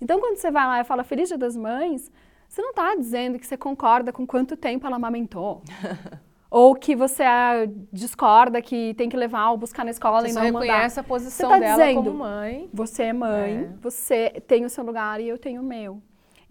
Então, 0.00 0.18
quando 0.18 0.36
você 0.36 0.50
vai 0.50 0.66
lá 0.66 0.80
e 0.80 0.84
fala 0.84 1.04
Feliz 1.04 1.28
Dia 1.28 1.38
das 1.38 1.56
Mães, 1.56 2.10
você 2.48 2.60
não 2.60 2.72
tá 2.74 2.94
dizendo 2.96 3.38
que 3.38 3.46
você 3.46 3.56
concorda 3.56 4.12
com 4.12 4.26
quanto 4.26 4.56
tempo 4.56 4.86
ela 4.86 4.96
amamentou. 4.96 5.62
Ou 6.50 6.74
que 6.74 6.94
você 6.94 7.22
ah, 7.22 7.66
discorda 7.90 8.60
que 8.60 8.92
tem 8.92 9.08
que 9.08 9.16
levar 9.16 9.52
ou 9.52 9.56
buscar 9.56 9.84
na 9.86 9.90
escola 9.90 10.20
Você 10.20 10.28
e 10.28 10.32
não 10.34 10.42
mandar. 10.52 10.60
reconhece 10.60 11.00
a 11.00 11.02
posição 11.02 11.48
tá 11.48 11.58
dela 11.58 11.82
dizendo, 11.82 12.04
como 12.04 12.18
mãe. 12.18 12.68
Você 12.74 13.04
é 13.04 13.12
mãe, 13.14 13.54
É. 13.54 13.72
você 13.80 14.28
tem 14.46 14.62
o 14.66 14.68
seu 14.68 14.84
lugar 14.84 15.18
e 15.18 15.26
eu 15.26 15.38
tenho 15.38 15.62
o 15.62 15.64
meu. 15.64 16.02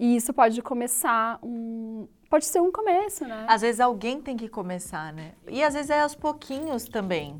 E 0.01 0.15
isso 0.15 0.33
pode 0.33 0.59
começar 0.63 1.37
um. 1.43 2.07
Pode 2.27 2.45
ser 2.45 2.59
um 2.59 2.71
começo, 2.71 3.23
né? 3.23 3.45
Às 3.47 3.61
vezes 3.61 3.79
alguém 3.79 4.19
tem 4.19 4.35
que 4.35 4.49
começar, 4.49 5.13
né? 5.13 5.33
E 5.47 5.63
às 5.63 5.75
vezes 5.75 5.91
é 5.91 6.01
aos 6.01 6.15
pouquinhos 6.15 6.85
também. 6.85 7.39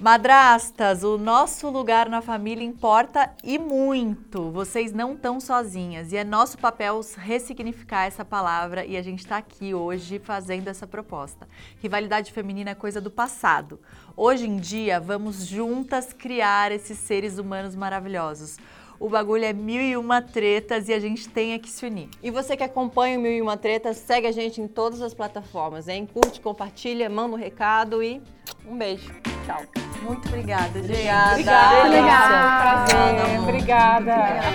Madrastas, 0.00 1.02
o 1.04 1.18
nosso 1.18 1.68
lugar 1.68 2.08
na 2.08 2.22
família 2.22 2.64
importa 2.64 3.30
e 3.44 3.58
muito. 3.58 4.50
Vocês 4.52 4.90
não 4.90 5.12
estão 5.12 5.38
sozinhas. 5.38 6.10
E 6.10 6.16
é 6.16 6.24
nosso 6.24 6.56
papel 6.56 6.98
ressignificar 7.18 8.06
essa 8.06 8.24
palavra 8.24 8.86
e 8.86 8.96
a 8.96 9.02
gente 9.02 9.18
está 9.18 9.36
aqui 9.36 9.74
hoje 9.74 10.18
fazendo 10.18 10.68
essa 10.68 10.86
proposta. 10.86 11.46
Rivalidade 11.78 12.32
feminina 12.32 12.70
é 12.70 12.74
coisa 12.74 13.02
do 13.02 13.10
passado. 13.10 13.78
Hoje 14.16 14.46
em 14.46 14.56
dia, 14.56 14.98
vamos 14.98 15.44
juntas 15.44 16.14
criar 16.14 16.72
esses 16.72 16.96
seres 16.96 17.36
humanos 17.36 17.74
maravilhosos. 17.74 18.56
O 19.00 19.08
bagulho 19.08 19.44
é 19.44 19.52
mil 19.52 19.80
e 19.80 19.96
uma 19.96 20.20
tretas 20.20 20.88
e 20.88 20.92
a 20.92 20.98
gente 20.98 21.28
tem 21.28 21.52
é 21.52 21.58
que 21.58 21.70
se 21.70 21.86
unir. 21.86 22.08
E 22.20 22.30
você 22.30 22.56
que 22.56 22.64
acompanha 22.64 23.18
o 23.18 23.22
Mil 23.22 23.32
e 23.32 23.40
Uma 23.40 23.56
Treta, 23.56 23.94
segue 23.94 24.26
a 24.26 24.32
gente 24.32 24.60
em 24.60 24.66
todas 24.66 25.00
as 25.00 25.14
plataformas, 25.14 25.86
hein? 25.86 26.08
Curte, 26.12 26.40
compartilha, 26.40 27.08
manda 27.08 27.36
um 27.36 27.38
recado 27.38 28.02
e 28.02 28.20
um 28.66 28.76
beijo. 28.76 29.12
Tchau. 29.46 29.62
Muito 30.02 30.28
obrigada, 30.28 30.82
gente. 30.82 31.08
Obrigada. 31.30 31.88
Legal. 31.88 32.86
Prazer. 32.86 33.40
Obrigada. 33.40 34.14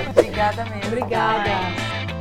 Obrigada 0.09 0.65
mesmo. 0.65 0.87
Obrigada. 0.87 2.12